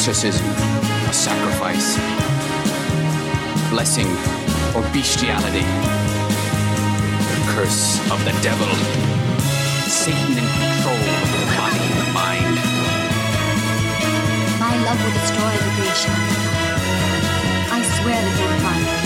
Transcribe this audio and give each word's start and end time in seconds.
exorcism, 0.00 0.46
a 0.46 1.12
sacrifice, 1.12 1.96
blessing, 3.68 4.08
or 4.74 4.80
bestiality. 4.94 5.60
The 7.28 7.40
curse 7.52 8.00
of 8.10 8.18
the 8.24 8.32
devil. 8.40 8.66
Satan 9.84 10.38
in 10.40 10.46
control 10.56 10.96
of 10.96 11.28
the 11.36 11.44
body 11.52 11.84
and 11.84 11.96
the 12.00 12.08
mind. 12.16 12.56
My 14.56 14.72
love 14.88 14.96
will 15.04 15.12
destroy 15.20 15.52
the 15.68 15.72
great. 15.76 16.00
I 17.68 17.84
swear 18.00 18.16
that 18.16 18.36
you 18.40 18.99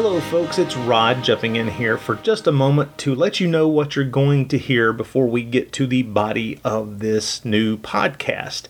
Hello, 0.00 0.20
folks, 0.20 0.60
it's 0.60 0.76
Rod 0.76 1.24
jumping 1.24 1.56
in 1.56 1.66
here 1.66 1.98
for 1.98 2.14
just 2.14 2.46
a 2.46 2.52
moment 2.52 2.96
to 2.98 3.16
let 3.16 3.40
you 3.40 3.48
know 3.48 3.66
what 3.66 3.96
you're 3.96 4.04
going 4.04 4.46
to 4.46 4.56
hear 4.56 4.92
before 4.92 5.26
we 5.26 5.42
get 5.42 5.72
to 5.72 5.88
the 5.88 6.04
body 6.04 6.60
of 6.62 7.00
this 7.00 7.44
new 7.44 7.76
podcast. 7.76 8.66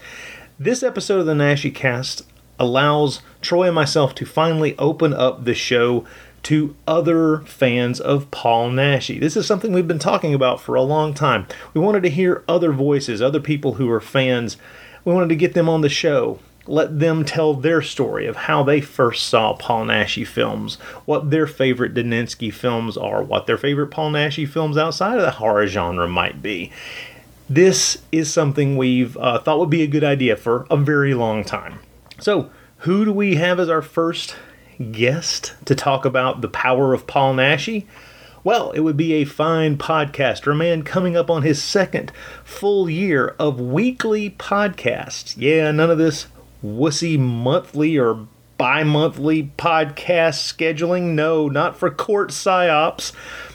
This 0.59 0.83
episode 0.83 1.20
of 1.20 1.27
the 1.27 1.35
Naschy 1.35 1.75
Cast 1.75 2.23
allows 2.59 3.20
Troy 3.43 3.67
and 3.67 3.75
myself 3.75 4.15
to 4.15 4.25
finally 4.25 4.75
open 4.79 5.12
up 5.12 5.45
the 5.45 5.53
show 5.53 6.07
to 6.45 6.75
other 6.87 7.41
fans 7.41 8.01
of 8.01 8.31
Paul 8.31 8.70
Naschy. 8.70 9.20
This 9.20 9.37
is 9.37 9.47
something 9.47 9.75
we've 9.75 9.87
been 9.87 9.98
talking 9.98 10.33
about 10.33 10.63
for 10.63 10.77
a 10.77 10.81
long 10.81 11.13
time. 11.13 11.47
We 11.75 11.83
wanted 11.83 12.05
to 12.05 12.11
hear 12.11 12.42
other 12.48 12.73
voices, 12.73 13.20
other 13.20 13.39
people 13.39 13.75
who 13.75 13.91
are 13.91 14.01
fans. 14.01 14.57
We 15.05 15.13
wanted 15.13 15.29
to 15.29 15.37
get 15.37 15.53
them 15.53 15.69
on 15.69 15.83
the 15.83 15.91
show 15.91 16.39
let 16.69 16.98
them 16.98 17.24
tell 17.24 17.55
their 17.55 17.80
story 17.80 18.27
of 18.27 18.36
how 18.36 18.62
they 18.62 18.80
first 18.80 19.27
saw 19.27 19.55
Paul 19.55 19.86
Naschy 19.86 20.27
films, 20.27 20.74
what 21.06 21.30
their 21.30 21.47
favorite 21.47 21.94
Daninsky 21.94 22.52
films 22.52 22.97
are, 22.97 23.22
what 23.22 23.47
their 23.47 23.56
favorite 23.56 23.88
Paul 23.88 24.12
Naschy 24.12 24.47
films 24.47 24.77
outside 24.77 25.16
of 25.16 25.22
the 25.22 25.33
horror 25.33 25.66
genre 25.66 26.06
might 26.06 26.42
be. 26.42 26.70
This 27.48 28.02
is 28.12 28.33
something 28.33 28.77
we've 28.77 29.16
uh, 29.16 29.39
thought 29.39 29.58
would 29.58 29.70
be 29.70 29.83
a 29.83 29.86
good 29.86 30.05
idea 30.05 30.36
for 30.36 30.66
a 30.70 30.77
very 30.77 31.14
long 31.14 31.44
time. 31.44 31.78
So, 32.20 32.50
who 32.78 33.05
do 33.05 33.12
we 33.12 33.36
have 33.36 33.58
as 33.58 33.70
our 33.70 33.83
first 33.83 34.36
guest 34.92 35.55
to 35.64 35.74
talk 35.74 36.05
about 36.05 36.42
the 36.42 36.48
power 36.48 36.92
of 36.92 37.06
Paul 37.06 37.34
Naschy? 37.34 37.86
Well, 38.44 38.70
it 38.72 38.80
would 38.80 38.96
be 38.96 39.14
a 39.14 39.24
fine 39.24 39.78
podcaster, 39.78 40.52
a 40.52 40.55
man 40.55 40.83
coming 40.83 41.16
up 41.16 41.30
on 41.30 41.42
his 41.42 41.62
second 41.62 42.12
full 42.44 42.89
year 42.89 43.34
of 43.39 43.61
weekly 43.61 44.30
podcasts. 44.30 45.34
Yeah, 45.36 45.70
none 45.70 45.91
of 45.91 45.98
this 45.98 46.28
wussy 46.64 47.19
monthly 47.19 47.98
or 47.98 48.27
bi 48.59 48.83
monthly 48.83 49.53
podcast 49.56 50.53
scheduling. 50.53 51.14
No, 51.14 51.48
not 51.48 51.77
for 51.77 51.91
court 51.91 52.31
psyops, 52.31 53.12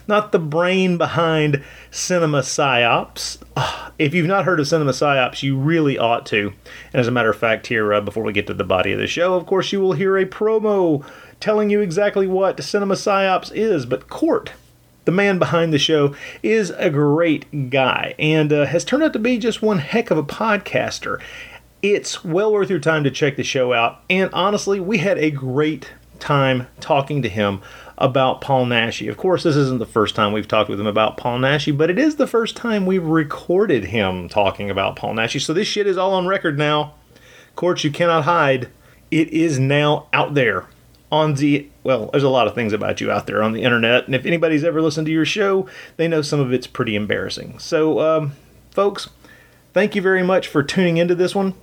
not 0.08 0.32
the 0.32 0.40
brain 0.40 0.98
behind 0.98 1.64
cinema 1.92 2.40
psyops. 2.40 3.38
Ah, 3.58 3.92
if 4.00 4.14
you've 4.14 4.28
not 4.28 4.46
heard 4.46 4.59
of 4.59 4.68
cinema 4.68 4.92
psyops, 4.92 5.44
you 5.44 5.58
really 5.58 5.97
ought 5.97 6.25
to. 6.28 6.53
And 6.94 7.00
as 7.00 7.08
a 7.08 7.12
matter 7.12 7.30
of 7.30 7.38
fact, 7.38 7.68
here, 7.68 7.94
uh, 7.94 8.02
before 8.02 8.24
we 8.24 8.34
get 8.34 8.47
to 8.47 8.53
the 8.53 8.64
body 8.64 8.94
of 8.94 9.00
the 9.00 9.08
show, 9.08 9.35
of 9.35 9.46
course, 9.46 9.72
you 9.72 9.81
will 9.81 9.94
hear 9.94 10.18
a 10.18 10.25
promo 10.25 11.06
telling 11.40 11.70
you 11.70 11.81
exactly 11.81 12.25
what 12.25 12.64
cinema 12.64 12.96
psyops 12.96 13.52
is. 13.53 13.85
But 13.85 14.09
court 14.09 14.53
the 15.06 15.12
man 15.12 15.38
behind 15.38 15.74
the 15.74 15.80
show 15.80 16.16
is 16.41 16.70
a 16.72 16.90
great 16.90 17.70
guy 17.70 18.16
and 18.18 18.53
uh, 18.53 18.66
has 18.66 18.85
turned 18.85 19.03
out 19.03 19.14
to 19.14 19.20
be 19.20 19.38
just 19.38 19.62
one 19.62 19.80
heck 19.80 20.12
of 20.12 20.18
a 20.18 20.24
podcaster. 20.24 21.22
It's 21.84 22.24
well 22.24 22.54
worth 22.54 22.70
your 22.70 22.80
time 22.80 23.04
to 23.04 23.12
check 23.12 23.36
the 23.36 23.44
show 23.44 23.74
out. 23.74 24.00
And 24.10 24.30
honestly, 24.32 24.80
we 24.80 25.00
had 25.00 25.18
a 25.18 25.30
great 25.30 25.92
time 26.18 26.68
talking 26.80 27.22
to 27.24 27.28
him 27.28 27.62
about 27.98 28.40
Paul 28.40 28.66
Naschy. 28.66 29.10
Of 29.10 29.18
course, 29.18 29.44
this 29.44 29.58
isn't 29.58 29.80
the 29.80 29.86
first 29.86 30.16
time 30.16 30.32
we've 30.32 30.48
talked 30.48 30.70
with 30.70 30.80
him 30.80 30.88
about 30.88 31.18
Paul 31.18 31.40
Naschy, 31.40 31.78
but 31.78 31.90
it 31.90 32.00
is 32.00 32.16
the 32.16 32.26
first 32.26 32.56
time 32.56 32.86
we've 32.86 33.06
recorded 33.06 33.84
him 33.84 34.30
talking 34.30 34.70
about 34.70 34.96
Paul 34.96 35.14
Naschy. 35.14 35.42
So 35.42 35.54
this 35.54 35.68
shit 35.68 35.86
is 35.86 35.98
all 35.98 36.14
on 36.14 36.26
record 36.26 36.58
now. 36.58 36.94
Courts, 37.58 37.84
you 37.84 37.92
cannot 37.92 38.24
hide. 38.24 38.70
It 39.12 39.28
is 39.34 39.60
now 39.60 40.08
out 40.14 40.36
there 40.36 40.68
on 41.12 41.34
the 41.34 41.68
well, 41.84 42.10
there's 42.12 42.24
a 42.24 42.30
lot 42.30 42.48
of 42.48 42.56
things 42.56 42.72
about 42.72 43.02
you 43.02 43.12
out 43.12 43.28
there 43.28 43.44
on 43.44 43.52
the 43.52 43.62
internet, 43.62 44.06
and 44.06 44.16
if 44.16 44.26
anybody's 44.26 44.64
ever 44.64 44.82
listened 44.82 45.06
to 45.08 45.12
your 45.12 45.26
show, 45.26 45.68
they 45.98 46.08
know 46.08 46.22
some 46.22 46.40
of 46.40 46.54
it's 46.54 46.66
pretty 46.66 46.96
embarrassing. 46.96 47.60
So, 47.60 48.00
um, 48.00 48.32
folks, 48.72 49.10
thank 49.74 49.96
you 49.96 50.02
very 50.02 50.24
much 50.24 50.48
for 50.48 50.64
tuning 50.64 50.96
into 50.96 51.14
this 51.14 51.36
one. 51.36 51.56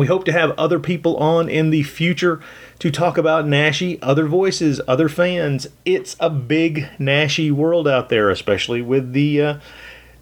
We 0.00 0.06
hope 0.06 0.24
to 0.24 0.32
have 0.32 0.52
other 0.52 0.80
people 0.80 1.18
on 1.18 1.50
in 1.50 1.68
the 1.68 1.82
future 1.82 2.40
to 2.78 2.90
talk 2.90 3.18
about 3.18 3.44
Naschy, 3.44 3.98
other 4.00 4.24
voices, 4.24 4.80
other 4.88 5.10
fans. 5.10 5.66
It's 5.84 6.16
a 6.18 6.30
big 6.30 6.88
Naschy 6.98 7.52
world 7.52 7.86
out 7.86 8.08
there, 8.08 8.30
especially 8.30 8.80
with 8.80 9.12
the 9.12 9.42
uh, 9.42 9.54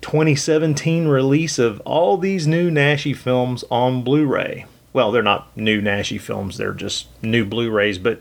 2017 0.00 1.06
release 1.06 1.60
of 1.60 1.78
all 1.84 2.16
these 2.16 2.44
new 2.44 2.72
Naschy 2.72 3.14
films 3.14 3.62
on 3.70 4.02
Blu 4.02 4.26
ray. 4.26 4.66
Well, 4.92 5.12
they're 5.12 5.22
not 5.22 5.56
new 5.56 5.80
Naschy 5.80 6.20
films, 6.20 6.56
they're 6.56 6.74
just 6.74 7.06
new 7.22 7.44
Blu 7.44 7.70
rays, 7.70 7.98
but 7.98 8.20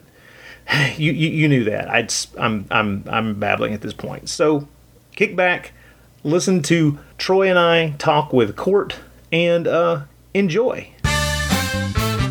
you, 0.95 1.11
you, 1.11 1.29
you, 1.29 1.47
knew 1.47 1.63
that. 1.63 1.89
I'd, 1.89 2.13
I'm, 2.37 2.67
I'm, 2.69 3.03
I'm 3.07 3.39
babbling 3.39 3.73
at 3.73 3.81
this 3.81 3.93
point. 3.93 4.29
So 4.29 4.67
kick 5.15 5.35
back, 5.35 5.73
listen 6.23 6.61
to 6.61 6.99
Troy 7.17 7.49
and 7.49 7.57
I 7.57 7.95
talk 7.97 8.31
with 8.31 8.55
Court, 8.55 8.99
and 9.31 9.67
uh, 9.67 10.01
enjoy. 10.35 10.91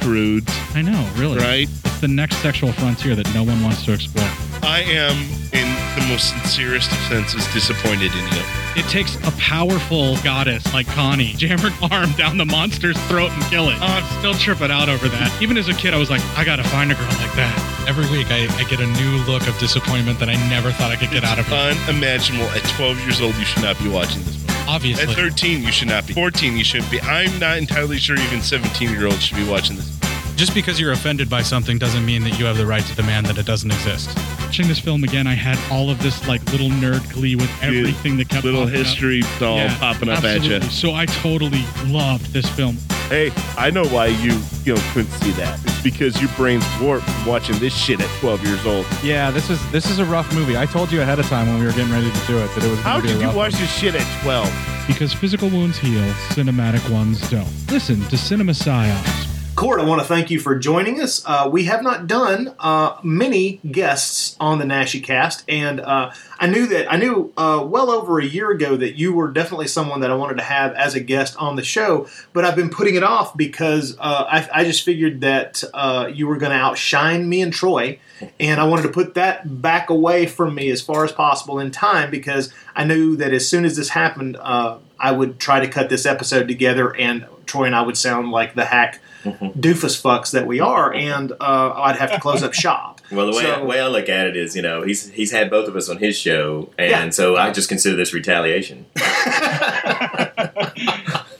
prudes. 0.00 0.52
I 0.74 0.82
know, 0.82 1.08
really. 1.16 1.38
Right? 1.38 1.68
It's 1.84 2.00
the 2.00 2.08
next 2.08 2.36
sexual 2.36 2.72
frontier 2.72 3.14
that 3.14 3.32
no 3.34 3.42
one 3.42 3.62
wants 3.62 3.84
to 3.84 3.92
explore. 3.92 4.28
I 4.62 4.82
am, 4.82 5.16
in 5.52 5.68
the 5.96 6.06
most 6.08 6.30
sincerest 6.30 6.92
of 6.92 6.98
senses, 7.08 7.46
disappointed 7.52 8.12
in 8.12 8.24
you. 8.32 8.42
It 8.76 8.86
takes 8.88 9.16
a 9.26 9.32
powerful 9.32 10.16
goddess 10.18 10.72
like 10.72 10.86
Connie, 10.86 11.32
jam 11.36 11.58
her 11.58 11.72
arm 11.90 12.12
down 12.12 12.36
the 12.36 12.44
monster's 12.44 12.96
throat 13.08 13.30
and 13.30 13.42
kill 13.44 13.68
it. 13.68 13.76
Oh, 13.80 13.86
I'm 13.86 14.18
still 14.18 14.34
tripping 14.34 14.70
out 14.70 14.88
over 14.88 15.08
that. 15.08 15.42
Even 15.42 15.56
as 15.56 15.68
a 15.68 15.74
kid, 15.74 15.94
I 15.94 15.98
was 15.98 16.10
like, 16.10 16.22
I 16.36 16.44
gotta 16.44 16.64
find 16.64 16.92
a 16.92 16.94
girl 16.94 17.06
like 17.06 17.34
that. 17.34 17.84
Every 17.88 18.08
week, 18.16 18.28
I, 18.30 18.46
I 18.58 18.64
get 18.64 18.80
a 18.80 18.86
new 18.86 19.18
look 19.24 19.46
of 19.48 19.58
disappointment 19.58 20.18
that 20.20 20.28
I 20.28 20.34
never 20.48 20.70
thought 20.70 20.90
I 20.90 20.96
could 20.96 21.10
get 21.10 21.24
out 21.24 21.38
of 21.38 21.46
her. 21.46 21.74
Unimaginable. 21.88 22.46
At 22.50 22.62
12 22.76 23.00
years 23.00 23.20
old, 23.20 23.34
you 23.36 23.44
should 23.44 23.62
not 23.62 23.78
be 23.78 23.88
watching 23.88 24.22
this 24.24 24.38
movie. 24.38 24.49
Obviously. 24.68 25.04
At 25.08 25.16
13, 25.16 25.62
you 25.62 25.72
should 25.72 25.88
not 25.88 26.06
be. 26.06 26.12
14, 26.14 26.56
you 26.56 26.64
shouldn't 26.64 26.90
be. 26.90 27.00
I'm 27.02 27.38
not 27.38 27.58
entirely 27.58 27.98
sure 27.98 28.16
even 28.18 28.40
17 28.40 28.90
year 28.90 29.06
olds 29.06 29.22
should 29.22 29.36
be 29.36 29.48
watching 29.48 29.76
this. 29.76 29.96
Just 30.36 30.54
because 30.54 30.80
you're 30.80 30.92
offended 30.92 31.28
by 31.28 31.42
something 31.42 31.76
doesn't 31.78 32.04
mean 32.06 32.22
that 32.24 32.38
you 32.38 32.46
have 32.46 32.56
the 32.56 32.64
right 32.66 32.82
to 32.84 32.94
demand 32.96 33.26
that 33.26 33.36
it 33.36 33.44
doesn't 33.44 33.70
exist. 33.70 34.16
Watching 34.40 34.68
this 34.68 34.78
film 34.78 35.04
again, 35.04 35.26
I 35.26 35.34
had 35.34 35.58
all 35.70 35.90
of 35.90 36.02
this 36.02 36.26
like 36.26 36.42
little 36.50 36.70
nerd 36.70 37.12
glee 37.12 37.36
with 37.36 37.50
everything 37.62 38.16
that 38.16 38.30
kept 38.30 38.44
Little 38.44 38.62
popping 38.64 38.80
up. 38.80 38.86
history 38.86 39.22
doll 39.38 39.56
Yeah, 39.56 39.78
popping 39.78 40.08
up 40.08 40.24
at 40.24 40.42
you. 40.42 40.60
So 40.62 40.94
I 40.94 41.04
totally 41.06 41.64
loved 41.86 42.32
this 42.32 42.48
film. 42.48 42.78
Hey, 43.10 43.32
I 43.58 43.70
know 43.70 43.84
why 43.86 44.06
you 44.06 44.38
you 44.64 44.74
know 44.76 44.80
couldn't 44.92 45.10
see 45.18 45.32
that. 45.32 45.58
It's 45.64 45.82
because 45.82 46.20
your 46.20 46.30
brain's 46.36 46.64
warped 46.80 47.04
from 47.10 47.26
watching 47.26 47.58
this 47.58 47.74
shit 47.76 48.00
at 48.00 48.08
12 48.20 48.44
years 48.44 48.64
old. 48.64 48.86
Yeah, 49.02 49.32
this 49.32 49.50
is 49.50 49.58
this 49.72 49.90
is 49.90 49.98
a 49.98 50.04
rough 50.04 50.32
movie. 50.32 50.56
I 50.56 50.64
told 50.64 50.92
you 50.92 51.02
ahead 51.02 51.18
of 51.18 51.26
time 51.26 51.48
when 51.48 51.58
we 51.58 51.66
were 51.66 51.72
getting 51.72 51.90
ready 51.92 52.08
to 52.08 52.26
do 52.28 52.38
it 52.38 52.46
that 52.54 52.62
it 52.62 52.70
was. 52.70 52.78
How 52.80 53.00
be 53.00 53.08
a 53.08 53.12
did 53.12 53.20
you 53.20 53.26
rough 53.26 53.34
watch 53.34 53.52
one. 53.54 53.62
this 53.62 53.72
shit 53.76 53.94
at 53.96 54.22
12? 54.22 54.86
Because 54.86 55.12
physical 55.12 55.48
wounds 55.48 55.76
heal, 55.76 56.04
cinematic 56.30 56.88
ones 56.88 57.28
don't. 57.30 57.48
Listen 57.68 58.00
to 58.10 58.16
Cinema 58.16 58.52
Psyops. 58.52 59.29
Court, 59.60 59.78
I 59.78 59.84
want 59.84 60.00
to 60.00 60.08
thank 60.08 60.30
you 60.30 60.40
for 60.40 60.58
joining 60.58 61.02
us. 61.02 61.22
Uh, 61.26 61.46
we 61.52 61.64
have 61.64 61.82
not 61.82 62.06
done 62.06 62.54
uh, 62.58 62.98
many 63.02 63.60
guests 63.70 64.34
on 64.40 64.58
the 64.58 64.64
Naschy 64.64 65.04
cast, 65.04 65.44
and 65.46 65.80
uh, 65.80 66.12
I 66.38 66.46
knew 66.46 66.66
that 66.68 66.90
I 66.90 66.96
knew 66.96 67.30
uh, 67.36 67.62
well 67.68 67.90
over 67.90 68.18
a 68.18 68.24
year 68.24 68.50
ago 68.52 68.78
that 68.78 68.94
you 68.94 69.12
were 69.12 69.30
definitely 69.30 69.66
someone 69.66 70.00
that 70.00 70.10
I 70.10 70.14
wanted 70.14 70.38
to 70.38 70.44
have 70.44 70.72
as 70.76 70.94
a 70.94 71.00
guest 71.00 71.36
on 71.36 71.56
the 71.56 71.62
show. 71.62 72.08
But 72.32 72.46
I've 72.46 72.56
been 72.56 72.70
putting 72.70 72.94
it 72.94 73.02
off 73.02 73.36
because 73.36 73.98
uh, 73.98 74.24
I, 74.30 74.48
I 74.50 74.64
just 74.64 74.82
figured 74.82 75.20
that 75.20 75.62
uh, 75.74 76.10
you 76.10 76.26
were 76.26 76.38
going 76.38 76.52
to 76.52 76.58
outshine 76.58 77.28
me 77.28 77.42
and 77.42 77.52
Troy, 77.52 77.98
and 78.40 78.62
I 78.62 78.64
wanted 78.64 78.84
to 78.84 78.88
put 78.88 79.12
that 79.12 79.60
back 79.60 79.90
away 79.90 80.24
from 80.24 80.54
me 80.54 80.70
as 80.70 80.80
far 80.80 81.04
as 81.04 81.12
possible 81.12 81.58
in 81.58 81.70
time 81.70 82.10
because 82.10 82.50
I 82.74 82.84
knew 82.84 83.14
that 83.16 83.34
as 83.34 83.46
soon 83.46 83.66
as 83.66 83.76
this 83.76 83.90
happened, 83.90 84.38
I 84.40 85.12
would 85.12 85.38
try 85.38 85.60
to 85.60 85.68
cut 85.68 85.90
this 85.90 86.06
episode 86.06 86.48
together, 86.48 86.96
and 86.96 87.26
Troy 87.44 87.64
and 87.64 87.76
I 87.76 87.82
would 87.82 87.98
sound 87.98 88.30
like 88.30 88.54
the 88.54 88.64
hack 88.64 89.02
doofus 89.24 90.00
fucks 90.00 90.30
that 90.32 90.46
we 90.46 90.60
are, 90.60 90.92
and 90.94 91.32
uh, 91.32 91.72
I'd 91.76 91.96
have 91.96 92.12
to 92.12 92.20
close 92.20 92.42
up 92.42 92.54
shop. 92.54 93.00
Well, 93.12 93.26
the 93.26 93.32
way, 93.36 93.42
So- 93.42 93.54
I, 93.54 93.62
way 93.64 93.80
I 93.80 93.88
look 93.88 94.08
at 94.08 94.28
it 94.28 94.36
is, 94.36 94.54
you 94.54 94.62
know, 94.62 94.82
he's 94.82 95.10
he's 95.10 95.32
had 95.32 95.50
both 95.50 95.66
of 95.68 95.74
us 95.74 95.88
on 95.88 95.98
his 95.98 96.16
show, 96.16 96.70
and 96.78 96.90
Yeah. 96.90 97.10
so 97.10 97.36
I 97.36 97.50
just 97.50 97.68
consider 97.68 97.96
this 97.96 98.14
retaliation. 98.14 98.86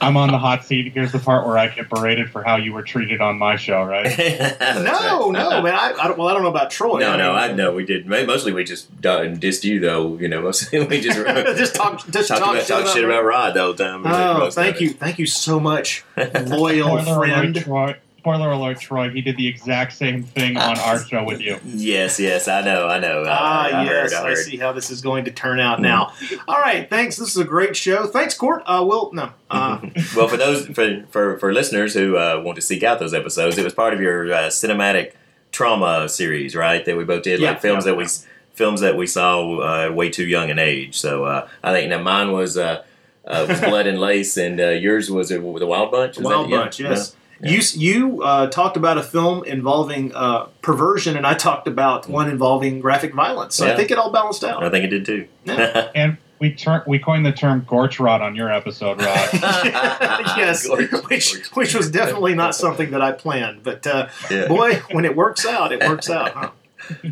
I'm 0.01 0.17
on 0.17 0.31
the 0.31 0.37
hot 0.37 0.65
seat. 0.65 0.91
Here's 0.93 1.11
the 1.11 1.19
part 1.19 1.45
where 1.45 1.57
I 1.57 1.67
get 1.67 1.89
berated 1.89 2.29
for 2.31 2.43
how 2.43 2.57
you 2.57 2.73
were 2.73 2.81
treated 2.81 3.21
on 3.21 3.37
my 3.37 3.55
show, 3.55 3.83
right? 3.83 4.17
No, 4.81 5.29
no, 5.31 5.39
uh-huh. 5.49 5.61
man. 5.61 5.73
I, 5.75 5.93
I 5.93 6.07
don't, 6.07 6.17
well, 6.17 6.27
I 6.27 6.33
don't 6.33 6.41
know 6.43 6.49
about 6.49 6.71
Troy. 6.71 6.99
No, 6.99 7.15
no, 7.17 7.33
I 7.33 7.51
know 7.51 7.73
we 7.73 7.85
did. 7.85 8.07
Mostly 8.07 8.51
we 8.51 8.63
just 8.63 8.99
done- 9.01 9.37
dissed 9.37 9.63
you, 9.63 9.79
though. 9.79 10.17
You 10.17 10.27
know, 10.27 10.41
mostly 10.41 10.85
we 10.85 10.99
just 11.01 11.17
just 11.57 11.75
talk, 11.75 12.05
just 12.09 12.29
talked 12.29 12.41
talk, 12.41 12.55
about, 12.55 12.67
talk 12.67 12.87
shit 12.87 13.03
about 13.03 13.23
Rod 13.23 13.53
the 13.53 13.61
whole 13.61 13.73
time. 13.73 14.03
Oh, 14.05 14.49
thank 14.49 14.81
you, 14.81 14.89
thank 14.89 15.19
you 15.19 15.25
so 15.27 15.59
much, 15.59 16.03
loyal 16.17 16.47
Spoiler 16.47 16.87
alert, 16.99 17.17
friend. 17.17 17.55
Troy. 17.55 17.95
Spoiler 18.21 18.51
alert, 18.51 18.79
Troy. 18.79 19.09
He 19.09 19.21
did 19.21 19.35
the 19.35 19.47
exact 19.47 19.93
same 19.93 20.21
thing 20.21 20.55
on 20.55 20.77
our 20.77 20.99
show 21.03 21.23
with 21.23 21.41
you. 21.41 21.57
Yes, 21.65 22.19
yes, 22.19 22.47
I 22.47 22.61
know, 22.61 22.87
I 22.87 22.99
know. 22.99 23.23
Ah, 23.27 23.63
I, 23.63 23.69
I 23.69 23.83
yes, 23.85 24.13
heard, 24.13 24.27
I 24.27 24.31
I 24.31 24.33
see 24.35 24.57
how 24.57 24.71
this 24.73 24.91
is 24.91 25.01
going 25.01 25.25
to 25.25 25.31
turn 25.31 25.59
out 25.59 25.81
now. 25.81 26.13
All 26.47 26.59
right, 26.59 26.87
thanks. 26.87 27.15
This 27.17 27.29
is 27.29 27.37
a 27.37 27.43
great 27.43 27.75
show. 27.75 28.05
Thanks, 28.05 28.35
Court. 28.35 28.61
Uh, 28.67 28.85
we'll 28.87 29.11
no. 29.11 29.31
Uh, 29.49 29.79
well, 30.15 30.27
for 30.27 30.37
those 30.37 30.67
for 30.67 31.03
for, 31.09 31.39
for 31.39 31.51
listeners 31.51 31.95
who 31.95 32.15
uh, 32.15 32.39
want 32.45 32.57
to 32.57 32.61
seek 32.61 32.83
out 32.83 32.99
those 32.99 33.15
episodes, 33.15 33.57
it 33.57 33.63
was 33.63 33.73
part 33.73 33.91
of 33.95 33.99
your 34.01 34.31
uh, 34.31 34.37
cinematic 34.49 35.13
trauma 35.51 36.07
series, 36.07 36.55
right? 36.55 36.85
That 36.85 36.95
we 36.97 37.03
both 37.03 37.23
did, 37.23 37.39
Yeah, 37.39 37.51
like 37.51 37.61
films 37.61 37.85
yeah. 37.87 37.93
that 37.93 37.97
we 37.97 38.05
films 38.53 38.81
that 38.81 38.95
we 38.95 39.07
saw 39.07 39.87
uh, 39.87 39.91
way 39.91 40.11
too 40.11 40.25
young 40.27 40.49
in 40.49 40.59
age. 40.59 40.99
So 40.99 41.25
uh, 41.25 41.47
I 41.63 41.73
think 41.73 41.89
that 41.89 42.03
mine 42.03 42.31
was 42.31 42.55
uh, 42.55 42.83
uh, 43.25 43.45
was 43.49 43.59
Blood 43.61 43.87
and 43.87 43.99
Lace, 43.99 44.37
and 44.37 44.59
uh, 44.59 44.69
yours 44.69 45.09
was 45.09 45.31
uh, 45.31 45.37
the 45.37 45.65
Wild 45.65 45.89
Bunch. 45.91 46.17
Was 46.17 46.25
Wild 46.25 46.45
that, 46.45 46.51
yeah? 46.51 46.57
Bunch, 46.61 46.79
yes. 46.79 47.15
Yeah. 47.43 47.51
You 47.51 47.61
you 47.75 48.23
uh, 48.23 48.47
talked 48.47 48.77
about 48.77 48.97
a 48.97 49.03
film 49.03 49.43
involving 49.45 50.13
uh, 50.13 50.45
perversion, 50.61 51.17
and 51.17 51.25
I 51.25 51.33
talked 51.33 51.67
about 51.67 52.07
one 52.07 52.29
involving 52.29 52.79
graphic 52.79 53.13
violence. 53.13 53.55
So 53.55 53.67
I 53.71 53.75
think 53.75 53.91
it 53.91 53.97
all 53.97 54.11
balanced 54.11 54.43
out. 54.43 54.63
I 54.63 54.69
think 54.69 54.85
it 54.85 54.89
did 54.89 55.05
too. 55.05 55.27
And 55.95 56.17
we 56.39 56.53
tur- 56.53 56.83
we 56.87 56.97
coined 56.99 57.25
the 57.25 57.31
term 57.31 57.65
"gorch 57.67 57.99
rod" 57.99 58.21
on 58.21 58.35
your 58.35 58.51
episode, 58.51 58.99
Rod. 58.99 59.29
yes, 59.33 60.65
Gorge, 60.67 60.91
which 60.91 61.33
gorge. 61.33 61.49
which 61.53 61.75
was 61.75 61.89
definitely 61.91 62.33
not 62.33 62.55
something 62.55 62.91
that 62.91 63.01
I 63.01 63.11
planned. 63.11 63.61
But 63.63 63.85
uh, 63.85 64.07
Yeah. 64.29 64.47
boy, 64.47 64.81
when 64.91 65.05
it 65.05 65.15
works 65.15 65.45
out, 65.45 65.71
it 65.71 65.87
works 65.87 66.09
out. 66.09 66.31
Huh? 66.33 66.51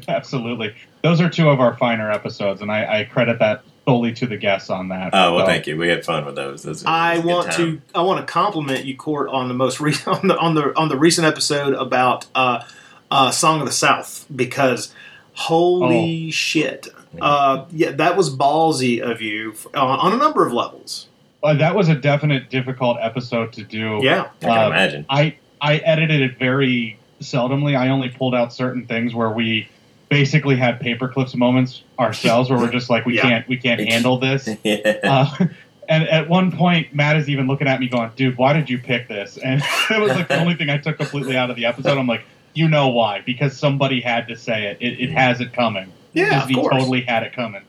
Absolutely. 0.08 0.74
Those 1.04 1.22
are 1.22 1.30
two 1.30 1.50
of 1.50 1.60
our 1.60 1.78
finer 1.78 2.12
episodes, 2.12 2.62
and 2.62 2.72
I, 2.72 3.02
I 3.02 3.04
credit 3.06 3.40
that 3.40 3.64
solely 3.90 4.14
to 4.14 4.28
the 4.28 4.38
guests 4.38 4.70
on 4.70 4.90
that. 4.90 5.10
Oh 5.14 5.36
well, 5.36 5.46
So, 5.46 5.52
thank 5.52 5.68
you. 5.68 5.78
We 5.78 5.88
had 5.90 6.06
fun 6.06 6.26
with 6.26 6.36
those. 6.36 6.64
those 6.64 6.84
I 6.86 7.16
those 7.16 7.24
were 7.26 7.30
a 7.32 7.34
good 7.34 7.36
want 7.36 7.52
to 7.54 7.82
I 7.96 8.02
want 8.02 8.26
to 8.26 8.32
compliment 8.32 8.86
you, 8.86 8.96
Court, 8.96 9.30
on 9.30 9.48
the 9.48 9.54
most 9.54 9.80
re- 9.80 9.94
on 10.08 10.28
the 10.28 10.38
on 10.38 10.56
the 10.56 10.76
on 10.78 10.90
the 10.90 10.98
recent 10.98 11.26
episode 11.28 11.74
about 11.74 12.26
uh, 12.36 12.64
uh, 13.12 13.32
Song 13.32 13.60
of 13.60 13.66
the 13.66 13.72
South 13.74 14.26
because 14.36 14.94
holy 15.34 16.28
Oh. 16.28 16.32
shit, 16.32 16.88
uh, 17.22 17.66
yeah, 17.72 17.92
that 17.92 18.16
was 18.18 18.36
ballsy 18.36 19.00
of 19.02 19.22
you 19.22 19.54
uh, 19.74 19.80
on 19.86 20.14
a 20.14 20.18
number 20.18 20.46
of 20.46 20.54
levels. 20.54 21.08
Uh, 21.42 21.54
that 21.54 21.74
was 21.76 21.88
a 21.88 21.96
definite 21.96 22.50
difficult 22.50 22.98
episode 23.02 23.54
to 23.54 23.64
do. 23.64 24.00
Yeah, 24.04 24.28
I 24.42 24.46
can 24.46 24.50
Uh, 24.50 24.68
imagine. 24.68 25.06
I 25.10 25.36
I 25.62 25.78
edited 25.78 26.22
it 26.22 26.38
very 26.38 26.98
seldomly. 27.22 27.78
I 27.78 27.90
only 27.90 28.10
pulled 28.10 28.36
out 28.36 28.54
certain 28.54 28.86
things 28.86 29.14
where 29.16 29.30
we 29.30 29.70
basically 30.10 30.56
had 30.56 30.80
paper 30.80 31.08
clips 31.08 31.36
moments 31.36 31.84
ourselves, 31.98 32.50
where 32.50 32.60
we're 32.60 32.72
just 32.72 32.90
like, 32.90 33.06
we 33.06 33.16
Yeah. 33.16 33.22
can't 33.22 33.48
we 33.48 33.58
can't 33.58 33.80
handle 33.82 34.18
this. 34.20 34.50
yeah. 34.64 35.00
Uh, 35.04 35.46
and 35.88 36.08
at 36.08 36.30
one 36.30 36.52
point, 36.52 36.94
Matt 36.94 37.16
is 37.18 37.30
even 37.30 37.48
looking 37.48 37.68
at 37.68 37.80
me, 37.80 37.88
going, 37.88 38.12
"Dude, 38.16 38.38
why 38.38 38.54
did 38.54 38.70
you 38.70 38.78
pick 38.78 39.08
this?" 39.08 39.38
And 39.38 39.62
it 39.90 40.00
was 40.00 40.12
like 40.12 40.28
the 40.28 40.40
only 40.40 40.56
thing 40.56 40.70
I 40.70 40.78
took 40.78 40.98
completely 40.98 41.36
out 41.38 41.50
of 41.50 41.56
the 41.56 41.66
episode. 41.66 41.98
I'm 41.98 42.08
like, 42.08 42.24
"You 42.54 42.68
know 42.70 42.90
why? 42.90 43.22
Because 43.22 43.58
somebody 43.58 44.02
had 44.02 44.28
to 44.28 44.36
say 44.36 44.66
it. 44.68 44.78
It, 44.80 45.00
it 45.00 45.10
has 45.12 45.42
it 45.42 45.54
coming. 45.54 45.92
Yeah, 46.14 46.42
of 46.44 46.48
Disney 46.48 46.62
course. 46.62 46.74
totally 46.76 47.02
had 47.02 47.24
it 47.24 47.34
coming." 47.34 47.64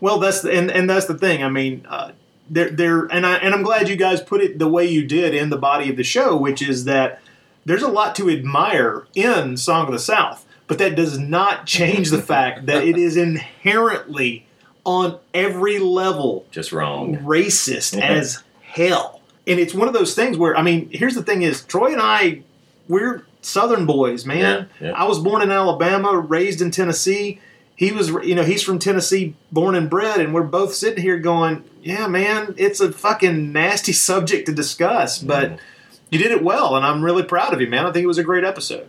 Well, 0.00 0.18
that's 0.20 0.42
the, 0.42 0.52
and 0.56 0.70
and 0.70 0.88
that's 0.88 1.06
the 1.06 1.18
thing. 1.18 1.42
I 1.42 1.48
mean, 1.48 1.84
uh, 1.88 2.12
there 2.48 2.70
there 2.70 3.04
and 3.06 3.26
I 3.26 3.36
and 3.38 3.52
I'm 3.54 3.62
glad 3.64 3.88
you 3.88 3.96
guys 3.96 4.20
put 4.20 4.40
it 4.40 4.58
the 4.60 4.68
way 4.68 4.86
you 4.86 5.04
did 5.04 5.34
in 5.34 5.50
the 5.50 5.58
body 5.58 5.90
of 5.90 5.96
the 5.96 6.04
show, 6.04 6.36
which 6.36 6.62
is 6.62 6.84
that 6.84 7.20
there's 7.64 7.82
a 7.82 7.88
lot 7.88 8.14
to 8.16 8.30
admire 8.30 9.06
in 9.16 9.56
Song 9.56 9.86
of 9.86 9.92
the 9.92 9.98
South, 9.98 10.46
but 10.68 10.78
that 10.78 10.94
does 10.94 11.18
not 11.18 11.66
change 11.66 12.10
the 12.10 12.22
fact 12.22 12.66
that 12.66 12.84
it 12.84 12.96
is 12.96 13.16
inherently 13.16 14.46
on 14.84 15.18
every 15.34 15.78
level 15.78 16.46
Just 16.50 16.72
wrong. 16.72 17.16
racist 17.18 18.00
as 18.00 18.42
hell. 18.62 19.20
And 19.46 19.58
it's 19.58 19.74
one 19.74 19.88
of 19.88 19.94
those 19.94 20.14
things 20.14 20.36
where 20.36 20.56
I 20.56 20.62
mean, 20.62 20.90
here's 20.92 21.14
the 21.14 21.22
thing: 21.22 21.42
is 21.42 21.62
Troy 21.64 21.92
and 21.92 22.00
I, 22.00 22.42
we're 22.86 23.24
Southern 23.40 23.86
boys, 23.86 24.26
man. 24.26 24.68
Yeah, 24.80 24.88
yeah. 24.88 24.92
I 24.92 25.04
was 25.04 25.18
born 25.18 25.42
in 25.42 25.50
Alabama, 25.50 26.16
raised 26.18 26.60
in 26.60 26.70
Tennessee. 26.70 27.40
He 27.74 27.92
was, 27.92 28.08
you 28.08 28.34
know, 28.34 28.42
he's 28.42 28.62
from 28.62 28.78
Tennessee, 28.78 29.34
born 29.52 29.74
and 29.74 29.88
bred, 29.88 30.20
and 30.20 30.34
we're 30.34 30.42
both 30.42 30.74
sitting 30.74 31.02
here 31.02 31.18
going, 31.18 31.64
"Yeah, 31.82 32.08
man, 32.08 32.54
it's 32.58 32.80
a 32.80 32.92
fucking 32.92 33.52
nasty 33.52 33.92
subject 34.10 34.46
to 34.46 34.52
discuss." 34.52 35.18
But 35.18 35.44
mm-hmm. 35.44 35.56
you 36.10 36.18
did 36.18 36.32
it 36.32 36.42
well, 36.42 36.76
and 36.76 36.84
I'm 36.84 37.02
really 37.02 37.22
proud 37.22 37.54
of 37.54 37.60
you, 37.60 37.68
man. 37.68 37.86
I 37.86 37.92
think 37.92 38.04
it 38.04 38.08
was 38.08 38.18
a 38.18 38.24
great 38.24 38.44
episode. 38.44 38.88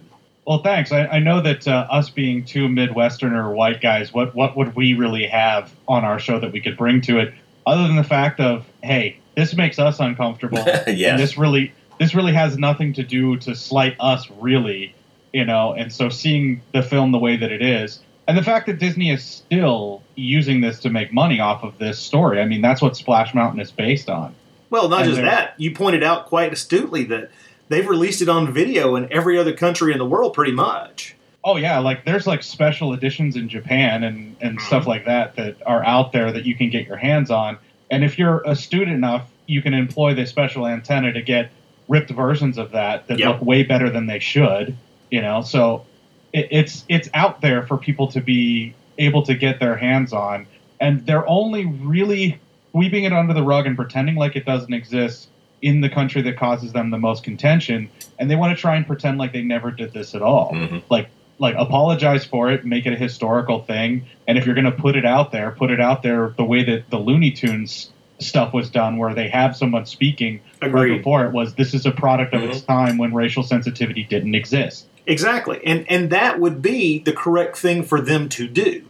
Well, 0.50 0.64
thanks. 0.64 0.92
I, 0.92 1.06
I 1.06 1.20
know 1.20 1.42
that 1.42 1.68
uh, 1.68 1.86
us 1.92 2.10
being 2.10 2.44
two 2.44 2.68
Midwesterner 2.68 3.54
white 3.54 3.82
guys, 3.82 4.12
what 4.12 4.34
what 4.34 4.58
would 4.58 4.76
we 4.76 4.96
really 4.96 5.28
have 5.28 5.72
on 5.88 6.04
our 6.04 6.18
show 6.18 6.40
that 6.40 6.52
we 6.52 6.60
could 6.60 6.76
bring 6.76 7.02
to 7.02 7.20
it, 7.20 7.36
other 7.68 7.84
than 7.84 7.96
the 7.96 8.04
fact 8.04 8.40
of, 8.40 8.66
hey, 8.82 9.20
this 9.38 9.56
makes 9.56 9.78
us 9.78 10.00
uncomfortable, 10.00 10.66
Yeah. 10.88 11.12
and 11.12 11.20
this 11.20 11.38
really 11.38 11.72
this 12.00 12.16
really 12.16 12.34
has 12.34 12.58
nothing 12.58 12.94
to 12.94 13.04
do 13.04 13.38
to 13.38 13.54
slight 13.54 13.96
us, 14.00 14.28
really, 14.40 14.96
you 15.34 15.46
know. 15.46 15.74
And 15.74 15.94
so, 15.94 16.10
seeing 16.10 16.62
the 16.74 16.82
film 16.82 17.12
the 17.12 17.20
way 17.20 17.38
that 17.38 17.52
it 17.52 17.62
is, 17.62 18.00
and 18.28 18.36
the 18.36 18.44
fact 18.44 18.66
that 18.66 18.80
Disney 18.80 19.12
is 19.12 19.24
still 19.24 20.02
using 20.16 20.62
this 20.62 20.80
to 20.80 20.90
make 20.90 21.14
money 21.14 21.40
off 21.40 21.62
of 21.62 21.78
this 21.78 22.00
story, 22.00 22.42
I 22.42 22.46
mean, 22.46 22.62
that's 22.64 22.82
what 22.82 22.98
Splash 22.98 23.36
Mountain 23.36 23.60
is 23.62 23.70
based 23.70 24.10
on. 24.10 24.34
Well, 24.72 24.90
not 24.90 25.02
And 25.02 25.10
just 25.12 25.22
that, 25.22 25.54
you 25.58 25.76
pointed 25.76 26.02
out 26.04 26.26
quite 26.26 26.52
astutely 26.54 27.04
that 27.06 27.30
they've 27.70 27.88
released 27.88 28.22
it 28.22 28.30
on 28.30 28.52
video 28.52 28.96
in 28.96 29.12
every 29.12 29.38
other 29.38 29.54
country 29.54 29.94
in 29.94 29.98
the 29.98 30.06
world, 30.06 30.34
pretty 30.34 30.52
much. 30.52 31.16
Oh 31.44 31.56
yeah, 31.56 31.80
like 31.80 32.04
there's 32.04 32.28
like 32.28 32.44
special 32.44 32.94
editions 32.94 33.36
in 33.38 33.48
Japan 33.48 34.04
and 34.04 34.36
and 34.42 34.58
mm-hmm. 34.58 34.68
stuff 34.68 34.86
like 34.86 35.06
that 35.06 35.36
that 35.38 35.56
are 35.66 35.84
out 35.86 36.12
there 36.12 36.32
that 36.32 36.46
you 36.46 36.56
can 36.56 36.70
get 36.70 36.86
your 36.86 36.98
hands 36.98 37.32
on. 37.32 37.58
And 37.90 38.04
if 38.04 38.20
you're 38.20 38.44
astute 38.46 38.90
enough, 38.90 39.32
you 39.48 39.62
can 39.62 39.74
employ 39.74 40.14
the 40.14 40.26
special 40.26 40.68
antenna 40.68 41.14
to 41.14 41.22
get 41.22 41.52
ripped 41.88 42.12
versions 42.12 42.58
of 42.58 42.72
that 42.72 43.08
that 43.08 43.20
Yep. 43.20 43.28
look 43.28 43.42
way 43.42 43.64
better 43.64 43.90
than 43.90 44.08
they 44.08 44.20
should. 44.20 44.76
You 45.10 45.22
know, 45.22 45.42
so 45.42 45.86
it, 46.34 46.50
it's 46.52 46.84
it's 46.90 47.10
out 47.14 47.42
there 47.42 47.66
for 47.66 47.78
people 47.78 48.08
to 48.10 48.22
be 48.22 48.76
able 48.98 49.24
to 49.24 49.34
get 49.34 49.62
their 49.62 49.78
hands 49.78 50.12
on, 50.12 50.46
and 50.82 51.06
they're 51.06 51.28
only 51.28 51.66
really 51.66 52.38
sweeping 52.72 53.06
it 53.06 53.14
under 53.14 53.34
the 53.34 53.44
rug 53.44 53.66
and 53.66 53.78
pretending 53.78 54.16
like 54.16 54.36
it 54.36 54.46
doesn't 54.46 54.74
exist 54.74 55.29
in 55.62 55.82
the 55.82 55.90
country 55.90 56.22
that 56.22 56.38
causes 56.38 56.74
them 56.74 56.90
the 56.90 56.98
most 56.98 57.24
contention, 57.24 57.90
and 58.18 58.30
they 58.30 58.36
want 58.36 58.56
to 58.56 58.62
try 58.62 58.76
and 58.76 58.86
pretend 58.88 59.18
like 59.18 59.34
they 59.34 59.42
never 59.42 59.72
did 59.72 59.94
this 59.94 60.16
at 60.16 60.22
all. 60.22 60.52
Mhm. 60.54 60.82
Like 60.90 61.08
like 61.42 61.56
apologize 61.58 62.26
for 62.26 62.52
it, 62.52 62.66
make 62.66 62.86
it 62.86 62.92
a 62.92 62.98
historical 62.98 63.62
thing, 63.64 64.06
and 64.28 64.38
if 64.38 64.46
you're 64.46 64.56
going 64.56 64.66
to 64.66 64.72
put 64.74 64.98
it 64.98 65.06
out 65.06 65.32
there, 65.32 65.52
put 65.52 65.72
it 65.72 65.80
out 65.80 66.04
there 66.04 66.34
the 66.36 66.44
way 66.44 66.66
that 66.66 66.90
the 66.90 66.98
Looney 66.98 67.32
Tunes 67.32 67.92
stuff 68.20 68.54
was 68.54 68.70
done, 68.70 68.98
where 68.98 69.14
they 69.16 69.30
have 69.30 69.56
someone 69.56 69.86
speaking 69.86 70.42
right 70.62 70.98
before 70.98 71.26
it 71.26 71.32
was 71.32 71.56
this 71.56 71.74
is 71.74 71.86
a 71.86 71.92
product 71.92 72.34
of 72.34 72.44
its 72.44 72.60
time 72.62 72.98
when 72.98 73.14
racial 73.14 73.44
sensitivity 73.44 74.04
didn't 74.04 74.36
exist. 74.36 74.86
Exactly. 75.08 75.62
And 75.66 75.86
and 75.90 76.10
that 76.10 76.40
would 76.40 76.62
be 76.62 77.00
the 77.00 77.14
correct 77.14 77.58
thing 77.58 77.84
for 77.84 78.02
them 78.02 78.28
to 78.30 78.48
do. 78.48 78.84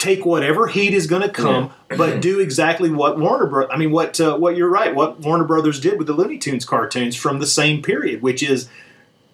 Take 0.00 0.24
whatever 0.24 0.66
heat 0.66 0.94
is 0.94 1.06
going 1.06 1.20
to 1.20 1.28
come, 1.28 1.72
but 1.88 2.22
do 2.22 2.40
exactly 2.40 2.90
what 2.90 3.18
Warner 3.18 3.46
Bros. 3.46 3.68
I 3.70 3.76
mean, 3.76 3.92
what 3.92 4.18
uh, 4.18 4.36
what 4.36 4.56
you're 4.56 4.70
right. 4.70 4.94
What 4.94 5.20
Warner 5.20 5.44
Brothers 5.44 5.78
did 5.78 5.98
with 5.98 6.06
the 6.06 6.14
Looney 6.14 6.38
Tunes 6.38 6.64
cartoons 6.64 7.14
from 7.14 7.38
the 7.38 7.46
same 7.46 7.82
period, 7.82 8.22
which 8.22 8.42
is 8.42 8.68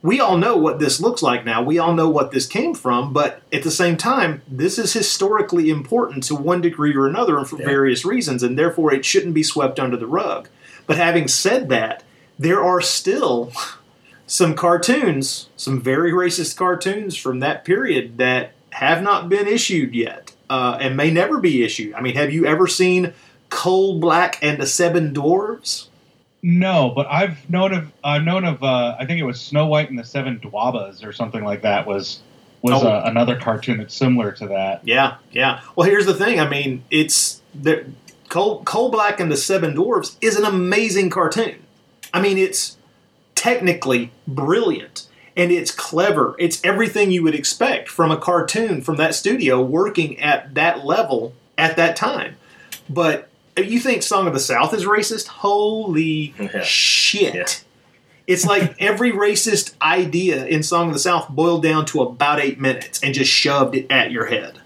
we 0.03 0.21
all 0.21 0.37
know 0.37 0.57
what 0.57 0.79
this 0.79 1.01
looks 1.01 1.23
like 1.23 1.45
now. 1.45 1.63
We 1.63 1.79
all 1.79 1.95
know 1.95 2.09
what 2.09 2.33
this 2.33 2.47
came 2.47 2.75
from, 2.75 3.13
but 3.13 3.43
at 3.53 3.63
the 3.63 3.71
same 3.71 3.97
time, 3.97 4.43
this 4.49 4.79
is 4.79 4.93
historically 4.93 5.71
important 5.71 6.25
to 6.25 6.35
one 6.35 6.61
degree 6.61 6.95
or 6.95 7.07
another, 7.07 7.39
and 7.39 7.49
for 7.49 7.57
various 7.57 8.05
reasons, 8.05 8.43
and 8.43 8.59
therefore 8.59 8.93
it 8.93 9.05
shouldn't 9.05 9.35
be 9.35 9.43
swept 9.43 9.81
under 9.81 9.97
the 9.97 10.07
rug. 10.07 10.49
But 10.87 10.97
having 10.97 11.29
said 11.29 11.69
that, 11.71 12.03
there 12.39 12.63
are 12.63 12.81
still 12.81 13.53
some 14.27 14.55
cartoons, 14.55 15.49
some 15.57 15.81
very 15.81 16.13
racist 16.13 16.57
cartoons 16.57 17.17
from 17.17 17.41
that 17.41 17.65
period 17.65 18.19
that 18.19 18.53
have 18.71 19.03
not 19.03 19.29
been 19.29 19.47
issued 19.47 19.95
yet 19.95 20.33
uh, 20.51 20.79
and 20.81 20.97
may 20.97 21.11
never 21.11 21.39
be 21.39 21.63
issued. 21.65 21.95
I 21.95 22.01
mean, 22.01 22.15
have 22.17 22.33
you 22.33 22.47
ever 22.47 22.67
seen 22.67 23.13
Coal 23.51 23.99
Black 23.99 24.39
and 24.43 24.61
the 24.61 24.67
Seven 24.67 25.13
Dwarves? 25.15 25.89
No, 26.43 26.93
but 26.95 27.07
I've 27.11 27.49
known 27.51 27.73
of 27.75 27.93
I've 28.05 28.23
known 28.23 28.45
of 28.45 28.63
uh, 28.63 28.97
I 28.99 29.07
think 29.07 29.19
it 29.21 29.25
was 29.25 29.41
Snow 29.41 29.67
White 29.67 29.91
and 29.91 29.99
the 29.99 30.05
Seven 30.05 30.39
Dwabas 30.39 31.05
or 31.05 31.13
something 31.13 31.43
like 31.45 31.63
that 31.63 31.87
was 31.87 32.21
was 32.63 32.83
Oh. 32.85 32.89
uh, 32.89 33.03
another 33.07 33.37
cartoon 33.37 33.79
that's 33.79 33.95
similar 33.95 34.33
to 34.33 34.47
that. 34.49 34.81
Yeah, 34.85 35.17
yeah. 35.33 35.61
Well, 35.75 35.89
here's 35.89 36.07
the 36.07 36.15
thing. 36.15 36.39
I 36.41 36.49
mean, 36.49 36.85
it's 36.91 37.41
the 37.55 37.87
Coal, 38.29 38.63
Coal 38.65 38.91
Black 38.91 39.21
and 39.21 39.31
the 39.31 39.37
Seven 39.37 39.75
Dwarves 39.75 40.17
is 40.21 40.37
an 40.37 40.45
amazing 40.45 41.11
cartoon. 41.11 41.57
I 42.15 42.21
mean, 42.21 42.39
it's 42.39 42.77
technically 43.35 44.11
brilliant 44.27 45.06
and 45.37 45.53
it's 45.53 45.71
clever. 45.71 46.35
It's 46.39 46.65
everything 46.65 47.11
you 47.11 47.23
would 47.23 47.35
expect 47.35 47.89
from 47.89 48.11
a 48.11 48.17
cartoon 48.17 48.81
from 48.83 48.97
that 48.97 49.15
studio 49.15 49.61
working 49.61 50.19
at 50.21 50.55
that 50.55 50.85
level 50.85 51.35
at 51.59 51.77
that 51.77 51.97
time. 51.97 52.37
But 52.89 53.29
you 53.57 53.81
think 53.81 54.03
Song 54.03 54.27
of 54.27 54.33
the 54.35 54.41
South 54.41 54.73
is 54.75 54.85
racist? 54.85 55.27
Holy 55.29 56.35
Yeah. 56.39 56.63
shit. 56.63 57.35
Yeah. 57.35 57.47
It's 58.27 58.45
like 58.45 58.75
every 58.81 59.13
racist 59.13 59.75
idea 59.81 60.45
in 60.47 60.63
Song 60.63 60.89
of 60.89 60.93
the 60.95 60.99
South 60.99 61.29
boiled 61.29 61.63
down 61.63 61.87
to 61.87 62.03
about 62.03 62.41
eight 62.41 62.61
minutes 62.61 63.01
and 63.03 63.15
just 63.15 63.31
shoved 63.31 63.75
it 63.75 63.87
at 63.91 64.11
your 64.11 64.27
head. 64.27 64.61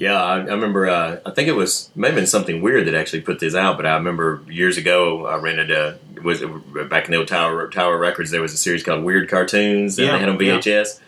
Yeah, 0.00 0.14
I, 0.18 0.36
I 0.36 0.38
remember. 0.44 0.88
Uh, 0.88 1.18
I 1.26 1.30
think 1.30 1.48
it 1.48 1.52
was 1.52 1.90
may 1.94 2.06
have 2.08 2.14
been 2.16 2.26
something 2.26 2.62
weird 2.62 2.86
that 2.86 2.94
actually 2.94 3.20
put 3.20 3.38
this 3.38 3.54
out. 3.54 3.76
But 3.76 3.84
I 3.84 3.94
remember 3.96 4.40
years 4.48 4.78
ago, 4.78 5.26
I 5.26 5.36
rented 5.36 5.70
a 5.70 5.98
was 6.24 6.40
it 6.40 6.88
back 6.88 7.04
in 7.04 7.10
the 7.10 7.18
old 7.18 7.28
Tower 7.28 7.68
Tower 7.68 7.98
Records. 7.98 8.30
There 8.30 8.40
was 8.40 8.54
a 8.54 8.56
series 8.56 8.82
called 8.82 9.04
Weird 9.04 9.28
Cartoons 9.28 9.96
that 9.96 10.04
Yeah, 10.06 10.12
they 10.12 10.18
had 10.20 10.28
on 10.30 10.40
yeah. 10.40 10.56
VHS. 10.58 11.00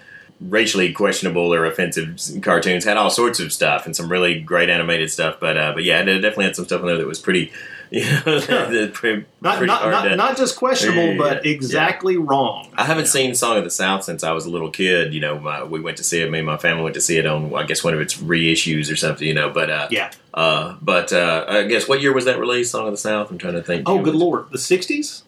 Racially 0.43 0.93
questionable 0.93 1.55
or 1.55 1.65
offensive 1.65 2.19
cartoons 2.43 2.85
had 2.85 2.97
all 2.99 3.09
sorts 3.11 3.41
of 3.41 3.51
stuff 3.53 3.87
and 3.87 3.97
some 3.97 4.11
really 4.11 4.41
great 4.41 4.69
animated 4.69 5.11
stuff. 5.11 5.37
But 5.41 5.57
uh, 5.57 5.73
but 5.73 5.85
yeah, 5.85 6.01
it 6.01 6.05
definitely 6.21 6.45
had 6.45 6.57
some 6.57 6.67
stuff 6.67 6.81
in 6.83 6.89
there 6.89 6.99
that 6.99 7.07
was 7.07 7.19
pretty, 7.21 7.51
you 7.95 8.05
know, 8.25 8.89
pretty, 8.95 9.27
Not 9.43 9.59
pretty 9.59 9.67
not, 9.67 9.89
not, 9.91 10.03
to- 10.05 10.17
not 10.17 10.37
just 10.37 10.57
questionable, 10.57 11.09
Yeah, 11.13 11.19
but 11.19 11.45
yeah. 11.45 11.53
exactly 11.53 12.17
wrong. 12.17 12.69
I 12.77 12.85
haven't 12.85 13.07
seen 13.07 13.35
Song 13.35 13.59
of 13.59 13.65
the 13.65 13.71
South 13.71 14.03
since 14.05 14.25
I 14.25 14.33
was 14.33 14.47
a 14.47 14.51
little 14.51 14.71
kid. 14.71 15.13
You 15.13 15.21
know, 15.21 15.39
my, 15.39 15.63
we 15.63 15.81
went 15.81 15.99
to 15.99 16.05
see 16.05 16.21
it. 16.23 16.31
Me 16.31 16.39
and 16.39 16.47
my 16.47 16.57
family 16.57 16.83
went 16.83 16.95
to 16.95 17.01
see 17.03 17.19
it 17.19 17.27
on, 17.27 17.55
I 17.55 17.65
guess, 17.65 17.85
one 17.85 17.93
of 17.95 18.01
its 18.01 18.17
reissues 18.17 18.91
or 18.91 18.97
something. 18.97 19.27
You 19.29 19.35
know, 19.35 19.51
but 19.51 19.69
uh, 19.71 19.89
Yeah. 19.91 20.11
Uh, 20.33 20.77
but 20.81 21.13
uh, 21.13 21.45
I 21.49 21.65
guess 21.65 21.87
what 21.87 22.01
year 22.01 22.13
was 22.15 22.25
that 22.25 22.39
released? 22.39 22.71
Song 22.73 22.87
of 22.87 22.93
the 22.93 22.97
South. 22.97 23.31
I'm 23.31 23.37
trying 23.39 23.55
to 23.55 23.63
think. 23.63 23.87
Oh, 23.89 24.01
good 24.03 24.15
lord, 24.15 24.47
the 24.51 24.57
'60s 24.59 25.23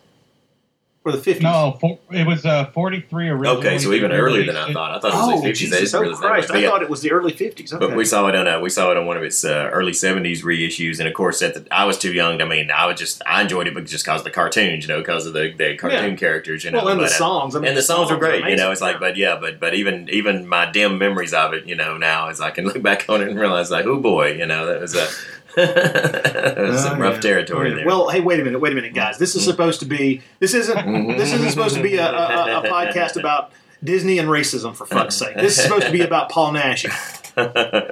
or 1.05 1.13
the 1.13 1.19
'50s? 1.19 1.43
No, 1.43 1.77
for, 1.81 1.99
it 2.11 2.27
was 2.27 2.47
uh, 2.47 2.67
43 2.73 3.29
originally. 3.29 3.59
Okay, 3.59 3.79
so 3.79 3.93
even 3.93 4.11
earlier 4.11 4.47
than 4.47 4.57
I 4.57 4.73
thought. 4.73 4.93
I 4.97 5.01
thought 5.01 5.09
it 5.13 5.15
Oh, 5.17 5.33
was 5.35 5.43
like 5.43 5.53
50s. 5.53 5.57
Jesus! 5.57 5.81
didn't 5.91 5.95
Oh 5.95 6.01
realize 6.01 6.21
that 6.21 6.27
Christ! 6.27 6.51
I 6.51 6.55
But, 6.63 6.71
thought 6.71 6.83
it 6.83 6.89
was 6.91 7.03
the 7.03 7.13
early 7.13 7.33
'50s. 7.33 7.73
Okay. 7.75 7.87
but 7.87 7.95
we 7.97 8.05
saw 8.05 8.27
it 8.29 8.35
on 8.35 8.47
a, 8.47 8.61
we 8.61 8.71
saw 8.71 8.91
it 8.91 8.97
on 8.97 9.05
one 9.07 9.17
of 9.17 9.23
its 9.23 9.45
uh, 9.45 9.69
early 9.73 9.93
70s 9.93 10.43
reissues, 10.43 10.99
and 10.99 11.07
of 11.09 11.15
course, 11.15 11.43
at 11.43 11.55
the, 11.55 11.67
I 11.71 11.85
was 11.85 11.99
too 11.99 12.13
young. 12.13 12.41
I 12.41 12.47
mean, 12.47 12.71
I 12.71 12.87
was 12.87 12.99
just 12.99 13.23
I 13.27 13.43
enjoyed 13.43 13.67
it, 13.67 13.75
but 13.75 13.85
just 13.87 14.05
because 14.05 14.21
of 14.23 14.25
the 14.25 14.31
cartoons, 14.31 14.85
you 14.85 14.89
know, 14.89 14.99
because 15.01 15.27
of 15.27 15.35
the, 15.35 15.53
the 15.57 15.77
cartoon 15.77 16.11
Yeah. 16.13 16.17
characters, 16.17 16.65
you 16.65 16.71
know. 16.71 16.79
well, 16.79 16.89
and 16.89 17.01
the 17.01 17.05
but, 17.05 17.13
uh, 17.13 17.17
songs. 17.17 17.55
I 17.55 17.59
mean, 17.61 17.69
and 17.69 17.77
the 17.77 17.83
songs 17.83 18.11
were 18.11 18.17
great, 18.17 18.45
you 18.49 18.57
know. 18.57 18.71
It's 18.71 18.81
like, 18.81 18.99
but 18.99 19.17
yeah, 19.17 19.37
but 19.39 19.61
but 19.61 19.75
even 19.75 20.09
even 20.11 20.49
my 20.49 20.71
dim 20.71 20.99
memories 20.99 21.35
of 21.35 21.53
it, 21.53 21.67
you 21.67 21.75
know, 21.77 21.99
now 21.99 22.29
as 22.29 22.41
I 22.41 22.51
can 22.51 22.65
look 22.65 22.81
back 22.83 23.05
on 23.11 23.21
it 23.21 23.29
and 23.29 23.39
realize, 23.39 23.71
like, 23.71 23.85
oh 23.87 24.01
boy, 24.01 24.33
you 24.33 24.47
know, 24.47 24.67
that 24.67 24.81
was 24.81 24.95
a 24.95 24.99
that 24.99 25.07
was 25.07 25.34
some 26.79 26.97
Oh, 26.97 26.99
rough 26.99 27.15
yeah. 27.17 27.21
territory 27.21 27.67
Oh, 27.67 27.71
yeah. 27.71 27.77
there. 27.77 27.87
Well, 27.87 28.09
hey, 28.09 28.21
wait 28.21 28.41
a 28.41 28.45
minute, 28.45 28.59
wait 28.61 28.73
a 28.73 28.75
minute, 28.75 28.95
guys. 28.95 29.19
This 29.19 29.35
is 29.35 29.45
supposed 29.45 29.81
to 29.81 29.87
be. 29.87 30.21
This 30.41 30.55
isn't. 30.55 31.09
this 31.17 31.33
isn't 31.33 31.51
supposed 31.51 31.77
to 31.77 31.83
be 31.83 31.97
a, 31.97 32.11
a, 32.11 32.61
a 32.61 32.63
podcast 32.69 33.19
about 33.19 33.53
Disney 33.83 34.19
and 34.19 34.29
racism. 34.29 34.75
For 34.75 34.87
fuck's 34.87 35.17
sake, 35.17 35.37
this 35.37 35.57
is 35.59 35.65
supposed 35.65 35.87
to 35.87 35.93
be 35.93 36.01
about 36.03 36.31
Paul 36.31 36.53
Nash. 36.53 36.85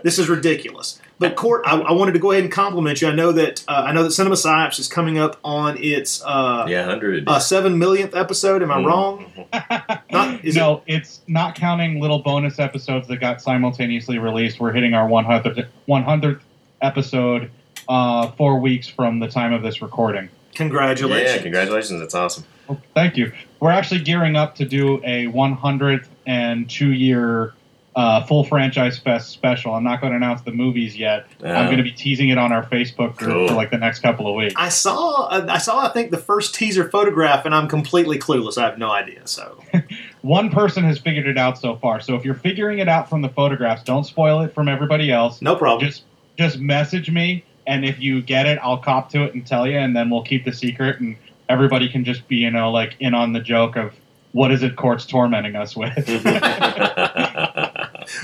This 0.04 0.18
is 0.18 0.28
ridiculous. 0.28 1.00
But 1.18 1.36
Court, 1.36 1.62
I, 1.66 1.78
I 1.78 1.92
wanted 1.92 2.12
to 2.12 2.18
go 2.18 2.32
ahead 2.32 2.42
and 2.42 2.52
compliment 2.52 3.00
you. 3.00 3.08
I 3.08 3.14
know 3.14 3.30
that 3.32 3.64
uh, 3.68 3.84
I 3.86 3.92
know 3.92 4.02
that 4.02 4.10
Cinema 4.12 4.34
Psyops 4.34 4.78
is 4.80 4.88
coming 4.88 5.18
up 5.18 5.38
on 5.44 5.76
its 5.78 6.20
uh, 6.24 6.66
yeah, 6.68 6.84
hundred. 6.84 7.28
uh, 7.28 7.38
seven 7.38 7.78
millionth 7.78 8.14
episode. 8.14 8.62
Am 8.62 8.70
I 8.72 8.78
Mm. 8.78 8.86
wrong? 8.86 9.32
Not, 10.10 10.44
is 10.44 10.56
it- 10.56 10.58
no, 10.60 10.82
it's 10.86 11.20
not 11.28 11.54
counting 11.54 12.00
little 12.00 12.18
bonus 12.20 12.58
episodes 12.58 13.06
that 13.08 13.18
got 13.18 13.40
simultaneously 13.40 14.18
released. 14.18 14.58
We're 14.60 14.72
hitting 14.72 14.94
our 14.94 15.08
100th, 15.08 15.66
100th 15.88 16.40
episode 16.82 17.50
uh, 17.88 18.30
four 18.32 18.58
weeks 18.60 18.88
from 18.88 19.18
the 19.20 19.28
time 19.28 19.52
of 19.52 19.62
this 19.62 19.80
recording. 19.82 20.28
Congratulations. 20.54 21.36
yeah, 21.36 21.42
congratulations. 21.42 22.00
That's 22.00 22.14
awesome. 22.14 22.44
Well, 22.68 22.80
thank 22.94 23.16
you. 23.16 23.32
We're 23.60 23.70
actually 23.70 24.00
gearing 24.02 24.36
up 24.36 24.54
to 24.56 24.64
do 24.64 24.96
a 25.04 25.26
100th 25.26 26.06
and 26.26 26.68
two 26.68 26.92
year 26.92 27.54
uh, 27.94 28.24
full 28.24 28.44
franchise 28.44 28.98
fest 28.98 29.30
special. 29.30 29.74
I'm 29.74 29.84
not 29.84 30.00
going 30.00 30.12
to 30.12 30.16
announce 30.16 30.40
the 30.42 30.52
movies 30.52 30.96
yet. 30.96 31.26
I'm 31.42 31.50
Oh. 31.50 31.64
going 31.66 31.76
to 31.78 31.82
be 31.82 31.90
teasing 31.92 32.30
it 32.30 32.38
on 32.38 32.50
our 32.52 32.64
Facebook 32.64 33.16
group 33.16 33.32
Cool. 33.32 33.48
for 33.48 33.54
like 33.54 33.70
the 33.70 33.76
next 33.78 34.00
couple 34.00 34.26
of 34.28 34.34
weeks. 34.34 34.54
I 34.56 34.68
saw. 34.70 35.26
uh, 35.26 35.46
I 35.48 35.58
saw. 35.58 35.86
I 35.86 35.92
think 35.92 36.10
the 36.10 36.16
first 36.18 36.54
teaser 36.54 36.88
photograph, 36.88 37.44
and 37.44 37.54
I'm 37.54 37.68
completely 37.68 38.18
clueless. 38.18 38.56
I 38.56 38.64
have 38.66 38.78
no 38.78 38.90
idea. 38.90 39.26
So 39.26 39.62
One 40.22 40.50
person 40.50 40.84
has 40.84 40.98
figured 40.98 41.26
it 41.26 41.36
out 41.36 41.58
so 41.58 41.76
far. 41.76 42.00
So 42.00 42.14
if 42.14 42.24
you're 42.24 42.34
figuring 42.34 42.78
it 42.78 42.88
out 42.88 43.10
from 43.10 43.20
the 43.22 43.28
photographs, 43.28 43.82
don't 43.82 44.04
spoil 44.04 44.40
it 44.42 44.54
from 44.54 44.68
everybody 44.68 45.10
else. 45.10 45.42
no 45.42 45.56
problem. 45.56 45.86
Just 45.86 46.04
just 46.38 46.58
message 46.58 47.10
me, 47.10 47.44
and 47.66 47.84
if 47.84 47.98
you 48.00 48.22
get 48.22 48.46
it, 48.46 48.58
I'll 48.62 48.78
cop 48.78 49.10
to 49.10 49.22
it 49.24 49.34
and 49.34 49.46
tell 49.46 49.66
you, 49.66 49.78
and 49.78 49.94
then 49.96 50.10
we'll 50.10 50.22
keep 50.24 50.44
the 50.44 50.52
secret, 50.52 51.00
and 51.00 51.16
everybody 51.48 51.88
can 51.88 52.04
just 52.04 52.26
be 52.28 52.36
you 52.36 52.50
know 52.50 52.70
like 52.70 52.96
in 53.00 53.14
on 53.14 53.32
the 53.32 53.40
joke 53.40 53.76
of 53.76 53.92
what 54.32 54.50
is 54.50 54.62
it 54.62 54.76
court's 54.76 55.04
tormenting 55.06 55.56
us 55.56 55.76
with. 55.76 55.92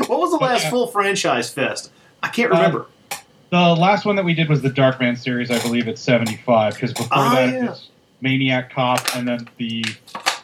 What 0.09 0.19
was 0.21 0.31
the 0.33 0.39
last 0.41 0.65
Yeah. 0.65 0.71
full 0.71 0.87
franchise 0.89 1.51
fest? 1.51 1.91
I 2.23 2.29
can't 2.29 2.53
Uh, 2.53 2.57
remember. 2.57 2.87
The 3.51 3.75
last 3.75 4.05
one 4.05 4.17
that 4.17 4.25
we 4.25 4.35
did 4.35 4.49
was 4.49 4.61
the 4.61 4.71
Darkman 4.71 5.17
series. 5.17 5.51
I 5.51 5.59
believe 5.61 5.87
it's 5.89 6.01
75 6.03 6.75
because 6.75 6.93
before 6.93 7.09
Ah, 7.13 7.35
that 7.37 7.53
yeah. 7.55 7.69
was 7.71 7.89
Maniac 8.21 8.73
Cop, 8.73 9.01
and 9.15 9.27
then 9.29 9.49
the 9.57 9.85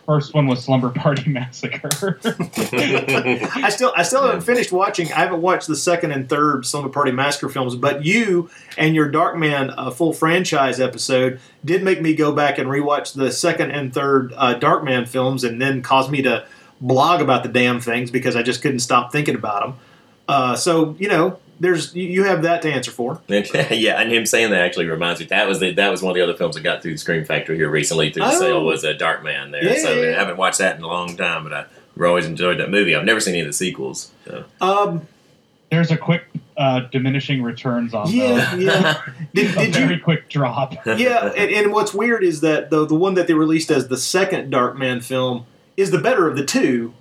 first 0.05 0.35
one 0.35 0.47
was 0.47 0.63
Slumber 0.63 0.91
Party 0.91 1.31
Massacre. 1.31 2.19
I 2.25 3.71
still, 3.71 3.93
I 3.97 4.03
still 4.03 4.23
haven't 4.23 4.43
finished 4.43 4.73
watching. 4.73 5.13
I 5.13 5.21
haven't 5.21 5.41
watched 5.41 5.67
the 5.67 5.77
second 5.77 6.13
and 6.13 6.29
third 6.29 6.67
Slumber 6.67 6.89
Party 6.89 7.11
Massacre 7.11 7.49
films, 7.49 7.75
but 7.75 8.05
you 8.05 8.51
and 8.77 8.95
your 8.95 9.11
Darkman 9.11 9.75
uh, 9.77 9.91
full 9.91 10.13
franchise 10.13 10.81
episode 10.81 11.41
did 11.65 11.83
make 11.83 12.01
me 12.01 12.15
go 12.15 12.33
back 12.33 12.59
and 12.59 12.69
rewatch 12.69 13.15
the 13.15 13.31
second 13.33 13.71
and 13.71 13.93
third 13.93 14.33
uh, 14.37 14.59
Darkman 14.59 15.09
films, 15.09 15.45
and 15.45 15.61
then 15.61 15.83
caused 15.83 16.11
me 16.11 16.23
to 16.23 16.47
blog 16.81 17.21
about 17.21 17.43
the 17.43 17.49
damn 17.49 17.81
things 17.81 18.11
because 18.11 18.37
I 18.37 18.43
just 18.43 18.63
couldn't 18.63 18.81
stop 18.81 19.13
thinking 19.13 19.35
about 19.35 19.63
them. 19.63 19.79
Uh, 20.29 20.57
so 20.57 20.97
you 20.99 21.09
know, 21.09 21.39
there's 21.61 21.95
you, 21.95 22.05
you 22.07 22.25
have 22.25 22.43
that 22.43 22.63
to 22.63 22.73
answer 22.73 22.91
for. 22.91 23.21
yeah, 23.29 24.01
and 24.01 24.13
him 24.13 24.27
saying 24.27 24.51
that 24.51 24.61
actually 24.61 24.87
reminds 24.87 25.21
me 25.21 25.27
that 25.27 25.47
was 25.49 25.61
the, 25.61 25.73
that 25.75 25.91
was 25.91 26.03
one 26.03 26.11
of 26.11 26.15
the 26.17 26.23
other 26.23 26.35
films 26.35 26.55
that 26.57 26.63
got 26.63 26.83
through 26.83 26.93
the 26.93 26.99
Scream 26.99 27.25
Factory 27.25 27.57
here 27.57 27.71
recently 27.71 28.11
through 28.11 28.23
the 28.25 28.31
Oh. 28.33 28.39
sale 28.41 28.65
was 28.65 28.85
a 28.85 28.95
Dark 28.95 29.23
Man 29.25 29.51
there. 29.51 29.65
Yeah, 29.65 29.83
so 29.83 29.93
yeah, 29.95 30.03
yeah. 30.11 30.17
I 30.17 30.19
haven't 30.19 30.37
watched 30.37 30.59
that 30.59 30.77
in 30.77 30.83
a 30.83 30.87
long 30.89 31.17
time, 31.17 31.45
but 31.45 31.53
I 31.53 31.59
have 31.59 31.69
always 32.03 32.27
enjoyed 32.27 32.59
that 32.61 32.71
movie. 32.71 32.95
I've 32.95 33.05
never 33.05 33.21
seen 33.21 33.35
any 33.35 33.41
of 33.43 33.47
the 33.47 33.53
sequels. 33.53 34.11
So. 34.27 34.45
Um, 34.61 35.07
There's 35.71 35.91
a 35.91 35.97
quick 35.97 36.25
uh, 36.57 36.81
diminishing 36.93 37.43
returns 37.43 37.95
on 37.95 38.09
yeah, 38.11 38.55
those. 38.55 38.63
yeah. 38.65 39.03
Did, 39.35 39.57
A 39.57 39.61
did 39.67 39.77
you 39.77 39.87
very 39.87 39.99
quick 39.99 40.29
drop. 40.29 40.75
yeah, 40.87 41.33
and, 41.37 41.51
and 41.51 41.73
what's 41.73 41.93
weird 41.93 42.23
is 42.23 42.41
that 42.43 42.71
the 42.71 42.87
the 42.87 42.95
one 42.95 43.15
that 43.15 43.27
they 43.27 43.35
released 43.35 43.71
as 43.73 43.89
the 43.89 43.97
second 43.97 44.51
Dark 44.51 44.77
Man 44.77 45.01
film 45.01 45.47
is 45.77 45.91
the 45.91 45.99
better 45.99 46.29
of 46.29 46.37
the 46.37 46.45
two, 46.45 46.95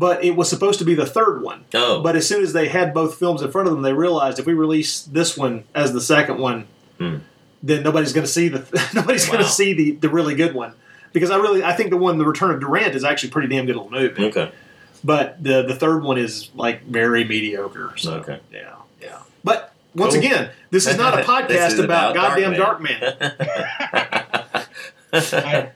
but 0.00 0.24
it 0.24 0.34
was 0.34 0.48
supposed 0.48 0.78
to 0.78 0.84
be 0.86 0.94
the 0.94 1.04
third 1.06 1.42
one. 1.42 1.64
Oh, 1.74 2.00
But 2.02 2.16
as 2.16 2.26
soon 2.26 2.42
as 2.42 2.52
they 2.54 2.68
had 2.68 2.94
both 2.94 3.16
films 3.18 3.42
in 3.42 3.50
front 3.50 3.68
of 3.68 3.74
them, 3.74 3.82
they 3.82 3.92
realized 3.92 4.38
if 4.38 4.46
we 4.46 4.54
release 4.54 5.02
this 5.02 5.36
one 5.36 5.64
as 5.74 5.92
the 5.92 6.00
second 6.00 6.38
one, 6.38 6.66
Hmm. 6.98 7.16
then 7.62 7.82
nobody's 7.82 8.12
going 8.12 8.26
to 8.26 8.32
see 8.32 8.48
the 8.48 8.60
nobody's 8.94 9.26
going 9.26 9.38
to 9.48 9.48
see 9.60 9.72
the 9.74 9.86
the 10.04 10.08
really 10.08 10.34
good 10.34 10.54
one. 10.54 10.72
Because 11.12 11.30
I 11.30 11.36
really 11.36 11.62
I 11.62 11.72
think 11.74 11.90
the 11.90 11.96
one 11.96 12.18
The 12.18 12.24
Return 12.24 12.50
of 12.52 12.60
Durant 12.60 12.94
is 12.94 13.04
actually 13.04 13.30
a 13.30 13.32
pretty 13.32 13.48
damn 13.48 13.66
good 13.66 13.76
little 13.76 13.90
movie, 13.90 14.24
okay. 14.26 14.50
but 15.04 15.42
the 15.42 15.62
the 15.62 15.74
third 15.74 16.02
one 16.02 16.18
is 16.18 16.50
like 16.54 16.84
very 16.84 17.24
mediocre. 17.24 17.92
So 17.96 18.14
Okay. 18.20 18.38
yeah, 18.52 18.74
yeah. 19.02 19.18
But 19.44 19.72
once 19.94 20.14
Cool. 20.14 20.24
again, 20.24 20.50
this 20.70 20.86
is 20.86 20.96
not 20.96 21.18
a 21.18 21.22
podcast 21.32 21.82
about, 21.82 22.12
about 22.12 22.14
goddamn 22.14 22.54
Darkman. 22.54 23.00
Darkman. 23.02 24.66
I, 25.12 25.70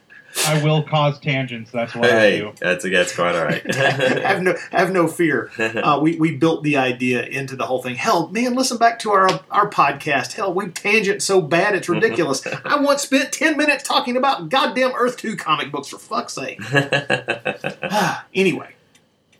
I 0.46 0.62
will 0.62 0.82
cause 0.82 1.18
tangents. 1.20 1.70
That's 1.70 1.94
what 1.94 2.10
I 2.10 2.20
hey, 2.20 2.38
do. 2.40 2.52
that's 2.60 2.84
that's 2.84 3.14
quite 3.14 3.34
all 3.34 3.44
right. 3.44 3.74
have 3.74 4.42
no 4.42 4.54
have 4.70 4.92
no 4.92 5.08
fear. 5.08 5.50
Uh, 5.84 5.98
we 6.00 6.16
we 6.16 6.34
built 6.36 6.62
the 6.62 6.76
idea 6.76 7.24
into 7.24 7.56
the 7.56 7.66
whole 7.66 7.82
thing. 7.82 7.96
Hell, 7.96 8.28
man, 8.28 8.54
listen 8.54 8.78
back 8.78 8.98
to 9.00 9.10
our 9.10 9.28
our 9.50 9.68
podcast. 9.68 10.32
Hell, 10.32 10.54
we 10.54 10.68
tangent 10.68 11.20
so 11.20 11.42
bad 11.42 11.74
it's 11.74 11.88
ridiculous. 11.88 12.46
I 12.64 12.80
once 12.80 13.02
spent 13.02 13.32
ten 13.32 13.56
minutes 13.56 13.82
talking 13.82 14.16
about 14.16 14.48
goddamn 14.48 14.92
Earth 14.96 15.16
Two 15.16 15.36
comic 15.36 15.70
books 15.70 15.88
for 15.88 15.98
fuck's 15.98 16.34
sake. 16.34 16.60
anyway, 18.34 18.74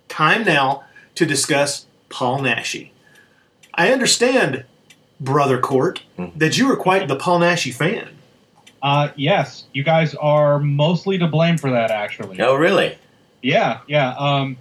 time 0.09 0.45
now 0.45 0.85
to 1.15 1.25
discuss 1.25 1.87
Paul 2.09 2.41
Naschy. 2.41 2.91
I 3.73 3.93
understand, 3.93 4.65
brother 5.21 5.59
Court, 5.61 6.03
that 6.37 6.59
you 6.59 6.71
are 6.71 6.77
quite 6.77 7.09
the 7.09 7.17
Paul 7.17 7.41
Naschy 7.41 7.73
fan. 7.73 8.19
Uh, 8.85 9.09
yes, 9.17 9.65
you 9.73 9.83
guys 9.83 10.15
are 10.17 10.61
mostly 10.61 11.17
to 11.17 11.27
blame 11.27 11.57
for 11.57 11.71
that. 11.71 11.91
Actually, 11.91 12.39
oh, 12.43 12.55
really? 12.55 12.99
Yeah, 13.41 13.81
yeah. 13.89 14.15
Um, 14.19 14.59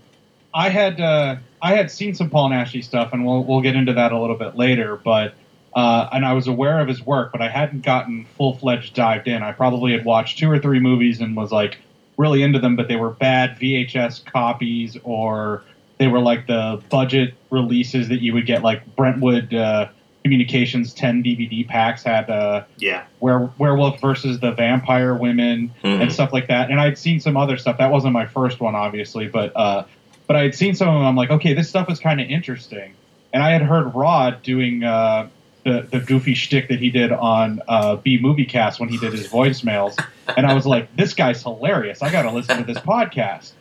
I 0.54 0.70
had 0.70 1.02
uh, 1.02 1.36
I 1.62 1.76
had 1.76 1.92
seen 1.92 2.16
some 2.16 2.30
Paul 2.30 2.50
Naschy 2.50 2.82
stuff, 2.82 3.12
and 3.12 3.26
we'll 3.26 3.44
we'll 3.44 3.60
get 3.60 3.76
into 3.76 3.92
that 3.92 4.14
a 4.14 4.20
little 4.20 4.38
bit 4.38 4.56
later. 4.56 4.96
But 4.96 5.34
uh, 5.76 6.08
and 6.14 6.26
I 6.26 6.32
was 6.32 6.48
aware 6.48 6.80
of 6.80 6.88
his 6.88 7.06
work, 7.06 7.34
but 7.34 7.42
I 7.42 7.50
hadn't 7.50 7.84
gotten 7.84 8.26
full 8.38 8.56
fledged 8.56 8.96
dived 8.96 9.28
in. 9.28 9.44
I 9.44 9.52
probably 9.52 9.92
had 9.92 10.06
watched 10.06 10.40
two 10.40 10.50
or 10.50 10.58
three 10.58 10.80
movies 10.80 11.20
and 11.20 11.36
was 11.36 11.52
like 11.52 11.78
really 12.16 12.44
into 12.44 12.60
them, 12.60 12.78
but 12.78 12.88
they 12.88 12.96
were 12.96 13.10
bad 13.10 13.58
VHS 13.60 14.24
copies 14.26 14.96
or 15.04 15.64
they 15.98 16.08
were 16.08 16.20
like 16.20 16.48
the 16.48 16.82
budget 16.90 17.34
releases 17.50 18.08
that 18.08 18.22
you 18.22 18.34
would 18.34 18.46
get, 18.46 18.64
like 18.64 18.96
Brentwood 18.96 19.54
uh, 19.54 19.90
Communications 20.24 20.94
10 20.94 21.22
DVD 21.24 21.68
packs 21.68 22.04
had 22.04 22.30
uh, 22.30 22.64
Yeah. 22.78 23.04
Were, 23.20 23.50
Werewolf 23.58 24.00
versus 24.00 24.40
the 24.40 24.52
Vampire 24.52 25.14
Women 25.14 25.72
Mhm. 25.84 26.02
and 26.02 26.12
stuff 26.14 26.32
like 26.32 26.48
that. 26.48 26.72
And 26.72 26.80
I'd 26.80 26.98
seen 26.98 27.20
some 27.20 27.36
other 27.38 27.58
stuff. 27.58 27.78
That 27.78 27.92
wasn't 27.92 28.14
my 28.14 28.26
first 28.26 28.60
one, 28.62 28.74
obviously, 28.76 29.28
but 29.28 29.52
uh, 29.56 29.84
but 30.28 30.38
I 30.38 30.44
had 30.44 30.56
seen 30.56 30.74
some 30.76 30.88
of 30.88 30.94
them. 30.96 31.06
I'm 31.06 31.16
like, 31.18 31.30
okay, 31.32 31.54
this 31.54 31.68
stuff 31.70 31.92
is 31.92 32.00
kind 32.00 32.22
of 32.22 32.28
interesting. 32.30 32.94
And 33.34 33.44
I 33.44 33.52
had 33.52 33.62
heard 33.62 33.94
Rod 33.94 34.42
doing 34.44 34.84
uh, 34.84 35.28
the 35.66 35.88
the 35.92 36.00
goofy 36.00 36.34
shtick 36.36 36.70
that 36.70 36.80
he 36.80 36.90
did 36.90 37.12
on 37.12 37.62
uh, 37.68 37.98
B 37.98 38.18
Movie 38.22 38.46
Cast 38.46 38.80
when 38.80 38.88
he 38.90 38.98
did 38.98 39.12
his 39.12 39.28
voicemails, 39.28 39.98
and 40.38 40.46
I 40.46 40.54
was 40.54 40.66
like, 40.66 40.96
this 40.96 41.14
guy's 41.14 41.42
hilarious. 41.44 42.02
I 42.02 42.12
got 42.12 42.22
to 42.24 42.32
listen 42.32 42.58
to 42.58 42.64
this 42.64 42.78
podcast. 42.84 43.52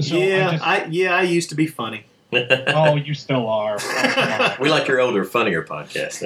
So 0.00 0.16
yeah, 0.16 0.48
I 0.48 0.52
just, 0.52 0.66
I 0.66 0.84
yeah, 0.90 1.14
I 1.14 1.22
used 1.22 1.48
to 1.50 1.54
be 1.54 1.66
funny. 1.66 2.04
oh, 2.32 2.96
you 2.96 3.14
still 3.14 3.48
are. 3.48 3.76
Oh, 3.80 4.56
we 4.60 4.68
like 4.68 4.88
your 4.88 5.00
older, 5.00 5.24
funnier 5.24 5.62
podcast. 5.62 6.24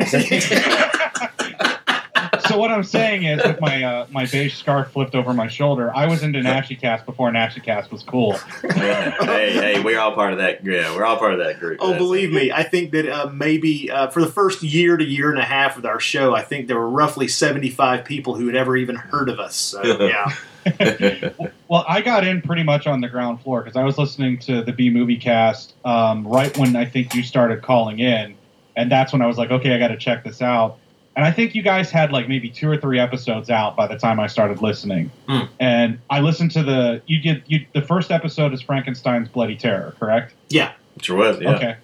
so 2.49 2.59
what 2.59 2.71
I'm 2.71 2.85
saying 2.85 3.25
is, 3.25 3.43
with 3.45 3.61
my 3.61 3.83
uh, 3.83 4.07
my 4.11 4.25
beige 4.25 4.55
scarf 4.55 4.93
flipped 4.93 5.15
over 5.15 5.35
my 5.35 5.49
shoulder, 5.49 5.95
I 5.95 6.07
was 6.07 6.23
into 6.23 6.43
Cast 6.43 7.05
before 7.05 7.31
Cast 7.33 7.93
was 7.93 8.03
cool. 8.03 8.33
hey, 8.63 9.53
hey, 9.53 9.81
we're 9.83 10.01
all 10.01 10.15
part 10.15 10.33
of 10.33 10.39
that. 10.39 10.65
Yeah, 10.65 10.97
we're 10.97 11.05
all 11.05 11.19
part 11.19 11.35
of 11.35 11.41
that 11.41 11.61
group. 11.61 11.79
Oh, 11.83 11.97
believe 11.97 12.33
me, 12.33 12.51
I 12.51 12.63
think 12.63 12.93
that 12.93 13.07
uh, 13.07 13.27
maybe 13.31 13.91
uh, 13.91 14.09
for 14.09 14.21
the 14.21 14.31
first 14.31 14.63
year 14.63 14.97
to 14.97 15.05
year 15.05 15.31
and 15.31 15.39
a 15.39 15.45
half 15.45 15.77
of 15.77 15.85
our 15.85 16.01
show, 16.01 16.35
I 16.35 16.43
think 16.43 16.67
there 16.67 16.79
were 16.79 16.89
roughly 16.89 17.29
75 17.29 18.07
people 18.07 18.37
who 18.37 18.47
had 18.47 18.57
ever 18.57 18.75
even 18.77 18.97
heard 18.97 19.29
of 19.29 19.39
us. 19.39 19.55
So, 19.55 19.83
yeah. 20.07 20.35
Well, 21.69 21.85
I 21.89 22.01
got 22.01 22.27
in 22.27 22.43
pretty 22.43 22.65
much 22.65 22.89
on 22.89 23.01
the 23.01 23.09
ground 23.09 23.43
floor 23.43 23.63
because 23.63 23.77
I 23.77 23.85
was 23.85 23.97
listening 23.97 24.41
to 24.41 24.61
the 24.61 24.73
B 24.73 24.91
Movie 24.91 25.17
Cast 25.17 25.75
um, 25.85 26.27
right 26.27 26.57
when 26.59 26.75
I 26.75 26.85
think 26.85 27.15
you 27.15 27.23
started 27.23 27.63
calling 27.63 28.01
in, 28.01 28.37
and 28.75 28.91
that's 28.91 29.13
when 29.13 29.23
I 29.23 29.29
was 29.29 29.39
like, 29.39 29.53
okay, 29.53 29.73
I 29.73 29.79
got 29.79 29.89
to 29.89 29.97
check 29.97 30.25
this 30.25 30.43
out. 30.43 30.79
And 31.15 31.25
I 31.25 31.31
think 31.31 31.55
you 31.55 31.63
guys 31.63 31.91
had 31.91 32.11
like 32.11 32.29
maybe 32.29 32.51
two 32.51 32.69
or 32.69 32.77
three 32.77 32.99
episodes 32.99 33.51
out 33.51 33.77
by 33.77 33.87
the 33.87 33.97
time 33.97 34.19
I 34.19 34.27
started 34.27 34.63
listening. 34.63 35.13
Hmm. 35.29 35.43
And 35.61 35.99
I 36.09 36.21
listened 36.21 36.51
to 36.53 36.63
the 36.65 37.03
you 37.07 37.21
did 37.21 37.45
you 37.47 37.67
the 37.73 37.83
first 37.83 38.11
episode 38.11 38.53
is 38.53 38.63
Frankenstein's 38.63 39.29
Bloody 39.29 39.57
Terror, 39.57 39.95
correct? 40.01 40.35
Yeah. 40.49 40.73
Sure 41.01 41.17
was. 41.17 41.41
Yeah. 41.41 41.55
Okay. 41.55 41.77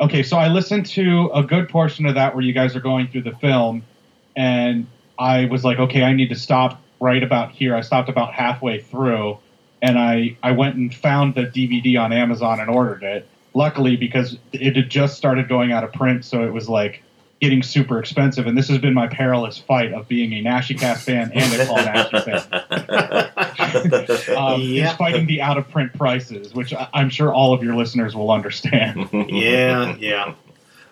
Okay, 0.00 0.22
so 0.22 0.36
I 0.36 0.48
listened 0.48 0.86
to 0.86 1.30
a 1.34 1.42
good 1.42 1.68
portion 1.68 2.06
of 2.06 2.14
that 2.14 2.34
where 2.34 2.44
you 2.44 2.52
guys 2.52 2.76
are 2.76 2.80
going 2.80 3.08
through 3.08 3.22
the 3.22 3.34
film, 3.36 3.82
and 4.36 4.86
I 5.18 5.46
was 5.46 5.64
like, 5.64 5.78
okay, 5.78 6.02
I 6.02 6.12
need 6.12 6.28
to 6.28 6.36
stop 6.36 6.80
right 7.00 7.22
about 7.22 7.52
here. 7.52 7.74
I 7.76 7.80
stopped 7.82 8.08
about 8.08 8.32
halfway 8.32 8.80
through, 8.80 9.38
and 9.82 9.98
I, 9.98 10.36
I 10.42 10.52
went 10.52 10.76
and 10.76 10.94
found 10.94 11.34
the 11.34 11.42
DVD 11.42 11.98
on 12.00 12.12
Amazon 12.12 12.60
and 12.60 12.68
ordered 12.70 13.02
it. 13.02 13.26
Luckily, 13.54 13.96
because 13.96 14.36
it 14.52 14.76
had 14.76 14.88
just 14.90 15.16
started 15.16 15.48
going 15.48 15.72
out 15.72 15.82
of 15.84 15.92
print, 15.92 16.24
so 16.24 16.44
it 16.44 16.52
was 16.52 16.68
like 16.68 17.02
getting 17.40 17.62
super 17.62 17.98
expensive. 17.98 18.46
And 18.46 18.58
this 18.58 18.68
has 18.68 18.78
been 18.78 18.92
my 18.94 19.06
perilous 19.06 19.56
fight 19.58 19.92
of 19.92 20.06
being 20.08 20.32
a 20.34 20.42
NaschyCast 20.42 20.98
fan 21.04 21.30
and 21.34 21.60
a 21.60 21.64
Paul 21.66 21.78
Naschy 21.78 22.24
fan. 24.26 24.36
Um, 24.36 24.60
Yeah. 24.60 24.90
Is 24.90 24.96
fighting 24.96 25.26
the 25.26 25.40
out 25.40 25.56
of 25.58 25.68
print 25.70 25.92
prices, 25.94 26.52
which 26.54 26.74
I- 26.74 26.88
I'm 26.92 27.10
sure 27.10 27.32
all 27.32 27.52
of 27.52 27.62
your 27.62 27.74
listeners 27.76 28.14
will 28.14 28.30
understand. 28.30 29.08
Yeah, 29.28 29.96
yeah. 29.98 30.34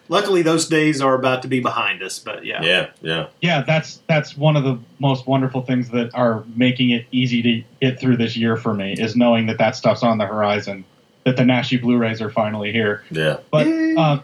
Luckily, 0.09 0.43
those 0.43 0.69
days 0.69 1.01
are 1.01 1.15
about 1.15 1.43
to 1.43 1.49
be 1.49 1.61
behind 1.61 2.03
us, 2.03 2.19
but 2.19 2.45
yeah. 2.45 2.63
yeah, 2.63 2.91
yeah. 3.03 3.27
yeah, 3.41 3.63
that's 3.63 4.01
that's 4.09 4.37
one 4.37 4.57
of 4.57 4.65
the 4.65 4.79
most 4.99 5.27
wonderful 5.27 5.63
things 5.63 5.91
that 5.91 6.11
are 6.15 6.45
making 6.55 6.91
it 6.91 7.07
easy 7.11 7.43
to 7.43 7.63
get 7.81 8.01
through 8.01 8.17
this 8.17 8.37
year 8.37 8.57
for 8.57 8.75
me 8.75 8.93
is 8.93 9.17
knowing 9.17 9.47
that 9.47 9.59
that 9.59 9.75
stuff's 9.77 10.03
on 10.03 10.19
the 10.19 10.27
horizon, 10.27 10.85
that 11.25 11.37
the 11.37 11.43
Naschy 11.43 11.81
Blu-rays 11.81 12.21
are 12.21 12.31
finally 12.31 12.73
here. 12.73 13.05
Yeah. 13.11 13.39
But 13.51 13.67
uh, 13.67 14.21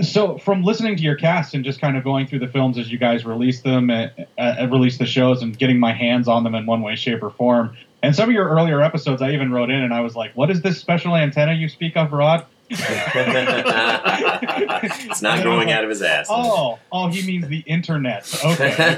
so 0.00 0.38
from 0.38 0.62
listening 0.62 0.96
to 0.96 1.02
your 1.02 1.16
cast 1.16 1.54
and 1.54 1.64
just 1.64 1.80
kind 1.80 1.96
of 1.96 2.04
going 2.04 2.26
through 2.26 2.38
the 2.38 2.48
films 2.48 2.78
as 2.78 2.90
you 2.90 2.98
guys 2.98 3.24
release 3.24 3.60
them 3.62 3.90
and 3.90 4.26
uh, 4.38 4.66
release 4.70 4.98
the 4.98 5.06
shows 5.06 5.42
and 5.42 5.58
getting 5.58 5.78
my 5.78 5.92
hands 5.92 6.28
on 6.28 6.44
them 6.44 6.54
in 6.54 6.64
one 6.64 6.82
way, 6.82 6.96
shape, 6.96 7.22
or 7.22 7.30
form. 7.30 7.76
And 8.02 8.16
some 8.16 8.28
of 8.28 8.34
your 8.34 8.48
earlier 8.48 8.82
episodes, 8.82 9.22
I 9.22 9.32
even 9.32 9.52
wrote 9.52 9.70
in 9.70 9.80
and 9.80 9.94
I 9.94 10.00
was 10.00 10.16
like, 10.16 10.32
"What 10.34 10.50
is 10.50 10.62
this 10.62 10.78
special 10.78 11.14
antenna 11.14 11.52
you 11.52 11.68
speak 11.68 11.96
of, 11.96 12.12
Rod?" 12.12 12.46
it's 15.04 15.22
not 15.22 15.42
growing 15.42 15.70
out 15.70 15.84
of 15.84 15.90
his 15.90 16.02
ass. 16.02 16.26
Oh, 16.30 16.78
oh, 16.90 17.08
he 17.08 17.26
means 17.26 17.48
the 17.48 17.60
internet. 17.60 18.28
Okay. 18.44 18.96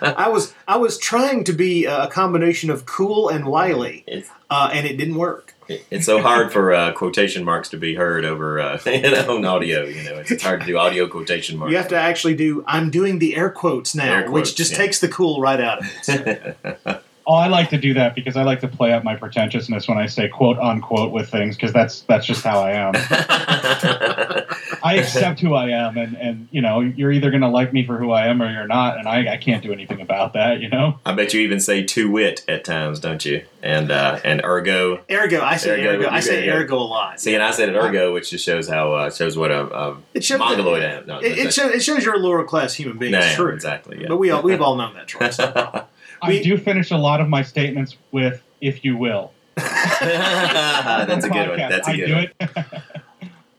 I 0.00 0.28
was 0.28 0.54
I 0.66 0.76
was 0.76 0.98
trying 0.98 1.44
to 1.44 1.52
be 1.52 1.84
a 1.84 2.08
combination 2.08 2.70
of 2.70 2.86
cool 2.86 3.28
and 3.28 3.46
wily, 3.46 4.04
uh, 4.50 4.70
and 4.72 4.86
it 4.86 4.96
didn't 4.96 5.16
work. 5.16 5.54
it's 5.68 6.06
so 6.06 6.20
hard 6.20 6.52
for 6.52 6.72
uh, 6.72 6.92
quotation 6.92 7.44
marks 7.44 7.68
to 7.70 7.76
be 7.76 7.94
heard 7.94 8.24
over 8.24 8.60
uh, 8.60 8.78
you 8.86 9.02
know, 9.02 9.36
on 9.36 9.44
audio. 9.44 9.84
You 9.84 10.02
know, 10.04 10.14
it's, 10.16 10.30
it's 10.30 10.42
hard 10.42 10.60
to 10.60 10.66
do 10.66 10.78
audio 10.78 11.08
quotation 11.08 11.58
marks. 11.58 11.70
You 11.70 11.76
have 11.76 11.88
to 11.88 11.96
actually 11.96 12.34
do. 12.34 12.64
I'm 12.66 12.90
doing 12.90 13.18
the 13.18 13.36
air 13.36 13.50
quotes 13.50 13.94
now, 13.94 14.04
Air 14.04 14.22
quotes, 14.22 14.32
which 14.32 14.56
just 14.56 14.72
yeah. 14.72 14.78
takes 14.78 15.00
the 15.00 15.08
cool 15.08 15.40
right 15.40 15.60
out 15.60 15.80
of 15.80 15.86
it. 16.08 17.04
Oh, 17.26 17.34
I 17.34 17.46
like 17.48 17.70
to 17.70 17.78
do 17.78 17.94
that 17.94 18.14
because 18.14 18.36
I 18.36 18.42
like 18.42 18.60
to 18.60 18.68
play 18.68 18.92
up 18.92 19.04
my 19.04 19.14
pretentiousness 19.16 19.88
when 19.88 19.98
I 19.98 20.06
say 20.06 20.28
quote 20.28 20.58
unquote 20.58 21.12
with 21.12 21.28
things 21.30 21.56
because 21.56 21.72
that's 21.72 22.00
that's 22.02 22.26
just 22.26 22.42
how 22.44 22.60
I 22.60 22.72
am. 22.72 22.92
I 24.84 24.96
accept 24.96 25.40
who 25.40 25.54
I 25.54 25.68
am, 25.68 25.96
and 25.96 26.16
and 26.16 26.48
you 26.50 26.60
know 26.60 26.80
you're 26.80 27.12
either 27.12 27.30
going 27.30 27.42
to 27.42 27.48
like 27.48 27.72
me 27.72 27.86
for 27.86 27.98
who 27.98 28.10
I 28.10 28.26
am 28.26 28.42
or 28.42 28.50
you're 28.50 28.66
not, 28.66 28.98
and 28.98 29.08
I, 29.08 29.34
I 29.34 29.36
can't 29.36 29.62
do 29.62 29.72
anything 29.72 30.00
about 30.00 30.32
that. 30.32 30.60
You 30.60 30.68
know. 30.68 30.98
I 31.06 31.12
bet 31.12 31.32
you 31.32 31.40
even 31.40 31.60
say 31.60 31.84
to 31.84 32.10
wit 32.10 32.44
at 32.48 32.64
times, 32.64 32.98
don't 33.00 33.24
you? 33.24 33.44
And 33.62 33.90
uh, 33.90 34.18
and 34.24 34.42
ergo. 34.44 35.00
Ergo, 35.10 35.40
I 35.40 35.56
say 35.56 35.80
Ergo, 35.80 36.00
ergo. 36.00 36.08
I 36.10 36.20
say 36.20 36.30
say 36.30 36.48
ergo. 36.48 36.60
ergo 36.62 36.78
a 36.78 36.82
lot. 36.82 37.20
See, 37.20 37.34
and 37.34 37.42
I 37.42 37.52
said 37.52 37.68
it 37.68 37.76
ergo, 37.76 38.12
which 38.12 38.30
just 38.30 38.44
shows 38.44 38.68
how 38.68 38.92
uh, 38.94 39.10
shows 39.10 39.36
what 39.36 39.50
a, 39.50 39.62
a 39.72 39.96
It 40.14 40.24
shows 40.24 40.40
mongoloid 40.40 40.82
I 40.82 40.86
am. 40.94 41.06
No, 41.06 41.18
It, 41.20 41.38
it, 41.38 41.54
shows, 41.54 41.72
it 41.72 41.82
shows 41.82 42.04
you're 42.04 42.14
a 42.14 42.18
lower 42.18 42.44
class 42.44 42.74
human 42.74 42.98
being. 42.98 43.12
no, 43.12 43.18
it's 43.18 43.34
true, 43.34 43.52
exactly. 43.52 44.00
Yeah. 44.00 44.08
but 44.08 44.16
we 44.16 44.30
all 44.30 44.42
we've 44.42 44.60
all 44.60 44.76
known 44.76 44.94
that, 44.94 45.06
Troy. 45.06 45.30
so. 46.22 46.28
I 46.28 46.42
do 46.42 46.56
finish 46.56 46.90
a 46.90 46.96
lot 46.96 47.20
of 47.20 47.28
my 47.28 47.42
statements 47.42 47.96
with 48.10 48.42
"if 48.60 48.84
you 48.84 48.96
will." 48.96 49.32
That's 49.56 51.24
a 51.24 51.28
good 51.28 51.48
one. 51.48 51.58
Podcast. 51.58 51.68
That's 51.68 51.88
a 51.88 51.90
I 51.90 51.96
good 51.96 52.06
do 52.06 52.14
one. 52.14 52.28
it. 52.40 52.82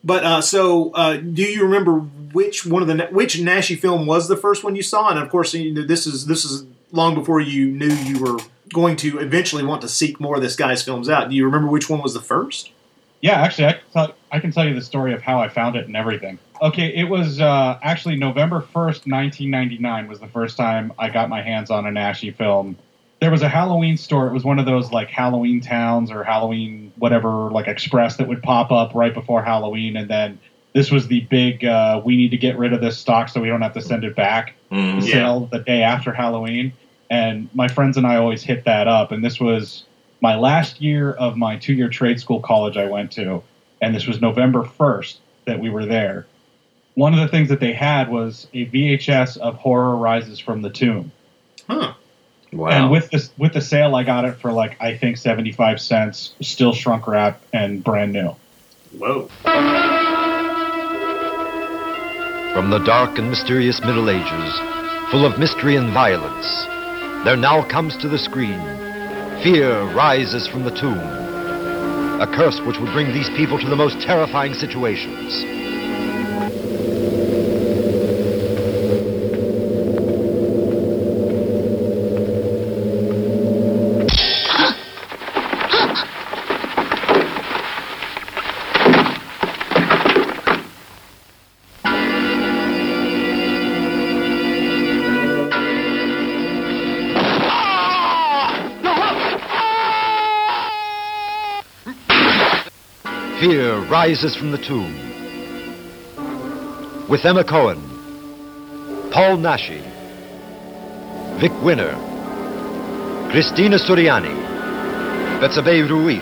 But 0.06 0.26
uh, 0.26 0.42
so, 0.42 0.92
uh, 0.92 1.16
do 1.16 1.44
you 1.44 1.64
remember 1.64 2.00
which 2.00 2.66
one 2.66 2.82
of 2.82 2.90
the 2.90 3.06
which 3.06 3.38
Naschy 3.38 3.80
film 3.80 4.06
was 4.06 4.28
the 4.28 4.36
first 4.36 4.64
one 4.64 4.76
you 4.76 4.84
saw? 4.84 5.10
And 5.10 5.18
of 5.18 5.30
course, 5.30 5.54
you 5.54 5.74
know, 5.74 5.82
this 5.84 6.06
is 6.06 6.26
this 6.26 6.44
is 6.44 6.66
long 6.92 7.16
before 7.16 7.40
you 7.40 7.68
knew 7.68 7.88
you 7.88 8.20
were 8.20 8.38
going 8.74 8.98
to 8.98 9.20
eventually 9.20 9.64
want 9.64 9.82
to 9.82 9.88
seek 9.88 10.20
more 10.20 10.36
of 10.36 10.42
this 10.42 10.58
guy's 10.58 10.84
films 10.84 11.08
out. 11.08 11.30
Do 11.30 11.36
you 11.36 11.46
remember 11.46 11.70
which 11.70 11.90
one 11.90 12.02
was 12.02 12.14
the 12.14 12.20
first? 12.20 12.72
Yeah, 13.22 13.42
actually, 13.42 13.68
I 13.68 13.74
can, 13.74 13.82
tell, 13.94 14.16
I 14.34 14.40
can 14.40 14.52
tell 14.52 14.68
you 14.68 14.74
the 14.74 14.82
story 14.82 15.14
of 15.14 15.22
how 15.22 15.40
I 15.40 15.48
found 15.48 15.78
it 15.78 15.86
and 15.86 15.96
everything. 15.96 16.38
Okay, 16.64 16.96
it 16.96 17.10
was 17.10 17.42
uh, 17.42 17.78
actually 17.84 18.16
November 18.16 18.62
1st, 18.62 19.06
1999 19.06 20.08
was 20.08 20.22
the 20.22 20.28
first 20.28 20.56
time 20.56 20.94
I 20.98 21.10
got 21.10 21.28
my 21.28 21.42
hands 21.42 21.70
on 21.70 21.86
a 21.86 21.90
Naschy 21.90 22.34
film. 22.34 22.78
There 23.20 23.32
was 23.32 23.42
a 23.42 23.50
Halloween 23.50 23.98
store. 23.98 24.28
It 24.28 24.34
was 24.34 24.46
one 24.46 24.60
of 24.60 24.66
those 24.66 24.90
like 24.90 25.10
Halloween 25.10 25.60
towns 25.60 26.10
or 26.10 26.24
Halloween 26.24 26.94
whatever, 26.96 27.52
like 27.52 27.68
Express 27.68 28.16
that 28.16 28.30
would 28.30 28.42
pop 28.42 28.72
up 28.72 28.96
right 28.96 29.14
before 29.14 29.44
Halloween. 29.44 29.98
And 29.98 30.10
then 30.10 30.40
this 30.72 30.90
was 30.90 31.10
the 31.10 31.20
big, 31.22 31.66
uh, 31.66 32.02
we 32.04 32.16
need 32.16 32.32
to 32.32 32.38
get 32.38 32.58
rid 32.58 32.72
of 32.72 32.80
this 32.80 32.98
stock 32.98 33.28
so 33.28 33.42
we 33.42 33.50
don't 33.50 33.62
have 33.62 33.74
to 33.74 33.82
send 33.82 34.06
it 34.06 34.16
back 34.16 34.56
Mm, 34.72 35.02
the 35.02 35.08
sale 35.08 35.46
the 35.52 35.60
day 35.60 35.84
after 35.84 36.14
Halloween. 36.14 36.72
And 37.10 37.50
my 37.54 37.68
friends 37.68 37.98
and 37.98 38.08
I 38.08 38.16
always 38.16 38.42
hit 38.42 38.64
that 38.64 38.88
up. 38.88 39.12
And 39.12 39.24
this 39.24 39.38
was 39.38 39.84
my 40.22 40.36
last 40.38 40.82
year 40.82 41.12
of 41.12 41.36
my 41.36 41.58
two 41.58 41.74
year 41.74 41.90
trade 41.90 42.22
school 42.22 42.40
college 42.40 42.78
I 42.78 42.86
went 42.86 43.12
to. 43.14 43.44
And 43.82 43.94
this 43.94 44.08
was 44.08 44.22
November 44.22 44.64
1st 44.64 45.18
that 45.46 45.60
we 45.60 45.70
were 45.70 45.86
there. 45.86 46.26
One 46.96 47.14
of 47.14 47.20
the 47.20 47.28
things 47.28 47.50
that 47.50 47.60
they 47.60 47.74
had 47.74 48.10
was 48.10 48.48
a 48.54 48.66
VHS 48.68 49.38
of 49.38 49.56
Horror 49.56 49.96
Rises 49.96 50.40
from 50.40 50.62
the 50.62 50.70
Tomb. 50.70 51.12
Huh. 51.68 51.94
Wow. 52.52 52.70
And 52.70 52.92
with 52.92 53.10
this 53.10 53.32
with 53.38 53.54
the 53.54 53.62
sale, 53.62 53.96
I 53.96 54.04
got 54.04 54.26
it 54.26 54.36
for 54.36 54.52
like 54.52 54.78
I 54.80 54.96
think 54.96 55.18
seventy 55.18 55.52
five 55.52 55.82
cents, 55.82 56.36
still 56.42 56.74
shrunk 56.74 57.08
wrap 57.08 57.42
and 57.52 57.84
brand 57.84 58.14
new. 58.14 58.36
Whoa. 58.98 59.28
From 62.54 62.70
the 62.70 62.78
dark 62.86 63.18
and 63.18 63.30
mysterious 63.32 63.82
Middle 63.82 64.12
Ages, 64.12 64.60
full 65.10 65.26
of 65.26 65.40
mystery 65.40 65.76
and 65.76 65.92
violence, 65.92 66.66
there 67.26 67.36
now 67.36 67.68
comes 67.68 67.98
to 67.98 68.08
the 68.08 68.20
screen 68.20 68.60
Fear 69.44 69.84
rises 69.94 70.48
from 70.48 70.64
the 70.64 70.72
tomb. 70.72 70.98
A 72.22 72.28
curse 72.34 72.62
which 72.62 72.80
would 72.80 72.94
bring 72.94 73.12
these 73.12 73.30
people 73.32 73.60
to 73.60 73.68
the 73.68 73.76
most 73.76 74.00
terrifying 74.00 74.54
situations. 74.54 75.63
Rises 104.04 104.36
from 104.36 104.52
the 104.52 104.58
tomb. 104.58 104.94
With 107.08 107.24
Emma 107.24 107.46
Cohen, 107.46 107.80
Paul 109.14 109.38
Naschy, 109.38 109.80
Vic 111.40 111.54
Winner, 111.64 111.94
Christina 113.32 113.78
Suriani, 113.78 114.36
Betsabe 115.40 115.90
Ruiz, 115.90 116.22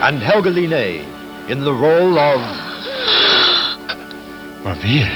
and 0.00 0.22
Helga 0.22 0.50
Liné 0.52 1.02
in 1.50 1.64
the 1.64 1.72
role 1.72 2.20
of 2.20 2.38
Reveal. 4.64 5.08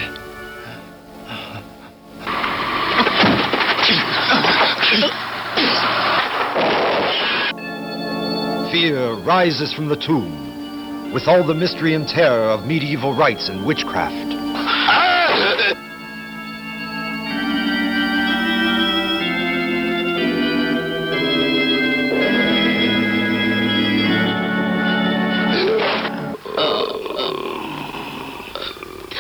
Fear 8.73 9.25
rises 9.25 9.73
from 9.73 9.87
the 9.89 9.95
tomb 9.95 10.48
with 11.13 11.27
all 11.27 11.47
the 11.47 11.55
mystery 11.55 11.95
and 11.95 12.07
terror 12.07 12.51
of 12.51 12.67
medieval 12.67 13.15
rites 13.15 13.49
and 13.49 13.67
witchcraft. 13.67 14.37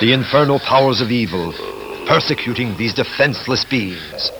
The 0.00 0.12
infernal 0.12 0.60
powers 0.60 1.00
of 1.00 1.10
evil 1.10 1.52
persecuting 2.06 2.76
these 2.78 2.94
defenseless 2.94 3.64
beings. 3.64 4.30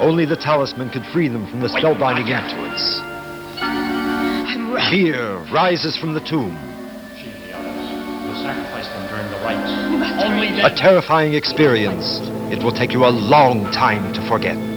Only 0.00 0.24
the 0.24 0.36
talisman 0.36 0.88
could 0.88 1.04
free 1.12 1.28
them 1.28 1.46
from 1.50 1.60
the 1.60 1.68
spellbinding 1.68 2.32
influence. 2.32 3.00
I'm 3.60 4.72
right. 4.72 4.90
Fear 4.90 5.44
rises 5.52 5.94
from 5.94 6.14
the 6.14 6.20
tomb. 6.20 6.56
will 8.24 8.34
sacrifice 8.40 8.88
them 8.88 9.06
during 9.12 9.30
the 9.30 9.36
rites. 9.44 9.68
Only 10.24 10.60
A 10.62 10.74
terrifying 10.74 11.34
experience. 11.34 12.18
It 12.50 12.64
will 12.64 12.72
take 12.72 12.92
you 12.92 13.04
a 13.04 13.12
long 13.12 13.64
time 13.72 14.14
to 14.14 14.26
forget. 14.26 14.69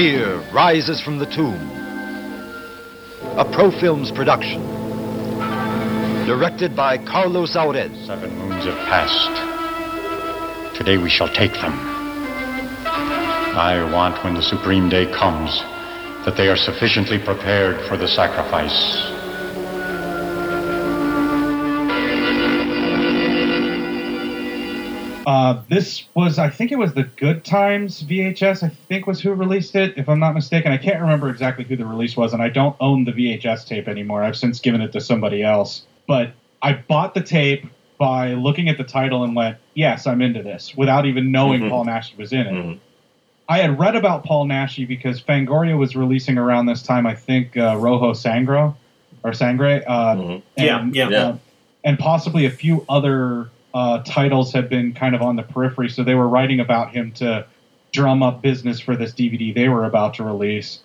Fear 0.00 0.40
rises 0.50 0.98
from 1.02 1.18
the 1.18 1.26
tomb. 1.26 1.60
A 3.36 3.44
Pro 3.52 3.70
Films 3.70 4.10
production. 4.10 4.62
Directed 6.24 6.74
by 6.74 6.96
Carlos 6.96 7.54
Aured. 7.54 7.92
Seven 8.06 8.34
moons 8.38 8.64
have 8.64 8.78
passed. 8.88 9.28
Today 10.74 10.96
we 10.96 11.10
shall 11.10 11.28
take 11.28 11.52
them. 11.52 11.74
I 13.52 13.84
want 13.92 14.24
when 14.24 14.32
the 14.32 14.40
supreme 14.40 14.88
day 14.88 15.04
comes 15.04 15.60
that 16.24 16.32
they 16.34 16.48
are 16.48 16.56
sufficiently 16.56 17.18
prepared 17.22 17.86
for 17.86 17.98
the 17.98 18.08
sacrifice. 18.08 19.19
Uh, 25.30 25.62
this 25.68 26.06
was, 26.14 26.40
I 26.40 26.50
think 26.50 26.72
it 26.72 26.76
was 26.78 26.94
the 26.94 27.04
Good 27.04 27.44
Times 27.44 28.02
VHS. 28.02 28.64
I 28.64 28.68
think 28.88 29.06
was 29.06 29.20
who 29.20 29.32
released 29.32 29.76
it, 29.76 29.96
if 29.96 30.08
I'm 30.08 30.18
not 30.18 30.34
mistaken. 30.34 30.72
I 30.72 30.76
can't 30.76 31.00
remember 31.00 31.30
exactly 31.30 31.62
who 31.64 31.76
the 31.76 31.86
release 31.86 32.16
was, 32.16 32.32
and 32.32 32.42
I 32.42 32.48
don't 32.48 32.74
own 32.80 33.04
the 33.04 33.12
VHS 33.12 33.64
tape 33.64 33.86
anymore. 33.86 34.24
I've 34.24 34.36
since 34.36 34.58
given 34.58 34.80
it 34.80 34.90
to 34.90 35.00
somebody 35.00 35.44
else. 35.44 35.82
But 36.08 36.32
I 36.62 36.72
bought 36.72 37.14
the 37.14 37.20
tape 37.20 37.64
by 37.96 38.32
looking 38.34 38.68
at 38.68 38.76
the 38.76 38.82
title 38.82 39.22
and 39.22 39.36
went, 39.36 39.58
"Yes, 39.74 40.04
I'm 40.04 40.20
into 40.20 40.42
this," 40.42 40.76
without 40.76 41.06
even 41.06 41.30
knowing 41.30 41.60
Mhm. 41.60 41.68
Paul 41.70 41.84
Nash 41.84 42.12
was 42.16 42.32
in 42.32 42.48
it. 42.48 42.52
Mhm. 42.52 42.78
I 43.48 43.58
had 43.58 43.78
read 43.78 43.94
about 43.94 44.24
Paul 44.24 44.46
Naschy 44.46 44.88
because 44.88 45.22
Fangoria 45.22 45.78
was 45.78 45.94
releasing 45.94 46.38
around 46.38 46.66
this 46.66 46.82
time. 46.82 47.06
I 47.06 47.14
think 47.14 47.56
uh, 47.56 47.76
Rojo 47.78 48.14
Sangro 48.14 48.74
or 49.22 49.32
Sangre. 49.32 49.84
Uh, 49.86 50.16
Mhm. 50.16 50.42
Yeah, 50.56 50.80
and, 50.80 50.92
yeah. 50.96 51.08
Yeah. 51.08 51.18
uh, 51.18 51.36
and 51.84 52.00
possibly 52.00 52.46
a 52.46 52.50
few 52.50 52.84
other 52.88 53.48
uh, 53.72 54.02
titles 54.02 54.52
had 54.52 54.68
been 54.68 54.92
kind 54.92 55.14
of 55.14 55.22
on 55.22 55.36
the 55.36 55.42
periphery, 55.42 55.88
so 55.88 56.02
they 56.02 56.14
were 56.14 56.28
writing 56.28 56.60
about 56.60 56.92
him 56.92 57.12
to 57.12 57.46
drum 57.92 58.22
up 58.22 58.42
business 58.42 58.80
for 58.80 58.96
this 58.96 59.12
DVD 59.12 59.54
they 59.54 59.68
were 59.68 59.84
about 59.84 60.14
to 60.14 60.24
release. 60.24 60.80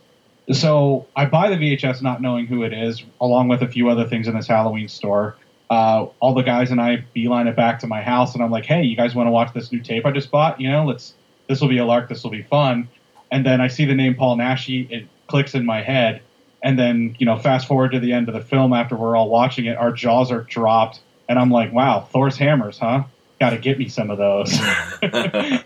So 0.52 1.08
I 1.16 1.26
buy 1.26 1.50
the 1.50 1.56
VHS 1.56 2.02
not 2.02 2.22
knowing 2.22 2.46
who 2.46 2.64
it 2.64 2.74
is, 2.74 3.04
along 3.20 3.48
with 3.48 3.62
a 3.62 3.68
few 3.68 3.90
other 3.90 4.08
things 4.08 4.28
in 4.28 4.36
this 4.36 4.48
Halloween 4.48 4.88
store. 4.88 5.36
Uh, 5.70 6.06
all 6.20 6.36
the 6.36 6.44
guys 6.44 6.70
and 6.70 6.80
I 6.80 6.98
beeline 7.14 7.48
it 7.48 7.56
back 7.56 7.80
to 7.80 7.88
my 7.88 8.04
house, 8.04 8.36
and 8.36 8.44
I'm 8.44 8.52
like, 8.52 8.66
"Hey, 8.66 8.84
you 8.84 8.96
guys 8.96 9.16
want 9.16 9.28
to 9.28 9.32
watch 9.32 9.54
this 9.54 9.72
new 9.72 9.80
tape 9.80 10.06
I 10.06 10.12
just 10.12 10.30
bought? 10.30 10.62
You 10.62 10.70
know, 10.70 10.86
let's. 10.86 11.14
This 11.48 11.62
will 11.62 11.68
be 11.68 11.78
a 11.78 11.86
lark. 11.86 12.10
This 12.10 12.24
will 12.24 12.32
be 12.32 12.44
fun." 12.44 12.88
And 13.32 13.46
then 13.46 13.62
I 13.62 13.68
see 13.68 13.86
the 13.86 13.96
name 13.96 14.14
Paul 14.14 14.38
Naschy. 14.38 14.90
It 14.92 15.08
clicks 15.28 15.56
in 15.56 15.66
my 15.66 15.82
head, 15.82 16.22
and 16.62 16.78
then 16.78 17.16
you 17.18 17.26
know, 17.26 17.40
fast 17.40 17.68
forward 17.68 17.94
to 17.94 18.00
the 18.00 18.14
end 18.14 18.28
of 18.28 18.36
the 18.36 18.42
film 18.42 18.74
after 18.74 18.96
we're 18.96 19.16
all 19.16 19.30
watching 19.30 19.66
it, 19.66 19.76
our 19.78 19.92
jaws 19.92 20.32
are 20.32 20.42
dropped, 20.42 21.00
and 21.30 21.38
I'm 21.40 21.52
like, 21.52 21.72
"Wow, 21.74 22.08
Thor's 22.12 22.38
hammers, 22.38 22.78
huh? 22.80 23.04
Got 23.40 23.52
to 23.52 23.58
get 23.58 23.78
me 23.78 23.88
some 23.90 24.10
of 24.10 24.18
those." 24.18 24.58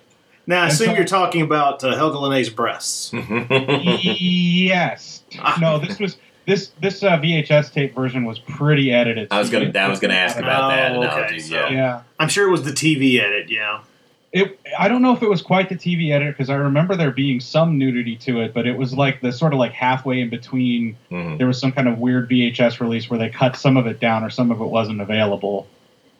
Now, 0.47 0.63
I 0.63 0.67
assume 0.69 0.87
so- 0.87 0.93
you're 0.95 1.05
talking 1.05 1.43
about 1.43 1.83
uh, 1.83 1.95
Helga 1.95 2.17
Liné's 2.17 2.49
breasts. 2.49 3.13
yes. 4.03 5.23
No, 5.61 5.77
this 5.77 5.99
was 5.99 6.17
this 6.47 6.71
this 6.81 7.03
uh, 7.03 7.11
VHS 7.19 7.71
tape 7.71 7.93
version 7.93 8.25
was 8.25 8.39
pretty 8.39 8.91
edited. 8.91 9.27
I 9.29 9.37
was 9.37 9.51
gonna. 9.51 9.71
I 9.77 9.87
was 9.87 9.99
gonna 9.99 10.15
ask 10.15 10.37
about 10.39 10.69
that 10.69 10.91
Oh, 10.93 11.03
okay, 11.23 11.37
so- 11.37 11.53
Yeah. 11.55 11.69
Yeah. 11.69 12.01
I'm 12.19 12.29
sure 12.29 12.47
it 12.47 12.51
was 12.51 12.63
the 12.63 12.71
TV 12.71 13.19
edit, 13.21 13.49
yeah. 13.51 13.81
It, 14.31 14.59
I 14.77 14.87
don't 14.87 15.01
know 15.01 15.13
if 15.15 15.23
it 15.23 15.29
was 15.29 15.41
quite 15.41 15.69
the 15.69 15.75
TV 15.75 16.11
edit 16.11 16.35
because 16.37 16.51
I 16.51 16.55
remember 16.55 16.95
there 16.95 17.09
being 17.09 17.39
some 17.39 17.79
nudity 17.79 18.15
to 18.17 18.41
it, 18.41 18.53
but 18.53 18.67
it 18.67 18.77
was 18.77 18.93
like 18.93 19.21
the 19.21 19.31
sort 19.31 19.53
of 19.53 19.59
like 19.59 19.71
halfway 19.71 20.19
in 20.19 20.29
between. 20.29 20.97
Mhm. 21.09 21.39
There 21.39 21.47
was 21.47 21.59
some 21.59 21.71
kind 21.71 21.87
of 21.87 21.97
weird 21.97 22.29
VHS 22.29 22.79
release 22.79 23.09
where 23.09 23.17
they 23.17 23.29
cut 23.29 23.55
some 23.55 23.75
of 23.75 23.87
it 23.87 23.99
down 23.99 24.23
or 24.23 24.29
some 24.29 24.51
of 24.51 24.61
it 24.61 24.65
wasn't 24.65 25.01
available. 25.01 25.65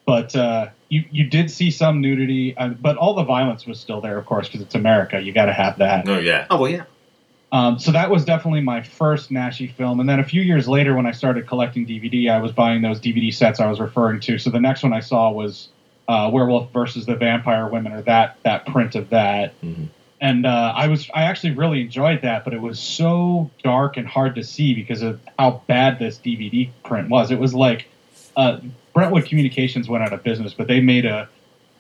But 0.08 0.36
uh, 0.36 0.70
you 0.90 1.04
you 1.12 1.26
did 1.26 1.52
see 1.52 1.70
some 1.70 2.02
nudity, 2.02 2.58
uh, 2.58 2.70
but 2.70 2.98
all 2.98 3.14
the 3.14 3.24
violence 3.24 3.68
was 3.68 3.80
still 3.80 4.02
there, 4.02 4.18
of 4.18 4.26
course, 4.26 4.48
because 4.48 4.62
it's 4.62 4.74
America. 4.74 5.22
You 5.22 5.32
got 5.32 5.46
to 5.46 5.54
have 5.54 5.78
that. 5.78 6.10
Oh 6.10 6.18
yeah. 6.18 6.48
Oh, 6.50 6.60
well, 6.62 6.72
yeah. 6.72 6.84
Um, 7.52 7.80
so 7.80 7.92
that 7.92 8.10
was 8.10 8.26
definitely 8.26 8.62
my 8.62 8.82
first 8.82 9.32
Naschy 9.32 9.72
film. 9.72 10.00
And 10.00 10.08
then 10.08 10.20
a 10.20 10.24
few 10.24 10.42
years 10.42 10.68
later, 10.68 10.96
when 10.96 11.06
I 11.06 11.12
started 11.12 11.48
collecting 11.48 11.86
DVD, 11.86 12.30
I 12.30 12.40
was 12.40 12.52
buying 12.52 12.82
those 12.82 13.00
DVD 13.00 13.34
sets 13.34 13.60
I 13.60 13.68
was 13.68 13.80
referring 13.80 14.20
to. 14.22 14.38
So 14.38 14.50
the 14.50 14.60
next 14.60 14.84
one 14.84 14.94
I 14.94 15.00
saw 15.00 15.32
was 15.32 15.70
uh, 16.10 16.30
Werewolf 16.34 16.74
versus 16.74 17.06
the 17.06 17.16
Vampire 17.16 17.68
Women, 17.68 17.94
or 17.94 18.02
that 18.02 18.38
that 18.44 18.66
print 18.66 18.96
of 18.96 19.10
that. 19.12 19.54
Mhm. 19.62 19.88
And 20.20 20.46
uh, 20.46 20.74
I 20.76 20.88
was 20.88 21.10
I 21.14 21.24
actually 21.24 21.52
really 21.54 21.80
enjoyed 21.82 22.24
that, 22.24 22.44
but 22.44 22.54
it 22.54 22.62
was 22.62 22.80
so 22.80 23.50
dark 23.64 23.96
and 23.96 24.06
hard 24.06 24.36
to 24.36 24.44
see 24.44 24.74
because 24.74 25.02
of 25.02 25.22
how 25.38 25.62
bad 25.68 26.00
this 26.00 26.18
DVD 26.18 26.70
print 26.84 27.10
was. 27.10 27.32
It 27.32 27.40
was 27.40 27.54
like 27.54 27.88
uh, 28.36 28.58
Brentwood 28.94 29.26
Communications 29.26 29.88
went 29.88 30.04
out 30.04 30.12
of 30.12 30.24
business, 30.24 30.54
but 30.54 30.68
they 30.68 30.82
made 30.82 31.06
a 31.06 31.30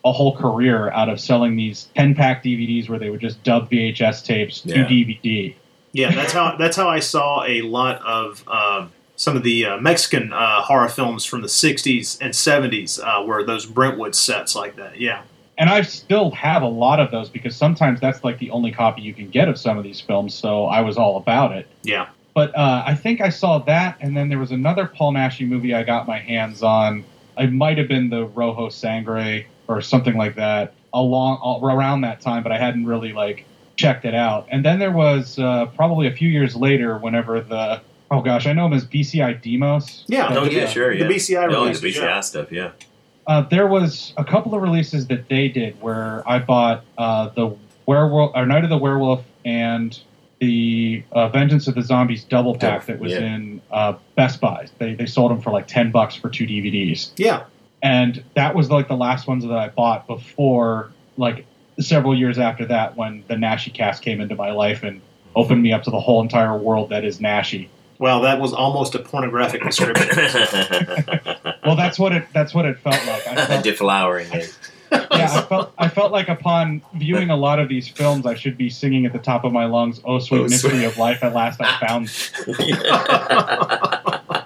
a 0.05 0.13
whole 0.13 0.37
career 0.37 0.89
out 0.91 1.09
of 1.09 1.19
selling 1.19 1.57
these 1.57 1.89
10 1.95 2.15
pack 2.15 2.41
DVDs 2.41 2.87
where 2.87 2.97
they 2.97 3.09
would 3.09 3.19
just 3.19 3.43
dub 3.43 3.69
VHS 3.69 4.23
tapes 4.23 4.61
to 4.61 4.85
DVD. 4.85 5.53
Yeah, 5.91 6.13
that's 6.15 6.31
how 6.31 6.55
that's 6.55 6.77
how 6.77 6.87
I 6.87 6.99
saw 6.99 7.43
a 7.45 7.61
lot 7.63 8.01
of 8.03 8.47
um, 8.47 8.91
some 9.19 9.35
of 9.35 9.43
the 9.43 9.65
uh, 9.65 9.77
Mexican 9.81 10.31
uh, 10.31 10.61
horror 10.61 10.87
films 10.87 11.25
from 11.25 11.41
the 11.41 11.49
'60s 11.49 12.17
and 12.21 12.33
'70s, 12.33 13.01
uh, 13.03 13.21
were 13.25 13.43
those 13.43 13.65
Brentwood 13.65 14.15
sets 14.15 14.55
like 14.55 14.77
that. 14.77 14.97
Yeah, 14.97 15.23
And 15.57 15.69
I 15.69 15.81
still 15.81 16.31
have 16.31 16.61
a 16.61 16.67
lot 16.67 17.01
of 17.01 17.11
those 17.11 17.29
because 17.29 17.53
sometimes 17.53 17.99
that's 17.99 18.23
like 18.23 18.39
the 18.39 18.49
only 18.49 18.71
copy 18.71 19.01
you 19.01 19.13
can 19.13 19.29
get 19.29 19.49
of 19.49 19.59
some 19.59 19.77
of 19.77 19.83
these 19.83 19.99
films, 19.99 20.33
so 20.33 20.67
I 20.67 20.79
was 20.79 20.97
all 20.97 21.17
about 21.17 21.51
it. 21.51 21.67
yeah. 21.83 22.07
But 22.33 22.55
uh, 22.55 22.83
I 22.85 22.95
think 22.95 23.19
I 23.19 23.27
saw 23.27 23.57
that, 23.59 23.97
and 23.99 24.15
then 24.15 24.29
there 24.29 24.39
was 24.39 24.51
another 24.51 24.85
Paul 24.85 25.13
Naschy 25.13 25.45
movie 25.45 25.73
I 25.73 25.83
got 25.83 26.07
my 26.07 26.19
hands 26.19 26.63
on. 26.63 27.03
It 27.37 27.51
might 27.51 27.77
have 27.77 27.89
been 27.89 28.09
the 28.09 28.25
Rojo 28.25 28.69
Sangre 28.69 29.45
or 29.67 29.81
something 29.81 30.15
like 30.15 30.35
that 30.35 30.73
along 30.93 31.61
around 31.61 32.01
that 32.01 32.21
time, 32.21 32.41
but 32.43 32.53
I 32.53 32.57
hadn't 32.57 32.85
really 32.85 33.11
like 33.11 33.43
checked 33.75 34.05
it 34.05 34.15
out. 34.15 34.47
And 34.49 34.63
then 34.63 34.79
there 34.79 34.91
was 34.91 35.37
uh, 35.39 35.65
probably 35.75 36.07
a 36.07 36.11
few 36.11 36.29
years 36.29 36.55
later, 36.55 36.97
whenever 36.97 37.41
the 37.41 37.81
oh 38.11 38.21
gosh, 38.21 38.47
I 38.47 38.53
know 38.53 38.65
him 38.65 38.73
as 38.73 38.85
BCI 38.85 39.41
Deimos. 39.41 40.05
Yeah. 40.07 40.29
But, 40.29 40.37
Oh 40.37 40.43
yeah, 40.45 40.65
sure. 40.67 40.91
the 40.95 41.01
Yeah. 41.03 41.07
BCI 41.07 41.51
Yeah, 41.51 41.57
only 41.57 41.73
the 41.73 41.79
BCI 41.89 41.95
yeah. 42.01 42.19
stuff. 42.21 42.51
Yeah. 42.51 42.71
Uh, 43.27 43.41
there 43.41 43.67
was 43.67 44.13
a 44.17 44.23
couple 44.25 44.55
of 44.55 44.61
releases 44.61 45.07
that 45.07 45.29
they 45.29 45.47
did 45.49 45.79
where 45.81 46.23
I 46.27 46.39
bought 46.39 46.83
uh, 46.97 47.29
the 47.29 47.55
werewolf 47.85 48.31
or 48.35 48.45
Night 48.45 48.63
of 48.63 48.69
the 48.71 48.77
Werewolf 48.77 49.23
and 49.45 49.99
the 50.39 51.03
uh, 51.11 51.27
Vengeance 51.29 51.67
of 51.67 51.75
the 51.75 51.81
Zombies 51.83 52.23
double 52.23 52.55
pack 52.55 52.85
that 52.87 52.97
was 52.99 53.11
Yeah. 53.11 53.19
in 53.35 53.61
uh, 53.71 53.93
Best 54.15 54.39
Buy. 54.41 54.67
They 54.79 54.95
they 54.95 55.05
sold 55.05 55.31
them 55.31 55.41
for 55.41 55.51
like 55.51 55.67
ten 55.67 55.91
bucks 55.91 56.15
for 56.15 56.29
two 56.29 56.45
DVDs, 56.47 57.11
Yeah. 57.17 57.43
and 57.83 58.23
that 58.35 58.55
was 58.55 58.71
like 58.71 58.87
the 58.87 58.95
last 58.95 59.27
ones 59.27 59.43
that 59.45 59.57
I 59.57 59.67
bought 59.69 60.07
before 60.07 60.91
like 61.17 61.45
several 61.79 62.17
years 62.17 62.39
after 62.39 62.65
that 62.65 62.95
when 62.97 63.23
the 63.27 63.35
Naschy 63.35 63.73
cast 63.73 64.01
came 64.01 64.21
into 64.21 64.35
my 64.35 64.51
life 64.51 64.81
and 64.83 65.01
opened 65.35 65.61
me 65.61 65.71
up 65.73 65.83
to 65.83 65.91
the 65.91 65.99
whole 65.99 66.21
entire 66.21 66.57
world 66.57 66.89
that 66.89 67.03
is 67.05 67.19
Naschy. 67.19 67.67
Well, 67.99 68.21
that 68.21 68.39
was 68.39 68.53
almost 68.53 68.95
a 68.95 68.99
pornographic 68.99 69.61
description. 69.63 70.07
Well, 71.65 71.75
that's 71.75 71.99
what 71.99 72.13
it 72.13 72.25
that's 72.33 72.55
what 72.55 72.65
it 72.65 72.79
felt 72.79 72.95
like. 73.05 73.27
I 73.27 73.35
felt, 73.45 73.63
Deflowering 73.65 74.33
it. 74.33 74.57
yeah, 74.91 75.29
I 75.35 75.41
felt 75.43 75.71
I 75.77 75.87
felt 75.87 76.11
like 76.11 76.27
upon 76.29 76.81
viewing 76.95 77.29
a 77.29 77.35
lot 77.35 77.59
of 77.59 77.69
these 77.69 77.87
films, 77.87 78.25
I 78.25 78.33
should 78.33 78.57
be 78.57 78.71
singing 78.71 79.05
at 79.05 79.13
the 79.13 79.19
top 79.19 79.43
of 79.43 79.51
my 79.53 79.65
lungs, 79.65 80.01
"Oh, 80.03 80.17
sweet 80.17 80.39
Oh, 80.39 80.43
mystery 80.45 80.71
sweet- 80.71 80.85
of 80.85 80.97
life! 80.97 81.23
At 81.23 81.35
last 81.35 81.61
I 81.61 81.77
found." 81.85 82.09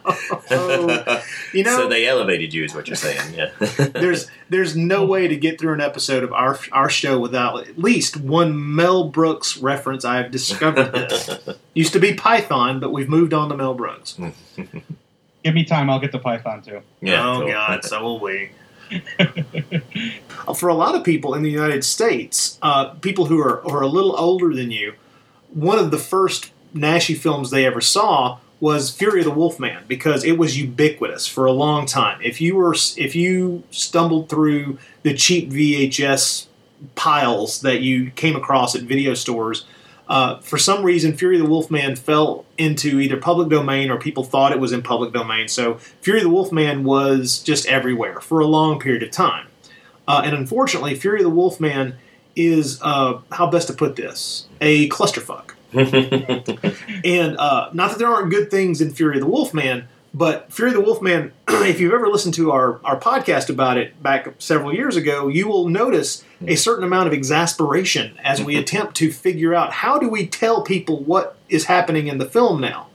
Oh, 0.51 1.12
you 1.53 1.63
know, 1.63 1.77
so 1.77 1.87
they 1.87 2.07
elevated 2.07 2.53
you, 2.53 2.63
is 2.63 2.73
what 2.73 2.87
you're 2.87 2.95
saying. 2.95 3.33
Yeah. 3.33 3.51
there's 3.93 4.29
there's 4.49 4.75
no 4.75 5.05
way 5.05 5.27
to 5.27 5.35
get 5.35 5.59
through 5.59 5.73
an 5.73 5.81
episode 5.81 6.23
of 6.23 6.33
our 6.33 6.57
our 6.71 6.89
show 6.89 7.19
without 7.19 7.67
at 7.67 7.77
least 7.77 8.17
one 8.17 8.75
Mel 8.75 9.09
Brooks 9.09 9.57
reference. 9.57 10.03
I've 10.05 10.31
discovered 10.31 10.91
this. 10.91 11.29
Used 11.73 11.93
to 11.93 11.99
be 11.99 12.13
Python, 12.13 12.79
but 12.79 12.91
we've 12.91 13.09
moved 13.09 13.33
on 13.33 13.49
to 13.49 13.57
Mel 13.57 13.73
Brooks. 13.73 14.17
Give 15.43 15.53
me 15.53 15.65
time, 15.65 15.89
I'll 15.89 15.99
get 15.99 16.11
to 16.13 16.19
Python 16.19 16.61
too. 16.61 16.81
yeah. 17.01 17.27
oh 17.27 17.41
cool. 17.41 17.51
God, 17.51 17.83
so 17.83 18.01
will 18.01 18.19
we. 18.19 18.51
For 20.55 20.69
a 20.69 20.73
lot 20.73 20.95
of 20.95 21.03
people 21.03 21.33
in 21.33 21.43
the 21.43 21.49
United 21.49 21.83
States, 21.83 22.57
uh, 22.61 22.89
people 22.95 23.25
who 23.25 23.39
are, 23.41 23.61
who 23.61 23.71
are 23.71 23.81
a 23.81 23.87
little 23.87 24.15
older 24.15 24.53
than 24.53 24.71
you, 24.71 24.93
one 25.49 25.79
of 25.79 25.91
the 25.91 25.97
first 25.97 26.51
Naschy 26.73 27.17
films 27.17 27.49
they 27.49 27.65
ever 27.65 27.81
saw 27.81 28.39
was 28.63 28.89
Fury 28.89 29.19
of 29.19 29.25
the 29.25 29.31
Wolfman 29.31 29.83
because 29.89 30.23
it 30.23 30.37
was 30.37 30.57
ubiquitous 30.57 31.27
for 31.27 31.45
a 31.45 31.51
long 31.51 31.85
time. 31.85 32.17
If 32.21 32.39
you 32.39 32.55
were 32.55 32.73
if 32.95 33.13
you 33.13 33.63
stumbled 33.71 34.29
through 34.29 34.77
the 35.01 35.13
cheap 35.13 35.51
VHS 35.51 36.45
piles 36.95 37.59
that 37.59 37.81
you 37.81 38.11
came 38.11 38.37
across 38.37 38.73
at 38.73 38.83
video 38.83 39.15
stores, 39.15 39.65
uh, 40.07 40.39
for 40.39 40.57
some 40.57 40.81
reason 40.81 41.13
Fury 41.13 41.35
of 41.35 41.43
the 41.43 41.49
Wolfman 41.49 41.97
fell 41.97 42.45
into 42.57 43.01
either 43.01 43.17
public 43.17 43.49
domain 43.49 43.91
or 43.91 43.97
people 43.99 44.23
thought 44.23 44.53
it 44.53 44.61
was 44.61 44.71
in 44.71 44.81
public 44.81 45.11
domain. 45.11 45.49
So 45.49 45.73
Fury 45.99 46.19
of 46.19 46.23
the 46.23 46.29
Wolfman 46.29 46.85
was 46.85 47.43
just 47.43 47.65
everywhere 47.65 48.21
for 48.21 48.39
a 48.39 48.47
long 48.47 48.79
period 48.79 49.03
of 49.03 49.11
time. 49.11 49.47
Uh, 50.07 50.21
and 50.23 50.33
unfortunately, 50.33 50.95
Fury 50.95 51.19
of 51.19 51.25
the 51.25 51.35
Wolfman 51.35 51.95
is 52.37 52.79
uh, 52.81 53.19
how 53.33 53.45
best 53.45 53.67
to 53.67 53.73
put 53.73 53.97
this 53.97 54.47
a 54.61 54.87
clusterfuck. 54.87 55.51
and 57.03 57.37
uh, 57.37 57.69
not 57.73 57.89
that 57.91 57.99
there 57.99 58.07
aren't 58.07 58.31
good 58.31 58.49
things 58.51 58.81
in 58.81 58.93
Fury 58.93 59.15
of 59.17 59.21
the 59.21 59.27
Wolfman, 59.29 59.87
but 60.13 60.51
Fury 60.53 60.71
of 60.71 60.75
the 60.75 60.81
Wolfman, 60.81 61.31
if 61.47 61.79
you've 61.79 61.93
ever 61.93 62.07
listened 62.07 62.35
to 62.35 62.51
our, 62.51 62.79
our 62.83 62.99
podcast 62.99 63.49
about 63.49 63.77
it 63.77 64.01
back 64.03 64.27
several 64.39 64.73
years 64.73 64.95
ago, 64.95 65.27
you 65.27 65.47
will 65.47 65.69
notice 65.69 66.23
a 66.45 66.55
certain 66.55 66.83
amount 66.83 67.07
of 67.07 67.13
exasperation 67.13 68.17
as 68.23 68.41
we 68.43 68.55
attempt 68.59 68.95
to 68.97 69.11
figure 69.11 69.53
out 69.53 69.73
how 69.73 69.97
do 69.97 70.07
we 70.09 70.27
tell 70.27 70.61
people 70.61 70.99
what 71.03 71.37
is 71.49 71.65
happening 71.65 72.07
in 72.07 72.17
the 72.19 72.25
film 72.25 72.61
now. 72.61 72.87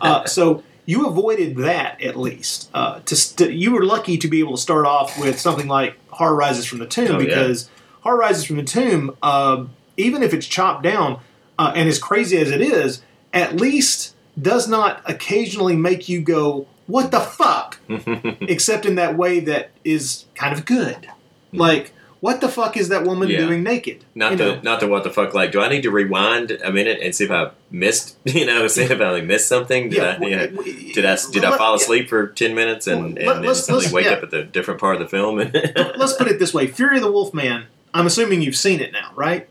Uh, 0.00 0.24
so 0.26 0.62
you 0.84 1.06
avoided 1.06 1.56
that 1.56 2.00
at 2.02 2.16
least. 2.16 2.70
Uh, 2.74 3.00
to 3.00 3.16
st- 3.16 3.52
you 3.52 3.72
were 3.72 3.84
lucky 3.84 4.18
to 4.18 4.28
be 4.28 4.40
able 4.40 4.56
to 4.56 4.62
start 4.62 4.86
off 4.86 5.18
with 5.18 5.38
something 5.38 5.68
like 5.68 5.96
Horror 6.08 6.34
Rises 6.34 6.66
from 6.66 6.78
the 6.78 6.86
Tomb 6.86 7.16
Oh, 7.16 7.18
yeah. 7.18 7.24
because 7.26 7.70
Horror 8.00 8.18
Rises 8.18 8.44
from 8.44 8.56
the 8.56 8.62
Tomb, 8.64 9.16
uh, 9.22 9.64
even 9.96 10.22
if 10.22 10.32
it's 10.32 10.46
chopped 10.46 10.82
down 10.82 11.20
uh, 11.58 11.72
and 11.74 11.88
as 11.88 11.98
crazy 11.98 12.36
as 12.38 12.50
it 12.50 12.60
is, 12.60 13.02
at 13.32 13.56
least 13.60 14.14
does 14.40 14.68
not 14.68 15.02
occasionally 15.06 15.76
make 15.76 16.08
you 16.08 16.20
go, 16.20 16.66
"What 16.86 17.10
the 17.10 17.20
fuck?" 17.20 17.78
Except 17.88 18.86
in 18.86 18.94
that 18.96 19.16
way 19.16 19.40
that 19.40 19.70
is 19.84 20.24
kind 20.34 20.56
of 20.56 20.64
good. 20.64 21.08
Like, 21.52 21.92
what 22.20 22.40
the 22.40 22.48
fuck 22.48 22.76
is 22.76 22.88
that 22.90 23.04
woman 23.04 23.28
Yeah. 23.28 23.38
doing 23.38 23.62
naked? 23.62 24.04
Not 24.14 24.32
You 24.32 24.36
the 24.38 24.44
know? 24.56 24.60
not 24.62 24.80
the 24.80 24.88
what 24.88 25.02
the 25.04 25.10
fuck. 25.10 25.34
Like, 25.34 25.50
do 25.52 25.60
I 25.60 25.68
need 25.68 25.82
to 25.82 25.90
rewind 25.90 26.50
a 26.50 26.70
minute 26.72 26.98
and 27.02 27.14
see 27.14 27.24
if 27.24 27.30
I 27.30 27.50
missed? 27.70 28.16
You 28.24 28.44
know, 28.46 28.66
see 28.68 28.82
if 28.82 29.00
I 29.00 29.10
like, 29.10 29.24
missed 29.24 29.48
something. 29.48 29.88
Did 29.88 29.98
Yeah, 29.98 30.18
I? 30.20 30.24
You 30.24 30.36
know, 30.36 30.46
w- 30.48 30.72
w- 30.72 30.92
did 30.92 31.04
I? 31.04 31.16
Did 31.32 31.44
I 31.44 31.56
fall 31.56 31.72
yeah. 31.72 31.76
asleep 31.82 32.08
for 32.08 32.26
ten 32.28 32.54
minutes 32.54 32.86
and, 32.86 33.16
Well, 33.16 33.26
let- 33.26 33.36
and 33.38 33.44
instantly 33.46 33.82
let's- 33.84 33.92
wake 33.94 34.04
yeah. 34.06 34.12
up 34.12 34.22
at 34.22 34.30
the 34.30 34.42
different 34.44 34.78
part 34.80 34.96
of 34.96 35.00
the 35.00 35.08
film? 35.08 35.36
Let's 35.96 36.12
put 36.14 36.28
it 36.28 36.38
this 36.38 36.52
way: 36.54 36.66
Fury 36.66 36.96
of 36.96 37.02
the 37.02 37.10
Wolf 37.12 37.32
Man. 37.34 37.66
I'm 37.94 38.06
assuming 38.06 38.42
you've 38.42 38.56
seen 38.56 38.80
it 38.80 38.92
now, 38.92 39.10
right? 39.16 39.48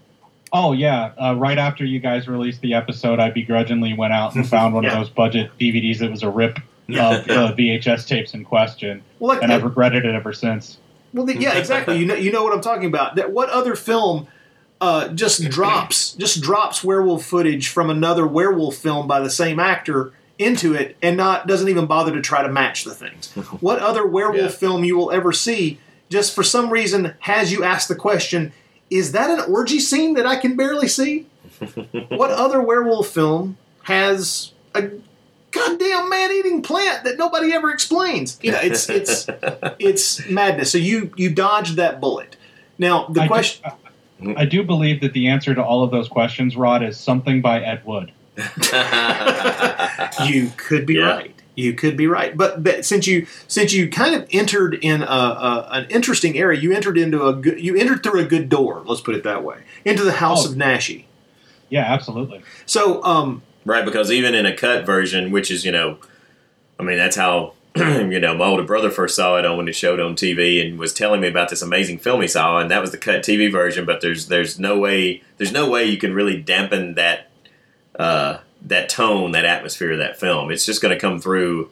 Oh 0.53 0.71
yeah, 0.73 1.11
uh, 1.21 1.35
right 1.35 1.57
after 1.57 1.83
you 1.85 1.99
guys 1.99 2.27
released 2.27 2.61
the 2.61 2.73
episode, 2.73 3.19
I 3.19 3.29
begrudgingly 3.31 3.93
went 3.93 4.13
out 4.13 4.35
and 4.35 4.47
found 4.47 4.73
one 4.73 4.83
Yeah. 4.85 4.93
of 4.93 4.97
those 4.99 5.09
budget 5.09 5.51
DVDs 5.59 5.99
that 5.99 6.09
was 6.09 6.23
a 6.23 6.29
rip 6.29 6.57
of 6.89 7.25
the 7.25 7.53
VHS 7.57 8.07
tapes 8.07 8.33
in 8.33 8.45
question, 8.45 9.03
Well, 9.19 9.29
like, 9.35 9.43
and 9.43 9.51
I've 9.51 9.63
regretted 9.63 10.05
it 10.05 10.15
ever 10.15 10.31
since. 10.31 10.77
well, 11.13 11.25
the, 11.25 11.35
yeah, 11.37 11.57
exactly. 11.57 11.97
You 11.97 12.05
know, 12.05 12.15
you 12.15 12.31
know 12.31 12.43
what 12.43 12.53
I'm 12.53 12.61
talking 12.61 12.85
about. 12.85 13.15
That 13.17 13.31
what 13.33 13.49
other 13.49 13.75
film 13.75 14.27
uh, 14.79 15.09
just 15.09 15.43
drops 15.49 16.13
just 16.13 16.39
drops 16.41 16.83
werewolf 16.83 17.25
footage 17.25 17.67
from 17.67 17.89
another 17.89 18.25
werewolf 18.25 18.75
film 18.77 19.05
by 19.07 19.19
the 19.19 19.29
same 19.29 19.59
actor 19.59 20.13
into 20.39 20.73
it 20.75 20.95
and 21.01 21.17
not 21.17 21.47
doesn't 21.47 21.67
even 21.67 21.87
bother 21.87 22.13
to 22.13 22.21
try 22.21 22.41
to 22.43 22.47
match 22.49 22.83
the 22.85 22.93
things. 22.93 23.33
What 23.59 23.79
other 23.79 24.05
werewolf 24.07 24.37
Yeah. 24.39 24.47
film 24.57 24.83
you 24.85 24.95
will 24.95 25.11
ever 25.11 25.33
see 25.33 25.79
just 26.09 26.33
for 26.33 26.43
some 26.43 26.69
reason 26.69 27.15
has 27.21 27.51
you 27.51 27.63
ask 27.65 27.87
the 27.89 27.95
question, 27.95 28.53
is 28.89 29.11
that 29.13 29.29
an 29.29 29.51
orgy 29.53 29.79
scene 29.79 30.13
that 30.15 30.25
I 30.25 30.35
can 30.37 30.55
barely 30.55 30.87
see? 30.87 31.25
what 32.09 32.31
other 32.31 32.61
werewolf 32.61 33.07
film 33.09 33.57
has 33.83 34.51
a 34.75 34.89
goddamn 35.51 36.09
man-eating 36.09 36.61
plant 36.61 37.03
that 37.03 37.17
nobody 37.17 37.53
ever 37.53 37.71
explains? 37.71 38.37
You 38.41 38.51
know, 38.51 38.59
it's 38.61 38.89
it's 38.89 39.27
it's 39.79 40.27
madness. 40.29 40.71
So 40.71 40.77
you 40.77 41.11
you 41.17 41.29
dodged 41.33 41.75
that 41.77 41.99
bullet. 41.99 42.35
Now 42.77 43.07
the 43.07 43.21
I 43.21 43.23
do- 43.25 43.29
question. 43.29 43.71
I 44.35 44.45
do 44.45 44.63
believe 44.63 45.01
that 45.01 45.13
the 45.13 45.27
answer 45.27 45.53
to 45.53 45.63
all 45.63 45.83
of 45.83 45.91
those 45.91 46.07
questions, 46.07 46.55
Rod, 46.57 46.81
is 46.81 46.99
something 46.99 47.39
by 47.39 47.61
Ed 47.61 47.83
Wood. 47.85 48.11
you 50.25 50.51
could 50.57 50.85
be 50.87 50.95
Yeah. 50.95 51.09
right. 51.17 51.35
You 51.57 51.73
could 51.73 51.97
be 51.97 52.05
right, 52.05 52.37
but, 52.37 52.63
but 52.63 52.85
since 52.85 53.07
you 53.07 53.25
since 53.47 53.73
you 53.73 53.89
kind 53.89 54.13
of 54.13 54.27
entered 54.31 54.75
in 54.75 55.01
a, 55.01 55.05
a, 55.05 55.67
an 55.71 55.87
interesting 55.89 56.37
area, 56.37 56.59
you 56.59 56.71
entered 56.71 56.99
into 56.99 57.25
a 57.25 57.33
good, 57.33 57.59
you 57.59 57.75
entered 57.75 58.03
through 58.03 58.19
a 58.21 58.25
good 58.25 58.47
door. 58.47 58.83
Let's 58.85 59.01
put 59.01 59.15
it 59.15 59.23
that 59.23 59.43
way, 59.43 59.63
into 59.83 60.03
the 60.03 60.11
house 60.11 60.45
Oh. 60.47 60.51
of 60.51 60.55
Naschy. 60.55 61.05
Yeah, 61.69 61.81
absolutely. 61.91 62.43
So, 62.67 63.03
um, 63.03 63.41
Right, 63.65 63.83
because 63.83 64.11
even 64.11 64.35
in 64.35 64.45
a 64.45 64.55
cut 64.55 64.85
version, 64.85 65.31
which 65.31 65.49
is, 65.51 65.65
you 65.65 65.71
know, 65.73 65.97
I 66.79 66.83
mean, 66.83 66.97
that's 66.97 67.15
how, 67.17 67.53
you 67.75 68.19
know, 68.19 68.33
my 68.35 68.45
older 68.45 68.63
brother 68.63 68.89
first 68.91 69.15
saw 69.15 69.37
it 69.37 69.45
on 69.45 69.57
when 69.57 69.67
it 69.67 69.75
showed 69.75 69.99
on 69.99 70.15
TV 70.15 70.63
and 70.65 70.77
was 70.79 70.93
telling 70.93 71.19
me 71.21 71.27
about 71.27 71.49
this 71.49 71.63
amazing 71.63 71.97
film 71.97 72.21
he 72.21 72.27
saw, 72.27 72.59
and 72.59 72.69
that 72.69 72.81
was 72.81 72.91
the 72.91 72.97
cut 72.99 73.23
TV 73.23 73.51
version. 73.51 73.83
But 73.83 74.01
there's 74.01 74.27
there's 74.27 74.59
no 74.59 74.77
way 74.77 75.23
there's 75.37 75.51
no 75.51 75.67
way 75.69 75.85
you 75.85 75.97
can 75.97 76.13
really 76.13 76.39
dampen 76.39 76.93
that 76.93 77.29
uh, 77.99 78.37
that 78.63 78.89
tone, 78.89 79.31
that 79.31 79.45
atmosphere 79.45 79.91
of 79.93 79.99
that 79.99 80.19
film. 80.19 80.51
It's 80.51 80.65
just 80.65 80.81
going 80.81 80.93
to 80.93 80.99
come 80.99 81.19
through, 81.19 81.69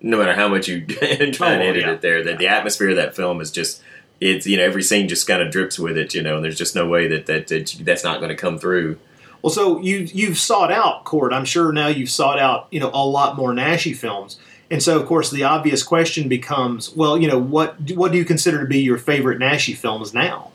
no 0.00 0.18
matter 0.18 0.34
how 0.34 0.48
much 0.48 0.68
you 0.68 0.84
try 0.86 1.08
and 1.08 1.40
Oh, 1.40 1.46
edit 1.46 1.76
yeah. 1.82 1.92
it. 1.92 2.00
There, 2.00 2.22
that 2.24 2.38
the 2.38 2.48
atmosphere 2.48 2.90
of 2.90 2.96
that 2.96 3.14
film 3.16 3.40
is 3.40 3.50
just. 3.50 3.82
It's 4.20 4.48
you 4.48 4.56
know 4.56 4.64
every 4.64 4.82
scene 4.82 5.06
just 5.06 5.28
kind 5.28 5.40
of 5.40 5.52
drips 5.52 5.78
with 5.78 5.96
it, 5.96 6.12
you 6.12 6.22
know, 6.22 6.34
and 6.34 6.44
there's 6.44 6.58
just 6.58 6.74
no 6.74 6.88
way 6.88 7.06
that 7.06 7.26
that, 7.26 7.46
that 7.46 7.76
that's 7.82 8.02
not 8.02 8.18
going 8.18 8.30
to 8.30 8.34
come 8.34 8.58
through. 8.58 8.98
well, 9.42 9.52
so 9.52 9.78
you 9.80 9.98
you've 9.98 10.36
sought 10.38 10.72
out 10.72 11.04
Court. 11.04 11.32
I'm 11.32 11.44
sure 11.44 11.70
now 11.70 11.86
you've 11.86 12.10
sought 12.10 12.40
out 12.40 12.66
you 12.72 12.80
know 12.80 12.90
a 12.92 13.06
lot 13.06 13.36
more 13.36 13.52
Naschy 13.52 13.94
films, 13.94 14.36
and 14.72 14.82
so 14.82 14.98
of 14.98 15.06
course 15.06 15.30
the 15.30 15.44
obvious 15.44 15.84
question 15.84 16.28
becomes, 16.28 16.90
well, 16.96 17.16
you 17.16 17.28
know 17.28 17.38
what 17.38 17.76
what 17.92 18.10
do 18.10 18.18
you 18.18 18.24
consider 18.24 18.58
to 18.58 18.66
be 18.66 18.80
your 18.80 18.98
favorite 18.98 19.38
Naschy 19.38 19.76
films 19.76 20.12
now? 20.12 20.50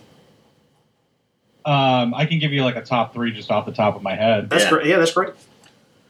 Um, 1.66 2.14
I 2.14 2.26
can 2.26 2.40
give 2.40 2.52
you 2.52 2.64
like 2.66 2.76
a 2.76 2.82
top 2.82 3.14
three 3.14 3.32
just 3.32 3.50
off 3.50 3.66
the 3.66 3.72
top 3.72 3.96
of 3.96 4.02
my 4.04 4.16
head. 4.16 4.50
That's 4.50 4.66
Yeah. 4.66 4.70
great. 4.70 4.86
Yeah, 4.88 4.98
that's 4.98 5.14
great. 5.14 5.30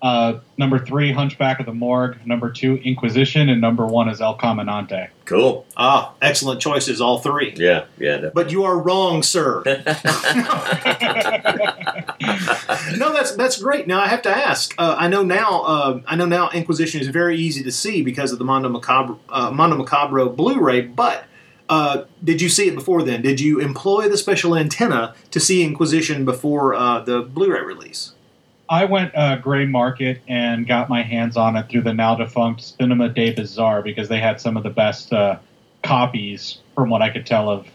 Uh, 0.03 0.39
number 0.57 0.77
three, 0.77 1.13
Hunchback 1.13 1.61
of 1.61 1.65
the 1.65 1.73
Morgue. 1.73 2.17
Number 2.27 2.51
two, 2.51 2.75
Inquisition, 2.83 3.47
and 3.47 3.61
number 3.61 3.85
one 3.85 4.09
is 4.09 4.19
El 4.19 4.37
Caminante. 4.37 5.07
Cool. 5.23 5.65
Ah, 5.77 6.11
excellent 6.21 6.59
choices, 6.59 6.99
all 6.99 7.19
three. 7.19 7.53
Yeah, 7.55 7.85
yeah. 7.97 8.15
definitely. 8.15 8.43
But 8.43 8.51
you 8.51 8.65
are 8.65 8.77
wrong, 8.77 9.23
sir. 9.23 9.63
no, 9.65 9.81
that's 13.13 13.33
that's 13.37 13.61
great. 13.61 13.87
Now 13.87 14.01
I 14.01 14.07
have 14.07 14.21
to 14.23 14.29
ask. 14.29 14.75
Uh, 14.77 14.97
I 14.99 15.07
know 15.07 15.23
now. 15.23 15.61
Uh, 15.61 16.01
I 16.05 16.17
know 16.17 16.25
now. 16.25 16.49
Inquisition 16.49 16.99
is 16.99 17.07
very 17.07 17.37
easy 17.37 17.63
to 17.63 17.71
see 17.71 18.01
because 18.01 18.33
of 18.33 18.39
the 18.39 18.45
Mondo 18.45 18.67
Macabro, 18.67 19.19
uh, 19.29 19.51
Mondo 19.51 19.81
Macabro 19.81 20.35
Blu-ray. 20.35 20.81
But 20.81 21.23
uh, 21.69 22.03
did 22.21 22.41
you 22.41 22.49
see 22.49 22.67
it 22.67 22.75
before 22.75 23.03
then? 23.03 23.21
Did 23.21 23.39
you 23.39 23.61
employ 23.61 24.09
the 24.09 24.17
special 24.17 24.53
antenna 24.53 25.15
to 25.31 25.39
see 25.39 25.63
Inquisition 25.63 26.25
before 26.25 26.73
uh, 26.73 26.99
the 26.99 27.21
Blu-ray 27.21 27.61
release? 27.61 28.12
I 28.69 28.85
went 28.85 29.15
uh, 29.15 29.37
gray 29.37 29.65
market 29.65 30.21
and 30.27 30.65
got 30.65 30.89
my 30.89 31.03
hands 31.03 31.37
on 31.37 31.55
it 31.55 31.69
through 31.69 31.81
the 31.83 31.93
now 31.93 32.15
defunct 32.15 32.61
Cinema 32.61 33.09
de 33.09 33.33
Bizarre 33.33 33.81
because 33.81 34.09
they 34.09 34.19
had 34.19 34.39
some 34.39 34.57
of 34.57 34.63
the 34.63 34.69
best 34.69 35.11
uh, 35.11 35.37
copies, 35.83 36.59
from 36.75 36.89
what 36.89 37.01
I 37.01 37.09
could 37.09 37.25
tell 37.25 37.49
of 37.49 37.67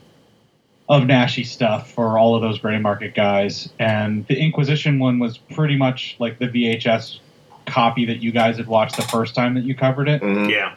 of 0.89 1.03
Naschy 1.03 1.45
stuff 1.45 1.93
for 1.93 2.19
all 2.19 2.35
of 2.35 2.41
those 2.41 2.59
gray 2.59 2.79
market 2.79 3.15
guys. 3.15 3.69
And 3.79 4.27
the 4.27 4.39
Inquisition 4.41 4.99
one 4.99 5.19
was 5.19 5.37
pretty 5.37 5.77
much 5.77 6.17
like 6.19 6.39
the 6.39 6.47
VHS 6.49 7.19
copy 7.67 8.07
that 8.07 8.23
you 8.23 8.33
guys 8.33 8.57
had 8.57 8.67
watched 8.67 8.97
the 8.97 9.03
first 9.03 9.35
time 9.35 9.55
that 9.55 9.65
you 9.65 9.75
covered 9.75 10.09
it. 10.09 10.23
Mhm. 10.23 10.49
Yeah. 10.51 10.73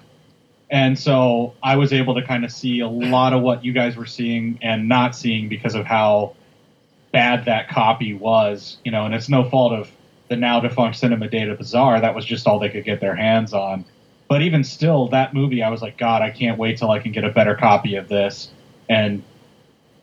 And 0.69 0.99
so 0.99 1.53
I 1.63 1.77
was 1.77 1.93
able 1.93 2.15
to 2.15 2.21
kind 2.21 2.43
of 2.43 2.51
see 2.51 2.81
a 2.81 2.89
lot 2.89 3.31
of 3.31 3.41
what 3.41 3.63
you 3.63 3.71
guys 3.71 3.95
were 3.95 4.05
seeing 4.05 4.59
and 4.61 4.89
not 4.89 5.15
seeing 5.15 5.47
because 5.47 5.75
of 5.75 5.85
how 5.85 6.33
bad 7.13 7.45
that 7.45 7.69
copy 7.69 8.13
was, 8.13 8.77
you 8.83 8.91
know, 8.91 9.05
and 9.05 9.15
it's 9.15 9.29
no 9.29 9.49
fault 9.49 9.71
of 9.71 9.89
the 10.31 10.37
now 10.37 10.61
defunct 10.61 10.97
Cinema 10.97 11.27
de 11.27 11.53
Bizarre. 11.55 11.99
That 11.99 12.15
was 12.15 12.25
just 12.25 12.47
all 12.47 12.57
they 12.57 12.69
could 12.69 12.85
get 12.85 13.01
their 13.01 13.15
hands 13.15 13.53
on. 13.53 13.83
But 14.29 14.41
even 14.41 14.63
still, 14.63 15.09
that 15.09 15.33
movie, 15.33 15.61
I 15.61 15.69
was 15.69 15.81
like, 15.81 15.97
God, 15.97 16.21
I 16.21 16.31
can't 16.31 16.57
wait 16.57 16.77
till 16.77 16.89
I 16.89 16.99
can 16.99 17.11
get 17.11 17.25
a 17.25 17.29
better 17.29 17.53
copy 17.53 17.95
of 17.95 18.07
this. 18.07 18.49
And 18.87 19.23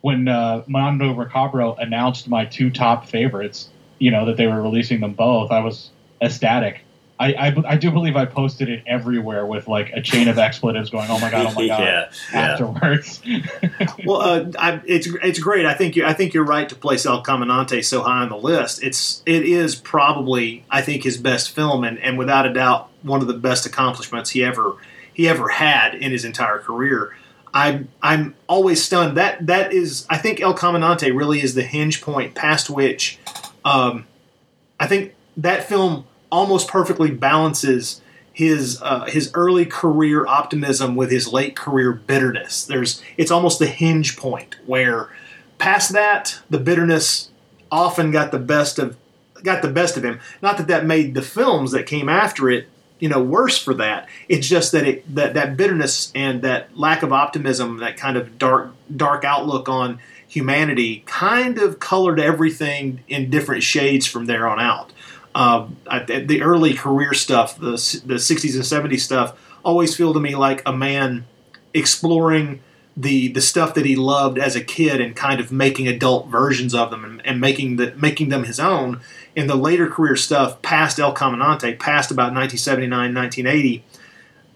when 0.03 0.29
uh, 0.29 0.65
Mondo 0.67 1.15
Macabro 1.15 1.79
announced 1.79 2.29
my 2.29 2.45
two 2.45 2.69
top 2.69 3.09
favorites, 3.09 3.71
you 3.99 4.11
know, 4.11 4.27
that 4.27 4.37
they 4.37 4.47
were 4.47 4.61
releasing 4.61 5.01
them 5.01 5.15
both, 5.15 5.51
I 5.51 5.61
was 5.61 5.91
ecstatic. 6.21 6.83
I, 7.21 7.33
I, 7.33 7.55
I 7.67 7.77
do 7.77 7.91
believe 7.91 8.17
I 8.17 8.25
posted 8.27 8.69
it 8.69 8.85
everywhere 8.87 9.45
with 9.45 9.67
like 9.67 9.91
a 9.93 10.01
chain 10.01 10.29
of 10.29 10.39
expletives 10.39 10.91
going, 10.91 11.11
oh 11.11 11.19
my 11.19 11.31
god, 11.31 11.47
oh 11.47 11.55
my 11.55 11.67
god, 11.67 11.81
Yeah, 11.81 12.11
yeah. 12.33 12.39
afterwards. 12.39 13.21
well, 14.05 14.21
uh, 14.21 14.47
I, 14.59 14.81
it's 14.87 15.09
it's 15.23 15.39
great. 15.41 15.67
I 15.67 15.75
think 15.75 15.97
you 15.97 16.05
I 16.05 16.13
think 16.13 16.33
you're 16.33 16.45
right 16.45 16.69
to 16.69 16.75
place 16.75 17.05
El 17.07 17.25
Caminante 17.25 17.85
so 17.85 18.03
high 18.03 18.23
on 18.23 18.29
the 18.29 18.37
list. 18.37 18.83
It's 18.83 19.23
it 19.27 19.43
is 19.45 19.75
probably 19.75 20.65
I 20.71 20.81
think 20.81 21.03
his 21.03 21.17
best 21.17 21.51
film, 21.51 21.85
and, 21.85 21.99
and 21.99 22.19
without 22.19 22.47
a 22.47 22.53
doubt 22.53 22.91
one 23.03 23.21
of 23.21 23.27
the 23.27 23.35
best 23.35 23.67
accomplishments 23.67 24.31
he 24.31 24.45
ever 24.45 24.77
he 25.13 25.29
ever 25.29 25.49
had 25.49 25.95
in 25.95 26.13
his 26.13 26.25
entire 26.25 26.59
career. 26.59 27.17
I'm 27.53 27.89
I'm 28.03 28.37
always 28.47 28.83
stunned. 28.85 29.17
That 29.17 29.47
that 29.47 29.73
is 29.73 30.07
I 30.09 30.19
think 30.19 30.41
El 30.41 30.55
Caminante 30.55 31.13
really 31.17 31.43
is 31.43 31.55
the 31.55 31.63
hinge 31.63 32.01
point 32.01 32.35
past 32.35 32.71
which 32.71 33.19
um, 33.65 34.07
I 34.79 34.87
think 34.87 35.15
that 35.37 35.65
film 35.65 36.05
almost 36.31 36.69
perfectly 36.69 37.11
balances 37.11 38.01
his 38.33 38.81
uh, 38.83 39.07
his 39.07 39.31
early 39.35 39.67
career 39.67 40.27
optimism 40.27 40.95
with 40.95 41.11
his 41.11 41.33
late 41.33 41.57
career 41.57 41.93
bitterness. 41.93 42.65
There's 42.65 43.03
it's 43.17 43.31
almost 43.31 43.59
the 43.59 43.67
hinge 43.67 44.17
point 44.17 44.57
where 44.67 45.11
past 45.59 45.93
that 45.93 46.39
the 46.49 46.59
bitterness 46.59 47.31
often 47.71 48.11
got 48.11 48.31
the 48.31 48.39
best 48.39 48.79
of 48.79 48.97
got 49.43 49.63
the 49.63 49.69
best 49.69 49.97
of 49.97 50.05
him. 50.05 50.21
Not 50.41 50.57
that 50.59 50.69
that 50.69 50.87
made 50.87 51.15
the 51.15 51.23
films 51.23 51.73
that 51.73 51.87
came 51.87 52.09
after 52.09 52.49
it 52.49 52.69
you 53.01 53.09
know 53.09 53.23
worse 53.23 53.59
for 53.59 53.75
that. 53.75 54.09
It's 54.29 54.47
just 54.47 54.73
that 54.73 54.87
it 54.87 55.15
that 55.15 55.35
that 55.35 55.57
bitterness 55.57 56.13
and 56.15 56.43
that 56.43 56.77
lack 56.77 57.03
of 57.03 57.13
optimism, 57.13 57.79
that 57.79 57.97
kind 57.97 58.17
of 58.17 58.39
dark 58.39 58.73
dark 58.95 59.25
outlook 59.25 59.69
on 59.69 59.99
humanity, 60.27 61.03
kind 61.07 61.59
of 61.59 61.81
colored 61.81 62.21
everything 62.21 63.01
in 63.09 63.31
different 63.31 63.63
shades 63.63 64.07
from 64.07 64.27
there 64.27 64.47
on 64.47 64.61
out. 64.61 64.93
Um, 65.39 65.77
I, 65.87 66.01
the 66.01 66.43
early 66.43 66.75
career 66.75 67.15
stuff, 67.15 67.57
the 67.61 67.71
the 68.05 68.15
60s 68.15 68.57
and 68.57 68.91
70s 68.93 69.03
stuff, 69.03 69.39
always 69.63 69.95
feel 69.95 70.13
to 70.13 70.19
me 70.19 70.35
like 70.35 70.63
a 70.67 70.73
man 70.73 71.27
exploring 71.73 72.59
the 72.97 73.29
the 73.29 73.41
stuff 73.41 73.73
that 73.75 73.87
he 73.87 73.95
loved 73.95 74.37
as 74.37 74.57
a 74.57 74.65
kid 74.65 75.01
and 75.01 75.15
kind 75.15 75.39
of 75.39 75.53
making 75.53 75.87
adult 75.87 76.27
versions 76.27 76.75
of 76.75 76.91
them 76.91 77.05
and, 77.05 77.25
and 77.25 77.41
making 77.41 77.77
the 77.77 77.95
making 77.95 78.31
them 78.31 78.43
his 78.43 78.59
own. 78.59 79.01
In 79.37 79.47
the 79.47 79.55
later 79.55 79.87
career 79.87 80.17
stuff, 80.17 80.61
past 80.61 80.99
El 80.99 81.15
Caminante, 81.15 81.79
past 81.79 82.11
about 82.11 82.35
1979, 82.35 83.15
1980, 83.15 83.85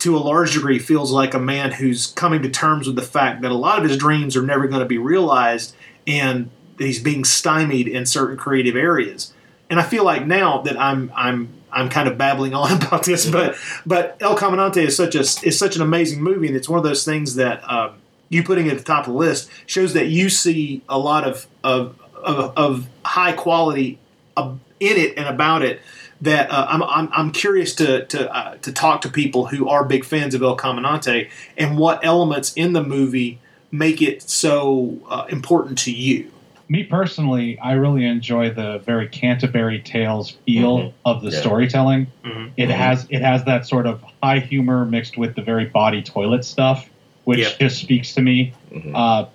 to 0.00 0.16
a 0.16 0.18
large 0.18 0.54
degree, 0.54 0.80
feels 0.80 1.12
like 1.12 1.32
a 1.32 1.38
man 1.38 1.70
who's 1.70 2.08
coming 2.08 2.42
to 2.42 2.50
terms 2.50 2.88
with 2.88 2.96
the 2.96 3.02
fact 3.02 3.42
that 3.42 3.52
a 3.52 3.54
lot 3.54 3.78
of 3.78 3.88
his 3.88 3.96
dreams 3.96 4.36
are 4.36 4.42
never 4.42 4.66
going 4.66 4.82
to 4.82 4.86
be 4.86 4.98
realized, 4.98 5.76
and 6.08 6.50
he's 6.76 7.00
being 7.00 7.24
stymied 7.24 7.86
in 7.86 8.04
certain 8.04 8.36
creative 8.36 8.74
areas 8.74 9.32
and 9.72 9.80
I 9.80 9.84
feel 9.84 10.04
like 10.04 10.26
now 10.26 10.60
that 10.62 10.78
I'm 10.78 11.10
I'm 11.14 11.48
I'm 11.72 11.88
kind 11.88 12.06
of 12.06 12.18
babbling 12.18 12.52
on 12.52 12.72
about 12.82 13.04
this, 13.04 13.28
but 13.28 13.56
but 13.86 14.18
El 14.20 14.36
Caminante 14.36 14.82
is 14.82 14.94
such 14.94 15.14
a 15.14 15.20
is 15.20 15.58
such 15.58 15.76
an 15.76 15.82
amazing 15.82 16.22
movie, 16.22 16.46
and 16.46 16.54
it's 16.54 16.68
one 16.68 16.76
of 16.76 16.84
those 16.84 17.06
things 17.06 17.36
that 17.36 17.66
um, 17.68 17.94
you 18.28 18.42
putting 18.42 18.68
at 18.68 18.76
the 18.76 18.84
top 18.84 19.06
of 19.06 19.14
the 19.14 19.18
list 19.18 19.48
shows 19.64 19.94
that 19.94 20.08
you 20.08 20.28
see 20.28 20.82
a 20.90 20.98
lot 20.98 21.24
of 21.26 21.46
of 21.64 21.98
of, 22.12 22.52
of 22.54 22.88
high 23.02 23.32
quality 23.32 23.98
uh, 24.36 24.52
in 24.78 24.98
it 24.98 25.16
and 25.16 25.26
about 25.26 25.62
it. 25.62 25.80
That 26.20 26.50
uh, 26.50 26.66
I'm, 26.68 26.82
I'm 26.82 27.08
I'm 27.10 27.32
curious 27.32 27.74
to 27.76 28.04
to 28.04 28.30
uh, 28.30 28.56
to 28.58 28.72
talk 28.72 29.00
to 29.00 29.08
people 29.08 29.46
who 29.46 29.70
are 29.70 29.84
big 29.84 30.04
fans 30.04 30.34
of 30.34 30.42
El 30.42 30.54
Caminante 30.56 31.30
and 31.56 31.78
what 31.78 32.04
elements 32.04 32.52
in 32.52 32.74
the 32.74 32.82
movie 32.82 33.40
make 33.70 34.02
it 34.02 34.20
so 34.20 34.98
uh, 35.08 35.24
important 35.30 35.78
to 35.78 35.90
you 35.90 36.31
me 36.72 36.82
personally, 36.82 37.58
I 37.58 37.72
really 37.72 38.06
enjoy 38.06 38.48
the 38.50 38.78
very 38.78 39.06
Canterbury 39.06 39.78
Tales 39.80 40.30
feel 40.46 40.78
Mhm. 40.78 40.92
of 41.04 41.20
the 41.20 41.30
Yeah. 41.30 41.38
storytelling. 41.40 42.06
Mhm. 42.24 42.50
It 42.56 42.70
Mhm. 42.70 42.74
has 42.74 43.06
it 43.10 43.20
has 43.20 43.44
that 43.44 43.66
sort 43.66 43.86
of 43.86 44.02
high 44.22 44.38
humor 44.38 44.86
mixed 44.86 45.18
with 45.18 45.34
the 45.34 45.42
very 45.42 45.66
body 45.66 46.00
toilet 46.02 46.46
stuff, 46.46 46.88
which 47.24 47.40
Yeah. 47.40 47.48
just 47.60 47.76
speaks 47.78 48.14
to 48.14 48.22
me. 48.22 48.52
Mhm. 48.74 48.92
Uh, 48.94 49.26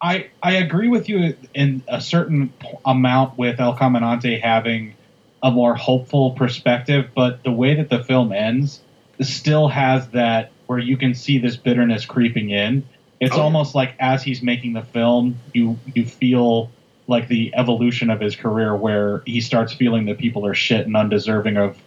I 0.00 0.26
I 0.42 0.52
agree 0.52 0.88
with 0.88 1.10
you 1.10 1.34
in 1.54 1.82
a 1.88 2.00
certain 2.00 2.50
amount 2.86 3.36
with 3.36 3.60
El 3.60 3.76
Caminante 3.76 4.40
having 4.40 4.94
a 5.42 5.50
more 5.50 5.74
hopeful 5.74 6.30
perspective, 6.30 7.10
but 7.14 7.42
the 7.42 7.52
way 7.52 7.74
that 7.74 7.90
the 7.90 8.02
film 8.02 8.32
ends 8.32 8.80
still 9.20 9.68
has 9.68 10.08
that 10.08 10.50
where 10.68 10.78
you 10.78 10.96
can 10.96 11.12
see 11.12 11.36
this 11.36 11.56
bitterness 11.56 12.06
creeping 12.06 12.48
in. 12.48 12.82
It's 13.22 13.36
Oh, 13.36 13.42
almost 13.42 13.76
like 13.76 13.94
as 14.00 14.24
he's 14.24 14.42
making 14.42 14.72
the 14.72 14.82
film, 14.82 15.38
you 15.54 15.78
you 15.94 16.04
feel 16.04 16.70
like 17.06 17.28
the 17.28 17.54
evolution 17.54 18.10
of 18.10 18.18
his 18.20 18.34
career 18.34 18.74
where 18.74 19.22
he 19.24 19.40
starts 19.40 19.72
feeling 19.72 20.06
that 20.06 20.18
people 20.18 20.44
are 20.44 20.54
shit 20.54 20.86
and 20.86 20.96
undeserving 20.96 21.56
of 21.56 21.78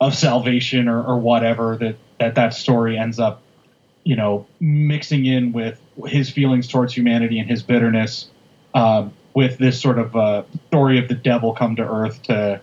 of 0.00 0.14
salvation 0.14 0.86
or, 0.88 1.02
or 1.02 1.18
whatever 1.18 1.76
that, 1.76 1.96
that 2.18 2.36
that 2.36 2.54
story 2.54 2.96
ends 2.96 3.18
up 3.18 3.42
you 4.04 4.14
know 4.14 4.46
mixing 4.60 5.26
in 5.26 5.50
with 5.52 5.80
his 6.06 6.30
feelings 6.30 6.68
towards 6.68 6.94
humanity 6.94 7.40
and 7.40 7.50
his 7.50 7.64
bitterness 7.64 8.30
um, 8.72 9.12
with 9.34 9.58
this 9.58 9.80
sort 9.80 9.98
of 9.98 10.14
uh, 10.14 10.44
story 10.68 11.00
of 11.00 11.08
the 11.08 11.14
devil 11.16 11.52
come 11.52 11.74
to 11.74 11.82
earth 11.82 12.22
to 12.22 12.60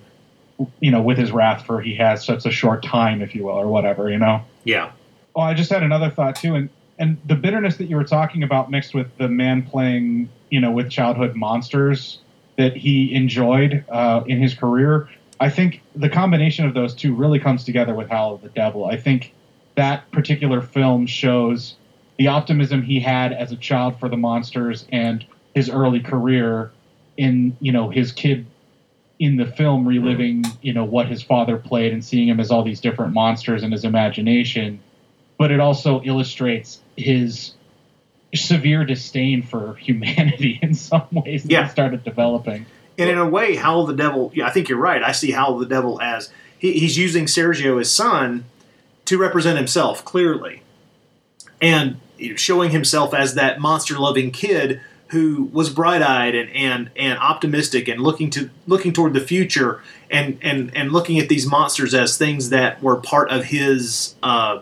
you 0.80 0.91
know 0.91 1.02
with 1.02 1.17
his 1.17 1.32
wrath 1.32 1.65
for 1.65 1.82
he 1.82 1.93
has 1.96 2.24
such 2.26 2.46
a 2.46 2.52
short 2.52 2.82
time 2.84 3.22
if 3.22 3.36
you 3.36 3.43
will 3.43 3.52
or 3.52 3.67
whatever 3.67 4.10
you 4.10 4.17
know 4.17 4.41
Yeah. 4.63 4.91
Oh, 5.36 5.41
I 5.41 5.54
just 5.54 5.70
had 5.70 5.84
another 5.84 6.10
thought 6.10 6.36
too, 6.38 6.56
and 6.56 6.70
and 7.00 7.18
the 7.26 7.36
bitterness 7.36 7.78
that 7.78 7.86
you 7.86 7.96
were 7.96 8.04
talking 8.04 8.44
about 8.44 8.72
mixed 8.72 8.94
with 8.94 9.16
the 9.18 9.28
man 9.28 9.64
playing, 9.64 10.30
you 10.50 10.60
know, 10.60 10.72
with 10.72 10.90
childhood 10.90 11.36
monsters 11.36 12.20
that 12.58 12.76
he 12.76 13.14
enjoyed 13.14 13.86
uh, 13.90 14.24
in 14.26 14.42
his 14.42 14.54
career. 14.56 15.10
I 15.40 15.50
think 15.50 15.82
the 15.96 16.10
combination 16.10 16.66
of 16.66 16.74
those 16.74 16.96
two 16.96 17.14
really 17.14 17.40
comes 17.40 17.64
together 17.64 17.94
with 17.94 18.10
Howl 18.10 18.36
of 18.36 18.42
the 18.42 18.50
Devil. 18.50 18.86
I 18.86 18.98
think 18.98 19.34
that 19.76 20.10
particular 20.12 20.62
film 20.62 21.06
shows 21.06 21.76
the 22.18 22.28
optimism 22.28 22.82
he 22.82 23.00
had 23.00 23.32
as 23.32 23.52
a 23.52 23.56
child 23.56 24.00
for 24.00 24.10
the 24.10 24.18
monsters 24.18 24.88
and 24.92 25.24
his 25.54 25.70
early 25.70 26.00
career 26.00 26.72
in, 27.16 27.56
you 27.60 27.72
know, 27.72 27.90
his 27.90 28.12
kid 28.12 28.48
in 29.20 29.38
the 29.38 29.46
film 29.46 29.88
reliving, 29.88 30.44
you 30.62 30.74
know, 30.74 30.84
what 30.84 31.08
his 31.08 31.22
father 31.22 31.58
played 31.58 31.94
and 31.94 32.04
seeing 32.04 32.28
him 32.28 32.40
as 32.40 32.52
all 32.52 32.64
these 32.64 32.82
different 32.82 33.14
monsters 33.14 33.64
in 33.64 33.72
his 33.72 33.84
imagination. 33.84 34.80
But 35.38 35.52
it 35.52 35.60
also 35.60 36.02
illustrates 36.02 36.80
his 36.95 37.54
severe 38.36 38.84
disdain 38.86 39.41
for 39.43 39.76
humanity 39.76 40.60
in 40.63 40.73
some 40.73 41.08
ways 41.12 41.43
that 41.43 41.52
Yeah. 41.52 41.65
he 41.65 41.69
started 41.71 42.04
developing. 42.04 42.65
And 42.97 43.10
in 43.10 43.17
a 43.17 43.28
way, 43.28 43.56
Howl 43.56 43.86
the 43.86 43.93
Devil, 43.93 44.32
yeah, 44.34 44.47
I 44.47 44.50
think 44.50 44.69
you're 44.69 44.80
right. 44.80 45.04
I 45.04 45.12
see 45.12 45.32
Howl 45.32 45.60
the 45.60 45.65
Devil 45.67 46.02
as 46.02 46.32
he, 46.58 46.73
he's 46.80 46.97
using 46.97 47.26
Sergio, 47.26 47.78
his 47.78 47.91
son, 47.91 48.45
to 49.06 49.17
represent 49.17 49.58
himself 49.58 50.04
clearly. 50.04 50.63
And 51.62 51.97
showing 52.36 52.71
himself 52.71 53.13
as 53.13 53.36
that 53.36 53.60
monster 53.60 53.97
loving 54.00 54.32
kid 54.32 54.82
who 55.10 55.45
was 55.54 55.69
bright 55.69 56.02
eyed 56.02 56.36
and, 56.36 56.50
and, 56.50 56.89
and 56.95 57.17
optimistic 57.19 57.88
and 57.88 58.02
looking 58.02 58.30
to 58.32 58.50
looking 58.65 58.92
toward 58.92 59.13
the 59.13 59.21
future 59.21 59.81
and, 60.12 60.38
and, 60.42 60.75
and 60.75 60.92
looking 60.92 61.17
at 61.19 61.29
these 61.29 61.46
monsters 61.46 61.94
as 61.94 62.17
things 62.17 62.50
that 62.50 62.81
were 62.83 62.98
part 62.98 63.29
of 63.31 63.46
his 63.46 64.15
uh, 64.23 64.60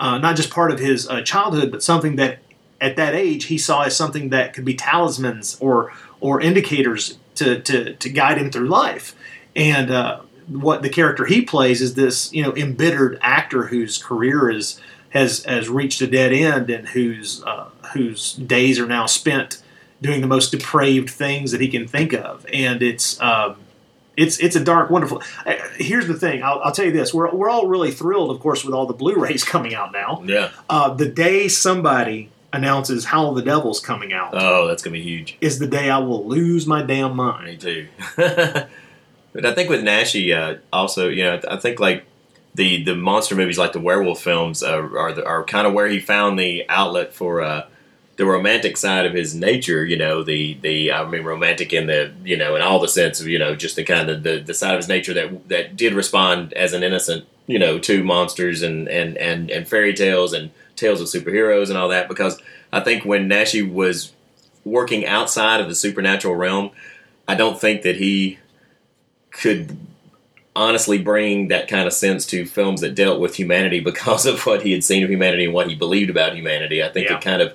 uh, 0.00 0.18
not 0.18 0.36
just 0.36 0.50
part 0.50 0.70
of 0.70 0.78
his 0.78 1.08
uh, 1.08 1.22
childhood, 1.22 1.70
but 1.70 1.82
something 1.82 2.16
that 2.16 2.38
at 2.80 2.96
that 2.96 3.14
age 3.14 3.46
he 3.46 3.58
saw 3.58 3.82
as 3.82 3.96
something 3.96 4.28
that 4.30 4.52
could 4.52 4.64
be 4.64 4.74
talismans 4.74 5.56
or 5.60 5.92
or 6.20 6.40
indicators 6.40 7.18
to 7.34 7.60
to, 7.60 7.94
to 7.94 8.08
guide 8.08 8.38
him 8.38 8.50
through 8.50 8.68
life. 8.68 9.14
And 9.54 9.90
uh, 9.90 10.20
what 10.48 10.82
the 10.82 10.90
character 10.90 11.24
he 11.26 11.42
plays 11.42 11.80
is 11.80 11.94
this 11.94 12.32
you 12.32 12.42
know 12.42 12.54
embittered 12.54 13.18
actor 13.22 13.64
whose 13.64 13.98
career 13.98 14.50
is 14.50 14.80
has 15.10 15.44
has 15.44 15.68
reached 15.68 16.00
a 16.00 16.06
dead 16.06 16.32
end 16.32 16.70
and 16.70 16.88
whose 16.88 17.42
uh, 17.44 17.68
whose 17.94 18.34
days 18.34 18.78
are 18.78 18.86
now 18.86 19.06
spent 19.06 19.62
doing 20.02 20.20
the 20.20 20.26
most 20.26 20.50
depraved 20.50 21.08
things 21.08 21.52
that 21.52 21.60
he 21.60 21.68
can 21.68 21.88
think 21.88 22.12
of. 22.12 22.44
And 22.52 22.82
it's 22.82 23.20
um, 23.20 23.56
it's 24.16 24.38
it's 24.38 24.56
a 24.56 24.64
dark, 24.64 24.90
wonderful. 24.90 25.22
Here's 25.76 26.06
the 26.06 26.14
thing. 26.14 26.42
I'll, 26.42 26.60
I'll 26.60 26.72
tell 26.72 26.86
you 26.86 26.92
this: 26.92 27.12
we're 27.12 27.30
we're 27.34 27.50
all 27.50 27.66
really 27.66 27.90
thrilled, 27.90 28.30
of 28.30 28.40
course, 28.40 28.64
with 28.64 28.74
all 28.74 28.86
the 28.86 28.94
Blu-rays 28.94 29.44
coming 29.54 29.74
out 29.74 29.92
now. 29.92 30.22
Yeah. 30.24 30.50
Uh, 30.68 30.94
the 30.94 31.08
day 31.08 31.48
somebody 31.48 32.30
announces 32.52 33.06
Howl 33.06 33.34
the 33.34 33.42
Devil's 33.42 33.80
coming 33.80 34.14
out 34.14 34.30
Oh, 34.32 34.66
that's 34.66 34.82
gonna 34.82 34.94
be 34.94 35.02
huge. 35.02 35.36
is 35.40 35.58
the 35.58 35.66
day 35.66 35.90
I 35.90 35.98
will 35.98 36.26
lose 36.26 36.66
my 36.66 36.82
damn 36.82 37.14
mind. 37.14 37.46
Me 37.46 37.56
too. 37.56 37.88
but 38.16 39.44
I 39.44 39.52
think 39.52 39.68
with 39.68 39.82
Naschy, 39.82 40.34
uh, 40.34 40.58
also, 40.72 41.08
you 41.08 41.24
know, 41.24 41.40
I 41.50 41.56
think 41.56 41.80
like 41.80 42.04
the 42.54 42.82
the 42.84 42.94
monster 42.94 43.34
movies, 43.34 43.58
like 43.58 43.72
the 43.72 43.80
werewolf 43.80 44.22
films, 44.22 44.62
uh, 44.62 44.76
are 44.76 45.12
the, 45.12 45.26
are 45.26 45.44
kind 45.44 45.66
of 45.66 45.74
where 45.74 45.88
he 45.88 46.00
found 46.00 46.38
the 46.38 46.64
outlet 46.70 47.12
for 47.12 47.42
uh, 47.42 47.66
the 48.16 48.24
romantic 48.26 48.76
side 48.78 49.04
of 49.06 49.12
his 49.12 49.34
nature, 49.34 49.84
you 49.84 49.96
know, 49.96 50.22
the 50.22 50.54
the 50.62 50.92
I 50.92 51.06
mean 51.08 51.22
romantic 51.22 51.72
in 51.72 51.86
the 51.86 52.12
you 52.24 52.36
know 52.36 52.56
in 52.56 52.62
all 52.62 52.80
the 52.80 52.88
sense 52.88 53.20
of 53.20 53.28
you 53.28 53.38
know 53.38 53.54
just 53.54 53.76
the 53.76 53.84
kind 53.84 54.08
of 54.08 54.22
the, 54.22 54.38
the 54.38 54.54
side 54.54 54.72
of 54.74 54.78
his 54.78 54.88
nature 54.88 55.12
that 55.14 55.48
that 55.48 55.76
did 55.76 55.92
respond 55.94 56.52
as 56.54 56.72
an 56.72 56.82
innocent 56.82 57.26
you 57.46 57.58
know 57.58 57.78
to 57.80 58.02
monsters 58.02 58.62
and 58.62 58.88
and 58.88 59.16
and 59.18 59.50
and 59.50 59.68
fairy 59.68 59.92
tales 59.94 60.32
and 60.32 60.50
tales 60.76 61.00
of 61.00 61.06
superheroes 61.08 61.68
and 61.68 61.76
all 61.78 61.88
that 61.88 62.08
because 62.08 62.40
I 62.72 62.80
think 62.80 63.04
when 63.04 63.28
Naschy 63.28 63.70
was 63.70 64.12
working 64.64 65.06
outside 65.06 65.60
of 65.60 65.68
the 65.68 65.74
supernatural 65.74 66.34
realm, 66.34 66.70
I 67.28 67.34
don't 67.34 67.60
think 67.60 67.82
that 67.82 67.96
he 67.96 68.38
could 69.30 69.76
honestly 70.54 70.98
bring 70.98 71.48
that 71.48 71.68
kind 71.68 71.86
of 71.86 71.92
sense 71.92 72.24
to 72.26 72.46
films 72.46 72.80
that 72.80 72.94
dealt 72.94 73.20
with 73.20 73.36
humanity 73.36 73.80
because 73.90 74.24
of 74.26 74.44
what 74.46 74.62
he 74.62 74.72
had 74.72 74.82
seen 74.82 75.04
of 75.04 75.10
humanity 75.10 75.44
and 75.44 75.52
what 75.54 75.68
he 75.68 75.74
believed 75.74 76.08
about 76.10 76.34
humanity. 76.34 76.82
I 76.82 76.88
think 76.88 77.08
Yeah. 77.10 77.16
it 77.16 77.22
kind 77.22 77.42
of 77.42 77.54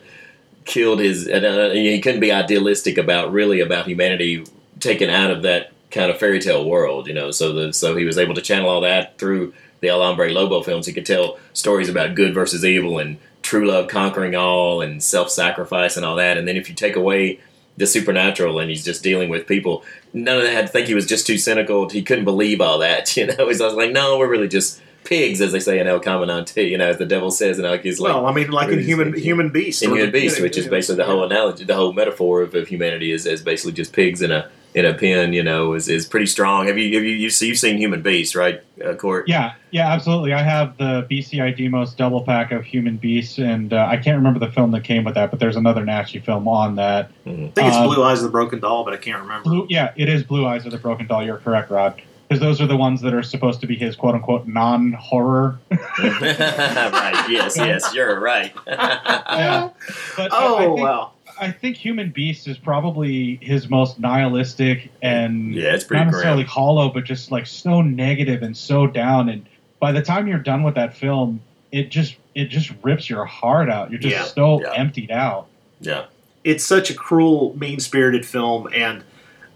killed 0.66 1.00
his. 1.00 1.28
Uh, 1.28 1.72
he 1.74 2.00
couldn't 2.02 2.22
be 2.22 2.32
idealistic 2.32 2.98
about 2.98 3.32
really 3.32 3.60
about 3.60 3.88
humanity 3.88 4.46
taken 4.80 5.10
out 5.10 5.32
of 5.32 5.44
that 5.44 5.72
kind 5.92 6.10
of 6.10 6.18
fairy 6.18 6.40
tale 6.40 6.68
world, 6.68 7.08
you 7.08 7.14
know. 7.14 7.32
So 7.32 7.54
the 7.54 7.74
so 7.74 7.96
he 7.96 8.06
was 8.06 8.18
able 8.18 8.36
to 8.36 8.42
channel 8.42 8.70
all 8.70 8.82
that 8.82 9.18
through 9.18 9.54
the 9.82 9.90
El 9.90 10.02
Hombre 10.02 10.32
Lobo 10.32 10.62
films. 10.62 10.86
He 10.86 10.94
could 10.94 11.06
tell 11.06 11.38
stories 11.54 11.90
about 11.90 12.16
good 12.16 12.34
versus 12.34 12.64
evil 12.64 13.00
and 13.00 13.18
true 13.42 13.68
love 13.68 13.88
conquering 13.88 14.36
all 14.36 14.82
and 14.82 15.04
self 15.04 15.30
sacrifice 15.30 15.98
and 15.98 16.06
all 16.06 16.16
that. 16.16 16.38
And 16.38 16.48
then 16.48 16.58
if 16.58 16.70
you 16.70 16.76
take 16.76 16.96
away 16.96 17.40
the 17.78 17.88
supernatural 17.88 18.60
and 18.60 18.70
he's 18.70 18.84
just 18.84 19.04
dealing 19.04 19.30
with 19.30 19.48
people, 19.48 19.84
none 20.14 20.38
of 20.38 20.44
that. 20.44 20.64
I 20.64 20.68
think 20.68 20.88
he 20.88 20.94
was 20.94 21.06
just 21.06 21.26
too 21.28 21.38
cynical. 21.38 21.90
He 21.90 22.04
couldn't 22.04 22.26
believe 22.26 22.62
all 22.62 22.80
that. 22.80 23.16
You 23.18 23.28
know, 23.28 23.48
he's 23.48 23.60
like, 23.60 23.92
no, 23.92 24.18
we're 24.18 24.30
really 24.30 24.48
just 24.48 24.82
pigs, 25.04 25.42
as 25.42 25.52
they 25.52 25.60
say 25.60 25.80
in 25.80 25.88
El 25.88 26.00
Caminante. 26.00 26.70
You 26.70 26.78
know, 26.78 26.88
as 26.88 26.98
the 26.98 27.06
devil 27.06 27.32
says, 27.32 27.58
and 27.60 27.68
like 27.68 27.84
he's 27.84 28.00
like. 28.00 28.14
well, 28.14 28.26
I 28.26 28.34
mean, 28.34 28.52
like 28.52 28.70
in 28.70 28.80
human 28.80 29.08
thinking- 29.08 29.24
human 29.24 29.50
beast, 29.50 29.84
in 29.84 29.90
Human 29.92 30.12
Beast, 30.12 30.42
which 30.42 30.58
is 30.58 30.68
basically 30.68 30.98
the 30.98 31.06
whole 31.06 31.24
analogy, 31.24 31.64
the 31.66 31.76
whole 31.76 31.94
metaphor 31.94 32.42
of, 32.42 32.54
of 32.56 32.68
humanity 32.68 33.12
is, 33.12 33.26
is 33.26 33.42
basically 33.42 33.74
just 33.74 33.94
pigs 33.94 34.22
in 34.22 34.32
a 34.32 34.50
in 34.74 34.86
a 34.86 34.94
pen. 34.94 35.34
You 35.34 35.44
know, 35.44 35.74
is, 35.74 35.90
is 35.90 36.06
pretty 36.06 36.28
strong. 36.28 36.68
Have 36.68 36.78
you 36.78 36.94
have 36.96 37.04
you 37.04 37.12
you've, 37.12 37.42
you've 37.42 37.58
seen 37.58 37.78
Human 37.78 38.02
Beast, 38.02 38.36
right, 38.36 38.62
uh, 38.86 38.94
Court? 38.96 39.28
Yeah, 39.28 39.54
yeah, 39.72 39.92
absolutely. 39.92 40.34
I 40.34 40.42
have 40.44 40.78
the 40.78 41.06
BCI 41.12 41.58
Deimos 41.58 41.94
double 41.94 42.22
pack 42.24 42.52
of 42.52 42.64
Human 42.64 42.98
Beast, 42.98 43.38
and 43.38 43.74
uh, 43.74 43.88
I 43.90 43.98
can't 43.98 44.16
remember 44.18 44.40
the 44.40 44.52
film 44.52 44.72
that 44.72 44.84
came 44.84 45.04
with 45.04 45.16
that, 45.16 45.30
but 45.32 45.40
there's 45.40 45.56
another 45.58 45.84
Naschy 45.84 46.24
film 46.24 46.48
on 46.48 46.76
that. 46.76 47.12
I 47.26 47.30
think 47.30 47.58
it's 47.58 47.76
Um, 47.76 47.88
Blue 47.88 48.04
Eyes 48.04 48.20
of 48.20 48.26
the 48.26 48.32
Broken 48.32 48.60
Doll, 48.60 48.84
but 48.86 48.94
I 48.94 48.98
can't 48.98 49.22
remember. 49.22 49.44
Blue, 49.50 49.68
yeah, 49.70 49.94
it 49.98 50.08
is 50.08 50.24
Blue 50.24 50.46
Eyes 50.46 50.66
of 50.66 50.72
the 50.72 50.78
Broken 50.78 51.08
Doll. 51.08 51.24
You're 51.26 51.38
correct, 51.38 51.70
Rod. 51.72 52.02
Because 52.32 52.40
those 52.42 52.62
are 52.62 52.68
the 52.68 52.78
ones 52.78 53.02
that 53.02 53.14
are 53.14 53.22
supposed 53.24 53.60
to 53.60 53.68
be 53.68 53.76
his 53.76 53.98
quote 53.98 54.16
unquote 54.16 54.48
non 54.48 54.94
horror. 54.94 55.60
right. 55.72 57.26
Yes. 57.30 57.58
Yes. 57.58 57.94
You're 57.94 58.20
right. 58.20 58.54
yeah. 58.68 59.70
But 60.16 60.32
I- 60.34 60.38
Oh 60.38 60.56
I, 60.56 60.66
think, 60.66 60.80
wow! 60.80 61.12
I 61.40 61.52
think 61.52 61.78
Human 61.78 62.10
Beast 62.12 62.48
is 62.48 62.58
probably 62.58 63.38
his 63.42 63.70
most 63.70 64.00
nihilistic 64.00 64.92
and 65.02 65.54
Yeah, 65.54 65.74
it's 65.76 65.84
pretty 65.84 66.06
not 66.06 66.12
necessarily 66.12 66.44
grim. 66.44 66.52
hollow, 66.52 66.90
but 66.90 67.04
just 67.04 67.32
like 67.32 67.48
so 67.48 67.82
negative 67.82 68.44
and 68.44 68.56
so 68.56 68.88
down. 68.88 69.28
And 69.30 69.46
by 69.80 69.92
the 69.92 70.02
time 70.02 70.28
you're 70.28 70.40
done 70.40 70.64
with 70.64 70.76
that 70.76 70.96
film, 70.96 71.42
it 71.72 71.90
just 71.90 72.16
it 72.34 72.46
just 72.46 72.72
rips 72.82 73.10
your 73.10 73.26
heart 73.26 73.70
out. 73.70 73.92
You're 73.92 74.00
just 74.00 74.16
Yeah, 74.16 74.24
so 74.26 74.62
yeah. 74.62 74.74
emptied 74.74 75.12
out. 75.12 75.48
yeah. 75.82 76.06
It's 76.44 76.66
such 76.66 76.90
a 76.90 76.96
cruel, 76.96 77.56
mean 77.60 77.80
spirited 77.80 78.26
film, 78.26 78.68
and 78.74 79.04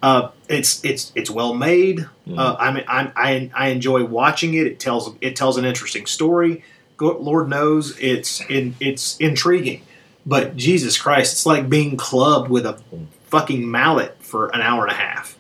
uh, 0.02 0.30
it's 0.48 0.84
it's 0.84 1.12
it's 1.16 1.30
well 1.30 1.54
made. 1.54 2.08
Uh, 2.38 2.56
I 2.60 2.72
mean, 2.72 2.84
I, 2.88 3.12
I 3.16 3.52
I 3.54 3.68
enjoy 3.70 4.04
watching 4.06 4.54
it. 4.54 4.68
It 4.68 4.80
tells 4.80 5.14
it 5.22 5.36
tells 5.36 5.58
an 5.58 5.66
interesting 5.66 6.06
story. 6.06 6.64
Lord 7.00 7.50
knows 7.50 7.98
it's 8.00 8.42
in 8.50 8.76
it's 8.80 9.18
intriguing, 9.18 9.82
but 10.26 10.56
Jesus 10.56 10.98
Christ, 10.98 11.34
it's 11.34 11.46
like 11.46 11.70
being 11.70 11.98
clubbed 11.98 12.50
with 12.50 12.66
a 12.66 12.80
fucking 13.26 13.70
mallet 13.70 14.18
for 14.22 14.48
an 14.48 14.62
hour 14.62 14.84
and 14.84 14.92
a 14.92 14.96
half. 14.96 15.38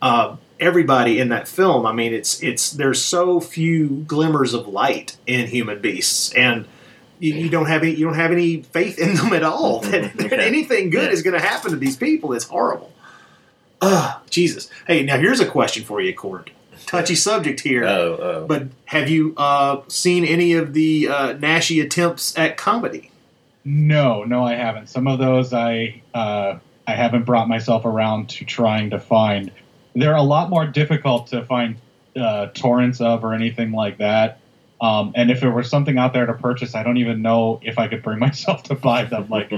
Uh, 0.00 0.36
everybody 0.60 1.18
in 1.18 1.28
that 1.30 1.48
film, 1.48 1.86
I 1.86 1.92
mean, 1.92 2.12
it's 2.12 2.42
it's 2.42 2.70
there's 2.70 3.02
so 3.02 3.40
few 3.40 4.04
glimmers 4.06 4.54
of 4.54 4.68
light 4.68 5.16
in 5.26 5.46
human 5.46 5.80
beasts, 5.80 6.32
and 6.34 6.66
you, 7.18 7.34
you 7.34 7.48
don't 7.48 7.66
have 7.66 7.82
any 7.82 7.92
you 7.92 8.04
don't 8.04 8.14
have 8.14 8.32
any 8.32 8.62
faith 8.62 8.98
in 8.98 9.14
them 9.14 9.32
at 9.32 9.42
all. 9.42 9.80
that, 9.82 10.16
that 10.16 10.40
anything 10.40 10.90
good 10.90 11.12
is 11.12 11.22
going 11.22 11.40
to 11.40 11.44
happen 11.44 11.70
to 11.70 11.76
these 11.76 11.96
people. 11.96 12.32
It's 12.32 12.44
horrible. 12.44 12.92
Ah, 13.80 14.22
Jesus. 14.30 14.70
Hey, 14.86 15.02
now 15.02 15.18
here's 15.18 15.40
a 15.40 15.46
question 15.46 15.84
for 15.84 16.00
you, 16.00 16.14
Court. 16.14 16.50
Touchy 16.86 17.14
subject 17.14 17.60
here. 17.60 17.84
Oh. 17.84 18.18
Oh. 18.20 18.46
But 18.46 18.68
have 18.86 19.08
you 19.08 19.34
uh, 19.36 19.82
seen 19.88 20.24
any 20.24 20.54
of 20.54 20.72
the 20.72 21.08
uh, 21.08 21.34
Naschy 21.34 21.82
attempts 21.82 22.36
at 22.38 22.56
comedy? 22.56 23.10
No, 23.64 24.24
no, 24.24 24.44
I 24.44 24.54
haven't. 24.54 24.88
Some 24.88 25.06
of 25.06 25.18
those 25.18 25.52
I 25.52 26.00
uh, 26.14 26.58
I 26.86 26.94
haven't 26.94 27.24
brought 27.24 27.48
myself 27.48 27.84
around 27.84 28.30
to 28.30 28.46
trying 28.46 28.90
to 28.90 28.98
find. 28.98 29.50
They're 29.94 30.16
a 30.16 30.22
lot 30.22 30.48
more 30.48 30.66
difficult 30.66 31.26
to 31.28 31.44
find 31.44 31.76
uh, 32.16 32.46
torrents 32.54 33.00
of 33.00 33.24
or 33.24 33.34
anything 33.34 33.72
like 33.72 33.98
that. 33.98 34.40
Um, 34.80 35.12
and 35.14 35.30
if 35.30 35.40
there 35.40 35.50
were 35.50 35.64
something 35.64 35.98
out 35.98 36.12
there 36.12 36.24
to 36.24 36.34
purchase, 36.34 36.74
I 36.74 36.82
don't 36.82 36.96
even 36.96 37.20
know 37.20 37.60
if 37.62 37.78
I 37.78 37.88
could 37.88 38.02
bring 38.02 38.18
myself 38.28 38.62
to 38.64 38.74
buy 38.74 39.04
them. 39.04 39.28
Like, 39.28 39.52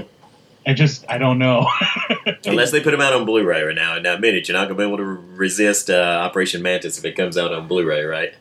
I 0.65 0.73
just 0.73 1.05
I 1.09 1.17
don't 1.17 1.39
know. 1.39 1.67
Unless 2.45 2.71
they 2.71 2.81
put 2.81 2.91
them 2.91 3.01
out 3.01 3.13
on 3.13 3.25
Blu-ray 3.25 3.63
right 3.63 3.75
now. 3.75 3.97
Now, 3.97 4.13
admit 4.13 4.35
it, 4.35 4.47
you're 4.47 4.57
not 4.57 4.67
gonna 4.67 4.77
be 4.77 4.83
able 4.83 4.97
to 4.97 5.03
resist 5.03 5.89
uh, 5.89 6.21
Operation 6.23 6.61
Mantis 6.61 6.97
if 6.97 7.05
it 7.05 7.15
comes 7.15 7.37
out 7.37 7.53
on 7.53 7.67
Blu-ray, 7.67 8.03
right? 8.03 8.33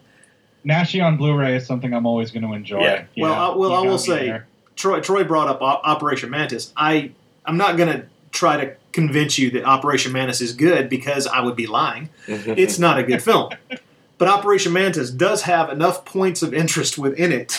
Naschy 0.64 1.04
on 1.04 1.16
Blu-ray 1.16 1.56
is 1.56 1.66
something 1.66 1.92
I'm 1.94 2.06
always 2.06 2.30
going 2.30 2.42
to 2.46 2.52
enjoy. 2.52 2.82
Yeah. 2.82 3.04
Well, 3.16 3.34
know, 3.34 3.52
I, 3.52 3.56
well, 3.56 3.72
I 3.72 3.80
will 3.80 3.98
say, 3.98 4.26
there. 4.26 4.46
Troy, 4.76 5.00
Troy 5.00 5.24
brought 5.24 5.48
up 5.48 5.62
O- 5.62 5.64
Operation 5.64 6.30
Mantis. 6.30 6.72
I 6.76 7.12
I'm 7.46 7.56
not 7.56 7.76
going 7.76 7.88
to 7.88 8.06
try 8.32 8.62
to 8.62 8.76
convince 8.92 9.38
you 9.38 9.50
that 9.52 9.64
Operation 9.64 10.12
Mantis 10.12 10.40
is 10.40 10.52
good 10.52 10.88
because 10.88 11.26
I 11.26 11.40
would 11.40 11.56
be 11.56 11.66
lying. 11.66 12.10
it's 12.26 12.78
not 12.78 12.98
a 12.98 13.02
good 13.02 13.22
film. 13.22 13.50
But 14.18 14.28
Operation 14.28 14.72
Mantis 14.72 15.10
does 15.10 15.42
have 15.42 15.70
enough 15.70 16.04
points 16.04 16.42
of 16.42 16.52
interest 16.52 16.98
within 16.98 17.32
it. 17.32 17.58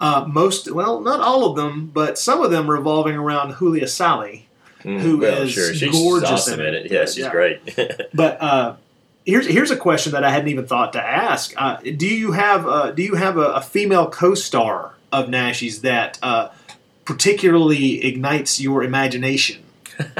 Uh, 0.00 0.24
most, 0.28 0.70
well, 0.70 1.00
not 1.00 1.20
all 1.20 1.48
of 1.50 1.56
them, 1.56 1.86
but 1.86 2.18
some 2.18 2.42
of 2.42 2.50
them 2.50 2.68
revolving 2.70 3.16
around 3.16 3.56
Julia 3.58 3.88
Saly. 3.88 4.46
Mm, 4.82 5.00
Who 5.00 5.18
well, 5.18 5.42
is 5.42 5.52
sure. 5.52 5.72
She's 5.74 5.90
gorgeous 5.90 6.30
awesome 6.30 6.60
in 6.60 6.66
in 6.66 6.74
it. 6.74 6.86
it. 6.86 6.92
Yeah, 6.92 7.04
she's 7.06 7.18
Yeah. 7.18 7.30
great. 7.30 7.60
But 8.14 8.40
uh, 8.42 8.76
here's 9.24 9.46
here's 9.46 9.70
a 9.70 9.76
question 9.76 10.12
that 10.12 10.22
I 10.22 10.30
hadn't 10.30 10.48
even 10.48 10.66
thought 10.66 10.92
to 10.92 11.02
ask. 11.02 11.52
Uh, 11.56 11.78
do 11.78 12.06
you 12.06 12.32
have 12.32 12.66
uh, 12.68 12.90
do 12.92 13.02
you 13.02 13.14
have 13.14 13.36
a, 13.38 13.52
a 13.54 13.60
female 13.62 14.08
co-star 14.10 14.92
of 15.10 15.26
Naschy's 15.28 15.80
that 15.80 16.18
uh, 16.22 16.50
particularly 17.06 18.04
ignites 18.04 18.60
your 18.60 18.84
imagination? 18.84 19.62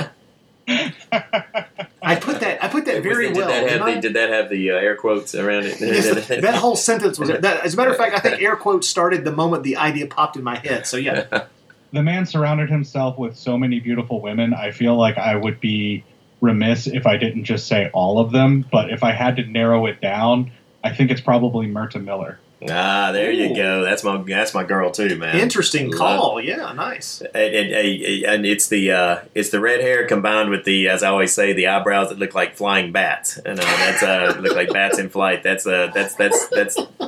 I 2.06 2.14
put 2.14 2.40
that 2.40 2.62
I 2.62 2.68
put 2.68 2.84
that 2.84 3.02
very 3.02 3.28
did 3.28 3.36
well. 3.36 3.48
That 3.48 3.68
have 3.68 3.84
didn't 3.84 3.94
the, 3.96 4.00
did 4.00 4.14
that 4.14 4.30
have 4.30 4.48
the 4.48 4.70
uh, 4.70 4.74
air 4.74 4.94
quotes 4.96 5.34
around 5.34 5.64
it? 5.64 5.80
Yes, 5.80 6.28
that 6.28 6.54
whole 6.54 6.76
sentence 6.76 7.18
was 7.18 7.28
that. 7.28 7.44
As 7.44 7.74
a 7.74 7.76
matter 7.76 7.90
of 7.90 7.96
fact, 7.96 8.14
I 8.14 8.20
think 8.20 8.40
air 8.40 8.54
quotes 8.54 8.88
started 8.88 9.24
the 9.24 9.32
moment 9.32 9.64
the 9.64 9.76
idea 9.76 10.06
popped 10.06 10.36
in 10.36 10.44
my 10.44 10.56
head. 10.56 10.86
So 10.86 10.96
yeah, 10.96 11.46
the 11.92 12.02
man 12.04 12.24
surrounded 12.24 12.70
himself 12.70 13.18
with 13.18 13.36
so 13.36 13.58
many 13.58 13.80
beautiful 13.80 14.20
women. 14.20 14.54
I 14.54 14.70
feel 14.70 14.96
like 14.96 15.18
I 15.18 15.34
would 15.34 15.58
be 15.58 16.04
remiss 16.40 16.86
if 16.86 17.06
I 17.06 17.16
didn't 17.16 17.44
just 17.44 17.66
say 17.66 17.90
all 17.92 18.20
of 18.20 18.30
them. 18.30 18.64
But 18.70 18.90
if 18.90 19.02
I 19.02 19.10
had 19.10 19.36
to 19.36 19.44
narrow 19.44 19.86
it 19.86 20.00
down, 20.00 20.52
I 20.84 20.94
think 20.94 21.10
it's 21.10 21.20
probably 21.20 21.66
Mirta 21.66 22.02
Miller. 22.02 22.38
Ah, 22.70 23.10
there 23.12 23.30
you 23.30 23.54
go. 23.54 23.82
That's 23.84 24.02
my 24.02 24.22
that's 24.26 24.54
my 24.54 24.64
girl 24.64 24.90
too, 24.90 25.16
man. 25.16 25.38
interesting 25.38 25.90
Love- 25.90 25.98
call. 26.20 26.40
Yeah, 26.40 26.72
nice. 26.72 27.20
And, 27.20 27.36
and, 27.54 27.72
and- 27.72 28.24
and 28.24 28.46
it's 28.46 28.68
the 28.68 28.90
uh, 28.92 29.20
it's 29.34 29.50
the 29.50 29.60
red 29.60 29.80
hair 29.80 30.06
combined 30.06 30.50
with 30.50 30.64
the, 30.64 30.88
as 30.88 31.02
I 31.02 31.08
always 31.08 31.32
say, 31.34 31.52
the 31.52 31.66
eyebrows 31.68 32.08
that 32.08 32.18
look 32.18 32.34
like 32.34 32.56
flying 32.56 32.92
bats. 32.92 33.36
And 33.38 33.58
uh, 33.60 33.62
that's 33.62 34.02
uh, 34.02 34.36
look 34.40 34.54
like 34.56 34.72
bats 34.72 34.98
in 34.98 35.08
flight. 35.10 35.42
That's 35.42 35.66
uh, 35.66 35.90
that's 35.94 36.14
that's 36.14 36.48
that's 36.48 36.76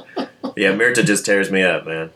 yeah. 0.56 0.72
Mirta 0.72 1.04
just 1.04 1.24
tears 1.24 1.50
me 1.50 1.62
up, 1.62 1.86
man. 1.86 2.10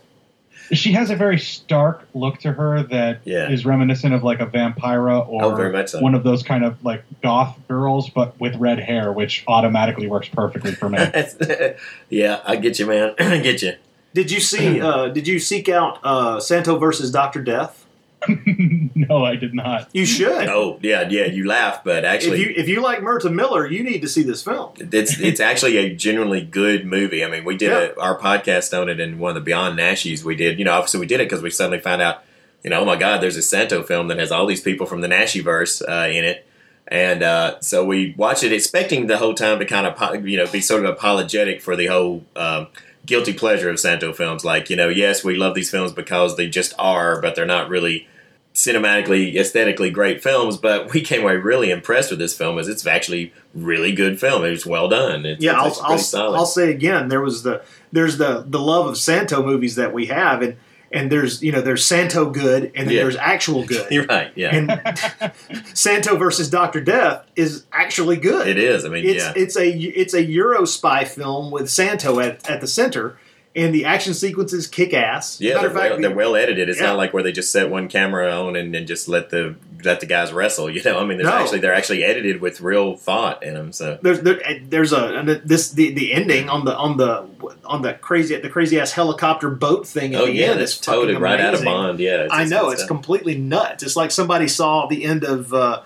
She 0.73 0.93
has 0.93 1.11
a 1.11 1.17
very 1.17 1.39
stark 1.39 2.07
look 2.15 2.39
to 2.41 2.53
her 2.53 2.83
that 2.85 3.21
is 3.27 3.63
Yeah. 3.65 3.69
reminiscent 3.71 4.15
of 4.15 4.23
like 4.25 4.41
a 4.41 4.47
Vampira 4.47 5.29
or 5.29 5.45
Oh, 5.45 5.55
very 5.55 5.71
much 5.73 5.91
so. 5.91 6.01
one 6.01 6.15
of 6.15 6.25
those 6.25 6.43
kind 6.43 6.65
of 6.65 6.83
like 6.85 7.05
goth 7.23 7.57
girls, 7.69 8.09
but 8.09 8.39
with 8.41 8.57
red 8.57 8.79
hair, 8.81 9.13
which 9.13 9.45
automatically 9.47 10.07
works 10.07 10.29
perfectly 10.29 10.73
for 10.73 10.89
me. 10.89 10.99
yeah, 12.09 12.41
I 12.45 12.57
get 12.57 12.79
you, 12.79 12.87
man. 12.87 13.15
I 13.19 13.39
get 13.39 13.63
you. 13.63 13.75
Did 14.15 14.31
you 14.31 14.41
see? 14.41 14.81
Uh, 14.83 15.09
did 15.09 15.27
you 15.29 15.39
seek 15.39 15.69
out 15.69 15.99
uh, 16.03 16.41
Santo 16.41 16.79
versus 16.79 17.11
Doctor 17.11 17.43
Death? 17.43 17.82
no, 18.95 19.25
I 19.25 19.37
did 19.37 19.55
not. 19.55 19.89
You 19.93 20.07
should. 20.07 20.49
Oh 20.49 20.79
yeah, 20.83 21.09
yeah. 21.09 21.27
You 21.27 21.47
laugh, 21.47 21.83
but 21.85 22.05
actually, 22.05 22.41
if 22.41 22.47
you 22.47 22.55
if 22.57 22.69
you 22.69 22.81
like 22.81 23.01
Mirta 23.01 23.33
Miller, 23.33 23.67
you 23.67 23.83
need 23.83 24.03
to 24.03 24.09
see 24.09 24.23
this 24.23 24.43
film. 24.43 24.73
it's 24.79 25.19
it's 25.19 25.41
actually 25.51 25.77
a 25.77 25.95
genuinely 25.95 26.43
good 26.43 26.87
movie. 26.87 27.25
I 27.25 27.31
mean, 27.31 27.45
we 27.45 27.57
did 27.57 27.73
a, 27.73 27.99
our 28.01 28.19
podcast 28.19 28.79
on 28.79 28.89
it 28.89 29.01
in 29.01 29.19
one 29.19 29.31
of 29.31 29.35
the 29.35 29.41
Beyond 29.41 29.79
Naschys. 29.79 30.25
We 30.25 30.37
did, 30.37 30.59
you 30.59 30.65
know, 30.65 30.73
obviously 30.73 31.01
we 31.01 31.07
did 31.07 31.21
it 31.21 31.29
because 31.29 31.43
we 31.43 31.51
suddenly 31.51 31.81
found 31.81 32.03
out, 32.03 32.23
you 32.63 32.71
know, 32.71 32.81
oh 32.81 32.85
my 32.85 32.97
God, 32.97 33.21
there's 33.21 33.37
a 33.37 33.43
Santo 33.43 33.83
film 33.83 34.09
that 34.09 34.19
has 34.19 34.31
all 34.31 34.47
these 34.47 34.63
people 34.63 34.87
from 34.87 35.01
the 35.01 35.09
Naschy 35.09 35.43
verse 35.43 35.83
uh, 35.83 36.09
in 36.11 36.25
it, 36.25 36.47
and 36.89 37.23
uh, 37.23 37.61
so 37.61 37.85
we 37.85 38.15
watched 38.17 38.45
it, 38.45 38.53
expecting 38.53 39.07
the 39.07 39.19
whole 39.19 39.35
time 39.35 39.59
to 39.59 39.65
kind 39.65 39.87
of 39.87 40.29
you 40.29 40.37
know 40.37 40.47
be 40.51 40.61
sort 40.61 40.85
of 40.85 40.91
apologetic 40.91 41.61
for 41.61 41.77
the 41.77 41.87
whole. 41.87 42.25
Um, 42.37 42.69
Guilty 43.05 43.33
pleasure 43.33 43.69
of 43.69 43.81
Santo 43.81 44.13
films, 44.13 44.45
like 44.45 44.71
you 44.71 44.77
know, 44.77 44.89
yes, 44.89 45.25
we 45.25 45.35
love 45.35 45.57
these 45.57 45.73
films 45.73 45.91
because 45.91 46.37
they 46.37 46.49
just 46.49 46.73
are, 46.79 47.21
but 47.21 47.35
they're 47.35 47.45
not 47.45 47.69
really 47.69 48.07
cinematically, 48.55 49.35
aesthetically 49.37 49.91
great 49.91 50.23
films, 50.23 50.57
but 50.57 50.93
we 50.93 51.01
came 51.01 51.23
away 51.23 51.37
really 51.37 51.71
impressed 51.71 52.11
with 52.11 52.19
this 52.19 52.37
film 52.37 52.59
as 52.59 52.69
it's 52.69 52.87
actually 52.87 53.33
really 53.55 53.93
good 53.93 54.21
film. 54.21 54.45
It 54.45 54.51
was 54.51 54.67
well 54.67 54.89
done. 54.89 55.25
It's, 55.25 55.43
yeah, 55.43 55.67
it's 55.67 55.79
I'll, 55.79 55.85
pretty 55.87 55.93
I'll, 55.95 55.99
solid. 55.99 56.37
I'll 56.37 56.47
say 56.47 56.71
again, 56.71 57.09
there 57.09 57.21
was 57.23 57.43
the 57.43 57.63
there's 57.93 58.19
the 58.19 58.45
the 58.47 58.61
love 58.61 58.87
of 58.87 58.97
Santo 58.99 59.43
movies 59.45 59.77
that 59.77 59.93
we 59.95 60.07
have, 60.07 60.43
and 60.43 60.57
and 60.91 61.11
there's 61.11 61.43
you 61.43 61.51
know 61.53 61.63
there's 61.63 61.85
Santo 61.85 62.29
good, 62.31 62.73
and 62.75 62.87
then 62.89 62.95
Yeah. 62.95 63.03
there's 63.03 63.17
actual 63.17 63.65
good. 63.67 63.91
You're 63.91 64.05
right. 64.05 64.31
Yeah, 64.35 64.55
And 64.55 65.33
Santo 65.75 66.17
versus 66.17 66.51
Doctor 66.51 66.81
Death 66.81 67.25
is 67.37 67.65
actually 67.73 68.17
good. 68.19 68.47
it 68.49 68.59
is. 68.59 68.85
I 68.85 68.89
mean, 68.89 69.05
It's 69.07 69.25
yeah, 69.25 69.33
it's 69.35 69.57
a 69.57 69.69
it's 69.71 70.15
a 70.15 70.23
Euro 70.23 70.65
spy 70.67 71.05
film 71.05 71.51
with 71.51 71.71
Santo 71.71 72.21
at, 72.21 72.49
at 72.49 72.61
the 72.61 72.67
center, 72.67 73.17
and 73.55 73.75
the 73.75 73.85
action 73.85 74.15
sequences 74.15 74.67
kick 74.67 74.95
ass. 74.95 75.41
yeah. 75.41 75.61
They're 75.61 75.71
fact, 75.71 75.91
well, 75.93 76.01
they're 76.01 76.15
well 76.15 76.37
edited. 76.37 76.69
It's 76.69 76.81
Yeah. 76.81 76.87
not 76.89 76.97
like 76.97 77.13
where 77.13 77.23
they 77.23 77.33
just 77.33 77.53
set 77.53 77.69
one 77.69 77.89
camera 77.89 78.31
on 78.31 78.57
and, 78.57 78.75
and 78.75 78.87
just 78.87 79.09
let 79.09 79.31
the 79.31 79.57
let 79.85 80.01
the 80.01 80.07
guys 80.07 80.33
wrestle. 80.33 80.71
You 80.75 80.83
know, 80.85 80.99
I 80.99 81.05
mean, 81.05 81.19
there's 81.19 81.29
No. 81.29 81.37
actually 81.37 81.59
they're 81.61 81.75
actually 81.75 82.03
edited 82.05 82.41
with 82.41 82.61
real 82.61 82.97
thought 82.97 83.43
in 83.43 83.55
them. 83.55 83.73
So 83.73 83.99
there's 84.01 84.21
there, 84.21 84.41
there's 84.67 84.93
a 84.93 85.41
this 85.45 85.71
the, 85.73 85.93
the 85.93 86.13
ending 86.15 86.49
on 86.49 86.65
the 86.65 86.75
on 86.77 86.97
the 86.97 87.27
on 87.65 87.83
the 87.83 87.95
crazy 87.95 88.37
the 88.41 88.49
crazy 88.49 88.81
ass 88.81 88.93
helicopter 88.93 89.51
boat 89.51 89.87
thing 89.87 90.15
oh 90.15 90.25
yeah, 90.25 90.53
end 90.53 90.61
that's 90.61 90.79
toted 90.79 91.19
right 91.21 91.41
out 91.41 91.55
of. 91.55 91.63
Bond. 91.65 92.01
Yeah, 92.01 92.29
I 92.31 92.45
know 92.45 92.71
it's 92.71 92.85
completely 92.87 93.37
nuts. 93.37 93.83
It's 93.83 93.97
like 93.97 94.11
somebody 94.11 94.49
saw 94.49 94.87
the 94.87 95.05
end 95.05 95.25
of 95.25 95.53
uh, 95.53 95.83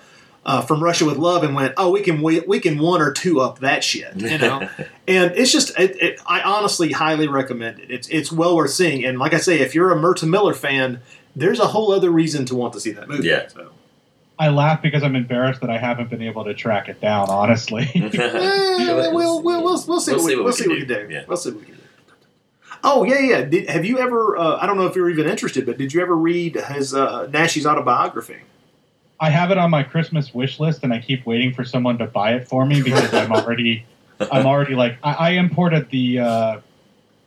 uh, 0.47 0.61
From 0.61 0.81
Russia 0.81 1.05
with 1.05 1.17
Love 1.17 1.43
and 1.43 1.53
went, 1.53 1.73
"Oh, 1.77 1.91
we 1.91 2.01
can 2.01 2.21
we, 2.21 2.39
we 2.39 2.59
can 2.61 2.79
one 2.79 3.01
or 3.01 3.11
two 3.11 3.41
up 3.41 3.59
that 3.59 3.83
shit," 3.83 4.15
you 4.15 4.37
know. 4.37 4.61
and 5.07 5.33
it's 5.35 5.51
just, 5.51 5.77
it, 5.77 6.01
it, 6.01 6.21
I 6.25 6.41
honestly 6.41 6.93
highly 6.93 7.27
recommend 7.27 7.79
it. 7.81 7.91
It's 7.91 8.07
it's 8.07 8.31
well 8.31 8.55
worth 8.55 8.71
seeing. 8.71 9.03
And 9.05 9.19
like 9.19 9.33
I 9.33 9.37
say, 9.39 9.59
if 9.59 9.75
you're 9.75 9.91
a 9.91 9.95
Mirta 9.97 10.27
Miller 10.27 10.53
fan, 10.53 11.01
there's 11.35 11.59
a 11.59 11.67
whole 11.67 11.91
other 11.91 12.09
reason 12.09 12.45
to 12.45 12.55
want 12.55 12.71
to 12.73 12.79
see 12.79 12.91
that 12.91 13.09
movie. 13.09 13.27
Yeah. 13.27 13.47
So. 13.49 13.71
I 14.39 14.49
laugh 14.49 14.81
because 14.81 15.03
I'm 15.03 15.15
embarrassed 15.15 15.61
that 15.61 15.69
I 15.69 15.79
haven't 15.79 16.09
been 16.11 16.21
able 16.21 16.45
to 16.45 16.53
track 16.53 16.87
it 16.89 17.01
down. 17.01 17.29
Honestly, 17.29 17.89
Eh, 17.95 19.09
we'll, 19.11 19.13
we'll, 19.13 19.41
we'll, 19.43 19.63
we'll 19.63 19.77
see 19.99 20.11
We'll 20.13 20.21
what 20.21 20.27
see 20.27 20.27
we, 20.27 20.35
what 20.35 20.43
we'll 20.45 20.53
see 20.53 20.63
can 20.63 20.71
what 20.71 20.79
we 20.79 20.85
can 20.85 20.95
do. 20.95 21.07
do. 21.07 21.13
Yeah. 21.13 21.23
We'll 21.27 21.37
see 21.37 21.49
what 21.51 21.59
we 21.59 21.65
can 21.65 21.75
do. 21.75 21.81
Oh 22.83 23.03
yeah, 23.03 23.19
yeah. 23.19 23.41
Did, 23.41 23.69
have 23.69 23.83
you 23.83 23.97
ever? 23.99 24.37
Uh, 24.37 24.57
I 24.61 24.65
don't 24.65 24.77
know 24.77 24.85
if 24.85 24.95
you're 24.95 25.09
even 25.09 25.27
interested, 25.27 25.65
but 25.65 25.77
did 25.77 25.93
you 25.93 26.01
ever 26.01 26.15
read 26.15 26.55
his 26.55 26.93
uh, 26.93 27.27
Nash's 27.27 27.65
autobiography? 27.65 28.37
I 29.19 29.29
have 29.29 29.51
it 29.51 29.57
on 29.57 29.71
my 29.71 29.83
Christmas 29.83 30.33
wish 30.33 30.59
list, 30.59 30.83
and 30.83 30.93
I 30.93 30.99
keep 30.99 31.25
waiting 31.25 31.53
for 31.53 31.63
someone 31.63 31.97
to 31.97 32.05
buy 32.05 32.35
it 32.35 32.47
for 32.47 32.65
me 32.65 32.81
because 32.81 33.13
I'm 33.13 33.31
already, 33.33 33.85
I'm 34.19 34.45
already 34.45 34.75
like 34.75 34.97
I, 35.03 35.13
I 35.13 35.29
imported 35.31 35.89
the 35.89 36.19
uh, 36.19 36.59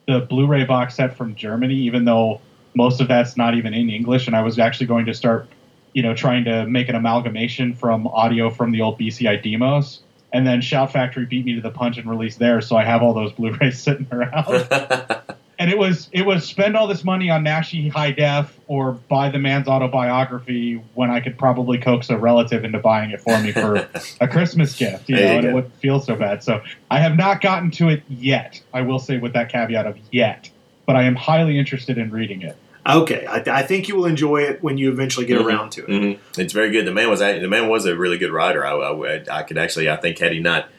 the 0.07 0.21
Blu-ray 0.21 0.65
box 0.65 0.97
set 0.97 1.17
from 1.17 1.35
Germany, 1.35 1.75
even 1.75 2.05
though 2.05 2.41
most 2.75 3.01
of 3.01 3.09
that's 3.09 3.37
not 3.37 3.55
even 3.55 3.75
in 3.75 3.91
English, 3.91 4.27
and 4.27 4.37
I 4.37 4.43
was 4.43 4.59
actually 4.59 4.87
going 4.87 5.07
to 5.07 5.15
start, 5.15 5.49
you 5.93 6.03
know, 6.03 6.15
trying 6.15 6.45
to 6.45 6.67
make 6.67 6.89
an 6.89 6.95
amalgamation 6.95 7.75
from 7.75 8.07
audio 8.09 8.51
from 8.51 8.71
the 8.73 8.81
old 8.81 8.99
BCI 8.99 9.43
Deimos. 9.43 10.03
And 10.33 10.47
then 10.47 10.61
Shout 10.61 10.93
Factory 10.93 11.27
beat 11.27 11.45
me 11.45 11.57
to 11.57 11.61
the 11.61 11.73
punch 11.73 11.99
and 11.99 12.09
released 12.09 12.39
theirs, 12.39 12.69
so 12.69 12.77
I 12.77 12.85
have 12.85 13.03
all 13.03 13.15
those 13.15 13.33
Blu-rays 13.33 13.79
sitting 13.83 14.07
around. 14.13 14.69
and 15.61 15.71
it 15.71 15.77
was 15.79 16.09
it 16.11 16.25
was 16.25 16.45
spend 16.45 16.75
all 16.75 16.89
this 16.89 17.05
money 17.05 17.29
on 17.31 17.45
Naschy 17.45 17.93
high 17.93 18.11
def 18.13 18.59
or 18.67 18.93
buy 18.93 19.29
the 19.29 19.39
man's 19.39 19.69
autobiography 19.69 20.83
when 20.95 21.11
I 21.11 21.21
could 21.21 21.39
probably 21.39 21.77
coax 21.77 22.09
a 22.09 22.17
relative 22.17 22.65
into 22.65 22.79
buying 22.79 23.11
it 23.11 23.21
for 23.21 23.39
me 23.39 23.53
for 23.53 23.87
a 24.21 24.27
Christmas 24.27 24.75
gift, 24.75 25.09
you 25.11 25.17
know, 25.17 25.23
you 25.23 25.29
and 25.39 25.47
it 25.47 25.53
wouldn't 25.53 25.75
feel 25.77 26.01
so 26.01 26.17
bad. 26.17 26.43
So 26.43 26.63
I 26.91 26.99
have 26.99 27.17
not 27.17 27.43
gotten 27.43 27.71
to 27.73 27.91
it 27.91 28.03
yet. 28.09 28.61
I 28.73 28.81
will 28.81 28.99
say 28.99 29.19
with 29.19 29.35
that 29.35 29.53
caveat 29.53 29.87
of 29.87 29.99
yet, 30.11 30.51
but 30.87 30.97
I 30.97 31.03
am 31.03 31.15
highly 31.15 31.59
interested 31.59 31.99
in 31.99 32.11
reading 32.11 32.41
it. 32.41 32.57
Okay, 32.89 33.27
I, 33.27 33.43
I 33.59 33.63
think 33.63 33.89
you 33.89 33.97
will 33.97 34.07
enjoy 34.07 34.39
it 34.39 34.63
when 34.63 34.79
you 34.79 34.91
eventually 34.91 35.27
get 35.27 35.39
Mhm. 35.39 35.45
around 35.45 35.71
to 35.73 35.85
it. 35.85 35.87
hmm 36.17 36.41
It's 36.41 36.55
very 36.55 36.71
good. 36.71 36.87
The 36.87 36.93
man 36.93 37.11
was 37.11 37.21
the 37.21 37.47
man 37.47 37.69
was 37.69 37.85
a 37.85 37.95
really 37.95 38.17
good 38.17 38.33
writer. 38.33 38.65
I, 38.65 38.73
I, 38.73 39.25
I 39.31 39.43
could 39.43 39.59
actually, 39.59 39.91
I 39.91 39.97
think, 39.97 40.19
had 40.19 40.33
he 40.33 40.41
not 40.41 40.71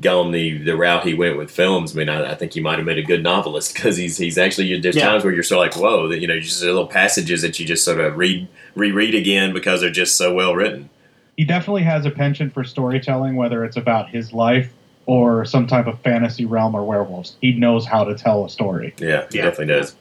gone 0.00 0.30
the, 0.32 0.58
the 0.58 0.76
route 0.76 1.04
he 1.06 1.14
went 1.14 1.36
with 1.38 1.50
films, 1.50 1.94
I 1.94 1.98
mean, 1.98 2.08
I, 2.08 2.32
I 2.32 2.34
think 2.34 2.52
he 2.52 2.60
might 2.60 2.78
have 2.78 2.86
made 2.86 2.98
a 2.98 3.02
good 3.02 3.22
novelist 3.22 3.74
because 3.74 3.96
he's 3.96 4.18
he's 4.18 4.36
actually 4.38 4.78
there's 4.80 4.96
Yeah. 4.96 5.06
times 5.08 5.24
where 5.24 5.32
you're 5.32 5.42
sort 5.42 5.66
of 5.66 5.74
like, 5.74 5.82
whoa, 5.82 6.08
that 6.08 6.20
you 6.20 6.26
know, 6.26 6.38
just 6.40 6.62
little 6.62 6.86
passages 6.86 7.42
that 7.42 7.58
you 7.58 7.66
just 7.66 7.84
sort 7.84 8.00
of 8.00 8.16
read 8.16 8.48
reread 8.74 9.14
again 9.14 9.52
because 9.52 9.80
they're 9.80 9.90
just 9.90 10.16
so 10.16 10.34
well 10.34 10.54
written. 10.54 10.90
He 11.36 11.44
definitely 11.44 11.82
has 11.84 12.04
a 12.04 12.10
penchant 12.10 12.52
for 12.52 12.64
storytelling, 12.64 13.36
whether 13.36 13.64
it's 13.64 13.76
about 13.76 14.10
his 14.10 14.32
life 14.32 14.70
or 15.06 15.44
some 15.46 15.66
type 15.66 15.86
of 15.86 15.98
fantasy 16.00 16.44
realm 16.44 16.74
or 16.74 16.84
werewolves. 16.84 17.36
He 17.40 17.52
knows 17.54 17.86
how 17.86 18.04
to 18.04 18.14
tell 18.14 18.44
a 18.44 18.50
story. 18.50 18.94
Yeah, 18.98 19.26
he 19.30 19.38
Yeah. 19.38 19.44
definitely 19.44 19.74
does. 19.74 19.96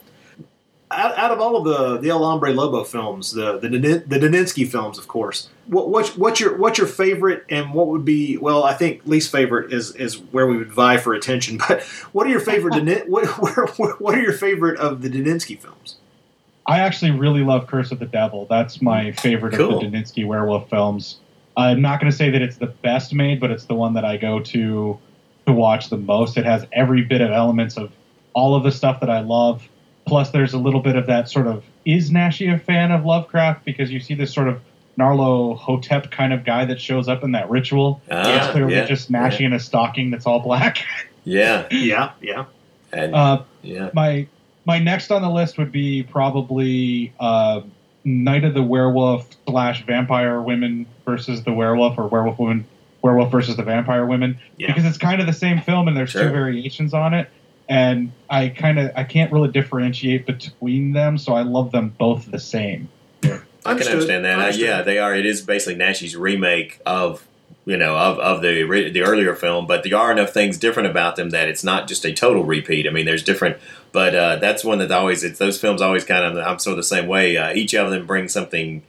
Out, 0.91 1.15
out 1.19 1.29
of 1.31 1.39
all 1.39 1.55
of 1.55 1.65
the 1.65 1.97
the 1.99 2.09
El 2.09 2.23
Hombre 2.23 2.51
Lobo 2.51 2.83
films, 2.83 3.31
the 3.33 3.59
the 3.59 3.69
the 3.69 4.19
Daninsky 4.19 4.67
films, 4.67 4.97
of 4.97 5.07
course. 5.07 5.49
What 5.67 5.89
what's, 5.89 6.17
what's 6.17 6.39
your 6.39 6.57
what's 6.57 6.79
your 6.79 6.87
favorite, 6.87 7.45
and 7.47 7.73
what 7.75 7.87
would 7.89 8.03
be? 8.03 8.37
Well, 8.37 8.63
I 8.63 8.73
think 8.73 9.01
least 9.05 9.31
favorite 9.31 9.71
is 9.71 9.95
is 9.95 10.15
where 10.31 10.47
we 10.47 10.57
would 10.57 10.71
vie 10.71 10.97
for 10.97 11.13
attention. 11.13 11.59
But 11.67 11.83
what 12.11 12.25
are 12.25 12.31
your 12.31 12.39
favorite? 12.39 12.73
Danin- 12.73 13.07
what, 13.07 13.25
what 13.77 14.01
what 14.01 14.15
are 14.15 14.21
your 14.21 14.33
favorite 14.33 14.79
of 14.79 15.03
the 15.03 15.09
Daninsky 15.09 15.59
films? 15.59 15.97
I 16.65 16.79
actually 16.79 17.11
really 17.11 17.41
love 17.43 17.67
Curse 17.67 17.91
of 17.91 17.99
the 17.99 18.05
Devil. 18.05 18.47
That's 18.49 18.81
my 18.81 19.11
favorite 19.11 19.53
Cool. 19.53 19.75
of 19.75 19.81
the 19.81 19.87
Daninsky 19.97 20.25
werewolf 20.25 20.69
films. 20.69 21.19
I'm 21.57 21.81
not 21.81 21.99
going 21.99 22.11
to 22.11 22.17
say 22.17 22.29
that 22.29 22.41
it's 22.41 22.57
the 22.57 22.67
best 22.67 23.13
made, 23.13 23.39
but 23.39 23.51
it's 23.51 23.65
the 23.65 23.75
one 23.75 23.93
that 23.95 24.05
I 24.05 24.17
go 24.17 24.39
to 24.39 24.97
to 25.45 25.51
watch 25.53 25.89
the 25.89 25.97
most. 25.97 26.37
It 26.37 26.45
has 26.45 26.65
every 26.71 27.03
bit 27.03 27.21
of 27.21 27.29
elements 27.31 27.77
of 27.77 27.91
all 28.33 28.55
of 28.55 28.63
the 28.63 28.71
stuff 28.71 28.99
that 29.01 29.09
I 29.09 29.19
love. 29.21 29.67
Plus, 30.09 30.31
there's 30.31 30.53
a 30.53 30.57
little 30.57 30.81
bit 30.81 30.95
of 30.95 31.05
that 31.07 31.29
sort 31.29 31.47
of 31.47 31.63
is 31.85 32.11
Naschy 32.11 32.53
a 32.53 32.59
fan 32.59 32.91
of 32.91 33.05
Lovecraft 33.05 33.63
because 33.65 33.91
you 33.91 33.99
see 33.99 34.13
this 34.15 34.33
sort 34.33 34.47
of 34.49 34.59
Nyarlathotep 34.97 36.11
kind 36.11 36.33
of 36.33 36.43
guy 36.43 36.65
that 36.65 36.79
shows 36.81 37.07
up 37.07 37.23
in 37.23 37.31
that 37.31 37.49
ritual. 37.49 38.01
Ah, 38.11 38.37
it's 38.43 38.51
clearly 38.51 38.75
yeah, 38.75 38.85
just 38.85 39.11
Naschy 39.11 39.41
in 39.45 39.53
a 39.53 39.59
stocking 39.59 40.11
that's 40.11 40.25
all 40.25 40.39
black. 40.39 40.79
Yeah, 41.25 41.67
Yeah, 41.69 42.11
yeah. 42.21 42.45
and 42.93 43.13
Uh, 43.13 43.43
yeah, 43.61 43.89
my 43.93 44.25
my 44.65 44.79
next 44.79 45.11
on 45.11 45.21
the 45.21 45.29
list 45.29 45.57
would 45.57 45.71
be 45.71 46.01
probably 46.01 47.13
uh, 47.19 47.61
Night 48.05 48.45
of 48.45 48.53
the 48.53 48.63
Werewolf 48.63 49.27
slash 49.47 49.85
Vampire 49.85 50.41
Women 50.41 50.87
versus 51.05 51.43
the 51.43 51.51
Werewolf 51.51 51.99
or 51.99 52.07
Werewolf 52.07 52.39
Women 52.39 52.65
Werewolf 53.03 53.31
versus 53.31 53.57
the 53.57 53.63
Vampire 53.63 54.05
Women 54.05 54.39
Yeah. 54.57 54.67
because 54.67 54.85
it's 54.85 54.97
kind 54.97 55.19
of 55.21 55.27
the 55.27 55.33
same 55.33 55.59
film 55.61 55.87
and 55.87 55.95
there's 55.95 56.09
Sure. 56.09 56.23
two 56.23 56.29
variations 56.31 56.93
on 56.93 57.13
it 57.13 57.29
and 57.69 58.11
I 58.29 58.49
kind 58.49 58.79
of 58.79 58.91
I 58.95 59.03
can't 59.03 59.31
really 59.31 59.49
differentiate 59.49 60.25
between 60.25 60.91
them 60.91 61.17
so 61.17 61.33
I 61.33 61.43
love 61.43 61.71
them 61.71 61.93
both 61.97 62.29
the 62.29 62.39
same. 62.39 62.89
I 63.65 63.75
can 63.75 63.87
understand 63.87 64.25
that. 64.25 64.39
Uh, 64.39 64.41
Understood. 64.41 64.65
yeah, 64.65 64.81
they 64.81 64.97
are. 64.97 65.15
It 65.15 65.25
is 65.25 65.41
basically 65.41 65.75
Nash's 65.75 66.15
remake 66.15 66.81
of 66.85 67.27
you 67.65 67.77
know 67.77 67.95
of, 67.95 68.17
of 68.19 68.41
the 68.41 68.89
the 68.89 69.01
earlier 69.03 69.35
film, 69.35 69.67
but 69.67 69.83
there 69.83 69.95
are 69.95 70.11
enough 70.11 70.31
things 70.31 70.57
different 70.57 70.89
about 70.89 71.15
them 71.15 71.29
that 71.29 71.47
it's 71.47 71.63
not 71.63 71.87
just 71.87 72.05
a 72.05 72.13
total 72.13 72.43
repeat. 72.43 72.87
I 72.87 72.89
mean, 72.89 73.05
there's 73.05 73.23
different, 73.23 73.57
but 73.91 74.15
uh, 74.15 74.35
that's 74.37 74.63
one 74.63 74.79
that 74.79 74.91
always 74.91 75.23
it's 75.23 75.39
those 75.39 75.59
films 75.59 75.81
always 75.81 76.03
kind 76.03 76.25
of 76.25 76.37
I'm 76.37 76.57
sort 76.59 76.73
of 76.73 76.77
the 76.77 76.83
same 76.83 77.07
way. 77.07 77.37
Uh, 77.37 77.53
each 77.53 77.75
of 77.75 77.91
them 77.91 78.07
brings 78.07 78.33
something 78.33 78.83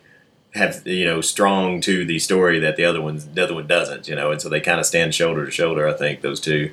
have 0.55 0.87
you 0.87 1.05
know 1.05 1.20
strong 1.20 1.81
to 1.81 2.05
the 2.05 2.18
story 2.18 2.59
that 2.61 2.76
the 2.76 2.85
other 2.85 3.01
ones 3.01 3.26
the 3.26 3.43
other 3.43 3.55
one 3.55 3.66
doesn't. 3.66 4.09
You 4.09 4.14
know, 4.14 4.31
and 4.31 4.41
so 4.41 4.49
they 4.49 4.61
kind 4.61 4.81
of 4.81 4.87
stand 4.87 5.14
shoulder 5.14 5.45
to 5.45 5.51
shoulder. 5.51 5.87
I 5.87 5.93
think 5.93 6.22
those 6.22 6.41
two. 6.41 6.72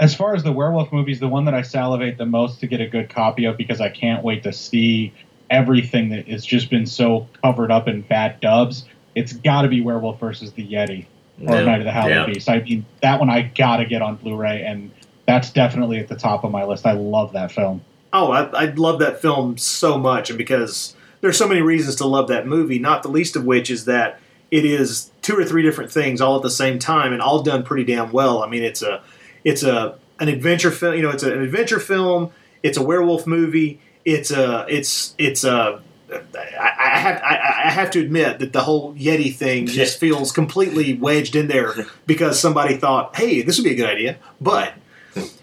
As 0.00 0.14
far 0.14 0.34
as 0.34 0.42
the 0.42 0.50
werewolf 0.50 0.92
movies, 0.92 1.20
the 1.20 1.28
one 1.28 1.44
that 1.44 1.52
I 1.54 1.60
salivate 1.60 2.16
the 2.16 2.24
most 2.24 2.60
to 2.60 2.66
get 2.66 2.80
a 2.80 2.86
good 2.86 3.10
copy 3.10 3.44
of 3.44 3.58
because 3.58 3.82
I 3.82 3.90
can't 3.90 4.24
wait 4.24 4.42
to 4.44 4.52
see 4.52 5.12
everything 5.50 6.08
that 6.08 6.26
has 6.26 6.44
just 6.44 6.70
been 6.70 6.86
so 6.86 7.28
covered 7.42 7.70
up 7.70 7.86
in 7.86 8.00
bad 8.00 8.40
dubs. 8.40 8.86
It's 9.14 9.34
got 9.34 9.62
to 9.62 9.68
be 9.68 9.82
Werewolf 9.82 10.18
versus 10.18 10.52
the 10.52 10.66
Yeti 10.66 11.04
or 11.46 11.56
Yeah. 11.56 11.64
Night 11.64 11.80
of 11.80 11.84
the 11.84 11.92
Howling 11.92 12.14
Yeah. 12.14 12.26
Beast. 12.26 12.48
I 12.48 12.60
mean, 12.60 12.86
that 13.02 13.20
one 13.20 13.28
I 13.28 13.42
got 13.42 13.76
to 13.76 13.84
get 13.84 14.00
on 14.00 14.16
Blu-ray, 14.16 14.62
and 14.64 14.90
that's 15.26 15.50
definitely 15.50 15.98
at 15.98 16.08
the 16.08 16.16
top 16.16 16.44
of 16.44 16.50
my 16.50 16.64
list. 16.64 16.86
I 16.86 16.92
love 16.92 17.34
that 17.34 17.52
film. 17.52 17.82
Oh, 18.12 18.30
I, 18.32 18.44
I 18.52 18.64
love 18.70 19.00
that 19.00 19.20
film 19.20 19.58
so 19.58 19.98
much, 19.98 20.30
and 20.30 20.38
because 20.38 20.96
there's 21.20 21.36
so 21.36 21.46
many 21.46 21.60
reasons 21.60 21.96
to 21.96 22.06
love 22.06 22.28
that 22.28 22.46
movie. 22.46 22.78
Not 22.78 23.02
the 23.02 23.08
least 23.10 23.36
of 23.36 23.44
which 23.44 23.70
is 23.70 23.84
that 23.84 24.18
it 24.50 24.64
is 24.64 25.10
two 25.20 25.36
or 25.36 25.44
three 25.44 25.62
different 25.62 25.92
things 25.92 26.20
all 26.20 26.36
at 26.36 26.42
the 26.42 26.50
same 26.50 26.78
time, 26.78 27.12
and 27.12 27.20
all 27.20 27.42
done 27.42 27.62
pretty 27.64 27.84
damn 27.84 28.10
well. 28.12 28.42
I 28.42 28.48
mean, 28.48 28.62
it's 28.62 28.82
a 28.82 29.02
it's 29.44 29.62
a 29.62 29.98
an 30.18 30.28
adventure 30.28 30.70
film. 30.70 30.94
You 30.96 31.02
know, 31.02 31.10
it's 31.10 31.22
an 31.22 31.40
adventure 31.42 31.80
film. 31.80 32.30
It's 32.62 32.76
a 32.78 32.82
werewolf 32.82 33.26
movie. 33.26 33.80
It's 34.04 34.30
a 34.30 34.66
it's 34.68 35.14
it's 35.18 35.44
a 35.44 35.80
I, 36.12 36.70
I 36.78 36.98
have 36.98 37.22
I, 37.22 37.62
I 37.66 37.70
have 37.70 37.90
to 37.92 38.00
admit 38.00 38.38
that 38.40 38.52
the 38.52 38.62
whole 38.62 38.94
Yeti 38.94 39.34
thing 39.34 39.66
just 39.80 39.98
feels 40.00 40.32
completely 40.32 40.94
wedged 40.94 41.36
in 41.36 41.48
there 41.48 41.72
because 42.06 42.38
somebody 42.40 42.76
thought, 42.76 43.16
hey, 43.16 43.42
this 43.42 43.56
would 43.58 43.64
be 43.64 43.72
a 43.72 43.76
good 43.76 43.88
idea. 43.90 44.18
But 44.40 44.74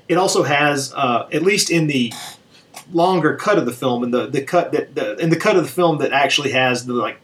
it 0.08 0.16
also 0.18 0.44
has, 0.44 0.94
uh, 0.94 1.28
at 1.34 1.42
least 1.42 1.70
in 1.70 1.88
the 1.88 2.14
longer 2.94 3.36
cut 3.36 3.58
of 3.58 3.66
the 3.66 3.74
film, 3.74 4.04
and 4.04 4.14
the, 4.14 4.28
the 4.28 4.42
cut 4.42 4.72
that 4.72 4.96
the, 4.96 5.16
in 5.18 5.30
the 5.30 5.36
cut 5.36 5.56
of 5.58 5.64
the 5.64 5.70
film 5.70 5.98
that 5.98 6.12
actually 6.14 6.52
has 6.52 6.86
the 6.86 6.94
like 6.94 7.20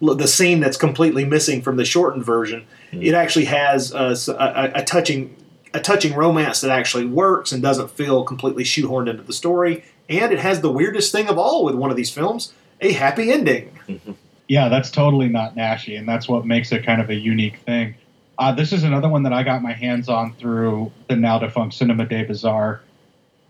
the 0.00 0.26
scene 0.28 0.60
that's 0.60 0.76
completely 0.76 1.24
missing 1.24 1.62
from 1.62 1.76
the 1.76 1.84
shortened 1.84 2.24
version, 2.24 2.66
it 2.92 3.14
actually 3.14 3.46
has 3.46 3.94
s- 3.94 4.28
a, 4.28 4.34
a- 4.34 4.80
a 4.80 4.84
touching 4.84 5.34
a 5.76 5.80
touching 5.80 6.14
romance 6.14 6.60
that 6.62 6.70
actually 6.70 7.04
works 7.06 7.52
and 7.52 7.62
doesn't 7.62 7.90
feel 7.90 8.24
completely 8.24 8.64
shoehorned 8.64 9.08
into 9.08 9.22
the 9.22 9.32
story. 9.32 9.84
And 10.08 10.32
it 10.32 10.38
has 10.38 10.60
the 10.60 10.70
weirdest 10.72 11.12
thing 11.12 11.28
of 11.28 11.36
all 11.38 11.64
with 11.64 11.74
one 11.74 11.90
of 11.90 11.96
these 11.96 12.10
films: 12.10 12.52
a 12.80 12.92
happy 12.92 13.30
ending. 13.30 13.78
Yeah, 14.48 14.68
that's 14.68 14.92
totally 14.92 15.28
not 15.28 15.56
Naschy, 15.56 15.98
and 15.98 16.08
that's 16.08 16.28
what 16.28 16.46
makes 16.46 16.70
it 16.70 16.86
kind 16.86 17.00
of 17.00 17.10
a 17.10 17.14
unique 17.16 17.56
thing. 17.66 17.96
Uh, 18.38 18.52
this 18.52 18.72
is 18.72 18.84
another 18.84 19.08
one 19.08 19.24
that 19.24 19.32
I 19.32 19.42
got 19.42 19.60
my 19.60 19.72
hands 19.72 20.08
on 20.08 20.34
through 20.34 20.92
the 21.08 21.16
now 21.16 21.40
defunct 21.40 21.74
Cinema 21.74 22.06
de 22.06 22.22
Bizarre. 22.22 22.80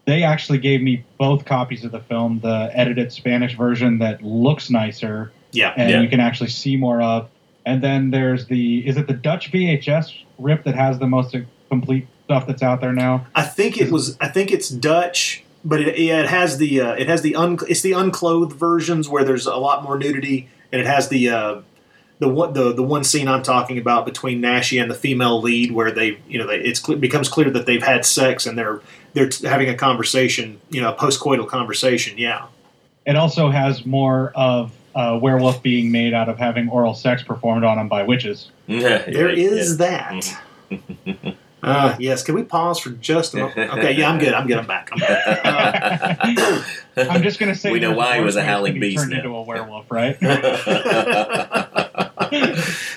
They 0.06 0.22
actually 0.22 0.56
gave 0.56 0.80
me 0.80 1.04
both 1.18 1.44
copies 1.44 1.84
of 1.84 1.92
the 1.92 2.00
film, 2.00 2.40
the 2.40 2.70
edited 2.72 3.12
Spanish 3.12 3.54
version 3.58 3.98
that 3.98 4.22
looks 4.22 4.70
nicer 4.70 5.32
Yeah. 5.52 5.74
and 5.76 5.90
Yeah. 5.90 6.00
you 6.00 6.08
can 6.08 6.18
actually 6.20 6.48
see 6.48 6.76
more 6.78 7.02
of. 7.02 7.28
And 7.66 7.82
then 7.82 8.10
there's 8.10 8.46
the 8.46 8.86
is 8.88 8.96
it 8.96 9.06
the 9.06 9.12
Dutch 9.12 9.52
VHS 9.52 10.14
rip 10.38 10.64
that 10.64 10.76
has 10.76 10.98
the 10.98 11.06
most 11.06 11.36
complete 11.68 12.06
stuff 12.26 12.46
that's 12.46 12.62
out 12.62 12.80
there 12.80 12.92
now? 12.92 13.26
I 13.34 13.42
think 13.42 13.80
it 13.80 13.90
was. 13.90 14.16
I 14.20 14.28
think 14.28 14.52
it's 14.52 14.68
Dutch, 14.68 15.42
but 15.64 15.80
it, 15.80 15.98
yeah, 15.98 16.20
it 16.20 16.28
has 16.28 16.58
the 16.58 16.80
uh, 16.80 16.92
it 16.92 17.08
has 17.08 17.22
the 17.22 17.34
un, 17.34 17.58
it's 17.68 17.80
the 17.80 17.92
unclothed 17.92 18.52
versions 18.52 19.08
where 19.08 19.24
there's 19.24 19.46
a 19.46 19.56
lot 19.56 19.82
more 19.82 19.98
nudity, 19.98 20.48
and 20.70 20.80
it 20.80 20.86
has 20.86 21.08
the 21.08 21.30
uh, 21.30 21.60
the 22.18 22.28
one 22.28 22.52
the 22.52 22.72
the 22.72 22.82
one 22.82 23.04
scene 23.04 23.28
I'm 23.28 23.42
talking 23.42 23.78
about 23.78 24.04
between 24.04 24.42
Naschy 24.42 24.80
and 24.80 24.90
the 24.90 24.94
female 24.94 25.40
lead 25.40 25.72
where 25.72 25.90
they 25.90 26.18
you 26.28 26.38
know 26.38 26.46
they, 26.46 26.58
it's 26.58 26.80
cle- 26.80 26.96
becomes 26.96 27.28
clear 27.28 27.50
that 27.50 27.66
they've 27.66 27.82
had 27.82 28.04
sex 28.04 28.44
and 28.44 28.58
they're 28.58 28.80
they're 29.16 29.30
having 29.48 29.68
a 29.70 29.74
conversation, 29.74 30.60
you 30.68 30.80
know, 30.82 30.92
a 30.92 30.94
postcoital 30.94 31.48
conversation. 31.48 32.18
Yeah. 32.18 32.46
It 33.06 33.16
also 33.16 33.50
has 33.50 33.86
more 33.86 34.32
of 34.34 34.72
uh, 34.94 35.18
werewolf 35.22 35.62
being 35.62 35.90
made 35.90 36.12
out 36.12 36.28
of 36.28 36.38
having 36.38 36.68
oral 36.68 36.92
sex 36.92 37.22
performed 37.22 37.64
on 37.64 37.78
him 37.78 37.88
by 37.88 38.02
witches. 38.02 38.50
Yeah. 38.66 38.98
There 38.98 39.30
is 39.30 39.78
that. 39.78 40.38
Uh, 41.66 41.96
yes. 42.00 42.22
Can 42.22 42.34
we 42.36 42.44
pause 42.44 42.78
for 42.78 42.90
just 42.90 43.34
a 43.34 43.38
moment? 43.38 43.58
Okay. 43.58 43.92
Yeah, 43.92 44.08
I'm 44.10 44.18
good. 44.18 44.32
I'm 44.32 44.46
good. 44.46 44.58
I'm 44.58 44.66
back. 44.66 44.88
I'm 44.92 44.98
back. 45.00 46.24
Uh, 46.24 46.62
I'm 47.10 47.22
just 47.22 47.38
going 47.38 47.52
to 47.52 47.58
say 47.58 47.72
We 47.72 47.80
know 47.80 47.92
why 47.92 48.18
he 48.18 48.24
was 48.24 48.36
a 48.36 48.38
worse 48.38 48.44
ways 48.44 48.44
to 48.44 48.50
howling 48.50 48.74
be 48.74 48.80
beast 48.80 48.98
turned 48.98 49.10
now. 49.10 49.16
into 49.18 49.30
a 49.36 49.42
werewolf, 49.42 49.90
right? 49.90 50.16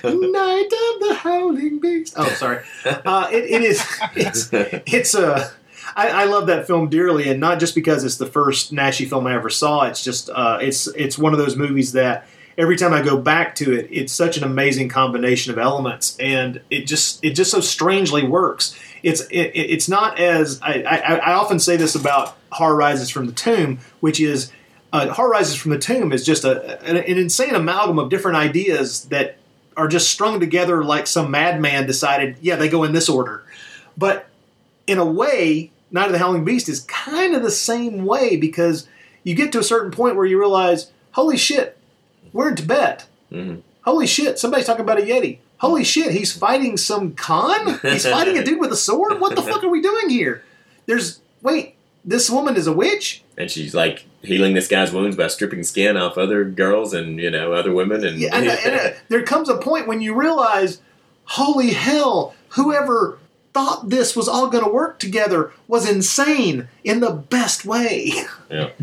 Night 0.04 0.66
of 0.66 1.00
the 1.02 1.18
Howling 1.22 1.80
Beast. 1.80 2.14
Oh, 2.18 2.30
sorry. 2.30 2.64
Uh, 2.86 3.28
it, 3.32 3.44
it 3.46 3.62
is. 3.64 3.84
It's. 4.16 4.50
It's 4.54 5.14
a. 5.14 5.52
I, 5.96 6.10
I 6.10 6.24
love 6.26 6.48
that 6.48 6.68
film 6.68 6.90
dearly, 6.90 7.30
and 7.30 7.40
not 7.40 7.60
just 7.60 7.74
because 7.76 8.04
it's 8.04 8.18
the 8.18 8.26
first 8.28 8.72
Naschy 8.74 9.08
film 9.10 9.26
I 9.28 9.34
ever 9.36 9.50
saw. 9.50 9.86
It's 9.88 10.04
just. 10.04 10.30
Uh, 10.30 10.60
it's. 10.62 10.88
It's 10.88 11.18
one 11.18 11.34
of 11.34 11.40
those 11.40 11.56
movies 11.56 11.92
that 11.94 12.28
every 12.60 12.76
time 12.78 12.94
I 12.94 13.02
go 13.02 13.18
back 13.18 13.56
to 13.56 13.74
it, 13.74 13.88
it's 13.90 14.14
such 14.14 14.38
an 14.38 14.44
amazing 14.44 14.90
combination 14.90 15.52
of 15.52 15.58
elements, 15.58 16.16
and 16.20 16.62
it 16.70 16.86
just. 16.86 17.24
It 17.26 17.32
just 17.32 17.50
so 17.50 17.62
strangely 17.62 18.24
works. 18.28 18.78
It's. 19.02 19.22
It, 19.32 19.52
it- 19.56 19.70
it's 19.72 19.90
not 19.90 20.20
as. 20.20 20.60
I, 20.62 20.84
I. 20.84 20.98
I 21.16 21.34
often 21.34 21.60
say 21.60 21.76
this 21.78 21.96
about 21.96 22.38
Horror 22.52 22.76
Rises 22.76 23.10
from 23.10 23.26
the 23.26 23.32
Tomb, 23.34 23.80
which 24.02 24.20
is. 24.20 24.52
Uh, 24.92 25.08
Horror 25.14 25.30
Rises 25.30 25.56
from 25.56 25.72
the 25.72 25.78
Tomb 25.80 26.12
is 26.12 26.26
just 26.26 26.44
a, 26.44 26.80
an, 26.84 26.98
an 26.98 27.18
insane 27.18 27.54
amalgam 27.56 28.00
of 28.00 28.10
different 28.10 28.38
ideas 28.38 29.06
that 29.06 29.38
are 29.78 29.88
just 29.88 30.10
strung 30.10 30.40
together 30.40 30.84
like 30.84 31.06
some 31.08 31.30
madman 31.32 31.86
decided, 31.86 32.36
yeah, 32.42 32.56
they 32.56 32.68
go 32.68 32.84
in 32.84 32.92
this 32.92 33.08
order. 33.08 33.44
But 33.96 34.28
in 34.88 34.98
a 34.98 35.06
way, 35.06 35.70
Night 35.92 36.08
of 36.08 36.12
the 36.12 36.18
Howling 36.18 36.44
Beast 36.44 36.68
is 36.68 36.82
kind 36.82 37.36
of 37.36 37.44
the 37.44 37.52
same 37.52 38.04
way 38.06 38.36
because 38.36 38.88
you 39.24 39.36
get 39.36 39.52
to 39.52 39.60
a 39.60 39.64
certain 39.64 39.92
point 39.92 40.16
where 40.16 40.26
you 40.26 40.40
realize, 40.40 40.92
holy 41.12 41.38
shit, 41.38 41.78
we're 42.34 42.50
in 42.50 42.56
Tibet. 42.56 43.06
Mhm. 43.32 43.62
Holy 43.86 44.08
shit, 44.08 44.38
somebody's 44.40 44.66
talking 44.66 44.84
about 44.84 45.00
a 45.00 45.04
Yeti. 45.04 45.38
Holy 45.58 45.84
shit, 45.84 46.12
he's 46.12 46.32
fighting 46.32 46.78
some 46.78 47.14
Khan? 47.16 47.80
He's 47.82 48.06
fighting 48.08 48.38
a 48.38 48.44
dude 48.46 48.60
with 48.60 48.72
a 48.72 48.78
sword? 48.78 49.20
What 49.20 49.36
the 49.36 49.42
fuck 49.42 49.64
are 49.64 49.70
we 49.70 49.82
doing 49.82 50.10
here? 50.10 50.44
There's, 50.86 51.20
wait, 51.42 51.76
this 52.06 52.30
woman 52.30 52.56
is 52.56 52.68
a 52.68 52.74
witch? 52.74 53.24
and 53.38 53.50
she's 53.50 53.74
like 53.74 54.06
healing 54.22 54.54
this 54.54 54.68
guy's 54.68 54.92
wounds 54.92 55.16
by 55.16 55.28
stripping 55.28 55.64
skin 55.64 55.96
off 55.96 56.18
other 56.18 56.44
girls 56.44 56.94
and 56.94 57.20
you 57.20 57.32
know 57.32 57.54
other 57.54 57.72
women 57.74 58.04
and, 58.06 58.20
Yeah, 58.20 58.36
and, 58.36 58.48
and 58.50 58.76
uh, 58.76 58.90
there 59.10 59.24
comes 59.24 59.48
a 59.48 59.56
point 59.58 59.88
when 59.88 60.02
you 60.02 60.14
realize, 60.14 60.82
holy 61.24 61.70
hell, 61.72 62.36
whoever 62.50 63.18
thought 63.54 63.90
this 63.90 64.16
was 64.16 64.28
all 64.28 64.48
going 64.50 64.64
to 64.66 64.70
work 64.70 65.00
together 65.00 65.52
was 65.70 65.90
insane 65.90 66.68
in 66.84 67.00
the 67.00 67.12
best 67.12 67.64
way. 67.66 68.12
yeah. 68.52 68.70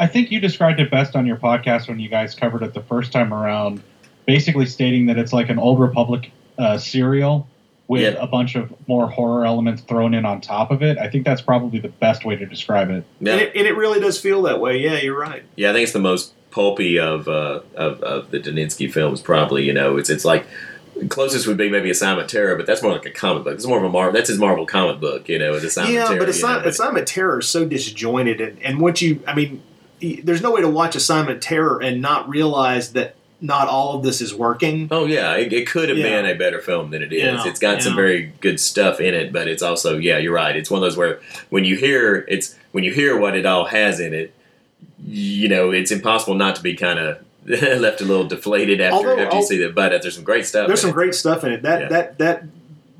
I 0.00 0.06
think 0.06 0.30
you 0.32 0.40
described 0.40 0.80
it 0.80 0.90
best 0.90 1.14
on 1.14 1.26
your 1.26 1.36
podcast 1.36 1.86
when 1.88 2.00
you 2.00 2.08
guys 2.08 2.34
covered 2.34 2.62
it 2.62 2.74
the 2.74 2.82
first 2.82 3.12
time 3.12 3.32
around, 3.34 3.82
basically 4.26 4.66
stating 4.66 5.06
that 5.06 5.18
it's 5.18 5.32
like 5.32 5.48
an 5.50 5.58
old 5.58 5.78
Republic 5.78 6.32
uh, 6.58 6.78
serial 6.78 7.46
with 7.86 8.02
Yeah. 8.02 8.20
a 8.20 8.26
bunch 8.26 8.54
of 8.54 8.72
more 8.88 9.08
horror 9.08 9.44
elements 9.44 9.82
thrown 9.82 10.14
in 10.14 10.24
on 10.24 10.40
top 10.40 10.70
of 10.70 10.82
it. 10.82 10.96
I 10.98 11.08
think 11.10 11.24
that's 11.24 11.42
probably 11.42 11.80
the 11.80 11.88
best 11.88 12.24
way 12.24 12.34
to 12.36 12.46
describe 12.46 12.88
it. 12.90 13.04
Yeah. 13.20 13.32
And, 13.32 13.40
it, 13.42 13.52
and 13.56 13.66
it 13.66 13.76
really 13.76 14.00
does 14.00 14.18
feel 14.20 14.42
that 14.42 14.60
way. 14.60 14.78
Yeah, 14.78 14.96
you're 14.98 15.18
right. 15.18 15.42
Yeah, 15.56 15.70
I 15.70 15.72
think 15.74 15.84
it's 15.84 15.92
the 15.92 15.98
most 16.00 16.32
pulpy 16.50 16.98
of 16.98 17.28
uh, 17.28 17.60
of, 17.76 18.02
of 18.02 18.30
the 18.30 18.40
Daninsky 18.40 18.92
films. 18.92 19.20
Probably, 19.20 19.64
you 19.64 19.72
know, 19.72 19.96
it's 19.98 20.08
it's 20.10 20.24
like 20.24 20.46
closest 21.08 21.46
would 21.46 21.56
be 21.56 21.68
maybe 21.70 21.90
Assignment 21.90 22.28
Terror, 22.28 22.56
but 22.56 22.66
that's 22.66 22.82
more 22.82 22.92
like 22.92 23.06
a 23.06 23.10
comic 23.10 23.44
book. 23.44 23.54
It's 23.54 23.66
more 23.66 23.78
of 23.78 23.84
a 23.84 23.88
Marvel. 23.88 24.12
That's 24.12 24.28
his 24.28 24.38
Marvel 24.38 24.66
comic 24.66 25.00
book, 25.00 25.28
you 25.28 25.38
know. 25.38 25.54
It's 25.54 25.64
Assignment 25.64 25.94
yeah, 25.94 26.04
Terror. 26.06 26.18
but 26.18 26.24
you 26.24 26.30
Assignment, 26.30 26.64
know, 26.64 26.70
Assignment 26.70 27.08
Terror 27.08 27.38
is 27.40 27.48
so 27.48 27.64
disjointed. 27.64 28.40
And, 28.40 28.62
and 28.62 28.80
once 28.80 29.00
you, 29.02 29.20
I 29.26 29.34
mean, 29.34 29.50
y- 29.52 29.60
there's 30.00 30.42
no 30.42 30.50
way 30.52 30.60
to 30.60 30.68
watch 30.68 30.96
Assignment 30.96 31.42
Terror 31.42 31.80
and 31.82 32.00
not 32.02 32.28
realize 32.28 32.92
that 32.94 33.14
not 33.42 33.68
all 33.68 33.96
of 33.96 34.02
this 34.02 34.20
is 34.20 34.34
working. 34.34 34.88
Oh 34.90 35.06
yeah, 35.06 35.34
it, 35.36 35.52
it 35.52 35.66
could 35.66 35.88
have 35.88 35.96
Yeah. 35.98 36.22
been 36.22 36.26
a 36.26 36.34
better 36.34 36.60
film 36.60 36.90
than 36.90 37.02
it 37.02 37.12
is. 37.12 37.22
Yeah, 37.22 37.48
it's 37.48 37.58
got 37.60 37.82
some 37.82 37.96
very 37.96 38.32
good 38.40 38.60
stuff 38.60 39.00
in 39.00 39.14
it, 39.14 39.32
but 39.32 39.48
it's 39.48 39.62
also 39.62 39.96
yeah, 39.96 40.18
you're 40.18 40.34
right. 40.34 40.54
It's 40.56 40.70
one 40.70 40.78
of 40.78 40.82
those 40.82 40.96
where 40.96 41.20
when 41.48 41.64
you 41.64 41.76
hear 41.76 42.24
it's 42.28 42.54
when 42.72 42.84
you 42.84 42.92
hear 42.92 43.18
what 43.18 43.36
it 43.36 43.46
all 43.46 43.64
has 43.66 43.98
in 43.98 44.12
it, 44.12 44.34
you 45.06 45.48
know, 45.48 45.70
it's 45.70 45.90
impossible 45.90 46.34
not 46.34 46.56
to 46.56 46.62
be 46.62 46.74
kind 46.76 46.98
of 46.98 47.18
left 47.46 48.00
a 48.02 48.04
little 48.04 48.26
deflated 48.26 48.80
after 48.80 49.08
Although- 49.08 49.22
after 49.22 49.36
you 49.38 49.42
see 49.42 49.58
that. 49.58 49.74
But 49.74 49.94
uh, 49.94 49.98
there's 50.02 50.14
some 50.14 50.24
great 50.24 50.44
stuff. 50.44 50.66
There's 50.66 50.80
some 50.82 50.90
it. 50.90 50.94
great 50.94 51.14
stuff 51.14 51.42
in 51.42 51.52
it. 51.52 51.62
That 51.62 51.80
Yeah. 51.82 51.88
that 51.88 52.18
that 52.18 52.44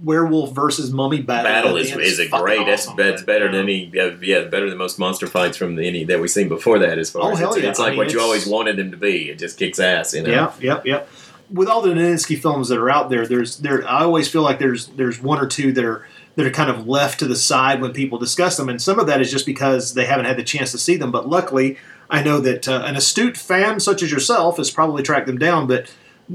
werewolf 0.02 0.54
versus 0.54 0.92
mummy 0.92 1.20
battle, 1.20 1.50
battle 1.50 1.76
is, 1.76 1.94
is 1.96 2.18
a 2.18 2.28
great. 2.28 2.64
That's 2.66 2.86
awesome. 2.86 2.96
that's 2.96 3.22
better 3.22 3.46
Yeah. 3.46 3.50
than 3.52 3.60
any. 3.62 3.90
Yeah, 3.92 4.10
yeah, 4.22 4.44
better 4.44 4.68
than 4.68 4.78
most 4.78 4.98
monster 4.98 5.26
fights 5.26 5.56
from 5.56 5.76
the, 5.76 5.86
any 5.86 6.04
that 6.04 6.20
we've 6.20 6.30
seen 6.30 6.48
before 6.48 6.78
that. 6.80 6.98
As 6.98 7.10
far 7.10 7.22
Oh, 7.22 7.32
as 7.32 7.40
it's, 7.40 7.56
yeah. 7.58 7.70
it's 7.70 7.78
I 7.80 7.82
like 7.84 7.90
mean, 7.92 7.98
what 7.98 8.12
you 8.12 8.20
always 8.20 8.46
wanted 8.46 8.76
them 8.76 8.90
to 8.92 8.96
be. 8.96 9.30
It 9.30 9.38
just 9.38 9.58
kicks 9.58 9.78
ass, 9.78 10.14
you 10.14 10.22
know. 10.22 10.30
Yep, 10.30 10.62
yep, 10.62 10.86
yep. 10.86 11.08
With 11.52 11.68
all 11.68 11.82
the 11.82 11.90
Daninsky 11.90 12.40
films 12.40 12.68
that 12.68 12.78
are 12.78 12.88
out 12.90 13.10
there, 13.10 13.26
there's 13.26 13.58
there. 13.58 13.86
I 13.88 14.02
always 14.02 14.28
feel 14.28 14.42
like 14.42 14.58
there's 14.58 14.86
there's 14.88 15.20
one 15.20 15.38
or 15.40 15.46
two 15.46 15.72
that 15.72 15.84
are 15.84 16.06
that 16.36 16.46
are 16.46 16.50
kind 16.50 16.70
of 16.70 16.86
left 16.86 17.18
to 17.18 17.26
the 17.26 17.34
side 17.36 17.80
when 17.80 17.92
people 17.92 18.18
discuss 18.18 18.56
them, 18.56 18.68
and 18.68 18.80
some 18.80 19.00
of 19.00 19.06
that 19.08 19.20
is 19.20 19.30
just 19.32 19.46
because 19.46 19.94
they 19.94 20.04
haven't 20.06 20.26
had 20.26 20.36
the 20.36 20.44
chance 20.44 20.70
to 20.70 20.78
see 20.78 20.96
them. 20.96 21.10
But 21.10 21.28
luckily, 21.28 21.76
I 22.08 22.22
know 22.22 22.38
that 22.40 22.68
uh, 22.68 22.82
an 22.86 22.94
astute 22.96 23.36
fan 23.36 23.80
such 23.80 24.02
as 24.02 24.12
yourself 24.12 24.58
has 24.58 24.70
probably 24.70 25.02
tracked 25.02 25.26
them 25.26 25.38
down. 25.38 25.66
But 25.66 25.92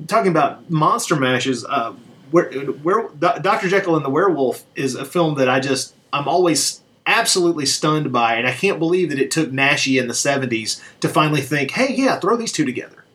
talking 0.08 0.30
about 0.32 0.70
monster 0.70 1.16
mashes, 1.16 1.64
uh, 1.64 1.94
where, 2.36 2.52
where 2.52 3.08
Dr. 3.18 3.70
Jekyll 3.70 3.96
and 3.96 4.04
the 4.04 4.10
Werewolf 4.10 4.66
is 4.76 4.94
a 4.94 5.06
film 5.06 5.36
that 5.36 5.48
I 5.48 5.62
just 5.62 5.96
I'm 6.12 6.28
always 6.28 6.82
absolutely 7.06 7.66
stunned 7.66 8.12
by, 8.12 8.36
and 8.36 8.46
I 8.46 8.52
can't 8.52 8.78
believe 8.78 9.10
that 9.12 9.20
it 9.20 9.32
took 9.32 9.52
Naschy 9.52 9.98
in 9.98 10.10
the 10.10 10.14
'70s 10.14 10.82
to 11.00 11.08
finally 11.08 11.40
think, 11.40 11.72
hey, 11.72 11.94
yeah, 11.94 12.20
throw 12.20 12.36
these 12.36 12.52
two 12.52 12.66
together. 12.66 13.06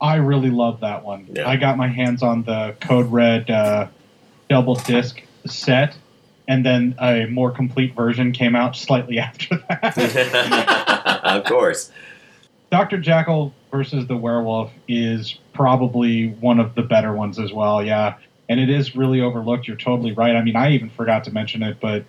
I 0.00 0.16
really 0.16 0.48
love 0.48 0.80
that 0.80 1.04
one. 1.04 1.26
Yeah. 1.30 1.46
I 1.46 1.56
got 1.56 1.76
my 1.76 1.88
hands 1.88 2.22
on 2.22 2.44
the 2.44 2.74
Code 2.80 3.12
Red 3.12 3.50
uh, 3.50 3.88
double 4.48 4.76
disc 4.76 5.20
set, 5.46 5.94
and 6.48 6.64
then 6.64 6.94
a 6.98 7.26
more 7.26 7.50
complete 7.50 7.94
version 7.94 8.32
came 8.32 8.56
out 8.56 8.76
slightly 8.76 9.18
after 9.28 9.58
that. 9.68 11.20
of 11.24 11.44
course. 11.44 11.92
Dr. 12.70 12.96
Jekyll 12.96 13.52
versus 13.70 14.06
the 14.06 14.16
Werewolf 14.16 14.72
is 14.88 15.38
probably 15.52 16.28
one 16.28 16.58
of 16.58 16.74
the 16.76 16.82
better 16.82 17.12
ones 17.12 17.38
as 17.38 17.52
well, 17.52 17.84
yeah. 17.84 18.14
And 18.50 18.60
it 18.60 18.68
is 18.68 18.94
really 18.94 19.22
overlooked. 19.22 19.66
You're 19.66 19.76
totally 19.78 20.12
right. 20.12 20.36
I 20.36 20.42
mean, 20.42 20.56
I 20.56 20.72
even 20.72 20.90
forgot 20.90 21.24
to 21.24 21.30
mention 21.30 21.62
it, 21.62 21.78
but 21.80 22.04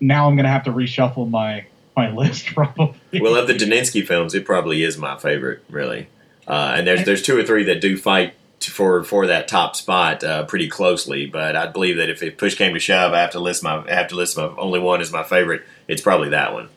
now 0.00 0.26
I'm 0.26 0.34
going 0.34 0.44
to 0.44 0.50
have 0.50 0.64
to 0.64 0.72
reshuffle 0.72 1.30
my, 1.30 1.66
my 1.94 2.10
list 2.14 2.46
probably. 2.46 3.20
Well, 3.20 3.36
of 3.36 3.46
the 3.46 3.54
Daninsky 3.54 4.04
films, 4.04 4.34
it 4.34 4.44
probably 4.44 4.82
is 4.82 4.98
my 4.98 5.18
favorite, 5.18 5.62
really. 5.68 6.08
Uh, 6.48 6.74
and 6.76 6.86
there's 6.86 7.04
there's 7.04 7.22
two 7.22 7.38
or 7.38 7.44
three 7.44 7.62
that 7.64 7.80
do 7.80 7.96
fight 7.96 8.34
for 8.60 9.04
for 9.04 9.26
that 9.26 9.48
top 9.48 9.76
spot 9.76 10.24
uh, 10.24 10.44
pretty 10.44 10.68
closely. 10.68 11.26
But 11.26 11.54
I 11.54 11.66
believe 11.66 11.98
that 11.98 12.08
if, 12.08 12.22
if 12.22 12.36
push 12.36 12.56
came 12.56 12.74
to 12.74 12.80
shove, 12.80 13.12
I 13.12 13.20
have 13.20 13.30
to 13.32 13.40
list 13.40 13.62
my 13.62 13.84
I 13.86 13.94
have 13.94 14.08
to 14.08 14.16
list 14.16 14.36
my 14.36 14.44
only 14.58 14.80
one 14.80 15.00
is 15.00 15.12
my 15.12 15.22
favorite. 15.22 15.62
It's 15.86 16.02
probably 16.02 16.30
that 16.30 16.52
one. 16.52 16.68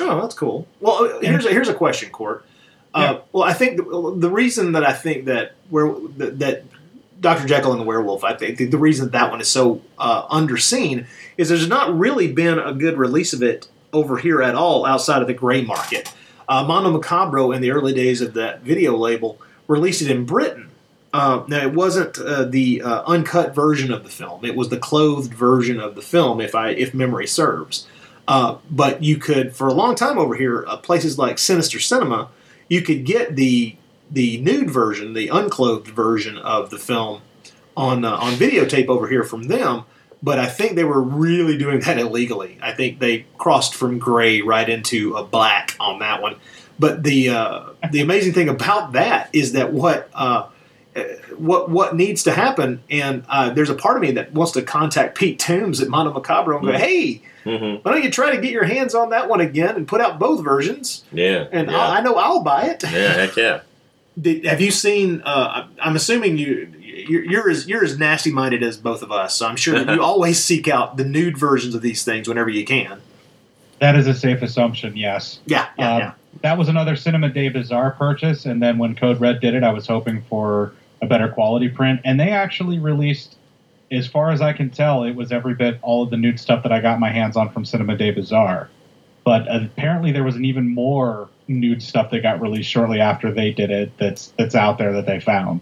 Oh, 0.00 0.20
that's 0.20 0.34
cool. 0.34 0.66
Well, 0.80 1.04
uh, 1.04 1.20
here's 1.20 1.44
a, 1.44 1.50
here's 1.50 1.68
a 1.68 1.74
question, 1.74 2.10
Court. 2.10 2.44
Uh, 2.94 3.20
Well, 3.32 3.44
I 3.44 3.52
think 3.52 3.76
the, 3.76 4.14
the 4.16 4.30
reason 4.30 4.72
that 4.72 4.84
I 4.84 4.92
think 4.92 5.26
that 5.26 5.52
where 5.70 5.94
that, 6.16 6.38
that 6.40 6.64
Dr. 7.22 7.46
Jekyll 7.46 7.70
and 7.70 7.80
the 7.80 7.84
Werewolf, 7.84 8.24
I 8.24 8.34
think 8.34 8.58
the, 8.58 8.76
reason 8.76 9.08
that 9.10 9.30
one 9.30 9.40
is 9.40 9.48
so 9.48 9.80
uh, 9.96 10.26
underseen 10.26 11.06
is 11.38 11.48
there's 11.48 11.68
not 11.68 11.96
really 11.96 12.30
been 12.30 12.58
a 12.58 12.74
good 12.74 12.98
release 12.98 13.32
of 13.32 13.42
it 13.42 13.68
over 13.92 14.18
here 14.18 14.42
at 14.42 14.56
all 14.56 14.84
outside 14.84 15.22
of 15.22 15.28
the 15.28 15.34
gray 15.34 15.62
market. 15.62 16.12
Uh, 16.48 16.66
Macabro 16.66 17.54
in 17.54 17.62
the 17.62 17.70
early 17.70 17.94
days 17.94 18.20
of 18.20 18.34
that 18.34 18.62
video 18.62 18.96
label 18.96 19.40
released 19.68 20.02
it 20.02 20.10
in 20.10 20.26
Britain. 20.26 20.68
Uh, 21.12 21.44
now 21.46 21.62
it 21.62 21.72
wasn't 21.72 22.18
uh, 22.18 22.44
the 22.44 22.82
uh, 22.82 23.02
uncut 23.04 23.54
version 23.54 23.92
of 23.92 24.02
the 24.02 24.10
film; 24.10 24.44
it 24.44 24.56
was 24.56 24.70
the 24.70 24.78
clothed 24.78 25.32
version 25.32 25.78
of 25.78 25.94
the 25.94 26.02
film, 26.02 26.40
if 26.40 26.54
I 26.54 26.70
if 26.70 26.92
memory 26.92 27.26
serves. 27.26 27.86
Uh, 28.26 28.56
but 28.70 29.02
you 29.02 29.16
could, 29.16 29.54
for 29.54 29.68
a 29.68 29.74
long 29.74 29.94
time 29.94 30.18
over 30.18 30.34
here, 30.34 30.64
uh, 30.66 30.76
places 30.76 31.18
like 31.18 31.38
Sinister 31.38 31.78
Cinema, 31.78 32.30
you 32.68 32.80
could 32.80 33.04
get 33.04 33.36
the 33.36 33.76
the 34.12 34.38
nude 34.40 34.70
version, 34.70 35.14
the 35.14 35.28
unclothed 35.28 35.88
version 35.88 36.36
of 36.38 36.70
the 36.70 36.78
film 36.78 37.22
on 37.76 38.04
uh, 38.04 38.10
on 38.16 38.34
videotape 38.34 38.88
over 38.88 39.08
here 39.08 39.24
from 39.24 39.44
them. 39.44 39.84
But 40.22 40.38
I 40.38 40.46
think 40.46 40.76
they 40.76 40.84
were 40.84 41.02
really 41.02 41.58
doing 41.58 41.80
that 41.80 41.98
illegally. 41.98 42.56
I 42.62 42.72
think 42.72 43.00
they 43.00 43.26
crossed 43.38 43.74
from 43.74 43.98
gray 43.98 44.40
right 44.40 44.68
into 44.68 45.16
a 45.16 45.24
black 45.24 45.74
on 45.80 45.98
that 45.98 46.22
one. 46.22 46.36
But 46.78 47.02
the 47.02 47.30
uh, 47.30 47.62
the 47.90 48.00
amazing 48.02 48.32
thing 48.32 48.48
about 48.48 48.92
that 48.92 49.30
is 49.32 49.52
that 49.52 49.72
what 49.72 50.08
uh, 50.14 50.46
what 51.36 51.70
what 51.70 51.96
needs 51.96 52.22
to 52.24 52.32
happen, 52.32 52.82
and 52.90 53.24
uh, 53.28 53.50
there's 53.50 53.70
a 53.70 53.74
part 53.74 53.96
of 53.96 54.02
me 54.02 54.12
that 54.12 54.32
wants 54.32 54.52
to 54.52 54.62
contact 54.62 55.16
Pete 55.18 55.38
Toombs 55.38 55.80
at 55.80 55.88
Mondo 55.88 56.12
Macabro 56.12 56.58
and 56.58 56.66
go, 56.66 56.72
"Hey, 56.72 57.22
Mhm. 57.44 57.82
why 57.84 57.92
don't 57.92 58.04
you 58.04 58.10
try 58.10 58.30
to 58.34 58.40
get 58.40 58.52
your 58.52 58.64
hands 58.64 58.94
on 58.94 59.10
that 59.10 59.28
one 59.28 59.40
again 59.40 59.74
and 59.74 59.88
put 59.88 60.00
out 60.00 60.18
both 60.18 60.44
versions?" 60.44 61.02
Yeah. 61.12 61.46
And 61.50 61.70
yeah. 61.70 61.78
I, 61.78 61.98
I 61.98 62.00
know 62.02 62.14
I'll 62.16 62.42
buy 62.42 62.66
it. 62.66 62.82
yeah, 62.84 63.12
heck 63.14 63.36
yeah. 63.36 63.60
Did, 64.20 64.44
have 64.44 64.60
you 64.60 64.70
seen? 64.70 65.22
Uh, 65.24 65.68
I'm 65.80 65.96
assuming 65.96 66.36
you 66.38 66.70
you're, 66.80 67.24
you're 67.24 67.50
as 67.50 67.66
you're 67.66 67.84
as 67.84 67.98
nasty 67.98 68.30
minded 68.30 68.62
as 68.62 68.76
both 68.76 69.02
of 69.02 69.10
us, 69.10 69.34
so 69.36 69.46
I'm 69.46 69.56
sure 69.56 69.82
that 69.82 69.94
you 69.94 70.02
always 70.02 70.42
seek 70.42 70.68
out 70.68 70.96
the 70.96 71.04
nude 71.04 71.38
versions 71.38 71.74
of 71.74 71.82
these 71.82 72.04
things 72.04 72.28
whenever 72.28 72.50
you 72.50 72.64
can. 72.64 73.00
That 73.80 73.96
is 73.96 74.06
a 74.06 74.14
safe 74.14 74.42
assumption. 74.42 74.96
Yes. 74.96 75.40
Yeah, 75.46 75.68
yeah, 75.78 75.92
Um, 75.92 75.98
yeah. 75.98 76.12
That 76.42 76.58
was 76.58 76.68
another 76.68 76.96
Cinema 76.96 77.28
de 77.28 77.48
Bizarre 77.48 77.90
purchase, 77.92 78.46
and 78.46 78.62
then 78.62 78.78
when 78.78 78.94
Code 78.94 79.20
Red 79.20 79.40
did 79.40 79.54
it, 79.54 79.62
I 79.64 79.72
was 79.72 79.86
hoping 79.86 80.22
for 80.22 80.72
a 81.02 81.06
better 81.06 81.28
quality 81.28 81.68
print, 81.68 82.00
and 82.04 82.18
they 82.18 82.30
actually 82.30 82.78
released, 82.78 83.36
as 83.90 84.06
far 84.06 84.30
as 84.30 84.40
I 84.40 84.52
can 84.52 84.70
tell, 84.70 85.04
it 85.04 85.14
was 85.14 85.32
every 85.32 85.54
bit 85.54 85.78
all 85.82 86.02
of 86.02 86.10
the 86.10 86.16
nude 86.16 86.38
stuff 86.38 86.62
that 86.62 86.72
I 86.72 86.80
got 86.80 87.00
my 87.00 87.10
hands 87.10 87.36
on 87.36 87.50
from 87.50 87.64
Cinema 87.64 87.96
de 87.96 88.12
Bizarre. 88.12 88.70
But 89.24 89.46
apparently, 89.52 90.12
there 90.12 90.24
was 90.24 90.36
an 90.36 90.44
even 90.44 90.72
more 90.72 91.28
nude 91.60 91.82
stuff 91.82 92.10
that 92.10 92.20
got 92.20 92.40
released 92.40 92.70
shortly 92.70 93.00
after 93.00 93.32
they 93.32 93.52
did 93.52 93.70
it. 93.70 93.92
That's 93.98 94.32
that's 94.38 94.54
out 94.54 94.78
there 94.78 94.92
that 94.92 95.06
they 95.06 95.20
found. 95.20 95.60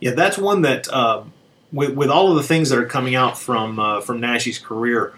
Yeah, 0.00 0.12
that's 0.12 0.38
one 0.38 0.62
that 0.62 0.92
uh, 0.92 1.24
with 1.72 1.94
with 1.94 2.10
all 2.10 2.30
of 2.30 2.36
the 2.36 2.42
things 2.42 2.70
that 2.70 2.78
are 2.78 2.86
coming 2.86 3.14
out 3.14 3.38
from 3.38 3.78
uh, 3.78 4.00
from 4.00 4.20
Nash's 4.20 4.58
career, 4.58 5.14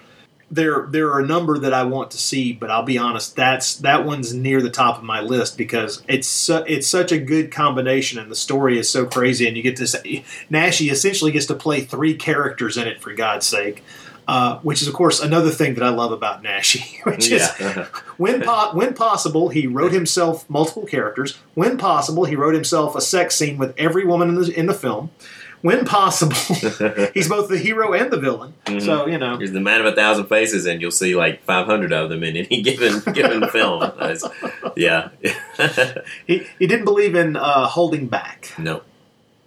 there 0.51 0.87
there 0.91 1.13
are 1.13 1.21
a 1.21 1.27
number 1.27 1.59
that 1.59 1.73
I 1.73 1.85
want 1.85 2.11
to 2.13 2.19
see, 2.19 2.53
but 2.53 2.71
I'll 2.71 2.85
be 2.85 2.99
honest, 2.99 3.37
that's 3.37 3.77
that 3.77 4.05
one's 4.05 4.33
near 4.33 4.63
the 4.63 4.71
top 4.71 4.99
of 4.99 5.05
my 5.05 5.21
list 5.21 5.59
because 5.59 6.03
it's 6.07 6.29
su- 6.29 6.65
it's 6.67 6.87
such 6.87 7.13
a 7.13 7.19
good 7.19 7.51
combination 7.51 8.19
and 8.19 8.31
the 8.31 8.37
story 8.37 8.79
is 8.79 8.89
so 8.89 9.07
crazy, 9.07 9.47
and 9.47 9.57
you 9.57 9.63
get 9.63 9.77
to 9.77 9.87
say 9.87 10.25
Naschy 10.51 10.91
essentially 10.91 11.33
gets 11.33 11.47
to 11.47 11.55
play 11.55 11.81
three 11.81 12.15
characters 12.15 12.77
in 12.77 12.87
it 12.87 13.01
for 13.01 13.13
God's 13.13 13.47
sake. 13.47 13.83
Uh, 14.27 14.59
which 14.61 14.81
is, 14.81 14.89
of 14.89 14.95
course, 14.95 15.21
another 15.21 15.51
thing 15.51 15.75
that 15.75 15.85
I 15.85 15.91
love 15.91 16.11
about 16.11 16.43
Naschy, 16.43 17.05
which 17.05 17.31
is 17.31 17.43
Yeah. 17.61 17.87
when 18.17 18.41
po- 18.43 18.71
when 18.75 18.95
possible, 18.95 19.51
he 19.51 19.67
wrote 19.67 19.93
himself 19.93 20.49
multiple 20.49 20.87
characters. 20.87 21.39
When 21.55 21.77
possible, 21.77 22.25
he 22.25 22.35
wrote 22.35 22.55
himself 22.55 22.97
a 22.97 23.01
sex 23.01 23.35
scene 23.37 23.59
with 23.59 23.75
every 23.77 24.05
woman 24.07 24.29
in 24.31 24.35
the 24.37 24.59
in 24.59 24.67
the 24.67 24.75
film. 24.75 25.11
When 25.61 25.87
possible, 25.87 26.37
he's 27.15 27.27
both 27.29 27.49
the 27.49 27.57
hero 27.59 27.95
and 27.95 28.11
the 28.11 28.19
villain. 28.19 28.53
So 28.81 29.07
you 29.07 29.17
know, 29.17 29.39
He's 29.39 29.53
the 29.53 29.61
man 29.61 29.81
of 29.81 29.87
a 29.87 29.93
thousand 29.95 30.27
faces, 30.27 30.67
and 30.67 30.81
you'll 30.83 30.91
see 30.91 31.15
like 31.15 31.43
500 31.45 31.91
of 31.93 32.11
them 32.11 32.23
in 32.23 32.37
any 32.37 32.61
given 32.63 33.01
given 33.15 33.49
film. 33.49 33.91
Yeah. 34.77 35.09
he 36.27 36.47
he 36.59 36.67
didn't 36.67 36.85
believe 36.85 37.15
in 37.15 37.37
uh, 37.37 37.67
holding 37.67 38.09
back. 38.09 38.53
no. 38.59 38.83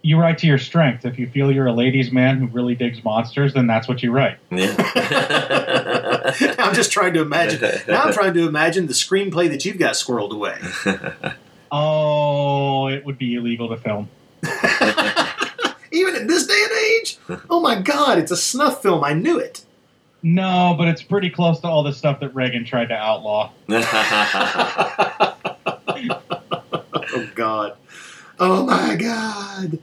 You 0.02 0.18
write 0.18 0.38
to 0.38 0.46
your 0.46 0.58
strength. 0.58 1.04
If 1.04 1.18
you 1.18 1.28
feel 1.28 1.50
you're 1.50 1.66
a 1.66 1.72
ladies' 1.72 2.12
man 2.12 2.38
who 2.38 2.46
really 2.46 2.74
digs 2.74 3.02
monsters, 3.04 3.52
then 3.54 3.66
that's 3.66 3.88
what 3.88 4.02
you 4.02 4.12
write. 4.12 4.38
Yeah. 4.50 4.74
I'm 6.58 6.74
just 6.74 6.92
trying 6.92 7.14
to 7.14 7.22
imagine. 7.22 7.60
Now 7.88 8.04
I'm 8.04 8.12
trying 8.12 8.34
to 8.34 8.46
imagine 8.46 8.86
the 8.86 8.92
screenplay 8.92 9.48
that 9.50 9.64
you've 9.64 9.78
got 9.78 9.94
squirreled 9.94 10.30
away. 10.32 10.58
Oh, 11.72 12.86
it 12.86 13.04
would 13.04 13.18
be 13.18 13.34
illegal 13.34 13.68
to 13.68 13.76
film. 13.76 14.08
Even 15.92 16.16
in 16.16 16.26
this 16.26 16.46
day 16.46 16.62
and 16.62 16.72
age, 16.72 17.18
oh 17.50 17.60
my 17.60 17.80
God, 17.80 18.18
it's 18.18 18.30
a 18.30 18.36
snuff 18.36 18.82
film. 18.82 19.02
I 19.02 19.14
knew 19.14 19.38
it. 19.38 19.64
No, 20.22 20.74
but 20.78 20.88
it's 20.88 21.02
pretty 21.02 21.30
close 21.30 21.60
to 21.60 21.66
all 21.66 21.82
the 21.82 21.92
stuff 21.92 22.20
that 22.20 22.34
Reagan 22.34 22.64
tried 22.64 22.86
to 22.86 22.94
outlaw. 22.94 23.50
Oh 27.10 27.26
God. 27.34 27.76
Oh 28.40 28.64
my 28.64 28.96
God. 28.96 29.78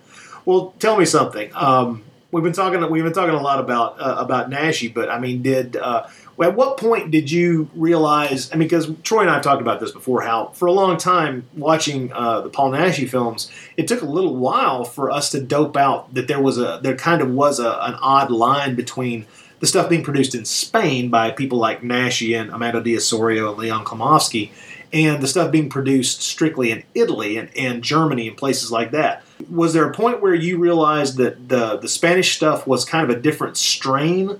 Well, 0.45 0.73
tell 0.79 0.97
me 0.97 1.05
something. 1.05 1.51
Um, 1.53 2.03
we've 2.31 2.43
been 2.43 2.53
talking. 2.53 2.87
We've 2.89 3.03
been 3.03 3.13
talking 3.13 3.35
a 3.35 3.41
lot 3.41 3.59
about 3.59 3.99
uh, 3.99 4.15
about 4.17 4.49
Naschy, 4.49 4.93
but 4.93 5.09
I 5.09 5.19
mean, 5.19 5.41
did 5.41 5.75
uh, 5.75 6.07
at 6.41 6.55
what 6.55 6.77
point 6.77 7.11
did 7.11 7.31
you 7.31 7.69
realize? 7.75 8.51
I 8.51 8.55
mean, 8.55 8.67
because 8.67 8.89
Troy 9.03 9.21
and 9.21 9.29
I 9.29 9.35
have 9.35 9.43
talked 9.43 9.61
about 9.61 9.79
this 9.79 9.91
before. 9.91 10.21
How 10.21 10.47
for 10.49 10.67
a 10.67 10.71
long 10.71 10.97
time 10.97 11.47
watching 11.55 12.13
uh, 12.13 12.41
the 12.41 12.49
Paul 12.49 12.71
Naschy 12.71 13.09
films, 13.09 13.51
it 13.77 13.87
took 13.87 14.01
a 14.01 14.05
little 14.05 14.35
while 14.35 14.83
for 14.83 15.11
us 15.11 15.31
to 15.31 15.41
dope 15.41 15.75
out 15.75 16.13
that 16.13 16.27
there 16.27 16.41
was 16.41 16.57
a 16.57 16.79
there 16.81 16.95
kind 16.95 17.21
of 17.21 17.31
was 17.31 17.59
a, 17.59 17.69
an 17.81 17.95
odd 17.95 18.31
line 18.31 18.75
between 18.75 19.25
the 19.59 19.67
stuff 19.67 19.89
being 19.89 20.03
produced 20.03 20.35
in 20.35 20.45
Spain 20.45 21.09
by 21.09 21.31
people 21.31 21.57
like 21.57 21.81
Naschy 21.81 22.39
and 22.39 22.51
Amando 22.51 22.83
de 22.83 22.95
Ossorio 22.95 23.49
and 23.49 23.57
Leon 23.57 23.85
Klimovsky, 23.85 24.51
and 24.95 25.21
the 25.21 25.27
stuff 25.27 25.51
being 25.51 25.69
produced 25.69 26.21
strictly 26.21 26.71
in 26.71 26.81
Italy 26.95 27.37
and, 27.37 27.49
and 27.57 27.83
Germany 27.83 28.29
and 28.29 28.37
places 28.37 28.71
like 28.71 28.91
that. 28.91 29.23
Was 29.51 29.73
there 29.73 29.87
a 29.87 29.93
point 29.93 30.21
where 30.21 30.33
you 30.33 30.57
realized 30.57 31.17
that 31.17 31.49
the 31.49 31.77
the 31.77 31.89
Spanish 31.89 32.35
stuff 32.35 32.65
was 32.65 32.85
kind 32.85 33.07
of 33.07 33.15
a 33.15 33.19
different 33.19 33.57
strain? 33.57 34.39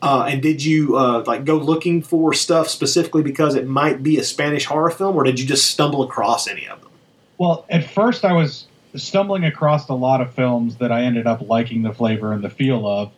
Uh, 0.00 0.26
and 0.28 0.40
did 0.40 0.64
you 0.64 0.96
uh, 0.96 1.24
like 1.26 1.44
go 1.44 1.56
looking 1.56 2.02
for 2.02 2.32
stuff 2.32 2.68
specifically 2.68 3.22
because 3.22 3.56
it 3.56 3.66
might 3.66 4.02
be 4.04 4.16
a 4.18 4.22
Spanish 4.22 4.64
horror 4.66 4.90
film, 4.90 5.16
or 5.16 5.24
did 5.24 5.40
you 5.40 5.46
just 5.46 5.66
stumble 5.70 6.04
across 6.04 6.46
any 6.46 6.68
of 6.68 6.80
them? 6.80 6.90
Well, 7.38 7.66
at 7.68 7.90
first 7.90 8.24
I 8.24 8.32
was 8.32 8.66
stumbling 8.94 9.44
across 9.44 9.88
a 9.88 9.94
lot 9.94 10.20
of 10.20 10.32
films 10.34 10.76
that 10.76 10.92
I 10.92 11.02
ended 11.02 11.26
up 11.26 11.40
liking 11.40 11.82
the 11.82 11.92
flavor 11.92 12.32
and 12.32 12.44
the 12.44 12.50
feel 12.50 12.86
of, 12.86 13.10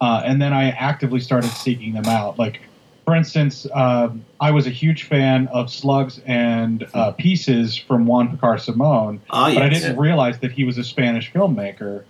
uh, 0.00 0.22
and 0.24 0.40
then 0.40 0.52
I 0.52 0.70
actively 0.70 1.20
started 1.20 1.50
seeking 1.50 1.92
them 1.94 2.06
out. 2.06 2.38
Like, 2.38 2.60
for 3.06 3.14
instance, 3.14 3.68
um, 3.72 4.24
I 4.40 4.50
was 4.50 4.66
a 4.66 4.70
huge 4.70 5.04
fan 5.04 5.46
of 5.48 5.70
Slugs 5.70 6.20
and 6.26 6.84
uh, 6.92 7.12
Pieces 7.12 7.76
from 7.76 8.04
Juan 8.04 8.30
Piquer 8.30 8.56
Simón, 8.56 9.20
Ah, 9.30 9.54
but 9.54 9.62
I 9.62 9.68
didn't 9.68 9.96
realize 9.96 10.40
that 10.40 10.50
he 10.50 10.64
was 10.64 10.76
a 10.76 10.82
Spanish 10.82 11.32
filmmaker. 11.32 12.02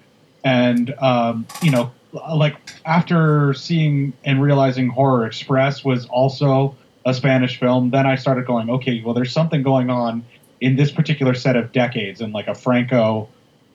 And 0.42 0.94
um, 0.98 1.46
you 1.60 1.70
know, 1.70 1.92
like 2.12 2.56
after 2.86 3.52
seeing 3.52 4.14
and 4.24 4.40
realizing 4.40 4.88
Horror 4.88 5.26
Express 5.26 5.84
was 5.84 6.06
also 6.06 6.74
a 7.04 7.12
Spanish 7.12 7.60
film, 7.60 7.90
then 7.90 8.06
I 8.06 8.16
started 8.16 8.46
going, 8.46 8.70
okay, 8.70 9.02
well, 9.04 9.12
there's 9.12 9.32
something 9.32 9.62
going 9.62 9.90
on 9.90 10.24
in 10.62 10.76
this 10.76 10.90
particular 10.90 11.34
set 11.34 11.56
of 11.56 11.72
decades, 11.72 12.22
and 12.22 12.32
like 12.32 12.48
a 12.48 12.54
Franco, 12.54 13.28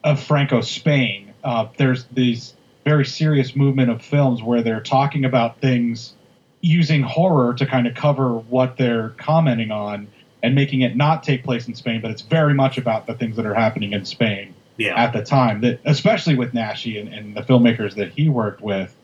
of 0.04 0.20
Franco 0.24 0.62
Spain. 0.62 1.34
Uh, 1.44 1.68
there's 1.78 2.06
these 2.06 2.56
very 2.84 3.06
serious 3.06 3.56
movement 3.56 3.92
of 3.92 4.02
films 4.02 4.42
where 4.42 4.64
they're 4.64 4.82
talking 4.82 5.24
about 5.24 5.62
things 5.62 6.16
using 6.62 7.02
horror 7.02 7.54
to 7.56 7.66
kind 7.66 7.88
of 7.88 7.96
cover 7.96 8.34
what 8.38 8.78
they're 8.78 9.10
commenting 9.18 9.72
on 9.72 10.08
and 10.44 10.56
making 10.56 10.82
it 10.82 10.96
not 10.96 11.24
take 11.24 11.44
place 11.44 11.68
in 11.68 11.76
Spain, 11.76 12.02
but 12.02 12.12
it's 12.12 12.22
very 12.22 12.54
much 12.54 12.78
about 12.78 13.08
the 13.08 13.14
things 13.14 13.36
that 13.36 13.46
are 13.46 13.54
happening 13.54 13.94
in 13.94 14.06
Spain 14.06 14.54
Yeah. 14.78 14.96
at 14.96 15.14
the 15.14 15.24
time 15.24 15.62
that 15.62 15.80
especially 15.86 16.36
with 16.36 16.54
Naschy 16.54 17.00
and, 17.00 17.14
and 17.14 17.36
the 17.36 17.42
filmmakers 17.42 17.96
that 17.96 18.12
he 18.12 18.30
worked 18.30 18.62
with. 18.62 18.96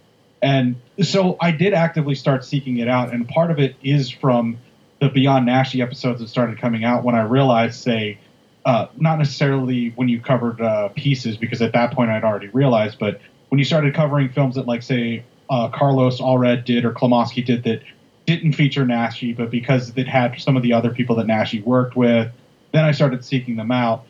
And 0.41 0.75
so 1.01 1.35
I 1.41 1.51
did 1.51 1.73
actively 1.73 2.13
start 2.15 2.45
seeking 2.45 2.77
it 2.77 2.87
out, 2.87 3.11
and 3.11 3.27
part 3.27 3.49
of 3.49 3.59
it 3.59 3.75
is 3.81 4.09
from 4.09 4.57
the 4.99 5.09
Beyond 5.09 5.47
Naschy 5.47 5.81
episodes 5.81 6.19
that 6.21 6.27
started 6.27 6.59
coming 6.59 6.83
out 6.83 7.03
when 7.03 7.15
I 7.15 7.21
realized, 7.21 7.81
say, 7.81 8.19
uh, 8.65 8.87
not 8.97 9.17
necessarily 9.17 9.89
when 9.95 10.09
you 10.09 10.19
covered 10.19 10.61
uh, 10.61 10.89
pieces, 10.89 11.37
because 11.37 11.61
at 11.61 11.73
that 11.73 11.91
point 11.93 12.11
I'd 12.11 12.23
already 12.23 12.49
realized, 12.49 12.99
but 12.99 13.19
when 13.49 13.57
you 13.59 13.65
started 13.65 13.93
covering 13.93 14.29
films 14.29 14.55
that, 14.55 14.67
like, 14.67 14.83
say, 14.83 15.23
uh, 15.49 15.69
Carlos 15.69 16.19
Aured 16.19 16.65
did 16.65 16.85
or 16.85 16.91
Klimovsky 16.91 17.45
did 17.45 17.63
that 17.63 17.81
didn't 18.25 18.53
feature 18.53 18.85
Naschy, 18.85 19.35
but 19.35 19.49
because 19.49 19.93
it 19.95 20.07
had 20.07 20.39
some 20.39 20.57
of 20.57 20.63
the 20.63 20.73
other 20.73 20.91
people 20.91 21.15
that 21.15 21.27
Naschy 21.27 21.63
worked 21.63 21.95
with, 21.95 22.29
then 22.73 22.83
I 22.83 22.91
started 22.91 23.23
seeking 23.23 23.55
them 23.55 23.71
out. 23.71 24.05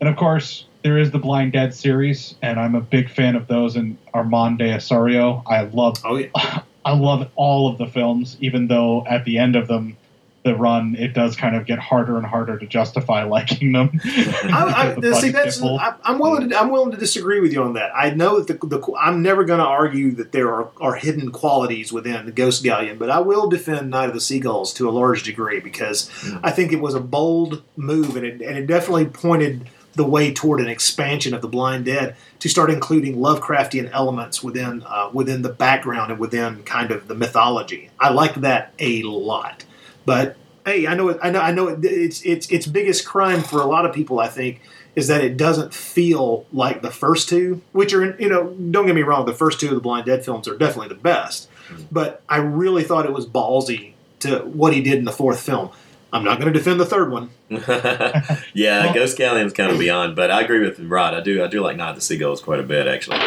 And 0.00 0.08
of 0.08 0.16
course, 0.16 0.66
there 0.82 0.98
is 0.98 1.12
the 1.12 1.18
Blind 1.18 1.52
Dead 1.52 1.72
series, 1.72 2.34
and 2.42 2.58
I'm 2.58 2.74
a 2.74 2.80
big 2.80 3.08
fan 3.08 3.36
of 3.36 3.46
those 3.46 3.76
and 3.76 3.96
Amando 4.12 4.58
de 4.58 4.64
Ossorio. 4.76 5.42
I 5.46 5.62
love 5.62 5.96
Oh 6.04 6.16
yeah. 6.16 6.62
I 6.84 6.94
love 6.94 7.30
all 7.34 7.70
of 7.70 7.78
the 7.78 7.86
films, 7.86 8.36
even 8.40 8.66
though 8.66 9.06
at 9.06 9.24
the 9.24 9.38
end 9.38 9.56
of 9.56 9.68
them, 9.68 9.96
the 10.44 10.54
run 10.54 10.94
it 10.94 11.14
does 11.14 11.36
kind 11.36 11.56
of 11.56 11.64
get 11.64 11.78
harder 11.78 12.18
and 12.18 12.26
harder 12.26 12.58
to 12.58 12.66
justify 12.66 13.24
liking 13.24 13.72
them. 13.72 13.98
I, 14.04 14.74
I, 14.76 14.94
because 14.94 15.16
the 15.16 15.20
see, 15.20 15.30
that's, 15.30 15.56
get 15.56 15.62
pulled. 15.62 15.80
I, 15.80 15.94
I'm 16.04 16.18
willing. 16.18 16.50
To, 16.50 16.60
I'm 16.60 16.70
willing 16.70 16.92
to 16.92 16.96
disagree 16.96 17.40
with 17.40 17.52
you 17.52 17.62
on 17.62 17.72
that. 17.72 17.90
I 17.94 18.10
know 18.10 18.40
that 18.40 18.60
the, 18.60 18.66
the 18.66 18.94
I'm 19.00 19.22
never 19.22 19.44
going 19.44 19.58
to 19.58 19.66
argue 19.66 20.12
that 20.12 20.32
there 20.32 20.52
are, 20.52 20.70
are 20.80 20.94
hidden 20.94 21.32
qualities 21.32 21.92
within 21.92 22.26
the 22.26 22.32
Ghost 22.32 22.62
Galleon, 22.62 22.98
but 22.98 23.10
I 23.10 23.20
will 23.20 23.48
defend 23.48 23.90
Night 23.90 24.08
of 24.08 24.14
the 24.14 24.20
Seagulls 24.20 24.72
to 24.74 24.88
a 24.88 24.92
large 24.92 25.22
degree 25.22 25.60
because 25.60 26.10
I 26.42 26.50
think 26.50 26.72
it 26.72 26.80
was 26.80 26.94
a 26.94 27.00
bold 27.00 27.62
move, 27.76 28.14
and 28.16 28.26
it, 28.26 28.42
and 28.42 28.58
it 28.58 28.66
definitely 28.66 29.06
pointed 29.06 29.68
the 29.94 30.04
way 30.04 30.32
toward 30.34 30.60
an 30.60 30.68
expansion 30.68 31.32
of 31.32 31.40
the 31.40 31.48
Blind 31.48 31.86
Dead 31.86 32.16
to 32.40 32.48
start 32.48 32.68
including 32.68 33.16
Lovecraftian 33.16 33.88
elements 33.92 34.42
within 34.42 34.82
uh, 34.84 35.08
within 35.12 35.40
the 35.40 35.48
background 35.48 36.10
and 36.10 36.20
within 36.20 36.62
kind 36.64 36.90
of 36.90 37.08
the 37.08 37.14
mythology. 37.14 37.90
I 37.98 38.10
like 38.10 38.34
that 38.36 38.74
a 38.78 39.02
lot. 39.04 39.64
But 40.04 40.36
hey, 40.64 40.86
I 40.86 40.94
know, 40.94 41.18
I 41.20 41.30
know, 41.30 41.40
I 41.40 41.52
know. 41.52 41.78
It's 41.82 42.22
it's 42.22 42.50
its 42.50 42.66
biggest 42.66 43.06
crime 43.06 43.42
for 43.42 43.60
a 43.60 43.66
lot 43.66 43.86
of 43.86 43.94
people. 43.94 44.20
I 44.20 44.28
think 44.28 44.60
is 44.94 45.08
that 45.08 45.24
it 45.24 45.36
doesn't 45.36 45.74
feel 45.74 46.46
like 46.52 46.82
the 46.82 46.90
first 46.90 47.28
two, 47.28 47.62
which 47.72 47.92
are 47.92 48.16
you 48.18 48.28
know 48.28 48.48
don't 48.48 48.86
get 48.86 48.94
me 48.94 49.02
wrong, 49.02 49.26
the 49.26 49.32
first 49.34 49.60
two 49.60 49.68
of 49.68 49.74
the 49.74 49.80
Blind 49.80 50.06
Dead 50.06 50.24
films 50.24 50.48
are 50.48 50.56
definitely 50.56 50.88
the 50.88 51.00
best, 51.00 51.50
mm-hmm. 51.68 51.82
but 51.90 52.22
I 52.28 52.38
really 52.38 52.84
thought 52.84 53.06
it 53.06 53.12
was 53.12 53.26
ballsy 53.26 53.94
to 54.20 54.38
what 54.40 54.72
he 54.72 54.82
did 54.82 54.98
in 54.98 55.04
the 55.04 55.12
fourth 55.12 55.40
film. 55.40 55.70
I'm 56.12 56.22
not 56.22 56.38
going 56.38 56.52
to 56.52 56.56
defend 56.56 56.78
the 56.78 56.86
third 56.86 57.10
one. 57.10 57.30
yeah, 58.54 58.94
Ghost 58.94 59.18
Galleon's 59.18 59.52
kind 59.52 59.72
of 59.72 59.80
beyond, 59.80 60.14
but 60.14 60.30
I 60.30 60.42
agree 60.42 60.60
with 60.60 60.78
Rod. 60.78 61.12
I 61.12 61.20
do 61.20 61.42
I 61.42 61.48
do 61.48 61.60
like 61.60 61.76
Night 61.76 61.90
of 61.90 61.96
the 61.96 62.02
Seagulls 62.02 62.40
quite 62.40 62.60
a 62.60 62.62
bit 62.62 62.86
actually. 62.86 63.18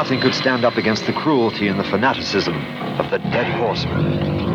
Nothing 0.00 0.22
could 0.22 0.34
stand 0.34 0.64
up 0.64 0.78
against 0.78 1.04
the 1.04 1.12
cruelty 1.12 1.68
and 1.68 1.78
the 1.78 1.84
fanaticism 1.84 2.56
of 2.98 3.10
the 3.10 3.18
dead 3.18 3.46
horseman. 3.58 4.49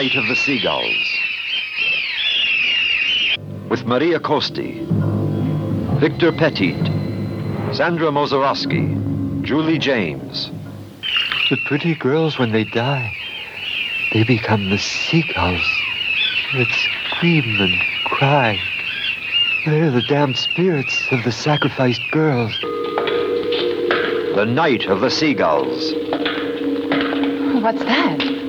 The 0.00 0.06
Night 0.06 0.16
of 0.16 0.28
the 0.28 0.34
Seagulls. 0.34 1.18
With 3.68 3.84
Maria 3.84 4.18
Kosty, 4.18 4.80
Victor 6.00 6.32
Petit, 6.32 6.72
Sandra 7.74 8.08
Mozarowski, 8.08 9.42
Julie 9.42 9.76
James. 9.76 10.50
The 11.50 11.58
pretty 11.66 11.94
girls, 11.94 12.38
when 12.38 12.50
they 12.50 12.64
die, 12.64 13.14
they 14.14 14.24
become 14.24 14.70
the 14.70 14.78
seagulls 14.78 15.68
that 16.54 16.68
scream 16.70 17.60
and 17.60 17.78
cry. 18.06 18.58
They're 19.66 19.90
the 19.90 20.00
damned 20.08 20.38
spirits 20.38 20.98
of 21.12 21.24
the 21.24 21.32
sacrificed 21.32 22.00
girls. 22.10 22.58
The 24.34 24.46
Night 24.48 24.86
of 24.86 25.02
the 25.02 25.10
Seagulls. 25.10 25.92
What's 27.62 27.84
that? 27.84 28.39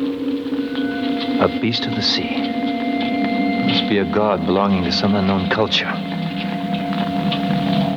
A 1.42 1.48
beast 1.60 1.88
of 1.88 1.96
the 1.96 2.04
sea. 2.04 2.36
It 2.36 3.66
Must 3.66 3.90
be 3.90 3.98
a 3.98 4.06
god 4.06 4.46
belonging 4.46 4.84
to 4.84 4.92
some 4.92 5.16
unknown 5.16 5.50
culture. 5.50 5.90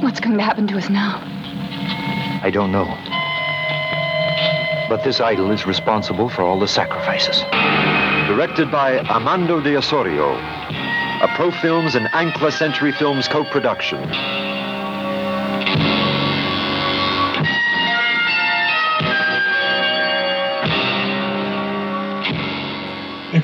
What's 0.01 0.19
going 0.19 0.39
to 0.39 0.43
happen 0.43 0.67
to 0.69 0.79
us 0.79 0.89
now? 0.89 1.21
I 2.43 2.51
don't 2.51 2.73
know. 2.73 2.87
But 4.89 5.05
this 5.05 5.21
idol 5.21 5.51
is 5.51 5.67
responsible 5.67 6.31
for 6.31 6.41
all 6.41 6.59
the 6.59 6.67
sacrifices. 6.67 7.43
Directed 8.29 8.71
by 8.71 9.01
Amando 9.11 9.63
de 9.63 9.75
Ossorio. 9.75 10.39
A 11.23 11.29
Pro 11.37 11.51
Films 11.51 11.97
and 11.97 12.07
Ancla 12.07 12.51
Century 12.51 12.93
Films 12.93 13.29
co-production. 13.29 14.44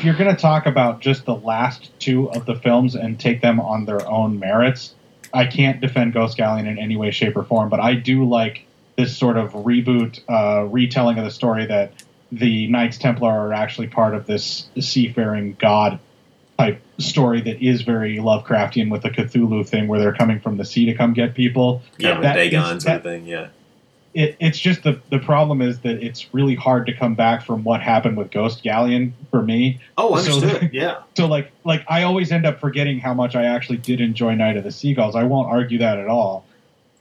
If 0.01 0.07
you're 0.07 0.15
going 0.15 0.35
to 0.35 0.41
talk 0.41 0.65
about 0.65 1.01
just 1.01 1.27
the 1.27 1.35
last 1.35 1.91
two 2.01 2.31
of 2.31 2.47
the 2.47 2.55
films 2.55 2.95
and 2.95 3.21
take 3.21 3.43
them 3.43 3.61
on 3.61 3.85
their 3.85 4.09
own 4.09 4.39
merits, 4.39 4.95
I 5.35 5.45
can't 5.45 5.79
defend 5.79 6.15
Ghost 6.15 6.39
Galleon 6.39 6.67
in 6.67 6.79
any 6.79 6.97
way, 6.97 7.11
shape, 7.11 7.37
or 7.37 7.45
form. 7.45 7.69
But 7.69 7.81
I 7.81 7.97
do 7.97 8.27
like 8.27 8.65
this 8.97 9.15
sort 9.15 9.37
of 9.37 9.53
reboot, 9.53 10.23
uh, 10.27 10.65
retelling 10.65 11.19
of 11.19 11.25
the 11.27 11.31
story 11.31 11.67
that 11.67 11.93
the 12.33 12.67
Knights 12.69 12.97
Templar 12.97 13.31
are 13.31 13.53
actually 13.53 13.89
part 13.89 14.15
of 14.15 14.25
this 14.25 14.71
seafaring 14.81 15.57
god 15.59 16.01
type 16.57 16.81
story 16.97 17.43
that 17.43 17.63
is 17.63 17.83
very 17.83 18.17
Lovecraftian 18.17 18.91
with 18.91 19.03
the 19.03 19.11
Cthulhu 19.11 19.69
thing, 19.69 19.87
where 19.87 20.01
they're 20.01 20.15
coming 20.15 20.41
from 20.41 20.57
the 20.57 20.65
sea 20.65 20.87
to 20.87 20.95
come 20.95 21.13
get 21.13 21.35
people. 21.35 21.83
Yeah, 21.99 22.15
with 22.15 22.23
That 22.23 22.35
Dagon 22.37 22.81
sort 22.81 22.97
of 22.97 23.03
thing. 23.03 23.27
Yeah. 23.27 23.49
It, 24.15 24.37
it's 24.41 24.59
just 24.59 24.83
the 24.83 25.01
the 25.11 25.19
problem 25.19 25.63
is 25.63 25.81
that 25.81 26.03
it's 26.03 26.33
really 26.35 26.55
hard 26.57 26.87
to 26.87 26.93
come 26.93 27.15
back 27.15 27.45
from 27.45 27.63
what 27.65 27.81
happened 27.81 28.17
with 28.17 28.31
Ghost 28.31 28.63
Galleon 28.63 29.15
for 29.31 29.43
me. 29.43 29.81
Oh, 29.97 30.17
So- 30.17 30.35
understood. 30.35 30.71
yeah. 30.73 31.03
So 31.17 31.27
like 31.27 31.53
like 31.65 31.85
I 31.89 32.03
always 32.03 32.33
end 32.33 32.45
up 32.47 32.59
forgetting 32.61 32.99
how 32.99 33.15
much 33.15 33.35
I 33.37 33.45
actually 33.45 33.79
did 33.79 34.01
enjoy 34.01 34.35
Night 34.35 34.57
of 34.57 34.65
the 34.65 34.73
Seagulls. 34.73 35.15
I 35.15 35.25
won't 35.25 35.49
argue 35.49 35.79
that 35.79 35.99
at 35.99 36.09
all, 36.09 36.45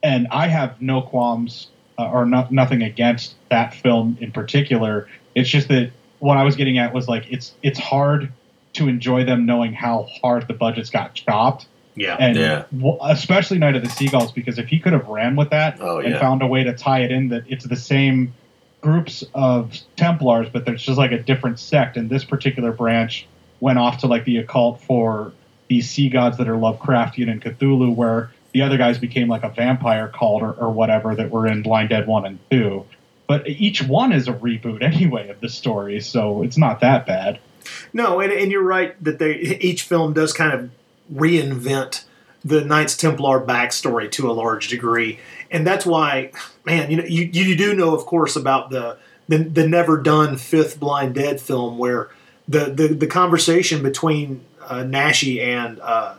and 0.04 0.28
I 0.32 0.48
have 0.48 0.80
no 0.82 1.02
qualms 1.02 1.68
uh, 1.98 2.10
or 2.10 2.26
not 2.26 2.52
nothing 2.52 2.84
against 2.84 3.36
that 3.50 3.74
film 3.74 4.18
in 4.22 4.32
particular. 4.32 5.08
It's 5.36 5.50
just 5.50 5.68
that 5.70 5.92
what 6.20 6.38
I 6.38 6.44
was 6.44 6.56
getting 6.56 6.78
at 6.78 6.94
was 6.94 7.08
like 7.08 7.26
it's 7.32 7.54
it's 7.64 7.80
hard 7.80 8.32
to 8.74 8.88
enjoy 8.88 9.24
them 9.26 9.48
knowing 9.48 9.74
how 9.74 10.08
hard 10.22 10.48
the 10.48 10.54
budgets 10.54 10.92
got 10.92 11.16
chopped. 11.16 11.66
Yeah. 12.00 12.16
And 12.20 12.38
Yeah. 12.38 12.64
especially 13.04 13.60
Night 13.60 13.76
of 13.76 13.84
the 13.84 13.90
Seagulls, 13.90 14.32
because 14.32 14.58
if 14.58 14.68
he 14.68 14.80
could 14.80 14.94
have 14.94 15.08
ran 15.08 15.36
with 15.36 15.50
that 15.50 15.78
Oh, 15.82 16.00
and 16.00 16.14
yeah. 16.14 16.20
found 16.20 16.42
a 16.42 16.48
way 16.48 16.64
to 16.64 16.74
tie 16.74 17.02
it 17.02 17.12
in 17.12 17.30
that 17.30 17.44
it's 17.48 17.66
the 17.66 17.76
same 17.76 18.34
groups 18.82 19.24
of 19.34 19.78
Templars, 19.98 20.48
but 20.50 20.66
there's 20.66 20.82
just 20.82 20.98
like 20.98 21.12
a 21.12 21.20
different 21.20 21.60
sect, 21.60 21.98
and 21.98 22.10
this 22.10 22.24
particular 22.24 22.72
branch 22.72 23.28
went 23.60 23.78
off 23.78 23.98
to 24.00 24.08
like 24.08 24.24
the 24.24 24.38
occult 24.38 24.80
for 24.82 25.34
these 25.68 25.90
sea 25.90 26.08
gods 26.10 26.38
that 26.38 26.48
are 26.48 26.56
Lovecraftian 26.56 27.30
and 27.30 27.42
Cthulhu, 27.42 27.94
where 27.94 28.32
the 28.54 28.62
other 28.62 28.78
guys 28.78 28.98
became 28.98 29.28
like 29.28 29.44
a 29.44 29.50
vampire 29.50 30.08
cult 30.08 30.42
or, 30.42 30.54
or 30.54 30.72
whatever 30.72 31.14
that 31.16 31.30
were 31.30 31.46
in 31.46 31.62
Blind 31.62 31.90
Dead 31.90 32.08
1 32.08 32.26
and 32.26 32.40
2. 32.50 32.86
But 33.28 33.48
each 33.48 33.84
one 33.84 34.12
is 34.14 34.28
a 34.28 34.34
reboot 34.34 34.82
anyway 34.82 35.28
of 35.30 35.42
the 35.42 35.50
story, 35.50 36.00
so 36.00 36.42
it's 36.44 36.58
not 36.58 36.80
that 36.80 37.06
bad. 37.06 37.40
No, 37.94 38.20
and, 38.22 38.32
and 38.32 38.52
you're 38.52 38.64
right 38.64 38.96
that 39.04 39.20
they 39.20 39.36
each 39.36 39.84
film 39.84 40.14
does 40.14 40.32
kind 40.34 40.54
of 40.54 40.70
reinvent 41.14 42.04
the 42.44 42.64
Knights 42.64 42.96
Templar 42.96 43.42
backstory 43.46 44.10
to 44.12 44.30
a 44.30 44.34
large 44.34 44.70
degree, 44.70 45.20
and 45.52 45.66
that's 45.68 45.86
why, 45.86 46.32
man, 46.66 46.90
you 46.90 46.98
know, 46.98 47.06
you, 47.06 47.30
you 47.32 47.56
do 47.56 47.74
know, 47.74 47.94
of 47.96 48.06
course, 48.06 48.36
about 48.36 48.70
the 48.70 48.98
the, 49.28 49.38
the 49.40 49.68
never 49.68 49.98
done 49.98 50.38
fifth 50.38 50.80
Blind 50.80 51.16
Dead 51.16 51.40
film 51.40 51.78
where 51.78 52.10
the 52.48 52.66
the, 52.66 52.88
the 52.88 53.08
conversation 53.08 53.84
between 53.84 54.42
uh, 54.62 54.84
Naschy 54.84 55.42
and 55.42 55.80
uh, 55.82 56.16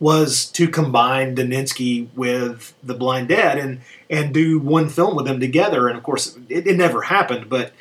was 0.00 0.46
to 0.46 0.68
combine 0.68 1.34
Daninsky 1.34 2.08
with 2.14 2.72
the 2.82 2.94
Blind 2.94 3.28
Dead 3.28 3.58
and 3.58 3.80
and 4.08 4.32
do 4.32 4.58
one 4.58 4.88
film 4.88 5.16
with 5.16 5.26
them 5.26 5.40
together, 5.40 5.88
and 5.88 5.96
of 5.96 6.02
course, 6.02 6.36
it, 6.48 6.66
it 6.66 6.76
never 6.76 7.02
happened, 7.02 7.48
but 7.48 7.72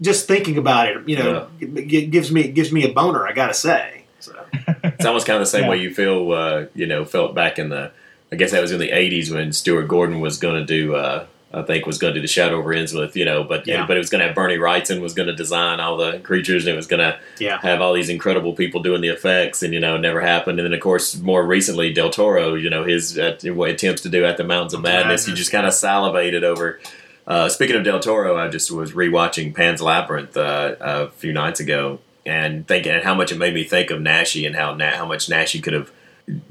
just 0.00 0.28
thinking 0.28 0.58
about 0.58 0.88
it, 0.88 1.08
you 1.08 1.16
know, 1.16 1.48
it, 1.60 1.92
it 1.92 2.10
gives 2.10 2.30
me 2.30 2.42
it 2.42 2.54
gives 2.54 2.72
me 2.72 2.84
a 2.84 2.92
boner. 2.92 3.26
I 3.26 3.32
gotta 3.32 3.54
say. 3.54 4.05
So. 4.26 4.44
It's 4.84 5.04
almost 5.06 5.26
kind 5.26 5.36
of 5.36 5.42
the 5.42 5.46
same 5.46 5.64
Yeah. 5.64 5.70
way 5.70 5.76
you 5.78 5.92
feel, 5.94 6.32
uh, 6.32 6.64
you 6.74 6.86
know, 6.86 7.04
felt 7.04 7.34
back 7.34 7.58
in 7.58 7.68
the. 7.70 7.90
I 8.32 8.36
guess 8.36 8.50
that 8.50 8.60
was 8.60 8.72
in 8.72 8.80
the 8.80 8.90
'80s 8.90 9.30
when 9.32 9.52
Stuart 9.52 9.86
Gordon 9.88 10.20
was 10.20 10.38
going 10.38 10.56
to 10.56 10.64
do 10.64 10.94
uh, 10.96 11.26
I 11.54 11.62
think 11.62 11.86
was 11.86 11.96
going 11.96 12.12
to 12.12 12.18
do 12.18 12.22
the 12.22 12.28
Shadow 12.28 12.56
over 12.56 12.70
Innsmouth, 12.74 13.14
you 13.14 13.24
know, 13.24 13.44
but 13.44 13.66
Yeah. 13.68 13.86
but 13.86 13.96
it 13.96 14.00
was 14.00 14.10
going 14.10 14.20
to 14.20 14.26
have 14.26 14.34
Bernie 14.34 14.56
Wrightson 14.58 15.00
was 15.00 15.14
going 15.14 15.28
to 15.28 15.34
design 15.34 15.78
all 15.80 15.96
the 15.96 16.18
creatures, 16.18 16.66
and 16.66 16.72
it 16.74 16.76
was 16.76 16.88
going 16.88 17.00
to 17.00 17.18
Yeah. 17.38 17.58
have 17.62 17.80
all 17.80 17.92
these 17.94 18.08
incredible 18.08 18.52
people 18.52 18.82
doing 18.82 19.00
the 19.00 19.08
effects, 19.08 19.62
and 19.62 19.72
you 19.72 19.78
know, 19.80 19.94
it 19.94 20.00
never 20.00 20.20
happened. 20.20 20.58
And 20.58 20.66
then 20.66 20.74
of 20.74 20.80
course, 20.80 21.16
more 21.20 21.46
recently, 21.46 21.92
Del 21.92 22.10
Toro, 22.10 22.54
you 22.54 22.68
know, 22.68 22.82
his 22.84 23.16
uh, 23.18 23.36
what 23.44 23.70
attempts 23.70 24.02
to 24.02 24.08
do 24.08 24.24
at 24.24 24.36
the 24.38 24.44
Mountains 24.44 24.74
of 24.74 24.82
Madness, 24.82 25.28
you 25.28 25.34
just 25.34 25.52
kind 25.52 25.66
of 25.66 25.72
salivated 25.72 26.42
over. 26.42 26.80
Uh, 27.28 27.48
speaking 27.48 27.74
of 27.76 27.84
Del 27.84 28.00
Toro, 28.00 28.36
I 28.36 28.48
just 28.48 28.70
was 28.72 28.92
rewatching 28.92 29.54
Pan's 29.54 29.80
Labyrinth 29.80 30.36
uh, 30.36 30.74
a 30.80 31.08
few 31.10 31.32
nights 31.32 31.60
ago, 31.60 32.00
and 32.26 32.66
thinking 32.66 32.92
and 32.92 33.04
how 33.04 33.14
much 33.14 33.32
it 33.32 33.38
made 33.38 33.54
me 33.54 33.64
think 33.64 33.90
of 33.90 34.00
Naschy 34.00 34.46
and 34.46 34.56
how 34.56 34.74
Na- 34.74 34.96
how 34.96 35.06
much 35.06 35.28
Naschy 35.28 35.62
could 35.62 35.72
have 35.72 35.90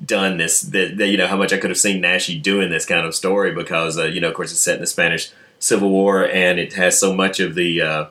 done 0.04 0.38
this. 0.38 0.62
That 0.62 0.98
that, 0.98 1.08
you 1.08 1.18
know 1.18 1.28
how 1.28 1.38
much 1.38 1.54
I 1.54 1.58
could 1.58 1.70
have 1.70 1.78
seen 1.80 2.02
Naschy 2.02 2.42
doing 2.42 2.70
this 2.70 2.86
kind 2.86 3.06
of 3.06 3.16
story 3.16 3.54
because 3.54 3.98
uh, 3.98 4.06
you 4.06 4.22
know 4.22 4.30
of 4.30 4.34
course 4.34 4.52
it's 4.52 4.62
set 4.62 4.76
in 4.76 4.82
the 4.82 4.88
Spanish 4.88 5.32
Civil 5.60 5.90
War 5.90 6.28
and 6.28 6.60
it 6.60 6.74
has 6.74 7.00
so 7.00 7.14
much 7.14 7.40
of 7.40 7.56
the 7.56 7.82
uh, 7.82 8.06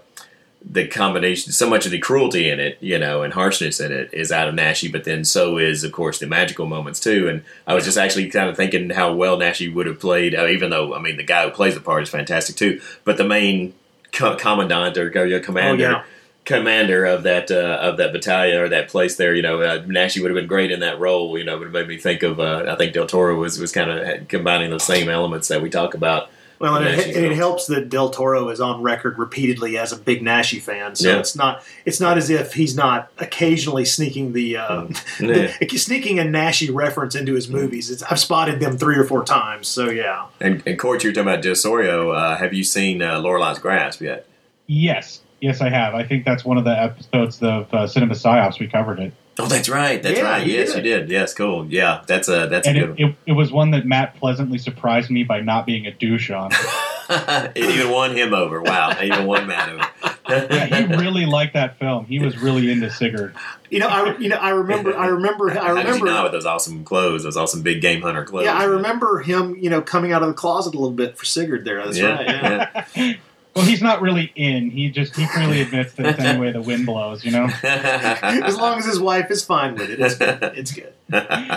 the 0.67 0.89
combination, 0.89 1.53
so 1.53 1.69
much 1.69 1.85
of 1.85 1.93
the 1.93 1.99
cruelty 1.99 2.49
in 2.49 2.59
it, 2.59 2.79
you 2.81 2.99
know, 2.99 3.23
and 3.23 3.35
harshness 3.35 3.81
in 3.81 3.93
it 3.93 4.09
is 4.15 4.33
out 4.33 4.49
of 4.49 4.55
Naschy, 4.55 4.91
but 4.91 5.05
then 5.05 5.25
so 5.25 5.59
is 5.59 5.85
of 5.85 5.93
course 5.93 6.19
the 6.19 6.27
magical 6.27 6.67
moments 6.67 7.01
too. 7.01 7.29
And 7.29 7.43
I 7.67 7.75
was 7.75 7.85
just 7.85 7.99
actually 7.99 8.31
kind 8.31 8.49
of 8.49 8.57
thinking 8.57 8.91
how 8.91 9.13
well 9.15 9.37
Naschy 9.37 9.73
would 9.73 9.87
have 9.87 10.01
played, 10.01 10.35
uh, 10.35 10.47
even 10.47 10.71
though 10.71 10.95
I 10.95 11.01
mean 11.01 11.17
the 11.17 11.23
guy 11.23 11.45
who 11.45 11.51
plays 11.51 11.75
the 11.75 11.81
part 11.81 12.03
is 12.03 12.09
fantastic 12.09 12.57
too, 12.57 12.81
but 13.05 13.17
the 13.19 13.25
main 13.25 13.75
co- 14.13 14.37
commandant 14.37 14.97
or 14.97 15.09
uh, 15.09 15.41
commander 15.43 15.87
Oh, 15.87 15.91
yeah. 15.91 16.05
Commander 16.45 17.07
of 17.07 17.23
that 17.23 17.51
uh, 17.51 17.79
of 17.81 17.97
that 17.97 18.13
battalion 18.13 18.59
or 18.59 18.69
that 18.69 18.89
place 18.89 19.17
there. 19.17 19.35
You 19.35 19.43
know, 19.43 19.63
uh, 19.63 19.83
Naschy 19.85 20.21
would 20.21 20.31
have 20.31 20.37
been 20.37 20.47
great 20.47 20.71
in 20.71 20.81
that 20.81 20.99
role. 21.01 21.39
You 21.39 21.45
know, 21.45 21.57
but 21.59 21.69
it 21.69 21.71
made 21.71 21.89
me 21.89 21.97
think 21.97 22.23
of. 22.23 22.39
Uh, 22.39 22.67
I 22.69 22.75
think 22.77 22.93
Del 22.93 23.07
Toro 23.07 23.37
was 23.39 23.59
was 23.59 23.73
kind 23.73 23.91
of 23.91 24.29
combining 24.29 24.71
those 24.71 24.85
same 24.85 25.09
elements 25.09 25.49
that 25.49 25.63
we 25.63 25.71
talk 25.71 25.95
about. 25.95 26.29
Well, 26.61 26.77
and 26.77 26.87
it, 26.87 27.17
it 27.17 27.33
helps 27.33 27.67
that 27.67 27.89
Del 27.89 28.11
Toro 28.11 28.49
is 28.49 28.61
on 28.61 28.81
record 28.81 29.19
repeatedly 29.19 29.77
as 29.77 29.91
a 29.93 29.97
big 29.97 30.23
Naschy 30.23 30.61
fan. 30.63 30.95
So 30.95 31.09
Yeah. 31.09 31.19
it's 31.19 31.35
not 31.35 31.63
it's 31.85 31.99
not 31.99 32.17
as 32.17 32.31
if 32.31 32.55
he's 32.55 32.77
not 32.77 33.11
occasionally 33.19 33.85
sneaking 33.85 34.35
the, 34.35 34.59
uh, 34.59 34.87
Yeah. 35.21 35.53
the- 35.61 35.77
sneaking 35.79 36.21
a 36.21 36.23
Naschy 36.23 36.73
reference 36.73 37.17
into 37.17 37.35
his 37.35 37.49
movies. 37.49 37.91
It's, 37.91 38.03
I've 38.05 38.21
spotted 38.21 38.61
them 38.61 38.79
three 38.79 38.97
or 38.97 39.05
four 39.05 39.25
times. 39.25 39.67
So 39.67 39.91
yeah, 39.91 40.27
And, 40.41 40.63
and 40.65 40.79
Court, 40.79 41.03
you 41.03 41.11
were 41.11 41.15
talking 41.15 41.29
about 41.29 41.43
de 41.43 41.51
Ossorio. 41.51 42.15
Uh, 42.17 42.37
have 42.37 42.55
you 42.55 42.63
seen 42.65 43.03
uh, 43.03 43.19
Lorelei's 43.21 43.59
Grasp 43.59 44.01
yet? 44.01 44.27
Yes, 44.67 45.21
yes, 45.41 45.61
I 45.61 45.69
have. 45.69 45.95
I 45.95 46.05
think 46.05 46.25
that's 46.25 46.45
one 46.45 46.59
of 46.59 46.65
the 46.65 46.79
episodes 46.79 47.43
of 47.43 47.73
uh, 47.75 47.87
Cinema 47.87 48.15
Psyops. 48.15 48.59
We 48.59 48.67
covered 48.69 49.01
it, 49.01 49.13
Oh, 49.39 49.47
that's 49.47 49.69
right. 49.69 50.01
That's 50.03 50.19
Yeah, 50.19 50.25
right. 50.31 50.47
you 50.47 50.55
Yes, 50.55 50.75
did. 50.75 50.85
you 50.85 50.91
did. 50.99 51.11
Yes, 51.11 51.35
cool. 51.35 51.67
Yeah, 51.67 52.03
that's 52.07 52.29
a 52.29 52.47
that's 52.47 52.69
a 52.69 52.73
good. 52.73 53.01
it, 53.01 53.05
it, 53.05 53.17
it 53.27 53.33
was 53.33 53.51
one 53.51 53.73
that 53.73 53.85
Matt 53.85 54.15
pleasantly 54.17 54.59
surprised 54.59 55.11
me 55.11 55.25
by 55.25 55.41
not 55.41 55.67
being 55.67 55.87
a 55.87 55.91
douche 55.93 56.31
on. 56.31 56.51
it 57.11 57.57
even 57.57 57.91
won 57.91 58.17
him 58.17 58.33
over. 58.33 58.63
Wow, 58.63 58.91
it 58.91 59.05
even 59.05 59.27
won 59.27 59.47
Matt 59.49 59.69
over. 59.71 59.89
yeah, 60.29 60.67
he 60.67 60.95
really 60.95 61.27
liked 61.27 61.55
that 61.55 61.79
film. 61.81 62.07
He 62.07 62.19
was 62.21 62.39
really 62.39 62.71
into 62.71 62.89
Sigurd. 62.91 63.35
you 63.71 63.81
know, 63.81 63.89
I 63.89 64.17
you 64.19 64.29
know 64.29 64.37
I 64.37 64.51
remember 64.51 64.97
I 64.97 65.07
remember 65.09 65.51
I 65.51 65.55
How 65.55 65.75
did 65.75 65.85
remember 65.85 66.07
not 66.07 66.23
with 66.23 66.33
those 66.33 66.47
awesome 66.47 66.85
clothes, 66.85 67.25
those 67.25 67.37
awesome 67.37 67.63
big 67.63 67.81
game 67.83 68.03
hunter 68.03 68.25
clothes? 68.25 68.45
yeah 68.45 68.57
I 68.57 68.65
remember 68.65 69.19
him 69.19 69.57
you 69.61 69.69
know 69.69 69.83
coming 69.83 70.13
out 70.13 70.23
of 70.23 70.29
the 70.29 70.35
closet 70.35 70.75
a 70.75 70.79
little 70.79 70.95
bit 70.95 71.19
for 71.19 71.25
Sigurd 71.25 71.65
there. 71.65 71.85
That's 71.85 71.99
Yeah, 71.99 72.15
right. 72.15 72.87
Yeah. 72.95 73.15
Well, 73.55 73.65
he's 73.65 73.83
not 73.83 74.03
really 74.03 74.33
in. 74.35 74.71
He 74.71 74.91
just 74.91 75.15
he 75.15 75.27
freely 75.27 75.61
admits 75.61 75.93
that 75.95 76.07
it's 76.07 76.19
any 76.19 76.41
way 76.41 76.51
the 76.51 76.61
wind 76.61 76.87
blows. 76.87 77.25
You 77.25 77.31
know. 77.31 77.49
as 77.63 78.57
long 78.57 78.79
as 78.79 78.85
his 78.85 78.99
wife 78.99 79.31
is 79.31 79.45
fine 79.45 79.75
with 79.75 79.91
it, 79.91 80.01
it's 80.01 80.17
good. 80.17 80.39
It's 80.57 80.73
good. 80.73 80.93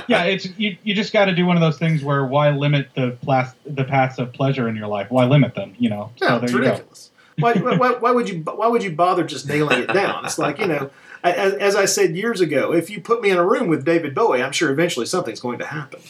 yeah, 0.07 0.23
it's 0.23 0.47
you. 0.57 0.77
You 0.83 0.93
just 0.93 1.11
got 1.11 1.25
to 1.25 1.33
do 1.33 1.45
one 1.45 1.57
of 1.57 1.61
those 1.61 1.79
things 1.79 2.03
where 2.03 2.23
why 2.25 2.51
limit 2.51 2.89
the 2.95 3.17
plas- 3.21 3.55
the 3.65 3.83
paths 3.83 4.19
of 4.19 4.31
pleasure 4.31 4.67
in 4.69 4.75
your 4.75 4.87
life? 4.87 5.09
Why 5.09 5.25
limit 5.25 5.55
them? 5.55 5.73
You 5.79 5.89
know. 5.89 6.11
Yeah, 6.21 6.27
so 6.27 6.35
it's 6.35 6.51
there 6.51 6.61
you 6.61 6.65
go. 6.65 6.71
ridiculous. 6.71 7.11
Why, 7.39 7.53
why, 7.53 7.91
why 7.93 8.11
would 8.11 8.29
you 8.29 8.41
why 8.41 8.67
would 8.67 8.83
you 8.83 8.91
bother 8.91 9.23
just 9.23 9.47
nailing 9.47 9.81
it 9.83 9.93
down? 9.93 10.25
It's 10.25 10.39
like 10.39 10.59
you 10.59 10.67
know, 10.67 10.89
as, 11.23 11.53
as 11.53 11.75
I 11.75 11.85
said 11.85 12.15
years 12.15 12.41
ago, 12.41 12.73
if 12.73 12.89
you 12.89 13.01
put 13.01 13.21
me 13.21 13.29
in 13.29 13.37
a 13.37 13.45
room 13.45 13.67
with 13.67 13.85
David 13.85 14.15
Bowie, 14.15 14.41
I'm 14.41 14.51
sure 14.51 14.71
eventually 14.71 15.05
something's 15.05 15.39
going 15.39 15.59
to 15.59 15.65
happen. 15.65 16.01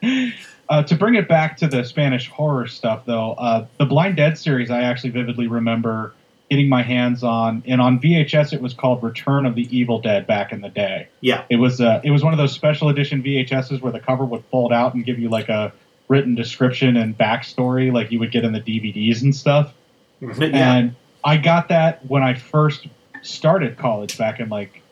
Uh, 0.68 0.82
to 0.82 0.94
bring 0.94 1.14
it 1.14 1.28
back 1.28 1.56
to 1.56 1.66
the 1.66 1.82
Spanish 1.82 2.28
horror 2.28 2.66
stuff, 2.66 3.04
though, 3.06 3.32
uh, 3.32 3.66
the 3.78 3.86
Blind 3.86 4.16
Dead 4.16 4.36
series, 4.36 4.70
I 4.70 4.82
actually 4.82 5.10
vividly 5.10 5.46
remember 5.46 6.14
getting 6.50 6.68
my 6.68 6.82
hands 6.82 7.22
on, 7.22 7.62
and 7.66 7.80
on 7.80 7.98
VHS, 8.00 8.52
it 8.52 8.60
was 8.60 8.74
called 8.74 9.02
Return 9.02 9.46
of 9.46 9.54
the 9.54 9.66
Evil 9.76 10.00
Dead 10.00 10.26
back 10.26 10.52
in 10.52 10.60
the 10.60 10.68
day. 10.68 11.08
Yeah. 11.20 11.44
It 11.50 11.56
was 11.56 11.80
uh, 11.80 12.00
it 12.04 12.10
was 12.10 12.22
one 12.22 12.32
of 12.32 12.38
those 12.38 12.52
special 12.52 12.88
edition 12.88 13.22
VHSs 13.22 13.80
where 13.80 13.92
the 13.92 14.00
cover 14.00 14.24
would 14.24 14.44
fold 14.50 14.72
out 14.72 14.94
and 14.94 15.04
give 15.04 15.18
you 15.18 15.28
like 15.28 15.48
a 15.48 15.72
written 16.08 16.34
description 16.34 16.96
and 16.96 17.16
backstory, 17.16 17.92
like 17.92 18.10
you 18.10 18.18
would 18.18 18.32
get 18.32 18.44
in 18.44 18.52
the 18.52 18.60
DVDs 18.60 19.22
and 19.22 19.34
stuff. 19.34 19.74
Yeah. 20.20 20.34
And 20.40 20.96
I 21.24 21.36
got 21.36 21.68
that 21.68 22.04
when 22.06 22.22
I 22.22 22.34
first 22.34 22.86
started 23.22 23.76
college 23.76 24.16
back 24.16 24.40
in 24.40 24.48
like 24.48 24.82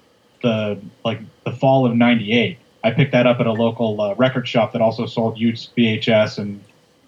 the 0.42 0.78
like 1.04 1.20
the 1.44 1.52
fall 1.52 1.86
of 1.86 1.96
'98. 1.96 2.58
I 2.87 2.93
picked 2.93 3.11
that 3.12 3.26
up 3.26 3.41
at 3.41 3.47
a 3.49 3.53
local 3.53 4.01
uh, 4.01 4.14
record 4.14 4.47
shop 4.47 4.72
that 4.72 4.80
also 4.80 5.07
sold 5.07 5.39
used 5.39 5.74
VHS 5.76 6.39
and 6.39 6.62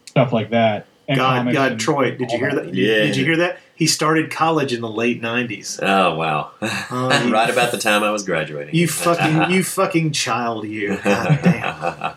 stuff 0.07 0.33
like 0.33 0.51
that. 0.51 0.87
And 1.07 1.17
God, 1.17 1.53
God, 1.53 1.73
and 1.73 1.81
Troy, 1.81 2.11
did 2.17 2.33
you 2.33 2.39
hear 2.39 2.53
that? 2.55 2.75
Yeah. 2.75 3.05
Did 3.05 3.17
you 3.17 3.25
hear 3.25 3.37
that? 3.37 3.61
He 3.77 3.87
started 3.87 4.29
college 4.33 4.73
in 4.73 4.81
the 4.81 4.89
late 4.89 5.23
'90s. 5.23 5.79
Oh 5.81 6.17
wow! 6.17 6.51
You- 6.61 6.69
right 7.33 7.49
about 7.49 7.71
the 7.71 7.79
time 7.79 8.03
I 8.03 8.11
was 8.11 8.25
graduating. 8.25 8.75
You 8.75 8.89
fucking, 8.89 9.51
you 9.55 9.63
fucking 9.63 10.11
child, 10.13 10.67
you. 10.67 10.97
God 11.05 11.39
damn. 11.45 12.15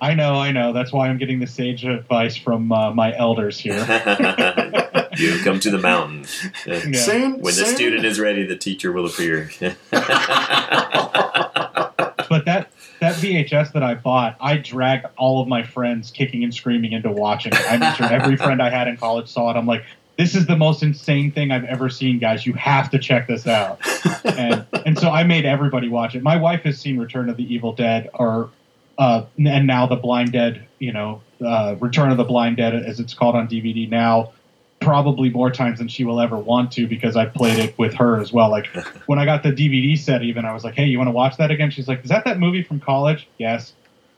I 0.00 0.14
know, 0.14 0.34
I 0.34 0.52
know. 0.52 0.72
That's 0.74 0.92
why 0.92 1.08
I'm 1.08 1.16
getting 1.16 1.40
the 1.40 1.46
sage 1.46 1.84
advice 1.84 2.36
from 2.36 2.70
uh, 2.70 2.92
my 2.92 3.16
elders 3.16 3.58
here. 3.58 3.78
you 5.16 5.40
come 5.42 5.58
to 5.60 5.70
the 5.70 5.80
mountain. 5.82 6.26
Yeah. 6.66 6.92
Soon- 7.00 7.32
when 7.40 7.54
the 7.54 7.64
soon- 7.64 7.74
student 7.74 8.04
is 8.04 8.20
ready, 8.20 8.44
the 8.46 8.54
teacher 8.56 8.92
will 8.92 9.06
appear. 9.06 9.50
but 12.28 12.44
that 12.44 12.67
that 13.00 13.14
VHS 13.16 13.72
that 13.72 13.82
I 13.82 13.94
bought, 13.94 14.36
I 14.40 14.56
dragged 14.56 15.06
all 15.16 15.40
of 15.40 15.48
my 15.48 15.62
friends 15.62 16.10
kicking 16.10 16.44
and 16.44 16.54
screaming 16.54 16.92
into 16.92 17.10
watching 17.10 17.52
it. 17.52 17.70
I 17.70 17.76
made 17.76 17.94
sure 17.96 18.06
every 18.06 18.36
friend 18.44 18.62
I 18.62 18.70
had 18.70 18.88
in 18.88 18.96
college 18.96 19.28
saw 19.28 19.50
it. 19.50 19.56
I'm 19.56 19.66
like, 19.66 19.84
this 20.18 20.34
is 20.34 20.46
the 20.46 20.56
most 20.56 20.82
insane 20.82 21.30
thing 21.30 21.52
I've 21.52 21.64
ever 21.64 21.88
seen, 21.88 22.18
guys. 22.18 22.44
You 22.44 22.52
have 22.54 22.90
to 22.90 22.98
check 22.98 23.28
this 23.28 23.46
out. 23.46 23.80
and 24.24 24.66
and 24.84 24.98
so 24.98 25.10
I 25.10 25.22
made 25.22 25.44
everybody 25.44 25.88
watch 25.88 26.16
it. 26.16 26.22
My 26.22 26.36
wife 26.36 26.62
has 26.62 26.78
seen 26.78 26.98
Return 26.98 27.28
of 27.28 27.36
the 27.36 27.54
Evil 27.54 27.72
Dead, 27.72 28.10
or 28.14 28.50
uh, 28.98 29.24
and 29.38 29.66
now 29.66 29.86
the 29.86 29.96
Blind 29.96 30.32
Dead. 30.32 30.66
You 30.80 30.92
know, 30.92 31.22
uh, 31.40 31.76
Return 31.78 32.10
of 32.10 32.16
the 32.16 32.24
Blind 32.24 32.56
Dead, 32.56 32.74
as 32.74 32.98
it's 32.98 33.14
called 33.14 33.36
on 33.36 33.46
DVD 33.46 33.88
now. 33.88 34.32
Probably 34.80 35.30
more 35.30 35.50
times 35.50 35.78
than 35.78 35.88
she 35.88 36.04
will 36.04 36.20
ever 36.20 36.36
want 36.36 36.70
to 36.72 36.86
because 36.86 37.16
I 37.16 37.26
played 37.26 37.58
it 37.58 37.76
with 37.78 37.94
her 37.94 38.20
as 38.20 38.32
well. 38.32 38.50
Like 38.50 38.66
when 39.06 39.18
I 39.18 39.24
got 39.24 39.42
the 39.42 39.50
DVD 39.50 39.98
set, 39.98 40.22
even 40.22 40.44
I 40.44 40.52
was 40.52 40.64
like, 40.64 40.74
"Hey, 40.74 40.86
you 40.86 40.98
want 40.98 41.08
to 41.08 41.12
watch 41.12 41.36
that 41.38 41.50
again?" 41.50 41.70
She's 41.70 41.88
like, 41.88 42.04
"Is 42.04 42.10
that 42.10 42.24
that 42.24 42.38
movie 42.38 42.62
from 42.62 42.80
college?" 42.80 43.26
Yes. 43.38 43.72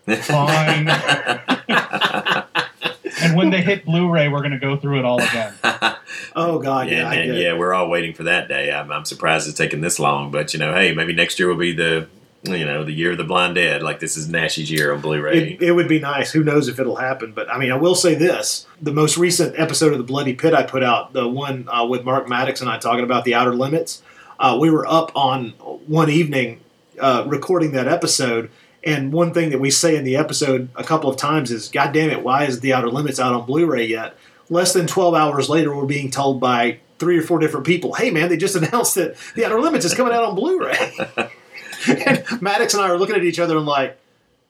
Fine. 0.06 0.88
and 3.20 3.36
when 3.36 3.50
they 3.50 3.60
hit 3.60 3.84
Blu-ray, 3.84 4.28
we're 4.28 4.40
going 4.40 4.52
to 4.52 4.58
go 4.58 4.76
through 4.76 4.98
it 4.98 5.04
all 5.04 5.20
again. 5.20 5.54
Oh 6.36 6.60
God, 6.60 6.88
yeah, 6.88 6.98
yeah, 6.98 7.08
I 7.08 7.16
man, 7.16 7.34
yeah, 7.34 7.52
we're 7.54 7.72
all 7.72 7.88
waiting 7.88 8.14
for 8.14 8.24
that 8.24 8.48
day. 8.48 8.72
I'm, 8.72 8.92
I'm 8.92 9.04
surprised 9.04 9.48
it's 9.48 9.58
taken 9.58 9.80
this 9.80 9.98
long, 9.98 10.30
but 10.30 10.52
you 10.52 10.60
know, 10.60 10.72
hey, 10.72 10.92
maybe 10.92 11.12
next 11.12 11.38
year 11.38 11.48
will 11.48 11.56
be 11.56 11.72
the, 11.72 12.08
you 12.42 12.64
know, 12.64 12.84
the 12.84 12.92
year 12.92 13.12
of 13.12 13.18
the 13.18 13.24
blind 13.24 13.56
dead. 13.56 13.82
Like 13.82 14.00
this 14.00 14.16
is 14.16 14.28
Naschy's 14.28 14.70
year 14.70 14.94
on 14.94 15.00
Blu-ray. 15.00 15.52
It, 15.52 15.62
it 15.62 15.72
would 15.72 15.88
be 15.88 16.00
nice. 16.00 16.32
Who 16.32 16.42
knows 16.42 16.68
if 16.68 16.78
it'll 16.78 16.96
happen? 16.96 17.32
But 17.32 17.50
I 17.50 17.58
mean, 17.58 17.70
I 17.70 17.76
will 17.76 17.94
say 17.94 18.14
this: 18.14 18.66
the 18.80 18.92
most 18.92 19.18
recent 19.18 19.58
episode 19.58 19.92
of 19.92 19.98
the 19.98 20.04
Bloody 20.04 20.34
Pit 20.34 20.54
I 20.54 20.62
put 20.62 20.82
out, 20.82 21.12
the 21.12 21.28
one 21.28 21.68
uh, 21.68 21.84
with 21.86 22.04
Mark 22.04 22.28
Maddox 22.28 22.60
and 22.60 22.70
I 22.70 22.78
talking 22.78 23.04
about 23.04 23.24
the 23.24 23.34
Outer 23.34 23.54
Limits, 23.54 24.02
uh, 24.38 24.56
we 24.60 24.70
were 24.70 24.86
up 24.86 25.12
on 25.14 25.50
one 25.86 26.08
evening 26.08 26.60
uh, 26.98 27.24
recording 27.26 27.72
that 27.72 27.88
episode. 27.88 28.50
And 28.82 29.12
one 29.12 29.34
thing 29.34 29.50
that 29.50 29.58
we 29.58 29.70
say 29.70 29.94
in 29.94 30.04
the 30.04 30.16
episode 30.16 30.70
a 30.74 30.82
couple 30.82 31.10
of 31.10 31.18
times 31.18 31.50
is, 31.50 31.68
"God 31.68 31.92
damn 31.92 32.08
it, 32.08 32.24
why 32.24 32.44
is 32.44 32.60
the 32.60 32.72
Outer 32.72 32.88
Limits 32.88 33.20
out 33.20 33.34
on 33.34 33.44
Blu-ray 33.44 33.86
yet?" 33.86 34.16
Less 34.48 34.72
than 34.72 34.86
twelve 34.86 35.14
hours 35.14 35.50
later, 35.50 35.76
we're 35.76 35.84
being 35.84 36.10
told 36.10 36.40
by 36.40 36.78
three 36.98 37.18
or 37.18 37.22
four 37.22 37.38
different 37.38 37.66
people, 37.66 37.92
"Hey, 37.92 38.10
man, 38.10 38.30
they 38.30 38.38
just 38.38 38.56
announced 38.62 38.94
that 38.94 39.16
the 39.34 39.44
Outer 39.44 39.60
Limits 39.60 39.84
is 39.84 39.92
coming 39.92 40.14
out 40.14 40.24
on 40.24 40.34
Blu-ray." 40.34 40.96
and 42.06 42.24
Maddox 42.42 42.74
and 42.74 42.82
I 42.82 42.88
are 42.90 42.98
looking 42.98 43.16
at 43.16 43.24
each 43.24 43.38
other 43.38 43.56
and 43.56 43.66
like, 43.66 43.98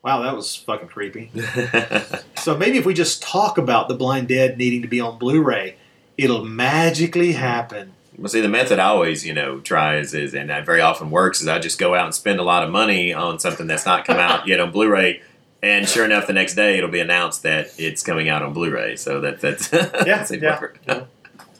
"Wow, 0.03 0.21
that 0.23 0.35
was 0.35 0.55
fucking 0.55 0.87
creepy." 0.89 1.31
So 2.41 2.57
maybe 2.57 2.79
if 2.79 2.87
we 2.87 2.95
just 2.95 3.21
talk 3.21 3.59
about 3.59 3.87
the 3.87 3.93
Blind 3.93 4.27
Dead 4.27 4.57
needing 4.57 4.81
to 4.81 4.87
be 4.87 4.99
on 4.99 5.19
Blu-ray, 5.19 5.75
it'll 6.17 6.43
magically 6.43 7.33
happen. 7.33 7.93
Well, 8.17 8.29
see, 8.29 8.41
the 8.41 8.49
method 8.49 8.79
I 8.79 8.85
always, 8.85 9.23
you 9.23 9.31
know, 9.35 9.59
try 9.59 9.97
is, 9.97 10.15
is, 10.15 10.33
and 10.33 10.49
that 10.49 10.65
very 10.65 10.81
often 10.81 11.11
works, 11.11 11.39
is 11.39 11.47
I 11.47 11.59
just 11.59 11.77
go 11.77 11.93
out 11.93 12.05
and 12.05 12.15
spend 12.15 12.39
a 12.39 12.43
lot 12.43 12.63
of 12.63 12.71
money 12.71 13.13
on 13.13 13.37
something 13.39 13.67
that's 13.67 13.85
not 13.85 14.05
come 14.05 14.17
out 14.17 14.47
yet 14.47 14.59
on 14.59 14.71
Blu-ray, 14.71 15.21
and 15.61 15.87
sure 15.87 16.03
enough, 16.03 16.25
the 16.25 16.33
next 16.33 16.55
day 16.55 16.79
it'll 16.79 16.89
be 16.89 16.99
announced 16.99 17.43
that 17.43 17.67
it's 17.77 18.01
coming 18.01 18.27
out 18.27 18.41
on 18.41 18.53
Blu-ray. 18.53 18.95
So 18.95 19.21
that 19.21 19.39
that's 19.41 19.71
Yeah, 19.71 20.23
seems 20.23 20.41
yeah. 20.41 20.55
perfect. 20.57 20.89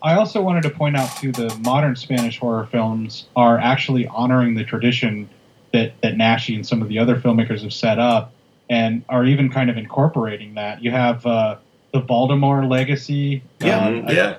I 0.01 0.15
also 0.15 0.41
wanted 0.41 0.63
to 0.63 0.71
point 0.71 0.97
out 0.97 1.15
too 1.17 1.31
the 1.31 1.55
modern 1.63 1.95
Spanish 1.95 2.39
horror 2.39 2.65
films 2.71 3.27
are 3.35 3.59
actually 3.59 4.07
honoring 4.07 4.55
the 4.55 4.63
tradition 4.63 5.29
that 5.73 5.93
that 6.01 6.15
Naschy 6.15 6.55
and 6.55 6.65
some 6.65 6.81
of 6.81 6.87
the 6.87 6.99
other 6.99 7.15
filmmakers 7.15 7.61
have 7.61 7.73
set 7.73 7.99
up, 7.99 8.33
and 8.69 9.03
are 9.09 9.25
even 9.25 9.49
kind 9.49 9.69
of 9.69 9.77
incorporating 9.77 10.55
that. 10.55 10.83
You 10.83 10.91
have 10.91 11.25
uh, 11.25 11.57
the 11.93 11.99
Baltimore 11.99 12.65
legacy. 12.65 13.41
Yeah. 13.59 13.77
Um, 13.79 13.93
Mhm, 14.03 14.09
I- 14.09 14.13
yeah. 14.13 14.37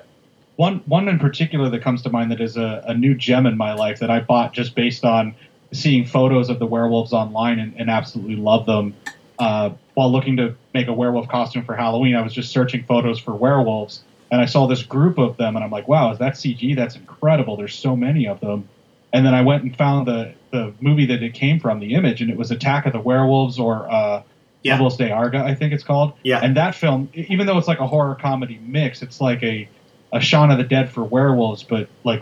one 0.55 0.81
one 0.85 1.07
in 1.07 1.19
particular 1.19 1.69
that 1.69 1.81
comes 1.81 2.01
to 2.03 2.09
mind 2.09 2.31
that 2.31 2.41
is 2.41 2.57
a, 2.57 2.83
a 2.87 2.93
new 2.93 3.15
gem 3.15 3.45
in 3.45 3.57
my 3.57 3.73
life 3.73 3.99
that 3.99 4.11
I 4.11 4.19
bought 4.19 4.53
just 4.53 4.75
based 4.75 5.03
on 5.05 5.33
seeing 5.71 6.05
photos 6.05 6.49
of 6.49 6.59
the 6.59 6.67
werewolves 6.67 7.13
online 7.13 7.57
and, 7.59 7.73
and 7.77 7.89
absolutely 7.89 8.35
love 8.35 8.65
them. 8.67 8.93
Uh, 9.39 9.71
while 9.95 10.11
looking 10.11 10.37
to 10.37 10.55
make 10.75 10.87
a 10.87 10.93
werewolf 10.93 11.27
costume 11.27 11.65
for 11.65 11.75
Halloween, 11.75 12.15
I 12.15 12.21
was 12.21 12.31
just 12.33 12.51
searching 12.51 12.83
photos 12.83 13.19
for 13.19 13.33
werewolves, 13.33 14.03
and 14.31 14.39
I 14.39 14.45
saw 14.45 14.67
this 14.67 14.83
group 14.83 15.17
of 15.17 15.37
them, 15.37 15.55
and 15.55 15.65
I'm 15.65 15.71
like, 15.71 15.87
"Wow, 15.87 16.11
is 16.11 16.19
that 16.19 16.33
CG? 16.33 16.75
That's 16.75 16.95
incredible! 16.95 17.57
There's 17.57 17.73
so 17.75 17.95
many 17.95 18.27
of 18.27 18.39
them." 18.39 18.69
And 19.13 19.25
then 19.25 19.33
I 19.35 19.41
went 19.41 19.63
and 19.63 19.75
found 19.75 20.07
the 20.07 20.33
the 20.51 20.73
movie 20.81 21.05
that 21.07 21.23
it 21.23 21.33
came 21.33 21.59
from, 21.59 21.79
the 21.79 21.93
image, 21.93 22.21
and 22.21 22.29
it 22.29 22.37
was 22.37 22.51
Attack 22.51 22.85
of 22.85 22.93
the 22.93 22.99
Werewolves 22.99 23.57
or 23.59 23.89
uh, 23.91 24.21
Yeah. 24.61 24.73
Devils 24.73 24.97
de 24.97 25.11
Arga, 25.11 25.39
I 25.43 25.55
think 25.55 25.73
it's 25.73 25.83
called. 25.83 26.13
Yeah. 26.23 26.39
And 26.43 26.55
that 26.57 26.75
film, 26.75 27.09
even 27.13 27.47
though 27.47 27.57
it's 27.57 27.67
like 27.67 27.79
a 27.79 27.87
horror 27.87 28.15
comedy 28.15 28.59
mix, 28.65 29.01
it's 29.01 29.19
like 29.21 29.41
a 29.43 29.67
a 30.11 30.19
Shaun 30.21 30.51
of 30.51 30.57
the 30.57 30.63
Dead 30.63 30.91
for 30.91 31.03
werewolves, 31.03 31.63
but 31.63 31.87
like 32.03 32.21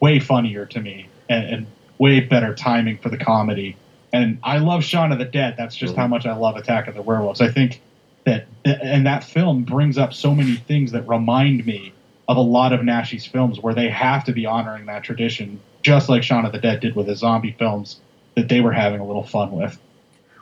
way 0.00 0.20
funnier 0.20 0.66
to 0.66 0.80
me 0.80 1.08
and, 1.30 1.46
and 1.46 1.66
way 1.98 2.20
better 2.20 2.54
timing 2.54 2.98
for 2.98 3.08
the 3.08 3.16
comedy. 3.16 3.76
And 4.12 4.38
I 4.42 4.58
love 4.58 4.84
Shaun 4.84 5.12
of 5.12 5.18
the 5.18 5.24
Dead. 5.24 5.54
That's 5.56 5.74
just 5.74 5.96
how 5.96 6.06
much 6.06 6.26
I 6.26 6.36
love 6.36 6.56
Attack 6.56 6.88
of 6.88 6.94
the 6.94 7.02
Werewolves. 7.02 7.40
I 7.40 7.48
think 7.48 7.80
that 8.24 8.46
and 8.64 9.06
that 9.06 9.24
film 9.24 9.64
brings 9.64 9.96
up 9.98 10.12
so 10.12 10.34
many 10.34 10.56
things 10.56 10.92
that 10.92 11.08
remind 11.08 11.64
me 11.64 11.92
of 12.28 12.36
a 12.36 12.40
lot 12.40 12.72
of 12.72 12.80
Naschy's 12.80 13.24
films 13.24 13.60
where 13.60 13.72
they 13.74 13.88
have 13.88 14.24
to 14.24 14.32
be 14.32 14.44
honoring 14.46 14.86
that 14.86 15.04
tradition, 15.04 15.60
just 15.86 16.08
like 16.08 16.24
Shaun 16.24 16.44
of 16.44 16.50
the 16.50 16.58
Dead 16.58 16.80
did 16.80 16.96
with 16.96 17.06
his 17.06 17.20
zombie 17.20 17.54
films 17.56 18.00
that 18.34 18.48
they 18.48 18.60
were 18.60 18.72
having 18.72 18.98
a 18.98 19.06
little 19.06 19.22
fun 19.22 19.52
with. 19.52 19.78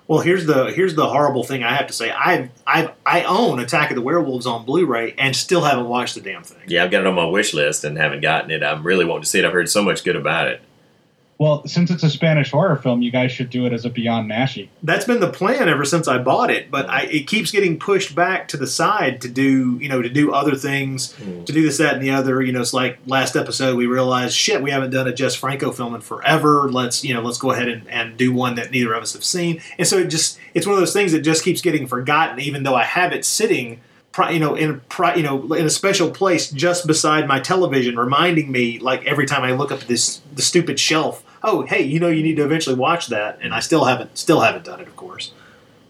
Well, 0.09 0.21
here's 0.21 0.47
the 0.47 0.73
here's 0.73 0.95
the 0.95 1.07
horrible 1.07 1.45
thing 1.45 1.63
I 1.63 1.75
have 1.75 1.87
to 1.87 1.93
say. 1.93 2.11
I 2.11 2.49
I 2.67 2.93
I 3.05 3.25
own 3.25 3.59
Attack 3.59 3.91
of 3.91 3.97
the 3.97 4.03
Werewolves 4.03 4.47
on 4.47 4.65
Blu-ray 4.65 5.15
and 5.19 5.37
still 5.37 5.63
haven't 5.63 5.87
watched 5.87 6.15
the 6.15 6.23
damn 6.23 6.43
thing. 6.43 6.63
Yeah, 6.67 6.85
I've 6.85 6.91
got 6.91 7.03
it 7.03 7.07
on 7.07 7.15
my 7.15 7.27
wish 7.27 7.53
list 7.53 7.85
and 7.85 7.99
haven't 7.99 8.23
gotten 8.23 8.51
it. 8.51 8.63
I'm 8.63 8.83
really 8.83 9.05
wanting 9.05 9.25
to 9.25 9.29
see 9.29 9.39
it. 9.39 9.45
I've 9.45 9.53
heard 9.53 9.69
so 9.69 9.83
much 9.83 10.03
good 10.03 10.17
about 10.17 10.49
it. 10.49 10.63
Well, 11.45 11.63
since 11.67 11.91
it's 11.91 12.03
a 12.03 12.09
Spanish 12.09 12.53
horror 12.53 12.77
film, 12.77 13.03
you 13.03 13.11
guys 13.11 13.31
should 13.31 13.51
do 13.51 13.67
it 13.67 13.75
as 13.75 13.85
a 13.85 13.91
Beyond 13.91 14.31
Naschy. 14.31 14.71
That's 14.83 15.05
been 15.05 15.21
the 15.21 15.29
plan 15.29 15.69
ever 15.69 15.85
since 15.85 16.09
I 16.09 16.17
bought 16.17 16.51
it, 16.51 16.71
but 16.71 16.89
I, 16.89 17.03
it 17.03 17.27
keeps 17.27 17.51
getting 17.51 17.79
pushed 17.79 18.15
back 18.15 18.49
to 18.49 18.57
the 18.57 18.67
side 18.67 19.21
to 19.21 19.29
do 19.29 19.79
you 19.79 19.91
know 19.91 20.01
to 20.01 20.09
do 20.09 20.33
other 20.33 20.55
things, 20.55 21.13
hmm. 21.13 21.45
to 21.45 21.53
do 21.53 21.61
this 21.61 21.77
that 21.77 21.97
and 21.97 22.03
the 22.03 22.13
other. 22.13 22.41
You 22.41 22.53
know, 22.53 22.63
it's 22.63 22.73
like 22.73 22.99
last 23.05 23.37
episode 23.37 23.77
we 23.77 23.85
realized 23.85 24.35
shit 24.35 24.63
we 24.63 24.71
haven't 24.71 24.89
done 24.89 25.07
a 25.07 25.13
Jess 25.13 25.35
Franco 25.35 25.71
film 25.71 25.95
in 25.95 26.01
forever. 26.01 26.73
Let's 26.73 27.05
you 27.05 27.13
know 27.13 27.21
let's 27.21 27.37
go 27.37 27.51
ahead 27.51 27.69
and, 27.69 27.87
and 27.91 28.17
do 28.17 28.33
one 28.33 28.55
that 28.55 28.71
neither 28.71 28.95
of 28.95 29.03
us 29.03 29.13
have 29.13 29.23
seen, 29.23 29.61
and 29.77 29.87
so 29.87 29.99
it 29.99 30.07
just 30.07 30.39
it's 30.55 30.67
one 30.67 30.73
of 30.77 30.81
those 30.81 30.95
things 30.95 31.13
that 31.13 31.21
just 31.21 31.45
keeps 31.45 31.61
getting 31.61 31.87
forgotten, 31.87 32.41
even 32.41 32.63
though 32.63 32.75
I 32.75 32.85
have 32.85 33.13
it 33.13 33.23
sitting. 33.23 33.83
You 34.31 34.39
know, 34.39 34.55
in 34.55 34.81
a 34.81 35.17
you 35.17 35.25
know, 35.25 35.53
in 35.53 35.67
a 35.67 35.71
special 35.71 36.09
place 36.09 36.49
just 36.49 36.87
beside 36.87 37.27
my 37.27 37.41
television, 37.41 37.99
reminding 37.99 38.51
me 38.51 38.79
like 38.79 39.05
every 39.05 39.27
time 39.27 39.43
I 39.43 39.53
look 39.53 39.73
up 39.73 39.81
this 39.81 40.23
the 40.35 40.41
stupid 40.41 40.81
shelf. 40.81 41.23
Oh, 41.47 41.63
hey, 41.63 41.83
you 41.83 42.01
know, 42.01 42.09
you 42.09 42.23
need 42.23 42.37
to 42.37 42.45
eventually 42.45 42.75
watch 42.75 43.09
that, 43.09 43.39
and 43.43 43.53
I 43.55 43.61
still 43.61 43.85
haven't 43.85 44.17
still 44.17 44.41
haven't 44.41 44.65
done 44.65 44.81
it, 44.81 44.89
of 44.89 44.97
course. 44.97 45.33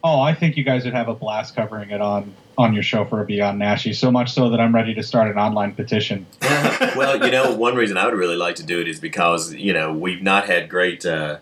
Oh, 0.02 0.20
I 0.20 0.34
think 0.34 0.56
you 0.56 0.64
guys 0.64 0.84
would 0.84 0.92
have 0.92 1.08
a 1.08 1.14
blast 1.14 1.54
covering 1.54 1.90
it 1.90 2.00
on 2.00 2.34
on 2.58 2.74
your 2.74 2.82
show 2.82 3.04
for 3.04 3.20
a 3.20 3.24
Beyond 3.24 3.60
Naschy. 3.60 3.94
So 3.94 4.10
much 4.10 4.32
so 4.32 4.50
that 4.50 4.60
I'm 4.60 4.74
ready 4.74 4.94
to 4.94 5.02
start 5.02 5.30
an 5.30 5.38
online 5.38 5.74
petition. 5.74 6.26
well, 6.42 7.24
you 7.24 7.30
know, 7.30 7.54
one 7.54 7.74
reason 7.76 7.96
I 7.96 8.04
would 8.04 8.14
really 8.14 8.36
like 8.36 8.56
to 8.56 8.64
do 8.64 8.80
it 8.80 8.88
is 8.88 8.98
because 8.98 9.54
you 9.54 9.72
know 9.72 9.92
we've 9.92 10.22
not 10.22 10.46
had 10.46 10.68
great 10.68 11.06
uh, 11.06 11.38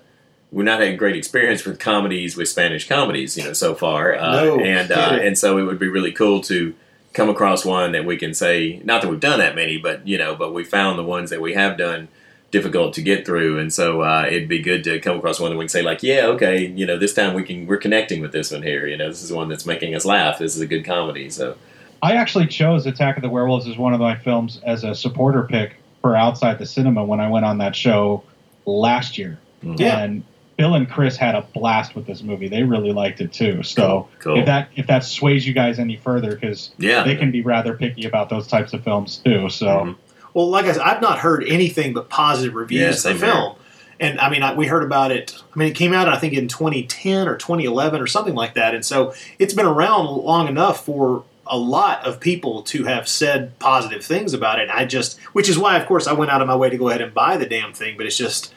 we've 0.50 0.66
not 0.66 0.80
had 0.80 0.98
great 0.98 1.16
experience 1.16 1.64
with 1.64 1.78
comedies 1.78 2.36
with 2.36 2.48
Spanish 2.50 2.86
comedies, 2.86 3.38
you 3.38 3.44
know, 3.44 3.54
so 3.54 3.74
far, 3.74 4.14
uh, 4.14 4.44
No 4.44 4.60
and 4.60 4.92
uh, 4.92 5.18
and 5.22 5.38
so 5.38 5.56
it 5.56 5.62
would 5.62 5.78
be 5.78 5.88
really 5.88 6.12
cool 6.12 6.42
to 6.42 6.74
come 7.14 7.28
across 7.28 7.64
one 7.64 7.92
that 7.92 8.04
we 8.04 8.16
can 8.16 8.34
say 8.34 8.80
not 8.84 9.02
that 9.02 9.08
we've 9.08 9.20
done 9.20 9.38
that 9.38 9.54
many, 9.54 9.78
but 9.78 10.06
you 10.06 10.18
know, 10.18 10.34
but 10.34 10.52
we 10.52 10.64
found 10.64 10.98
the 10.98 11.04
ones 11.04 11.30
that 11.30 11.40
we 11.40 11.54
have 11.54 11.78
done 11.78 12.08
difficult 12.52 12.94
to 12.94 13.02
get 13.02 13.26
through, 13.26 13.58
and 13.58 13.72
so 13.72 14.02
uh, 14.02 14.24
it'd 14.28 14.48
be 14.48 14.60
good 14.60 14.84
to 14.84 15.00
come 15.00 15.16
across 15.16 15.40
one 15.40 15.50
that 15.50 15.56
we 15.56 15.64
can 15.64 15.68
say 15.70 15.82
like, 15.82 16.02
yeah, 16.04 16.26
okay, 16.26 16.66
you 16.66 16.86
know, 16.86 16.96
this 16.96 17.12
time 17.14 17.34
we 17.34 17.42
can 17.42 17.66
we're 17.66 17.76
connecting 17.78 18.20
with 18.20 18.30
this 18.30 18.52
one 18.52 18.62
here, 18.62 18.86
you 18.86 18.96
know, 18.96 19.08
this 19.08 19.22
is 19.24 19.32
one 19.32 19.48
that's 19.48 19.66
making 19.66 19.94
us 19.96 20.04
laugh. 20.04 20.38
This 20.38 20.54
is 20.54 20.60
a 20.62 20.66
good 20.68 20.84
comedy, 20.84 21.28
so. 21.30 21.56
I 22.04 22.14
actually 22.16 22.48
chose 22.48 22.84
Attack 22.86 23.16
of 23.16 23.22
the 23.22 23.28
Werewolves 23.30 23.68
as 23.68 23.78
one 23.78 23.94
of 23.94 24.00
my 24.00 24.16
films 24.16 24.60
as 24.64 24.82
a 24.82 24.92
supporter 24.92 25.44
pick 25.44 25.76
for 26.00 26.16
Outside 26.16 26.58
the 26.58 26.66
Cinema 26.66 27.04
when 27.04 27.20
I 27.20 27.28
went 27.30 27.44
on 27.44 27.58
that 27.58 27.76
show 27.76 28.24
last 28.66 29.18
year. 29.18 29.38
Yeah. 29.62 30.00
And 30.00 30.24
Bill 30.56 30.74
and 30.74 30.90
Chris 30.90 31.16
had 31.16 31.36
a 31.36 31.42
blast 31.54 31.94
with 31.94 32.06
this 32.06 32.22
movie. 32.22 32.48
They 32.48 32.64
really 32.64 32.92
liked 32.92 33.20
it 33.20 33.32
too. 33.32 33.62
So 33.62 34.08
Cool, 34.18 34.34
cool. 34.34 34.38
if 34.40 34.46
that 34.46 34.68
if 34.74 34.88
that 34.88 35.04
sways 35.04 35.46
you 35.46 35.52
guys 35.54 35.78
any 35.78 35.96
further, 35.96 36.32
because 36.34 36.72
Yeah. 36.76 37.04
they 37.04 37.14
can 37.14 37.30
be 37.30 37.40
rather 37.40 37.74
picky 37.74 38.04
about 38.04 38.28
those 38.28 38.48
types 38.48 38.72
of 38.72 38.82
films 38.82 39.18
too. 39.24 39.48
So 39.48 39.66
Mhm. 39.66 39.96
Well, 40.34 40.48
like 40.48 40.64
I 40.66 40.72
said, 40.72 40.82
I've 40.82 41.00
not 41.02 41.18
heard 41.18 41.44
anything 41.46 41.92
but 41.92 42.08
positive 42.08 42.54
Yeah, 42.54 42.60
reviews 42.60 42.96
of 42.96 43.00
same 43.00 43.18
the 43.18 43.26
here. 43.26 43.34
film. 43.34 43.56
And 44.00 44.18
I 44.18 44.30
mean, 44.30 44.42
I, 44.42 44.54
we 44.54 44.66
heard 44.66 44.82
about 44.82 45.12
it. 45.12 45.34
I 45.54 45.58
mean, 45.58 45.68
it 45.68 45.74
came 45.74 45.92
out, 45.92 46.08
I 46.08 46.16
think, 46.18 46.32
in 46.32 46.48
2010 46.48 47.28
or 47.28 47.36
2011 47.36 48.00
or 48.00 48.06
something 48.06 48.34
like 48.34 48.54
that. 48.54 48.74
And 48.74 48.84
so 48.84 49.14
it's 49.38 49.54
been 49.54 49.66
around 49.66 50.06
long 50.06 50.48
enough 50.48 50.84
for 50.84 51.22
a 51.46 51.56
lot 51.58 52.04
of 52.04 52.18
people 52.18 52.62
to 52.62 52.84
have 52.84 53.06
said 53.06 53.56
positive 53.58 54.04
things 54.04 54.32
about 54.34 54.58
it. 54.58 54.70
I 54.70 54.84
just, 54.86 55.20
which 55.34 55.48
is 55.48 55.58
why, 55.58 55.76
of 55.78 55.86
course, 55.86 56.06
I 56.06 56.14
went 56.14 56.30
out 56.32 56.40
of 56.40 56.48
my 56.48 56.56
way 56.56 56.70
to 56.70 56.76
go 56.76 56.88
ahead 56.88 57.00
and 57.00 57.12
buy 57.14 57.36
the 57.36 57.46
damn 57.46 57.72
thing. 57.72 57.96
But 57.96 58.06
it's 58.06 58.16
just, 58.16 58.52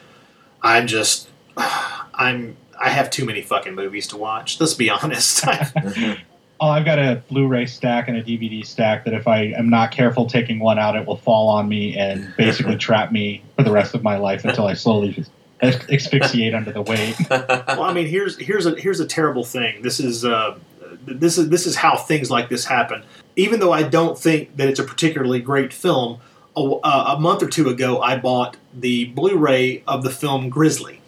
I'm 0.62 0.86
just, 0.86 1.28
I'm, 1.56 2.56
I 2.80 2.88
have 2.90 3.10
too 3.10 3.24
many 3.24 3.42
fucking 3.42 3.74
movies 3.74 4.06
to 4.08 4.16
watch. 4.16 4.58
Let's 4.60 4.74
be 4.74 4.90
honest. 4.90 5.44
Oh, 6.58 6.68
I've 6.68 6.84
got 6.86 6.98
a 6.98 7.22
Blu-ray 7.28 7.66
stack 7.66 8.08
and 8.08 8.16
a 8.16 8.22
DVD 8.22 8.64
stack 8.64 9.04
that 9.04 9.12
if 9.12 9.28
I 9.28 9.44
am 9.56 9.68
not 9.68 9.90
careful 9.90 10.26
taking 10.26 10.58
one 10.58 10.78
out, 10.78 10.96
it 10.96 11.06
will 11.06 11.18
fall 11.18 11.48
on 11.48 11.68
me 11.68 11.96
and 11.96 12.32
basically 12.36 12.76
trap 12.78 13.12
me 13.12 13.42
for 13.56 13.62
the 13.62 13.70
rest 13.70 13.94
of 13.94 14.02
my 14.02 14.16
life 14.16 14.44
until 14.44 14.66
I 14.66 14.72
slowly 14.72 15.26
asph- 15.62 15.92
asphyxiate 15.92 16.54
under 16.54 16.72
the 16.72 16.82
weight. 16.82 17.14
well, 17.30 17.82
I 17.82 17.92
mean, 17.92 18.06
here's 18.06 18.38
here's 18.38 18.64
a 18.64 18.74
here's 18.80 19.00
a 19.00 19.06
terrible 19.06 19.44
thing. 19.44 19.82
This 19.82 20.00
is 20.00 20.24
uh, 20.24 20.58
this 21.04 21.36
is 21.36 21.50
this 21.50 21.66
is 21.66 21.76
how 21.76 21.96
things 21.96 22.30
like 22.30 22.48
this 22.48 22.64
happen. 22.64 23.02
Even 23.36 23.60
though 23.60 23.72
I 23.72 23.82
don't 23.82 24.18
think 24.18 24.56
that 24.56 24.68
it's 24.68 24.80
a 24.80 24.84
particularly 24.84 25.40
great 25.40 25.74
film, 25.74 26.20
a, 26.56 26.60
a 26.60 27.18
month 27.20 27.42
or 27.42 27.48
two 27.48 27.68
ago 27.68 28.00
I 28.00 28.16
bought 28.16 28.56
the 28.72 29.06
Blu-ray 29.06 29.82
of 29.86 30.02
the 30.02 30.10
film 30.10 30.48
Grizzly. 30.48 31.00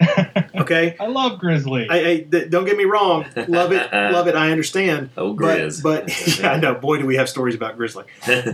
Okay, 0.56 0.96
I 0.98 1.08
love 1.08 1.40
Grizzly. 1.40 1.88
I, 1.90 1.96
I 1.98 2.20
th- 2.20 2.48
don't 2.48 2.64
get 2.64 2.76
me 2.76 2.84
wrong, 2.84 3.26
love 3.48 3.72
it, 3.72 3.92
love 3.92 4.28
it. 4.28 4.34
I 4.34 4.50
understand. 4.50 5.10
Oh, 5.16 5.34
but, 5.34 5.82
but 5.82 6.38
yeah, 6.38 6.52
I 6.52 6.56
know. 6.58 6.74
Boy, 6.74 6.98
do 6.98 7.06
we 7.06 7.16
have 7.16 7.28
stories 7.28 7.54
about 7.54 7.76
Grizzly. 7.76 8.04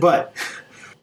but 0.01 0.35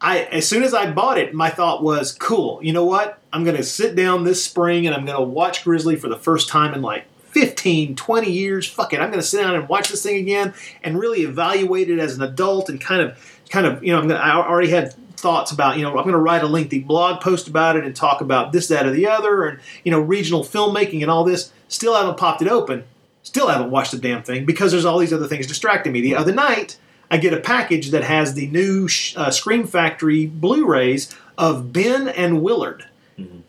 I, 0.01 0.19
as 0.23 0.47
soon 0.47 0.63
as 0.63 0.73
I 0.73 0.91
bought 0.91 1.17
it, 1.17 1.33
my 1.33 1.49
thought 1.49 1.83
was, 1.83 2.11
cool. 2.11 2.59
You 2.63 2.73
know 2.73 2.85
what? 2.85 3.19
I'm 3.33 3.43
going 3.43 3.57
to 3.57 3.63
sit 3.63 3.95
down 3.95 4.23
this 4.23 4.43
spring 4.43 4.85
and 4.85 4.95
I'm 4.95 5.05
going 5.05 5.17
to 5.17 5.23
watch 5.23 5.63
Grizzly 5.63 5.95
for 5.95 6.09
the 6.09 6.17
first 6.17 6.47
time 6.47 6.73
in 6.73 6.81
like 6.81 7.05
15, 7.29 7.95
20 7.95 8.31
years. 8.31 8.67
Fuck 8.67 8.93
it. 8.93 8.99
I'm 8.99 9.09
going 9.09 9.21
to 9.21 9.25
sit 9.27 9.41
down 9.41 9.55
and 9.55 9.67
watch 9.67 9.89
this 9.89 10.03
thing 10.03 10.17
again 10.17 10.53
and 10.83 10.99
really 10.99 11.21
evaluate 11.21 11.89
it 11.89 11.99
as 11.99 12.15
an 12.15 12.21
adult 12.21 12.69
and 12.69 12.79
kind 12.79 13.01
of, 13.01 13.39
kind 13.49 13.65
of, 13.65 13.83
you 13.83 13.91
know, 13.91 13.99
I'm 13.99 14.07
gonna, 14.07 14.19
I 14.19 14.35
already 14.35 14.69
had 14.69 14.95
thoughts 15.19 15.51
about, 15.51 15.77
you 15.77 15.83
know, 15.83 15.89
I'm 15.89 16.03
going 16.03 16.11
to 16.11 16.17
write 16.17 16.43
a 16.43 16.47
lengthy 16.47 16.79
blog 16.79 17.21
post 17.21 17.47
about 17.47 17.75
it 17.75 17.85
and 17.85 17.95
talk 17.95 18.21
about 18.21 18.51
this, 18.51 18.67
that, 18.67 18.85
or 18.85 18.91
the 18.91 19.07
other, 19.07 19.45
and 19.45 19.59
you 19.83 19.91
know, 19.91 19.99
regional 19.99 20.43
filmmaking 20.43 21.01
and 21.01 21.11
all 21.11 21.23
this. 21.23 21.51
Still 21.67 21.95
haven't 21.95 22.17
popped 22.17 22.41
it 22.41 22.47
open. 22.47 22.85
Still 23.23 23.47
haven't 23.47 23.71
watched 23.71 23.91
the 23.91 23.97
damn 23.97 24.23
thing 24.23 24.45
because 24.45 24.71
there's 24.71 24.85
all 24.85 24.97
these 24.97 25.13
other 25.13 25.27
things 25.27 25.45
distracting 25.45 25.93
me. 25.93 26.01
The 26.01 26.15
other 26.15 26.33
night, 26.33 26.77
I 27.11 27.17
get 27.17 27.33
a 27.33 27.39
package 27.39 27.91
that 27.91 28.03
has 28.03 28.33
the 28.33 28.47
new 28.47 28.87
uh, 29.15 29.31
Scream 29.31 29.67
Factory 29.67 30.25
Blu-rays 30.25 31.15
of 31.37 31.71
Ben 31.71 32.07
and 32.07 32.41
Willard. 32.41 32.85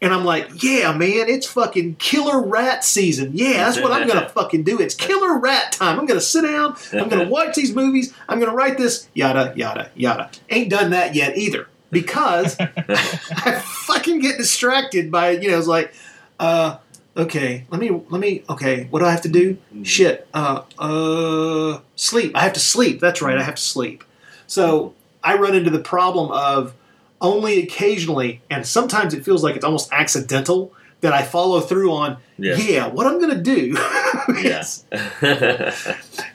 And 0.03 0.15
I'm 0.15 0.25
like, 0.25 0.63
yeah, 0.63 0.93
man, 0.93 1.29
it's 1.29 1.47
fucking 1.47 1.97
killer 1.97 2.43
rat 2.43 2.85
season. 2.85 3.33
Yeah, 3.35 3.65
that's 3.65 3.81
what 3.81 3.93
I'm 3.93 4.09
gonna 4.09 4.29
fucking 4.35 4.65
do. 4.65 4.81
It's 4.81 4.95
killer 4.95 5.39
rat 5.39 5.73
time. 5.73 5.99
I'm 5.99 6.07
gonna 6.07 6.21
sit 6.21 6.43
down. 6.43 6.77
I'm 6.93 7.09
gonna 7.09 7.29
watch 7.29 7.55
these 7.55 7.75
movies. 7.75 8.15
I'm 8.29 8.41
gonna 8.41 8.55
write 8.55 8.79
this. 8.79 9.09
Yada 9.15 9.53
yada 9.57 9.91
yada. 9.95 10.31
Ain't 10.49 10.71
done 10.71 10.91
that 10.91 11.15
yet 11.15 11.37
either 11.37 11.69
because 11.91 12.57
I 12.61 13.63
fucking 13.87 14.21
get 14.21 14.39
distracted 14.39 15.11
by 15.11 15.31
you 15.31 15.51
know 15.51 15.59
it's 15.59 15.67
like, 15.67 15.93
uh, 16.39 16.79
okay, 17.17 17.67
let 17.71 17.81
me 17.81 17.91
let 18.09 18.21
me 18.21 18.43
okay, 18.49 18.85
what 18.91 19.01
do 19.01 19.05
I 19.05 19.11
have 19.11 19.23
to 19.23 19.29
do? 19.29 19.59
Shit, 19.83 20.27
uh, 20.33 20.63
uh, 20.79 21.81
sleep. 21.97 22.35
I 22.35 22.41
have 22.41 22.55
to 22.55 22.61
sleep. 22.61 23.01
That's 23.01 23.21
right, 23.21 23.37
I 23.37 23.43
have 23.43 23.57
to 23.57 23.63
sleep. 23.63 24.05
So 24.47 24.95
I 25.23 25.37
run 25.37 25.55
into 25.55 25.71
the 25.71 25.81
problem 25.81 26.31
of 26.33 26.75
only 27.21 27.63
occasionally, 27.63 28.43
and 28.51 28.67
sometimes 28.67 29.15
it 29.15 29.25
feels 29.25 29.43
like 29.45 29.57
it's 29.57 29.65
almost 29.65 29.93
accidental 29.93 30.73
that 31.01 31.13
I 31.13 31.23
follow 31.23 31.61
through 31.61 31.93
on. 31.93 32.19
Yeah. 32.39 32.57
Yeah, 32.57 32.87
what 32.89 33.07
I'm 33.07 33.21
gonna 33.21 33.43
do. 33.43 33.77
Yes. 34.43 34.85
and 34.91 35.01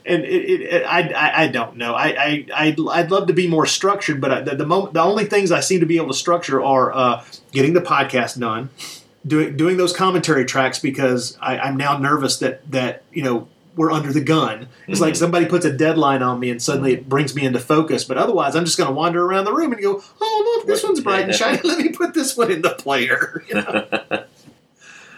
it, 0.06 0.24
it, 0.26 0.62
it, 0.62 0.86
I, 0.86 1.10
I, 1.10 1.44
I 1.44 1.48
don't 1.48 1.78
know. 1.78 1.94
I, 1.94 2.08
I, 2.08 2.46
I'd, 2.54 2.80
I'd 2.92 3.12
love 3.12 3.28
to 3.28 3.34
be 3.34 3.48
more 3.48 3.66
structured, 3.66 4.20
but 4.20 4.32
I, 4.32 4.42
the, 4.42 4.56
the, 4.56 4.66
moment, 4.66 4.94
the 4.94 5.02
only 5.02 5.26
things 5.26 5.52
I 5.52 5.62
seem 5.62 5.80
to 5.80 5.86
be 5.86 5.98
able 5.98 6.10
to 6.10 6.14
structure 6.14 6.62
are 6.62 6.94
uh, 6.94 7.24
getting 7.52 7.74
the 7.74 7.82
podcast 7.82 8.40
done, 8.40 8.70
doing 9.26 9.56
doing 9.56 9.78
those 9.78 9.96
commentary 9.96 10.46
tracks 10.46 10.78
because 10.80 11.38
I, 11.42 11.58
I'm 11.58 11.78
now 11.78 11.98
nervous 11.98 12.38
that 12.40 12.70
that 12.72 13.04
you 13.12 13.24
know 13.24 13.48
we're 13.76 13.92
under 13.92 14.12
the 14.14 14.22
gun. 14.22 14.68
It's 14.88 15.02
like 15.02 15.14
Mhm. 15.14 15.18
somebody 15.18 15.46
puts 15.46 15.66
a 15.66 15.72
deadline 15.72 16.22
on 16.24 16.40
me 16.40 16.50
and 16.50 16.62
suddenly 16.62 16.94
it 16.94 17.10
brings 17.10 17.36
me 17.36 17.46
into 17.46 17.60
focus. 17.60 18.04
But 18.06 18.18
otherwise, 18.18 18.56
I'm 18.56 18.66
just 18.66 18.78
going 18.78 18.88
to 18.88 18.94
wander 18.94 19.26
around 19.26 19.46
the 19.46 19.54
room 19.54 19.74
and 19.74 19.82
go, 19.82 20.02
"Oh, 20.22 20.54
look, 20.58 20.68
this 20.68 20.84
one's 20.84 21.02
bright 21.02 21.26
and 21.26 21.36
shiny. 21.36 21.60
Let 21.64 21.80
me 21.80 21.90
put 21.90 22.14
this 22.14 22.38
one 22.38 22.52
in 22.52 22.62
the 22.62 22.70
player." 22.72 23.44
You 23.50 23.56
know? 23.56 23.86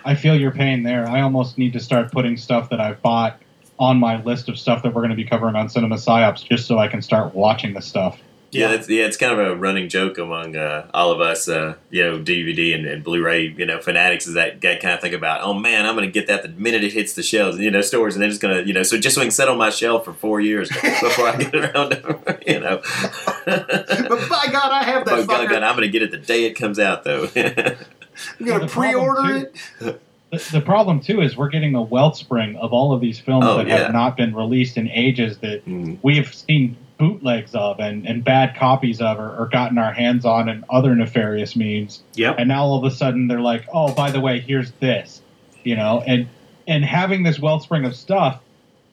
I 0.06 0.16
feel 0.16 0.36
your 0.36 0.52
pain 0.52 0.84
there. 0.84 1.08
I 1.08 1.22
almost 1.22 1.58
need 1.58 1.74
to 1.74 1.80
start 1.80 2.12
putting 2.12 2.38
stuff 2.38 2.70
that 2.70 2.80
I've 2.80 3.02
bought 3.02 3.40
on 3.80 3.98
my 4.00 4.22
list 4.24 4.50
of 4.50 4.58
stuff 4.58 4.82
that 4.84 4.94
we're 4.94 5.02
going 5.02 5.10
to 5.12 5.16
be 5.16 5.24
covering 5.26 5.56
on 5.56 5.70
Cinema 5.70 5.96
Psyops 5.96 6.44
just 6.48 6.66
so 6.66 6.80
I 6.80 6.88
can 6.88 7.02
start 7.02 7.36
watching 7.36 7.74
the 7.74 7.82
stuff. 7.82 8.18
Yeah, 8.52 8.72
it's, 8.72 8.88
yeah, 8.90 9.06
it's 9.06 9.18
kind 9.18 9.32
of 9.34 9.40
a 9.40 9.56
running 9.56 9.90
joke 9.90 10.18
among 10.18 10.56
uh, 10.56 10.90
all 10.94 11.11
of 11.11 11.19
us, 11.19 11.49
uh, 11.49 11.76
you 11.90 12.03
know, 12.03 12.18
DVD 12.19 12.74
and, 12.74 12.86
and 12.86 13.03
Blu-ray, 13.03 13.48
you 13.57 13.65
know, 13.65 13.80
fanatics 13.82 14.26
is 14.26 14.36
that, 14.36 14.61
that 14.61 14.82
kind 14.82 14.94
of 14.94 15.02
think 15.02 15.14
about, 15.14 15.41
oh 15.44 15.53
man, 15.53 15.86
I'm 15.86 15.95
going 15.95 16.07
to 16.07 16.11
get 16.11 16.28
that 16.28 16.44
the 16.44 16.49
minute 16.49 16.84
it 16.84 16.94
hits 16.94 17.14
the 17.14 17.24
shelves, 17.24 17.57
you 17.60 17.69
know, 17.69 17.82
stores, 17.82 18.15
and 18.15 18.22
they're 18.22 18.30
just 18.30 18.41
going 18.41 18.56
to, 18.57 18.65
you 18.65 18.74
know, 18.74 18.84
so 18.84 18.98
just 18.98 19.15
so 19.15 19.22
I 19.22 19.26
can 19.26 19.32
sit 19.32 19.49
on 19.49 19.57
my 19.57 19.69
shelf 19.69 20.06
for 20.06 20.14
four 20.14 20.40
years 20.40 20.69
before 20.69 21.28
I 21.28 21.36
get 21.36 21.56
around 21.76 21.90
to, 21.91 22.40
you 22.48 22.60
know. 22.61 22.82
but 23.45 24.30
by 24.30 24.48
God, 24.52 24.72
I 24.72 24.84
have 24.84 25.06
that 25.06 25.14
Oh, 25.19 25.26
God, 25.26 25.48
fucker. 25.48 25.49
God, 25.52 25.64
I'm 25.64 25.76
going 25.76 25.88
to 25.88 25.91
get 25.91 26.02
it 26.02 26.11
the 26.11 26.18
day 26.18 26.45
it 26.45 26.53
comes 26.53 26.80
out, 26.80 27.03
though. 27.03 27.30
I'm 27.36 28.45
going 28.45 28.61
to 28.61 28.68
pre-order 28.68 29.36
it. 29.80 30.02
The, 30.30 30.45
the 30.52 30.60
problem 30.61 30.99
too 30.99 31.22
is 31.22 31.38
we're 31.38 31.48
getting 31.48 31.74
a 31.76 31.82
wellspring 31.82 32.57
of 32.57 32.74
all 32.74 32.91
of 32.91 32.99
these 32.99 33.18
films 33.18 33.45
Oh, 33.48 33.60
that 33.60 33.68
yeah. 33.68 33.78
have 33.78 33.94
not 33.94 34.18
been 34.18 34.36
released 34.36 34.76
in 34.76 34.90
ages 34.90 35.38
that 35.38 35.65
Mm. 35.65 35.99
we 36.03 36.18
have 36.18 36.36
seen 36.36 36.76
bootlegs 36.98 37.53
of 37.56 37.80
and, 37.80 38.07
and 38.07 38.24
bad 38.24 38.56
copies 38.56 39.02
of 39.02 39.19
or, 39.19 39.36
or 39.38 39.48
gotten 39.48 39.78
our 39.78 39.94
hands 39.94 40.26
on 40.26 40.49
in 40.49 40.64
other 40.69 40.95
nefarious 40.95 41.56
means. 41.56 42.02
Yep. 42.15 42.36
And 42.40 42.48
now 42.49 42.64
all 42.64 42.78
of 42.78 42.84
a 42.91 42.95
sudden 42.95 43.28
they're 43.28 43.41
like, 43.41 43.65
oh, 43.74 43.94
by 43.94 44.11
the 44.11 44.19
way, 44.19 44.40
here's 44.40 44.72
this, 44.74 45.22
you 45.64 45.76
know, 45.76 46.03
and 46.06 46.28
and 46.68 46.84
having 46.84 47.24
this 47.24 47.40
wellspring 47.40 47.86
of 47.86 47.95
stuff, 47.95 48.41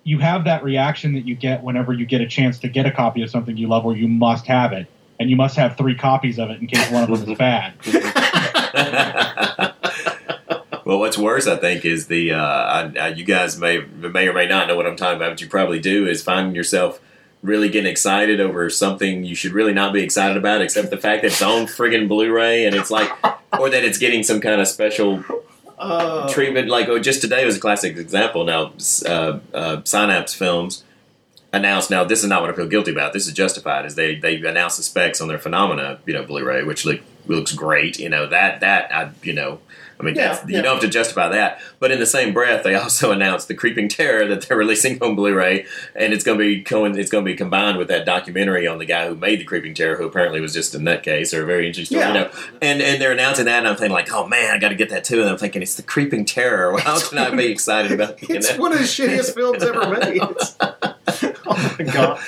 you 0.04 0.18
have 0.18 0.44
that 0.44 0.62
reaction 0.62 1.14
that 1.14 1.26
you 1.26 1.34
get 1.34 1.62
whenever 1.62 1.92
you 1.92 2.06
get 2.06 2.20
a 2.20 2.28
chance 2.28 2.60
to 2.60 2.68
get 2.68 2.86
a 2.86 2.90
copy 2.90 3.22
of 3.22 3.30
something 3.30 3.56
you 3.56 3.66
love, 3.66 3.84
or 3.84 3.96
you 3.96 4.06
must 4.06 4.46
have 4.46 4.72
it, 4.72 4.86
and 5.18 5.28
you 5.28 5.36
must 5.36 5.56
have 5.56 5.76
three 5.76 5.96
copies 5.96 6.38
of 6.38 6.50
it 6.50 6.60
in 6.60 6.68
case 6.68 6.88
one 6.90 7.02
of 7.02 7.20
them 7.20 7.32
is 7.32 7.38
bad. 7.38 7.74
Well, 10.84 10.98
what's 10.98 11.16
worse, 11.16 11.46
I 11.46 11.56
think, 11.56 11.84
is 11.84 12.08
the 12.08 12.32
uh, 12.32 12.38
I, 12.38 12.92
I, 13.00 13.08
you 13.08 13.24
guys 13.24 13.58
may 13.58 13.78
may 13.78 14.28
or 14.28 14.34
may 14.34 14.46
not 14.46 14.68
know 14.68 14.76
what 14.76 14.86
I'm 14.86 14.96
talking 14.96 15.16
about, 15.16 15.30
but 15.30 15.40
you 15.40 15.48
probably 15.48 15.80
do. 15.80 16.06
Is 16.06 16.22
finding 16.22 16.54
yourself 16.54 17.00
really 17.44 17.68
getting 17.68 17.90
excited 17.90 18.40
over 18.40 18.70
something 18.70 19.22
you 19.22 19.34
should 19.34 19.52
really 19.52 19.74
not 19.74 19.92
be 19.92 20.02
excited 20.02 20.36
about, 20.36 20.62
except 20.62 20.88
the 20.90 20.96
fact 20.96 21.22
that 21.22 21.28
it's 21.28 21.42
on 21.42 21.66
friggin' 21.66 22.08
Blu-ray 22.08 22.64
and 22.66 22.74
it's 22.74 22.90
like, 22.90 23.10
or 23.60 23.68
that 23.70 23.84
it's 23.84 23.98
getting 23.98 24.22
some 24.22 24.40
kind 24.40 24.60
of 24.60 24.66
special 24.66 25.22
Uh, 25.76 26.28
treatment. 26.32 26.68
Like, 26.68 26.88
oh, 26.88 26.98
just 27.00 27.20
today 27.20 27.44
was 27.44 27.56
a 27.56 27.60
classic 27.60 27.96
example. 27.96 28.44
Now, 28.44 28.72
uh, 29.04 29.40
uh, 29.52 29.82
Synapse 29.84 30.32
Films 30.32 30.84
announced. 31.52 31.90
Now, 31.90 32.04
this 32.04 32.22
is 32.22 32.28
not 32.28 32.40
what 32.42 32.50
I 32.50 32.54
feel 32.54 32.68
guilty 32.68 32.92
about. 32.92 33.12
This 33.12 33.26
is 33.26 33.34
justified. 33.34 33.84
Is 33.84 33.94
they 33.96 34.14
they 34.14 34.36
announced 34.36 34.76
the 34.78 34.84
specs 34.84 35.20
on 35.20 35.28
their 35.28 35.38
Phenomena, 35.38 35.98
you 36.06 36.14
know, 36.14 36.22
Blu-ray, 36.22 36.62
which 36.62 36.86
look 36.86 37.00
looks 37.26 37.52
great. 37.52 37.98
You 37.98 38.08
know 38.08 38.24
that 38.26 38.60
that 38.60 38.82
I 38.94 39.10
you 39.22 39.34
know. 39.34 39.58
I 39.98 40.02
mean, 40.02 40.14
Yeah, 40.16 40.34
that's, 40.34 40.48
you 40.48 40.60
don't 40.62 40.74
have 40.74 40.80
to 40.82 40.88
justify 40.88 41.28
that. 41.28 41.60
But 41.78 41.90
in 41.90 41.98
the 41.98 42.06
same 42.06 42.32
breath, 42.34 42.64
they 42.64 42.74
also 42.84 43.12
announced 43.12 43.48
the 43.48 43.54
Creeping 43.54 43.88
Terror 43.88 44.26
that 44.26 44.42
they're 44.42 44.56
releasing 44.56 45.00
on 45.02 45.14
Blu-ray, 45.14 45.66
and 45.94 46.12
it's 46.12 46.24
going 46.24 46.38
to 46.38 46.44
be 46.44 46.62
co- 46.62 46.84
it's 46.84 47.10
going 47.10 47.24
to 47.24 47.30
be 47.30 47.36
combined 47.36 47.78
with 47.78 47.88
that 47.88 48.04
documentary 48.04 48.66
on 48.66 48.78
the 48.78 48.84
guy 48.86 49.06
who 49.08 49.14
made 49.14 49.40
the 49.40 49.44
Creeping 49.44 49.74
Terror, 49.74 49.96
who 49.96 50.04
apparently 50.06 50.40
was 50.40 50.52
just 50.52 50.74
a 50.74 50.78
nutcase 50.78 51.36
or 51.36 51.42
a 51.42 51.46
very 51.46 51.66
interesting 51.66 51.98
story. 51.98 52.12
Yeah. 52.14 52.24
You 52.24 52.28
know, 52.28 52.30
and 52.62 52.82
and 52.82 53.00
they're 53.00 53.12
announcing 53.12 53.44
that, 53.46 53.58
and 53.58 53.68
I'm 53.68 53.76
thinking 53.76 53.92
like, 53.94 54.10
oh 54.12 54.26
man, 54.26 54.54
I 54.54 54.58
got 54.58 54.70
to 54.70 54.74
get 54.74 54.90
that 54.90 55.04
too. 55.04 55.20
And 55.20 55.30
I'm 55.30 55.38
thinking 55.38 55.62
it's 55.62 55.76
the 55.76 55.82
Creeping 55.82 56.24
Terror. 56.24 56.72
Well, 56.72 56.80
How 56.84 57.00
can 57.00 57.18
I 57.18 57.30
be 57.30 57.46
excited 57.46 57.92
about? 57.92 58.20
You 58.22 58.34
It's 58.36 58.52
know? 58.52 58.60
one 58.60 58.72
of 58.72 58.78
the 58.78 58.84
shittiest 58.84 59.34
films 59.34 59.62
ever 59.62 59.88
made. 59.88 60.20
oh 61.46 61.76
my 61.78 61.84
god. 61.84 62.20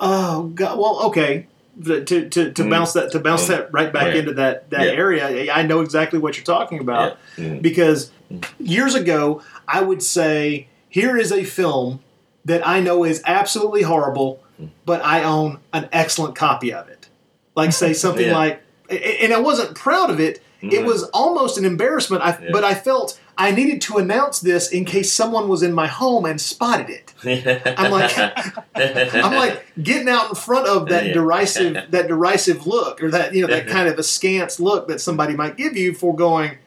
Oh 0.00 0.42
god. 0.54 0.78
Well, 0.78 1.00
okay. 1.06 1.46
To 1.84 2.04
to 2.04 2.28
to 2.28 2.50
Mm. 2.64 2.70
bounce 2.70 2.92
that 2.94 3.12
to 3.12 3.20
bounce 3.20 3.44
Mm. 3.44 3.48
that 3.48 3.72
right 3.72 3.92
back 3.92 4.12
Yeah. 4.14 4.20
into 4.20 4.32
that 4.34 4.68
that 4.70 4.86
Yeah. 4.86 4.92
area, 4.92 5.52
I 5.52 5.62
know 5.62 5.80
exactly 5.80 6.18
what 6.18 6.36
you're 6.36 6.44
talking 6.44 6.80
about 6.80 7.16
Yeah. 7.36 7.44
Mm. 7.44 7.62
because 7.62 8.10
years 8.58 8.94
ago 8.96 9.42
I 9.68 9.82
would 9.82 10.02
say 10.02 10.66
here 10.88 11.16
is 11.16 11.30
a 11.30 11.44
film 11.44 12.00
that 12.44 12.66
I 12.66 12.80
know 12.80 13.04
is 13.04 13.22
absolutely 13.26 13.82
horrible, 13.82 14.40
but 14.86 15.04
I 15.04 15.22
own 15.22 15.58
an 15.72 15.88
excellent 15.92 16.34
copy 16.34 16.72
of 16.72 16.88
it. 16.88 17.06
Like 17.54 17.72
say 17.72 17.92
something 18.04 18.32
like, 18.32 18.60
and 18.90 19.32
I 19.32 19.38
wasn't 19.38 19.74
proud 19.76 20.10
of 20.10 20.18
it. 20.18 20.40
It 20.60 20.84
was 20.84 21.04
almost 21.14 21.58
an 21.58 21.64
embarrassment. 21.64 22.22
I. 22.24 22.36
But 22.50 22.64
I 22.64 22.74
felt 22.74 23.16
I 23.40 23.52
needed 23.52 23.80
to 23.82 23.98
announce 23.98 24.40
this 24.40 24.70
in 24.72 24.84
case 24.84 25.12
someone 25.12 25.48
was 25.48 25.62
in 25.62 25.72
my 25.72 25.86
home 25.86 26.24
and 26.26 26.40
spotted 26.40 26.90
it. 26.90 27.14
I'm 27.78 27.90
like, 27.92 28.12
I'm 28.74 29.34
like 29.34 29.64
getting 29.82 30.08
out 30.08 30.30
in 30.30 30.34
front 30.34 30.66
of 30.66 30.88
that 30.88 31.06
Yeah. 31.06 31.12
derisive, 31.14 31.90
that 31.92 32.08
derisive 32.08 32.66
look, 32.66 33.02
or 33.02 33.10
that 33.12 33.34
you 33.34 33.42
know 33.42 33.48
that 33.54 33.68
kind 33.68 33.88
of 33.88 33.98
askance 33.98 34.58
look 34.58 34.88
that 34.88 35.00
somebody 35.00 35.34
might 35.36 35.56
give 35.56 35.76
you 35.76 35.94
for 35.94 36.14
going. 36.14 36.58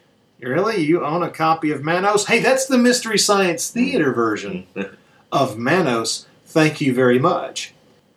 Really, 0.42 0.78
you 0.78 1.06
own 1.06 1.22
a 1.22 1.30
copy 1.30 1.70
of 1.72 1.84
Manos? 1.84 2.26
Hey, 2.26 2.40
that's 2.40 2.66
the 2.66 2.78
Mystery 2.80 3.20
Science 3.20 3.70
Theater 3.70 4.12
version 4.12 4.66
of 5.32 5.58
Manos. 5.58 6.26
Thank 6.46 6.82
you 6.82 6.94
very 6.96 7.20
much. 7.20 7.74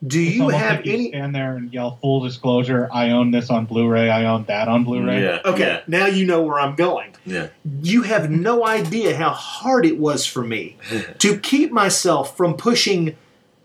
Do 0.07 0.21
you 0.21 0.43
almost 0.45 0.59
have 0.59 0.77
like 0.77 0.87
you 0.87 0.93
any? 0.95 1.09
stand 1.09 1.35
there 1.35 1.57
and 1.57 1.73
yell 1.73 1.97
full 2.01 2.21
disclosure? 2.21 2.89
I 2.93 3.11
own 3.11 3.31
this 3.31 3.51
on 3.51 3.65
Blu-ray. 3.67 4.11
I 4.11 4.25
own 4.27 4.45
that 4.45 4.69
on 4.69 4.85
Blu-ray. 4.85 5.23
yeah. 5.23 5.41
Okay, 5.45 5.61
Yeah. 5.67 5.81
now 5.87 6.07
you 6.07 6.25
know 6.27 6.43
where 6.43 6.61
I'm 6.61 6.75
going. 6.77 7.14
Yeah. 7.27 7.49
You 7.83 8.03
have 8.03 8.31
no 8.31 8.67
idea 8.67 9.17
how 9.17 9.31
hard 9.31 9.87
it 9.87 9.99
was 9.99 10.27
for 10.27 10.43
me 10.43 10.77
to 11.19 11.39
keep 11.39 11.73
myself 11.73 12.37
from 12.37 12.57
pushing 12.57 13.17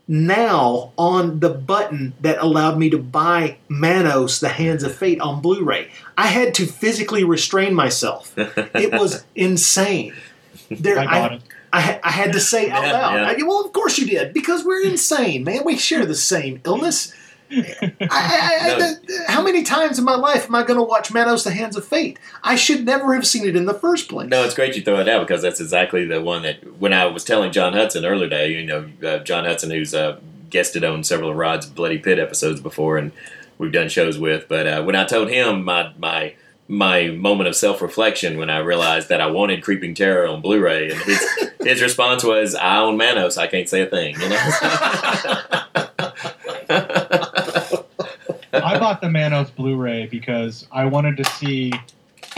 now 0.08 0.92
on 0.98 1.40
the 1.40 1.50
button 1.50 2.14
that 2.22 2.40
allowed 2.40 2.78
me 2.80 2.90
to 2.90 2.98
buy 2.98 3.58
Manos 3.68 4.40
The 4.40 4.50
Hands 4.50 4.82
of 4.84 4.96
Fate 4.96 5.22
on 5.22 5.42
Blu 5.42 5.64
ray. 5.64 5.92
I 6.18 6.28
had 6.28 6.54
to 6.56 6.66
physically 6.66 7.24
restrain 7.24 7.74
myself. 7.74 8.34
It 8.38 8.92
was 8.94 9.24
insane. 9.36 10.14
There, 10.72 10.98
I 11.00 11.06
got 11.06 11.34
it. 11.34 11.42
I, 11.72 12.00
I 12.04 12.10
had 12.12 12.34
to 12.34 12.40
say 12.40 12.72
out 12.72 12.84
Yeah, 12.84 12.92
loud. 12.94 13.14
yeah. 13.16 13.28
I- 13.44 13.48
well, 13.48 13.64
of 13.64 13.72
course 13.74 14.00
you 14.00 14.08
did, 14.08 14.34
because 14.34 14.64
we're 14.66 14.84
insane, 14.84 15.44
man. 15.44 15.62
We 15.64 15.78
share 15.78 16.06
the 16.08 16.16
same 16.16 16.60
illness. 16.66 17.14
I, 17.52 17.94
I, 18.02 18.58
I, 18.62 18.68
No. 18.78 18.80
the- 18.80 19.24
how 19.28 19.42
many 19.42 19.64
times 19.64 19.98
in 20.00 20.06
my 20.06 20.16
life 20.16 20.46
am 20.46 20.56
I 20.56 20.64
going 20.64 20.78
to 20.78 20.84
watch 20.84 21.12
Manos: 21.12 21.44
The 21.44 21.52
Hands 21.52 21.76
of 21.76 21.86
Fate? 21.86 22.20
I 22.44 22.56
should 22.56 22.86
never 22.86 23.14
have 23.14 23.26
seen 23.26 23.48
it 23.48 23.56
in 23.56 23.66
the 23.66 23.74
first 23.74 24.08
place. 24.10 24.30
No, 24.30 24.44
it's 24.44 24.54
great 24.56 24.76
you 24.76 24.82
throw 24.84 25.00
it 25.00 25.08
out 25.10 25.26
because 25.28 25.42
that's 25.42 25.60
exactly 25.60 26.06
the 26.06 26.22
one 26.22 26.44
that 26.44 26.78
when 26.80 26.94
I 26.94 27.06
was 27.08 27.24
telling 27.24 27.52
John 27.52 27.74
Hudson 27.74 28.06
earlier 28.06 28.30
today, 28.30 28.52
you 28.54 28.66
know, 28.66 28.90
uh, 29.08 29.20
John 29.20 29.46
Hudson, 29.46 29.72
who's 29.72 29.94
uh, 29.94 30.20
guested 30.50 30.84
on 30.84 31.04
several 31.04 31.32
of 31.32 31.36
Rod's 31.38 31.66
Bloody 31.66 31.98
Pit 31.98 32.20
episodes 32.20 32.60
before, 32.62 32.98
and 32.98 33.12
we've 33.58 33.72
done 33.72 33.90
shows 33.90 34.18
with. 34.20 34.48
But 34.48 34.68
uh, 34.68 34.84
when 34.84 34.96
I 34.96 35.06
told 35.06 35.30
him 35.30 35.64
my 35.64 35.92
my 35.98 36.34
my 36.68 37.08
moment 37.08 37.48
of 37.48 37.56
self 37.56 37.82
reflection 37.82 38.38
when 38.38 38.52
I 38.52 38.60
realized 38.60 39.10
that 39.10 39.22
I 39.22 39.28
wanted 39.28 39.64
Creeping 39.64 39.96
Terror 39.96 40.28
on 40.28 40.42
Blu-ray, 40.42 40.92
and 40.92 41.02
his 41.02 41.26
his 41.64 41.82
response 41.82 42.24
was, 42.24 42.54
"I 42.54 42.78
own 42.80 42.96
Manos. 42.98 43.38
I 43.38 43.48
can't 43.48 43.68
say 43.68 43.82
a 43.82 43.88
thing." 43.88 44.16
You 44.22 44.30
know. 44.30 44.50
I 48.64 48.80
bought 48.80 49.02
the 49.02 49.10
Manos 49.10 49.50
Blu-ray 49.52 50.08
because 50.08 50.68
I 50.72 50.86
wanted 50.86 51.18
to 51.18 51.26
see, 51.26 51.72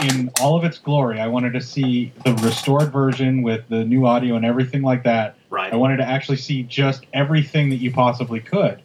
in 0.00 0.30
all 0.40 0.56
of 0.56 0.64
its 0.64 0.78
glory, 0.78 1.20
I 1.20 1.26
wanted 1.28 1.52
to 1.54 1.60
see 1.60 2.12
the 2.24 2.34
restored 2.34 2.92
version 2.92 3.42
with 3.42 3.68
the 3.68 3.84
new 3.84 4.06
audio 4.06 4.36
and 4.36 4.44
everything 4.44 4.82
like 4.82 5.04
that. 5.04 5.36
Right. 5.50 5.72
I 5.72 5.76
wanted 5.76 5.98
to 5.98 6.04
actually 6.04 6.38
see 6.38 6.62
just 6.62 7.06
everything 7.12 7.70
that 7.70 7.76
you 7.76 7.92
possibly 7.92 8.40
could, 8.40 8.82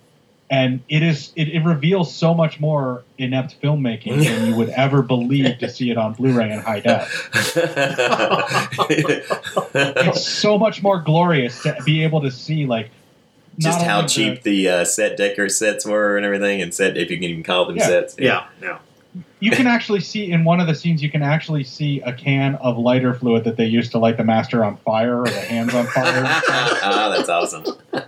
and 0.49 0.81
it 0.89 1.03
is 1.03 1.31
it, 1.35 1.49
it 1.49 1.63
reveals 1.63 2.13
so 2.13 2.33
much 2.33 2.59
more 2.59 3.03
inept 3.17 3.55
filmmaking 3.61 4.23
than 4.23 4.47
you 4.49 4.55
would 4.55 4.69
ever 4.69 5.01
believe 5.01 5.57
to 5.59 5.69
see 5.69 5.91
it 5.91 5.97
on 5.97 6.13
Blu-ray 6.13 6.51
in 6.51 6.59
high 6.59 6.79
def. 6.81 7.29
It's 9.79 10.25
so 10.25 10.57
much 10.57 10.81
more 10.81 11.01
glorious 11.01 11.61
to 11.63 11.77
be 11.85 12.03
able 12.03 12.21
to 12.21 12.31
see 12.31 12.65
like 12.65 12.89
Just 13.59 13.81
how 13.81 13.97
only 13.97 14.03
the- 14.07 14.09
cheap 14.13 14.43
the 14.43 14.69
uh, 14.69 14.85
set 14.85 15.17
decker 15.17 15.49
sets 15.49 15.85
were 15.85 16.15
and 16.17 16.25
everything, 16.25 16.61
and 16.61 16.73
set 16.73 16.97
if 16.97 17.09
you 17.09 17.17
can 17.17 17.23
even 17.25 17.43
call 17.43 17.65
them 17.65 17.77
Yeah. 17.77 17.87
sets. 17.87 18.15
Yeah, 18.19 18.45
yeah. 18.61 18.77
you 19.39 19.51
can 19.51 19.65
actually 19.67 19.99
see 20.01 20.31
in 20.31 20.43
one 20.43 20.59
of 20.59 20.67
the 20.67 20.75
scenes 20.75 21.01
you 21.01 21.09
can 21.09 21.21
actually 21.23 21.63
see 21.63 22.01
a 22.01 22.11
can 22.13 22.55
of 22.55 22.77
lighter 22.77 23.13
fluid 23.13 23.43
that 23.45 23.55
they 23.57 23.65
used 23.65 23.91
to 23.91 23.97
light 23.99 24.17
the 24.17 24.23
master 24.23 24.63
on 24.63 24.77
fire 24.77 25.21
or 25.21 25.25
the 25.25 25.39
hands 25.41 25.73
on 25.75 25.85
fire 25.87 26.23
ah, 26.25 27.13
that's 27.15 27.29
awesome. 27.29 27.63
you 27.65 28.01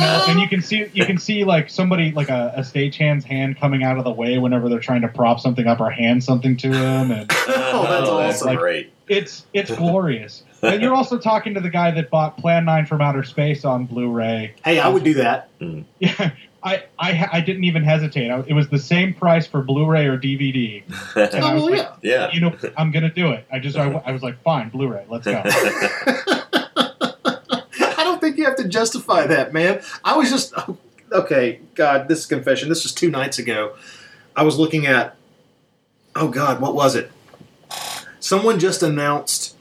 know 0.00 0.24
and 0.28 0.40
you 0.40 0.48
can 0.48 0.60
see 0.62 0.86
you 0.92 1.04
can 1.04 1.18
see 1.18 1.42
like 1.44 1.68
somebody 1.70 2.10
like 2.12 2.28
a, 2.28 2.52
a 2.56 2.64
stagehand's 2.64 3.24
hand 3.24 3.58
coming 3.58 3.82
out 3.84 3.96
of 3.98 4.04
the 4.04 4.10
way 4.10 4.38
whenever 4.38 4.68
they're 4.68 4.78
trying 4.80 5.02
to 5.02 5.08
prop 5.08 5.38
something 5.40 5.66
up 5.66 5.80
or 5.80 5.90
hand 5.90 6.22
something 6.22 6.56
to 6.56 6.68
him 6.68 7.10
and 7.12 7.30
Oh, 7.48 7.82
that's 7.88 8.08
awesome. 8.08 8.46
Like- 8.48 8.58
great. 8.58 8.92
it's 9.08 9.46
it's 9.52 9.70
glorious 9.74 10.42
and 10.62 10.80
you're 10.82 10.94
also 10.94 11.18
talking 11.18 11.54
to 11.54 11.60
the 11.60 11.70
guy 11.70 11.90
that 11.90 12.10
bought 12.10 12.36
plan 12.38 12.64
9 12.64 12.86
from 12.86 13.00
outer 13.00 13.24
space 13.24 13.64
on 13.64 13.86
blu-ray 13.86 14.54
Hey, 14.64 14.78
I 14.78 14.88
would 14.88 15.02
do 15.04 15.14
that. 15.14 15.48
yeah 15.98 16.30
I, 16.64 16.84
I, 16.96 17.28
I 17.32 17.40
didn't 17.40 17.64
even 17.64 17.82
hesitate. 17.82 18.30
I, 18.30 18.38
it 18.46 18.52
was 18.52 18.68
the 18.68 18.78
same 18.78 19.14
price 19.14 19.48
for 19.48 19.62
Blu-ray 19.62 20.06
or 20.06 20.16
DVD. 20.16 20.84
And 21.16 21.44
I 21.44 21.54
was 21.54 21.64
Oh, 21.64 21.66
like, 21.66 21.78
yeah. 22.02 22.02
Yeah. 22.02 22.30
you 22.32 22.40
know, 22.40 22.56
I'm 22.76 22.92
gonna 22.92 23.12
do 23.12 23.32
it. 23.32 23.44
I 23.50 23.58
just, 23.58 23.76
I, 23.76 23.90
I 24.06 24.12
was 24.12 24.22
like, 24.22 24.40
fine, 24.44 24.68
Blu-ray, 24.68 25.04
let's 25.08 25.24
go. 25.26 25.42
I 25.44 26.44
don't 28.04 28.20
think 28.20 28.36
you 28.38 28.44
have 28.44 28.54
to 28.56 28.68
justify 28.68 29.26
that, 29.26 29.52
man? 29.52 29.82
I 30.04 30.16
was 30.16 30.30
just 30.30 30.54
okay. 31.10 31.58
God, 31.74 32.06
this 32.08 32.20
is 32.20 32.26
confession. 32.26 32.68
This 32.68 32.84
was 32.84 32.92
two 32.92 33.10
nights 33.10 33.38
ago. 33.40 33.74
I 34.36 34.44
was 34.44 34.56
looking 34.58 34.86
at. 34.86 35.16
Oh 36.14 36.28
God, 36.28 36.60
what 36.60 36.74
was 36.74 36.94
it? 36.94 37.10
Someone 38.20 38.58
just 38.58 38.82
announced 38.82 39.51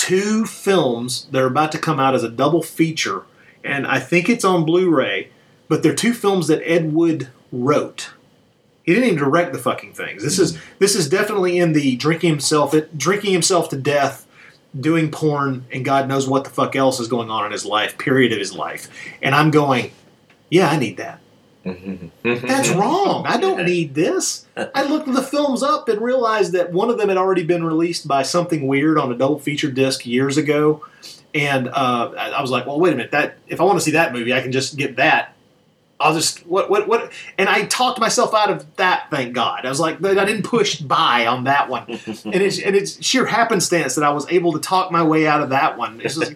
two 0.00 0.46
films 0.46 1.26
that 1.30 1.42
are 1.42 1.46
about 1.46 1.70
to 1.72 1.78
come 1.78 2.00
out 2.00 2.14
as 2.14 2.24
a 2.24 2.30
double 2.30 2.62
feature, 2.62 3.24
and 3.62 3.86
I 3.86 4.00
think 4.00 4.30
it's 4.30 4.46
on 4.46 4.64
Blu-ray. 4.64 5.28
But 5.68 5.82
they're 5.82 5.94
two 5.94 6.14
films 6.14 6.46
that 6.46 6.62
Ed 6.64 6.94
Wood 6.94 7.28
wrote. 7.52 8.10
He 8.82 8.94
didn't 8.94 9.10
even 9.10 9.18
direct 9.18 9.52
the 9.52 9.58
fucking 9.58 9.92
things. 9.92 10.22
This 10.22 10.38
is 10.38 10.58
this 10.78 10.96
is 10.96 11.06
definitely 11.06 11.58
in 11.58 11.74
the 11.74 11.96
drinking 11.96 12.30
himself 12.30 12.74
drinking 12.96 13.34
himself 13.34 13.68
to 13.68 13.76
death, 13.76 14.26
doing 14.78 15.10
porn, 15.10 15.66
and 15.70 15.84
God 15.84 16.08
knows 16.08 16.26
what 16.26 16.44
the 16.44 16.50
fuck 16.50 16.74
else 16.74 16.98
is 16.98 17.06
going 17.06 17.30
on 17.30 17.44
in 17.44 17.52
his 17.52 17.66
life. 17.66 17.98
Period 17.98 18.32
of 18.32 18.38
his 18.38 18.54
life. 18.54 18.88
And 19.20 19.34
I'm 19.34 19.50
going, 19.50 19.92
yeah, 20.48 20.70
I 20.70 20.78
need 20.78 20.96
that. 20.96 21.20
That's 21.64 22.70
wrong. 22.74 23.26
I 23.26 23.36
don't 23.36 23.64
need 23.64 23.94
this. 23.94 24.46
I 24.56 24.84
looked 24.84 25.12
the 25.12 25.22
films 25.22 25.62
up 25.62 25.88
and 25.88 26.00
realized 26.00 26.52
that 26.52 26.72
one 26.72 26.90
of 26.90 26.98
them 26.98 27.08
had 27.08 27.18
already 27.18 27.44
been 27.44 27.64
released 27.64 28.08
by 28.08 28.22
something 28.22 28.66
weird 28.66 28.98
on 28.98 29.12
a 29.12 29.16
double 29.16 29.38
feature 29.38 29.70
disc 29.70 30.06
years 30.06 30.36
ago. 30.36 30.84
And 31.34 31.68
uh, 31.68 32.12
I 32.16 32.30
I 32.30 32.40
was 32.40 32.50
like, 32.50 32.66
well, 32.66 32.80
wait 32.80 32.92
a 32.92 32.96
minute. 32.96 33.12
That 33.12 33.38
if 33.46 33.60
I 33.60 33.64
want 33.64 33.78
to 33.78 33.84
see 33.84 33.92
that 33.92 34.12
movie, 34.12 34.32
I 34.32 34.40
can 34.40 34.52
just 34.52 34.76
get 34.76 34.96
that. 34.96 35.34
I'll 36.00 36.14
just 36.14 36.46
what 36.46 36.70
what 36.70 36.88
what. 36.88 37.12
And 37.36 37.48
I 37.48 37.66
talked 37.66 38.00
myself 38.00 38.34
out 38.34 38.50
of 38.50 38.76
that. 38.76 39.08
Thank 39.10 39.34
God. 39.34 39.66
I 39.66 39.68
was 39.68 39.78
like, 39.78 40.02
I 40.02 40.24
didn't 40.24 40.44
push 40.44 40.80
buy 40.80 41.26
on 41.26 41.44
that 41.44 41.68
one. 41.68 41.84
and 41.88 42.34
it's 42.34 42.58
and 42.58 42.74
it's 42.74 43.04
sheer 43.04 43.26
happenstance 43.26 43.94
that 43.96 44.04
I 44.04 44.10
was 44.10 44.26
able 44.30 44.54
to 44.54 44.60
talk 44.60 44.90
my 44.90 45.02
way 45.02 45.26
out 45.26 45.42
of 45.42 45.50
that 45.50 45.76
one. 45.76 46.00
It's 46.02 46.16
just, 46.16 46.32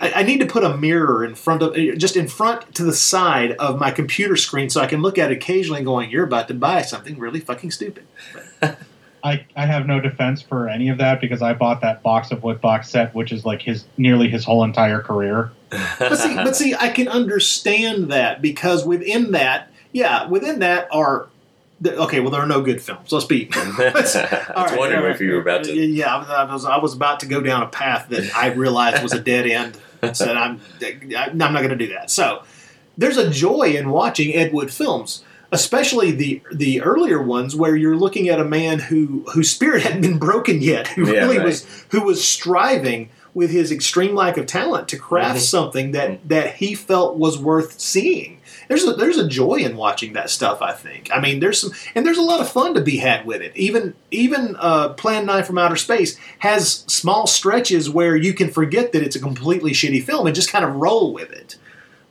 I, 0.00 0.12
I 0.12 0.22
need 0.22 0.40
to 0.40 0.46
put 0.46 0.64
a 0.64 0.76
mirror 0.76 1.24
in 1.24 1.34
front 1.34 1.62
of 1.62 1.74
just 1.98 2.16
in 2.16 2.28
front 2.28 2.74
to 2.76 2.84
the 2.84 2.92
side 2.92 3.52
of 3.52 3.78
my 3.78 3.90
computer 3.90 4.36
screen 4.36 4.70
so 4.70 4.80
I 4.80 4.86
can 4.86 5.02
look 5.02 5.18
at 5.18 5.30
it 5.30 5.36
occasionally, 5.36 5.82
going, 5.82 6.10
"You're 6.10 6.24
about 6.24 6.48
to 6.48 6.54
buy 6.54 6.82
something 6.82 7.18
really 7.18 7.40
fucking 7.40 7.70
stupid." 7.70 8.04
I, 9.24 9.44
I 9.56 9.66
have 9.66 9.86
no 9.86 10.00
defense 10.00 10.40
for 10.42 10.68
any 10.68 10.88
of 10.88 10.98
that 10.98 11.20
because 11.20 11.42
I 11.42 11.52
bought 11.52 11.80
that 11.80 12.02
box 12.02 12.30
of 12.30 12.42
wood 12.42 12.60
box 12.60 12.88
set, 12.88 13.14
which 13.14 13.32
is 13.32 13.44
like 13.44 13.62
his 13.62 13.84
nearly 13.96 14.28
his 14.28 14.44
whole 14.44 14.62
entire 14.64 15.00
career. 15.00 15.50
but 15.98 16.16
see, 16.16 16.34
but 16.36 16.56
see, 16.56 16.74
I 16.74 16.88
can 16.88 17.08
understand 17.08 18.10
that 18.12 18.40
because 18.40 18.86
within 18.86 19.32
that, 19.32 19.70
yeah, 19.92 20.26
within 20.26 20.60
that 20.60 20.88
are 20.92 21.28
okay. 21.84 22.20
Well, 22.20 22.30
there 22.30 22.40
are 22.40 22.46
no 22.46 22.62
good 22.62 22.80
films. 22.80 23.10
Let's 23.10 23.24
be. 23.26 23.50
let's- 23.78 24.14
I 24.16 24.22
was 24.22 24.70
right, 24.70 24.78
wondering 24.78 25.04
all 25.04 25.10
if 25.10 25.20
you 25.20 25.32
were 25.32 25.40
about 25.40 25.64
to. 25.64 25.74
Yeah, 25.74 26.14
I 26.14 26.44
was. 26.52 26.64
I 26.64 26.78
was 26.78 26.94
about 26.94 27.20
to 27.20 27.26
go 27.26 27.40
down 27.40 27.62
a 27.62 27.68
path 27.68 28.08
that 28.10 28.34
I 28.36 28.52
realized 28.52 29.02
was 29.02 29.12
a 29.12 29.20
dead 29.20 29.46
end. 29.46 29.78
Said 30.12 30.36
I'm. 30.36 30.60
I'm 30.82 31.36
not 31.36 31.58
going 31.58 31.70
to 31.70 31.76
do 31.76 31.88
that. 31.94 32.10
So 32.10 32.42
there's 32.96 33.16
a 33.16 33.30
joy 33.30 33.74
in 33.76 33.90
watching 33.90 34.34
Ed 34.34 34.52
Wood 34.52 34.72
films, 34.72 35.22
especially 35.52 36.10
the 36.10 36.42
the 36.52 36.80
earlier 36.82 37.22
ones 37.22 37.54
where 37.56 37.76
you're 37.76 37.96
looking 37.96 38.28
at 38.28 38.40
a 38.40 38.44
man 38.44 38.78
who 38.78 39.24
whose 39.32 39.50
spirit 39.50 39.82
hadn't 39.82 40.02
been 40.02 40.18
broken 40.18 40.60
yet, 40.62 40.88
who 40.88 41.06
Yeah, 41.12 41.20
really 41.20 41.38
right. 41.38 41.46
was 41.46 41.66
who 41.90 42.02
was 42.02 42.22
striving 42.26 43.10
with 43.38 43.50
his 43.50 43.70
extreme 43.72 44.14
lack 44.14 44.36
of 44.36 44.46
talent 44.46 44.88
to 44.88 44.96
craft 44.98 45.38
Mhm. 45.38 45.42
something 45.42 45.92
that 45.92 46.28
that 46.28 46.56
he 46.56 46.74
felt 46.74 47.16
was 47.16 47.38
worth 47.38 47.78
seeing. 47.80 48.40
There's 48.66 48.84
a 48.84 48.92
there's 48.94 49.16
a 49.16 49.26
joy 49.28 49.56
in 49.56 49.76
watching 49.76 50.12
that 50.14 50.28
stuff. 50.28 50.60
I 50.60 50.72
think. 50.72 51.08
I 51.14 51.20
mean, 51.20 51.40
there's 51.40 51.60
some 51.60 51.70
and 51.94 52.04
there's 52.04 52.18
a 52.18 52.22
lot 52.32 52.40
of 52.40 52.50
fun 52.50 52.74
to 52.74 52.80
be 52.82 52.96
had 52.98 53.24
with 53.24 53.40
it. 53.40 53.52
Even 53.54 53.94
even 54.10 54.56
uh, 54.58 54.90
Plan 54.90 55.24
Nine 55.24 55.44
from 55.44 55.56
Outer 55.56 55.76
Space 55.76 56.18
has 56.40 56.84
small 56.88 57.26
stretches 57.26 57.88
where 57.88 58.16
you 58.16 58.34
can 58.34 58.50
forget 58.50 58.92
that 58.92 59.02
it's 59.02 59.16
a 59.16 59.20
completely 59.20 59.70
shitty 59.72 60.02
film 60.02 60.26
and 60.26 60.34
just 60.36 60.50
kind 60.52 60.64
of 60.64 60.74
roll 60.74 61.14
with 61.14 61.30
it. 61.32 61.56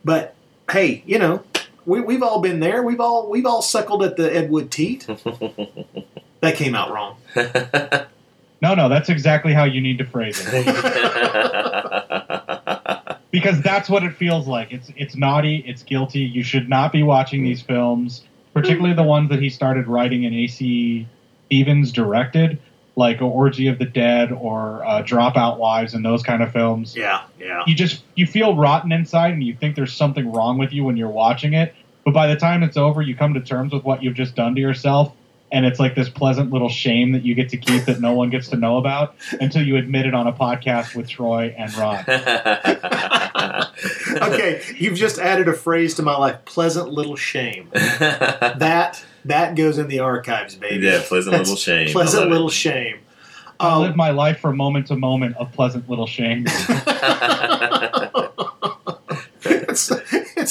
But 0.04 0.34
hey, 0.72 1.02
you 1.06 1.18
know, 1.18 1.42
we, 1.86 2.00
we've 2.00 2.22
all 2.22 2.40
been 2.40 2.60
there. 2.60 2.82
We've 2.82 3.00
all 3.00 3.28
we've 3.30 3.46
all 3.46 3.62
suckled 3.62 4.02
at 4.02 4.16
the 4.16 4.34
Ed 4.34 4.50
Wood 4.50 4.70
teat. 4.70 5.06
that 6.40 6.54
came 6.56 6.74
out 6.74 6.90
wrong. 6.90 7.16
No, 8.60 8.74
no, 8.74 8.88
that's 8.88 9.08
exactly 9.08 9.52
how 9.52 9.64
you 9.64 9.80
need 9.80 9.98
to 9.98 10.04
phrase 10.04 10.44
it. 10.44 10.66
because 13.30 13.60
that's 13.62 13.88
what 13.88 14.02
it 14.02 14.14
feels 14.14 14.46
like. 14.48 14.72
It's 14.72 14.90
it's 14.96 15.16
naughty, 15.16 15.62
it's 15.66 15.82
guilty. 15.82 16.20
You 16.20 16.42
should 16.42 16.68
not 16.68 16.92
be 16.92 17.02
watching 17.02 17.44
these 17.44 17.62
films, 17.62 18.22
particularly 18.54 18.94
the 18.94 19.02
ones 19.04 19.30
that 19.30 19.40
he 19.40 19.48
started 19.50 19.86
writing 19.86 20.24
and 20.24 20.34
AC 20.34 21.06
Stevens 21.46 21.92
directed, 21.92 22.58
like 22.96 23.22
Orgy 23.22 23.68
of 23.68 23.78
the 23.78 23.84
Dead 23.84 24.32
or 24.32 24.84
uh, 24.84 25.02
Dropout 25.02 25.58
Wives 25.58 25.94
and 25.94 26.04
those 26.04 26.22
kind 26.22 26.42
of 26.42 26.52
films. 26.52 26.96
Yeah, 26.96 27.22
yeah. 27.38 27.62
You 27.66 27.74
just 27.74 28.02
you 28.16 28.26
feel 28.26 28.56
rotten 28.56 28.92
inside 28.92 29.34
and 29.34 29.42
you 29.44 29.54
think 29.54 29.76
there's 29.76 29.94
something 29.94 30.32
wrong 30.32 30.58
with 30.58 30.72
you 30.72 30.84
when 30.84 30.96
you're 30.96 31.08
watching 31.08 31.54
it. 31.54 31.74
But 32.04 32.14
by 32.14 32.26
the 32.26 32.36
time 32.36 32.62
it's 32.62 32.76
over, 32.76 33.02
you 33.02 33.14
come 33.14 33.34
to 33.34 33.40
terms 33.40 33.72
with 33.72 33.84
what 33.84 34.02
you've 34.02 34.14
just 34.14 34.34
done 34.34 34.54
to 34.54 34.60
yourself. 34.60 35.12
And 35.50 35.64
it's 35.64 35.80
like 35.80 35.94
this 35.94 36.10
pleasant 36.10 36.52
little 36.52 36.68
shame 36.68 37.12
that 37.12 37.24
you 37.24 37.34
get 37.34 37.48
to 37.50 37.56
keep 37.56 37.86
that 37.86 38.00
no 38.00 38.12
one 38.12 38.28
gets 38.28 38.48
to 38.48 38.56
know 38.56 38.76
about 38.76 39.14
until 39.40 39.62
you 39.62 39.76
admit 39.76 40.04
it 40.06 40.14
on 40.14 40.26
a 40.26 40.32
podcast 40.32 40.94
with 40.94 41.08
Troy 41.08 41.54
and 41.56 41.74
Ron. 41.76 42.04
okay, 44.32 44.62
you've 44.76 44.98
just 44.98 45.18
added 45.18 45.48
a 45.48 45.54
phrase 45.54 45.94
to 45.94 46.02
my 46.02 46.16
life: 46.16 46.44
pleasant 46.44 46.90
little 46.90 47.16
shame. 47.16 47.70
that 47.72 49.02
that 49.24 49.56
goes 49.56 49.78
in 49.78 49.88
the 49.88 50.00
archives, 50.00 50.54
baby. 50.54 50.86
Yeah, 50.86 51.02
pleasant 51.04 51.36
That's 51.36 51.48
little 51.48 51.60
shame. 51.60 51.88
I 51.88 51.92
Pleasant 51.92 52.22
love 52.24 52.28
it. 52.28 52.32
little 52.32 52.50
shame. 52.50 52.98
I 53.60 53.76
live 53.78 53.90
um, 53.92 53.96
my 53.96 54.10
life 54.10 54.38
from 54.38 54.56
moment 54.56 54.86
to 54.88 54.96
moment 54.96 55.36
of 55.36 55.50
pleasant 55.52 55.88
little 55.90 56.06
shame. 56.06 56.44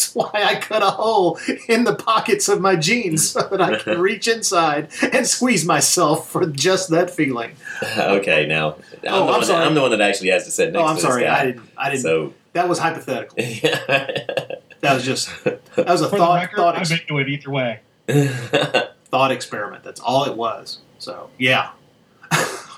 it's, 0.08 0.16
it's 0.16 0.16
why 0.16 0.44
I 0.44 0.56
cut 0.60 0.82
a 0.84 0.90
hole 0.92 1.40
in 1.68 1.84
the 1.84 1.96
pockets 1.96 2.48
of 2.50 2.62
my 2.62 2.76
jeans 2.76 3.30
so 3.30 3.42
that 3.52 3.62
I 3.62 3.78
can 3.78 4.00
reach 4.02 4.28
inside 4.28 4.90
and 5.14 5.28
squeeze 5.28 5.66
myself 5.66 6.30
for 6.30 6.46
just 6.46 6.90
that 6.92 7.10
feeling. 7.10 7.52
okay, 7.98 8.46
now 8.48 8.76
I'm, 8.76 8.76
Oh, 8.76 9.00
the 9.02 9.10
I'm 9.10 9.26
one 9.28 9.44
sorry. 9.46 9.60
That, 9.60 9.68
I'm 9.68 9.76
the 9.76 9.82
one 9.82 9.92
that 9.92 10.02
actually 10.02 10.30
has 10.30 10.46
to 10.46 10.52
sit 10.52 10.74
next 10.74 10.82
Oh, 10.82 10.86
I'm 10.86 10.96
to 10.96 11.02
sorry. 11.02 11.22
this 11.24 11.30
guy. 11.30 11.40
I 11.40 11.46
didn't. 11.46 11.70
I 11.78 11.90
didn't. 11.92 12.02
So 12.02 12.34
that 12.54 12.68
was 12.68 12.80
hypothetical. 12.80 13.36
That 13.38 14.94
was 14.94 15.04
just. 15.06 15.30
That 15.44 15.88
was 15.88 16.02
a 16.02 16.10
For 16.10 16.18
thought. 16.18 16.42
record, 16.42 16.56
thought 16.58 16.76
I'm 16.76 16.92
into 16.92 17.18
it 17.20 17.30
either 17.30 17.50
way. 17.50 17.80
thought 18.08 19.32
experiment. 19.32 19.84
That's 19.84 20.00
all 20.00 20.26
it 20.26 20.36
was. 20.36 20.80
So 21.00 21.30
yeah. 21.38 21.72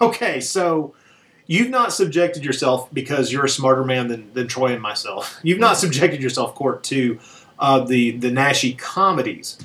okay, 0.01 0.39
so 0.39 0.93
you've 1.49 1.69
not 1.71 1.91
subjected 1.91 2.45
yourself 2.45 2.93
because 2.93 3.31
you're 3.31 3.45
a 3.45 3.49
smarter 3.49 3.84
man 3.84 4.07
than, 4.07 4.31
than 4.34 4.47
Troy 4.47 4.71
and 4.71 4.81
myself. 4.81 5.39
You've 5.43 5.59
not 5.59 5.77
subjected 5.77 6.21
yourself, 6.21 6.53
Court, 6.53 6.84
to 6.85 7.19
uh, 7.57 7.80
the 7.80 8.11
the 8.11 8.30
Naschy 8.30 8.77
comedies, 8.77 9.57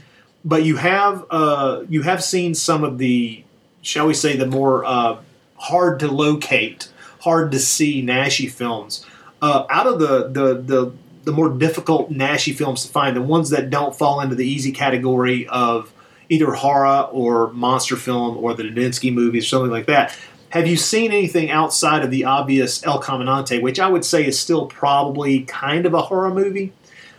but 0.45 0.65
you 0.65 0.77
have 0.77 1.25
uh, 1.31 1.85
you 1.89 2.03
have 2.03 2.25
seen 2.25 2.55
some 2.55 2.83
of 2.83 2.99
the, 2.99 3.45
shall 3.83 4.07
we 4.07 4.15
say, 4.15 4.35
the 4.37 4.47
more 4.47 4.85
uh, 4.85 5.19
hard 5.57 6.01
to 6.01 6.09
locate, 6.09 6.89
hard 7.21 7.53
to 7.53 7.61
see 7.61 8.03
Naschy 8.03 8.51
films. 8.51 9.07
Uh, 9.41 9.67
out 9.69 9.87
of 9.87 10.01
the 10.01 10.29
the 10.29 10.55
the 10.55 10.93
the 11.25 11.33
more 11.33 11.51
difficult 11.51 12.11
Naschy 12.11 12.55
films 12.55 12.85
to 12.85 12.89
find, 12.89 13.15
the 13.15 13.23
ones 13.23 13.51
that 13.51 13.71
don't 13.71 13.95
fall 13.95 14.21
into 14.21 14.35
the 14.35 14.47
easy 14.47 14.73
category 14.73 15.47
of 15.49 15.93
either 16.31 16.53
horror 16.53 17.09
or 17.13 17.53
monster 17.53 17.97
film 17.97 18.39
or 18.39 18.55
the 18.55 18.63
Daninsky 18.63 19.13
movies 19.13 19.45
or 19.45 19.49
something 19.49 19.71
like 19.71 19.87
that. 19.87 20.17
Have 20.55 20.69
you 20.69 20.77
seen 20.77 21.11
anything 21.11 21.51
outside 21.51 22.05
of 22.05 22.13
the 22.13 22.27
obvious 22.27 22.87
El 22.87 23.03
Caminante, 23.03 23.61
which 23.61 23.81
I 23.81 23.89
would 23.89 24.05
say 24.05 24.25
is 24.25 24.39
still 24.39 24.67
probably 24.67 25.41
kind 25.41 25.85
of 25.85 25.95
a 25.95 26.03
horror 26.03 26.33
movie? 26.33 26.73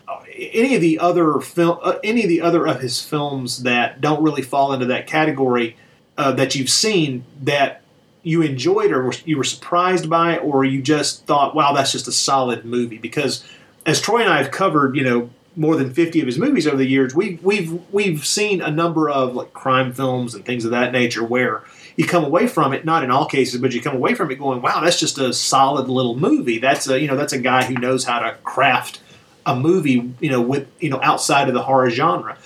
Uh, 0.07 0.22
Any 0.34 0.74
of 0.74 0.80
the 0.80 0.99
other 0.99 1.41
film, 1.41 1.78
uh, 1.84 1.95
any 2.02 2.24
of 2.24 2.30
the 2.30 2.40
other 2.40 2.66
of 2.66 2.80
his 2.80 3.02
films 3.02 3.64
that 3.64 3.99
don't 3.99 4.24
really 4.24 4.41
fall 4.41 4.72
into 4.72 4.86
that 4.86 5.06
category 5.06 5.76
uh, 6.18 6.32
that 6.32 6.56
you've 6.56 6.70
seen 6.70 7.26
that 7.44 7.82
you 8.24 8.41
enjoyed 8.41 8.94
or 8.94 9.12
you 9.26 9.36
were 9.36 9.44
surprised 9.44 10.10
by, 10.10 10.38
or 10.38 10.64
you 10.64 10.82
just 10.82 11.26
thought, 11.26 11.53
"Wow, 11.53 11.74
that's 11.74 11.91
just 11.91 12.07
a 12.07 12.14
solid 12.14 12.64
movie"? 12.64 12.99
Because 12.99 13.44
as 13.86 13.99
Troy 13.99 14.22
and 14.22 14.30
I 14.30 14.38
have 14.38 14.52
covered, 14.52 14.95
you 14.95 15.03
know, 15.03 15.30
more 15.57 15.76
than 15.76 15.94
fifty 15.94 16.22
of 16.22 16.28
his 16.28 16.38
movies 16.38 16.68
over 16.68 16.78
the 16.78 16.88
years, 16.88 17.14
we've 17.14 17.44
we've 17.44 17.82
we've 17.91 18.26
seen 18.26 18.62
a 18.62 18.72
number 18.72 19.10
of 19.10 19.36
like 19.36 19.52
crime 19.52 19.91
films 19.91 20.36
and 20.36 20.45
things 20.45 20.64
of 20.64 20.72
that 20.72 20.94
nature 20.94 21.26
where 21.26 21.64
you 21.95 22.05
come 22.05 22.23
away 22.26 22.47
from 22.47 22.73
it, 22.73 22.84
not 22.85 23.03
in 23.03 23.11
all 23.11 23.26
cases, 23.26 23.61
but 23.61 23.73
you 23.73 23.81
come 23.81 23.95
away 23.95 24.15
from 24.15 24.31
it 24.31 24.35
going, 24.35 24.61
"Wow, 24.61 24.81
that's 24.84 24.99
just 24.99 25.17
a 25.17 25.34
solid 25.34 25.88
little 25.88 26.15
movie." 26.17 26.59
That's 26.59 26.88
a 26.88 26.99
you 26.99 27.07
know 27.07 27.15
that's 27.15 27.34
a 27.34 27.39
guy 27.39 27.63
who 27.63 27.76
knows 27.76 28.03
how 28.05 28.19
to 28.19 28.35
craft 28.43 28.99
a 29.45 29.55
movie, 29.55 30.11
you 30.19 30.30
know, 30.30 30.41
with 30.41 30.67
you 30.80 30.89
know 30.89 30.99
outside 31.01 31.47
of 31.47 31.53
the 31.53 31.63
horror 31.63 31.89
genre. 31.89 32.38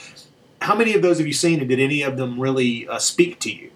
How 0.61 0.76
many 0.76 0.93
of 0.93 1.01
those 1.01 1.17
have 1.19 1.27
you 1.27 1.34
seen, 1.34 1.59
and 1.59 1.69
did 1.69 1.80
any 1.80 2.01
of 2.01 2.17
them 2.17 2.39
really 2.39 2.88
uh, 2.88 2.99
speak 2.99 3.39
to 3.39 3.51
you? 3.51 3.71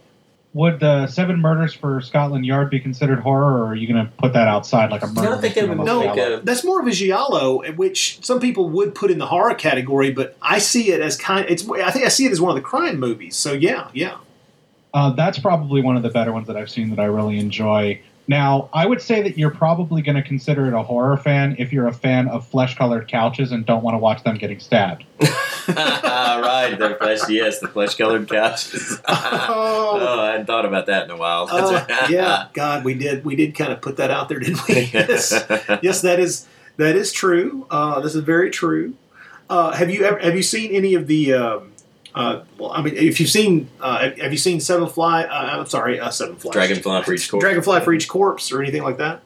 Would 0.54 0.82
the 0.82 1.08
Seven 1.08 1.42
Murders 1.42 1.74
for 1.74 2.00
Scotland 2.02 2.46
Yard 2.46 2.70
be 2.70 2.80
considered 2.80 3.20
horror, 3.22 3.64
or 3.64 3.68
are 3.70 3.76
you 3.76 3.92
going 3.92 4.06
to 4.06 4.12
put 4.18 4.34
that 4.34 4.48
outside 4.48 4.92
like 4.92 5.02
a 5.02 5.08
murder? 5.08 5.42
mystery 5.42 5.70
almost 5.70 5.88
No, 5.88 6.14
giallo? 6.14 6.42
that's 6.42 6.64
more 6.64 6.80
of 6.80 6.86
a 6.86 6.92
giallo, 6.92 7.72
which 7.72 8.24
some 8.24 8.40
people 8.40 8.70
would 8.70 8.94
put 8.94 9.10
in 9.10 9.18
the 9.18 9.26
horror 9.26 9.56
category, 9.56 10.12
but 10.12 10.38
I 10.44 10.60
see 10.60 10.92
it 10.92 11.02
as 11.02 11.18
kind. 11.18 11.48
It's 11.50 11.68
I 11.68 11.90
think 11.90 12.06
I 12.06 12.10
see 12.10 12.28
it 12.28 12.32
as 12.32 12.40
one 12.40 12.52
of 12.52 12.56
the 12.56 12.62
crime 12.62 13.00
movies. 13.00 13.36
So 13.36 13.54
yeah, 13.54 13.88
yeah. 13.94 14.18
Uh, 14.94 15.12
that's 15.12 15.40
probably 15.40 15.82
one 15.82 15.98
of 15.98 16.04
the 16.04 16.10
better 16.10 16.32
ones 16.32 16.48
that 16.48 16.56
I've 16.56 16.70
seen 16.70 16.90
that 16.92 17.00
I 17.00 17.06
really 17.06 17.40
enjoy. 17.40 18.00
Now, 18.28 18.70
I 18.72 18.86
would 18.86 19.02
say 19.02 19.22
that 19.22 19.38
you're 19.38 19.52
probably 19.52 20.02
going 20.02 20.16
to 20.16 20.24
consider 20.24 20.68
it 20.68 20.74
a 20.74 20.82
horror 20.82 21.18
fan 21.18 21.56
if 21.60 21.74
you're 21.74 21.88
a 21.88 21.94
fan 21.94 22.30
of 22.30 22.48
flesh-colored 22.48 23.10
couches 23.10 23.52
and 23.52 23.66
don't 23.66 23.84
want 23.84 23.96
to 23.96 23.98
watch 23.98 24.24
them 24.24 24.38
getting 24.38 24.60
stabbed. 24.60 25.04
right, 25.68 26.76
the 26.78 26.96
flesh. 27.00 27.20
Yes, 27.28 27.60
the 27.60 27.68
flesh-colored 27.68 28.30
couches. 28.30 29.02
oh, 29.08 30.20
I 30.20 30.32
hadn't 30.32 30.46
thought 30.46 30.66
about 30.66 30.86
that 30.86 31.06
in 31.06 31.12
a 31.12 31.18
while. 31.18 31.50
Oh, 31.52 31.86
yeah, 32.10 32.48
God, 32.54 32.86
we 32.86 32.94
did. 32.94 33.26
We 33.26 33.36
did 33.36 33.56
kind 33.56 33.74
of 33.74 33.82
put 33.82 33.98
that 33.98 34.10
out 34.10 34.30
there, 34.30 34.40
didn't 34.40 34.66
we? 34.70 34.76
yes, 34.94 35.34
yes, 35.82 36.02
that 36.02 36.20
is 36.20 36.48
that 36.78 36.96
is 36.96 37.12
true. 37.12 37.68
Uh, 37.70 38.00
this 38.00 38.16
is 38.16 38.24
very 38.24 38.50
true. 38.50 38.96
Uh, 39.50 39.72
have 39.72 39.90
you 39.90 40.06
ever 40.06 40.20
have 40.20 40.36
you 40.36 40.44
seen 40.44 40.72
any 40.72 40.94
of 40.94 41.08
the? 41.08 41.34
Um, 41.34 41.73
uh, 42.16 42.44
well, 42.58 42.72
I 42.72 42.82
mean, 42.82 42.96
if 42.96 43.20
you've 43.20 43.30
seen, 43.30 43.70
uh, 43.82 44.10
have 44.22 44.32
you 44.32 44.38
seen 44.38 44.60
Seven 44.60 44.88
Fly? 44.88 45.24
Uh, 45.24 45.60
I'm 45.60 45.66
sorry, 45.66 46.00
uh, 46.00 46.10
Seven 46.10 46.36
Fly. 46.36 46.52
Dragonfly 46.52 47.04
for 47.04 47.14
each 47.14 47.30
corpse. 47.30 47.44
Dragonfly 47.44 47.82
for 47.82 47.94
each 47.94 48.08
corpse, 48.08 48.52
or 48.52 48.62
anything 48.62 48.84
like 48.84 48.98
that. 48.98 49.22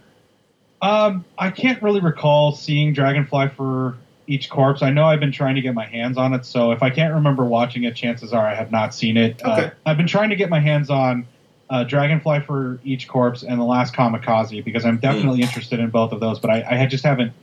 Um, 0.81 1.25
I 1.37 1.49
can't 1.49 1.81
really 1.81 2.01
recall 2.01 2.51
seeing 2.51 2.93
Dragonfly 2.93 3.49
for 3.49 3.95
each 4.27 4.49
corpse. 4.49 4.81
I 4.83 4.89
know 4.91 5.05
I've 5.05 5.19
been 5.19 5.31
trying 5.31 5.55
to 5.55 5.61
get 5.61 5.73
my 5.73 5.85
hands 5.85 6.17
on 6.17 6.33
it, 6.33 6.45
so 6.45 6.71
if 6.71 6.83
I 6.83 6.89
can't 6.89 7.13
remember 7.15 7.45
watching 7.45 7.83
it, 7.83 7.95
chances 7.95 8.31
are 8.33 8.45
I 8.45 8.53
have 8.53 8.71
not 8.71 8.93
seen 8.93 9.17
it. 9.17 9.41
Okay. 9.41 9.65
Uh, 9.65 9.69
I've 9.85 9.97
been 9.97 10.07
trying 10.07 10.29
to 10.29 10.35
get 10.35 10.49
my 10.49 10.59
hands 10.59 10.89
on 10.89 11.25
uh, 11.69 11.83
Dragonfly 11.83 12.41
for 12.41 12.79
each 12.83 13.07
corpse 13.07 13.43
and 13.43 13.59
the 13.59 13.63
last 13.65 13.93
Kamikaze 13.93 14.63
because 14.63 14.85
I'm 14.85 14.97
definitely 14.97 15.41
interested 15.41 15.79
in 15.79 15.89
both 15.89 16.11
of 16.11 16.19
those, 16.19 16.39
but 16.39 16.49
I, 16.51 16.83
I 16.83 16.85
just 16.85 17.03
haven't. 17.03 17.33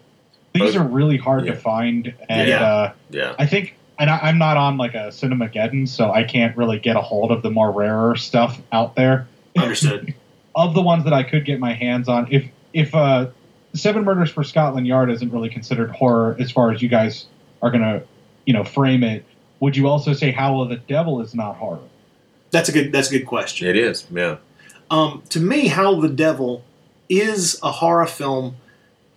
These 0.53 0.75
Both- 0.75 0.77
are 0.77 0.85
really 0.89 1.16
hard 1.16 1.45
Yeah. 1.47 1.53
to 1.55 1.59
find, 1.59 2.15
and 2.29 2.49
Yeah. 2.49 2.62
uh, 2.65 2.93
Yeah. 3.11 3.35
I 3.39 3.47
think, 3.47 3.77
and 3.99 4.11
I, 4.11 4.19
I'm 4.19 4.39
not 4.39 4.57
on 4.57 4.77
like 4.77 4.95
a 4.95 5.09
Cinemageddon, 5.09 5.89
so 5.89 6.11
I 6.11 6.25
can't 6.25 6.57
really 6.57 6.79
get 6.79 6.97
a 6.97 7.01
hold 7.01 7.31
of 7.31 7.43
the 7.43 7.51
more 7.51 7.71
rarer 7.71 8.16
stuff 8.16 8.61
out 8.73 8.97
there. 8.97 9.29
Understood. 9.57 10.15
of 10.55 10.75
the 10.75 10.83
ones 10.83 11.05
that 11.05 11.12
I 11.12 11.23
could 11.23 11.45
get 11.45 11.61
my 11.61 11.75
hands 11.75 12.09
on, 12.09 12.29
if 12.31 12.45
if 12.73 12.95
uh, 12.95 13.29
Seven 13.75 14.05
Murders 14.05 14.31
for 14.31 14.45
Scotland 14.45 14.87
Yard 14.87 15.11
isn't 15.11 15.33
really 15.33 15.49
considered 15.49 15.91
horror 15.91 16.37
as 16.39 16.51
far 16.51 16.71
as 16.71 16.83
you 16.83 16.89
guys 16.89 17.27
are 17.62 17.71
gonna, 17.71 18.03
you 18.47 18.53
know, 18.53 18.65
frame 18.65 19.03
it, 19.03 19.25
would 19.61 19.77
you 19.77 19.89
also 19.89 20.12
say 20.12 20.31
Howl 20.31 20.62
of 20.62 20.69
the 20.69 20.77
Devil 20.77 21.21
is 21.21 21.35
not 21.35 21.57
horror? 21.57 21.81
That's 22.51 22.69
a 22.69 22.73
good. 22.73 22.93
That's 22.93 23.11
a 23.11 23.19
good 23.19 23.27
question. 23.27 23.66
It 23.66 23.77
is. 23.77 24.07
Yeah. 24.11 24.37
Um, 24.91 25.23
to 25.31 25.41
me, 25.41 25.69
Howl 25.69 26.01
the 26.01 26.09
Devil 26.09 26.65
is 27.09 27.59
a 27.62 27.71
horror 27.71 28.07
film 28.07 28.57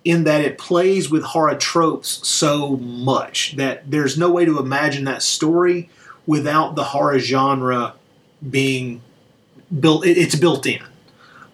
in 0.07 0.23
that 0.23 0.41
it 0.41 0.57
plays 0.57 1.09
with 1.09 1.23
horror 1.23 1.55
tropes 1.55 2.25
so 2.27 2.77
much 2.77 3.55
that 3.57 3.89
there's 3.91 4.17
no 4.17 4.29
way 4.31 4.45
to 4.45 4.57
imagine 4.59 5.03
that 5.03 5.21
story 5.21 5.89
without 6.25 6.75
the 6.75 6.83
horror 6.85 7.19
genre 7.19 7.93
being 8.49 9.01
built. 9.79 10.05
It's 10.05 10.35
built 10.35 10.65
in. 10.65 10.81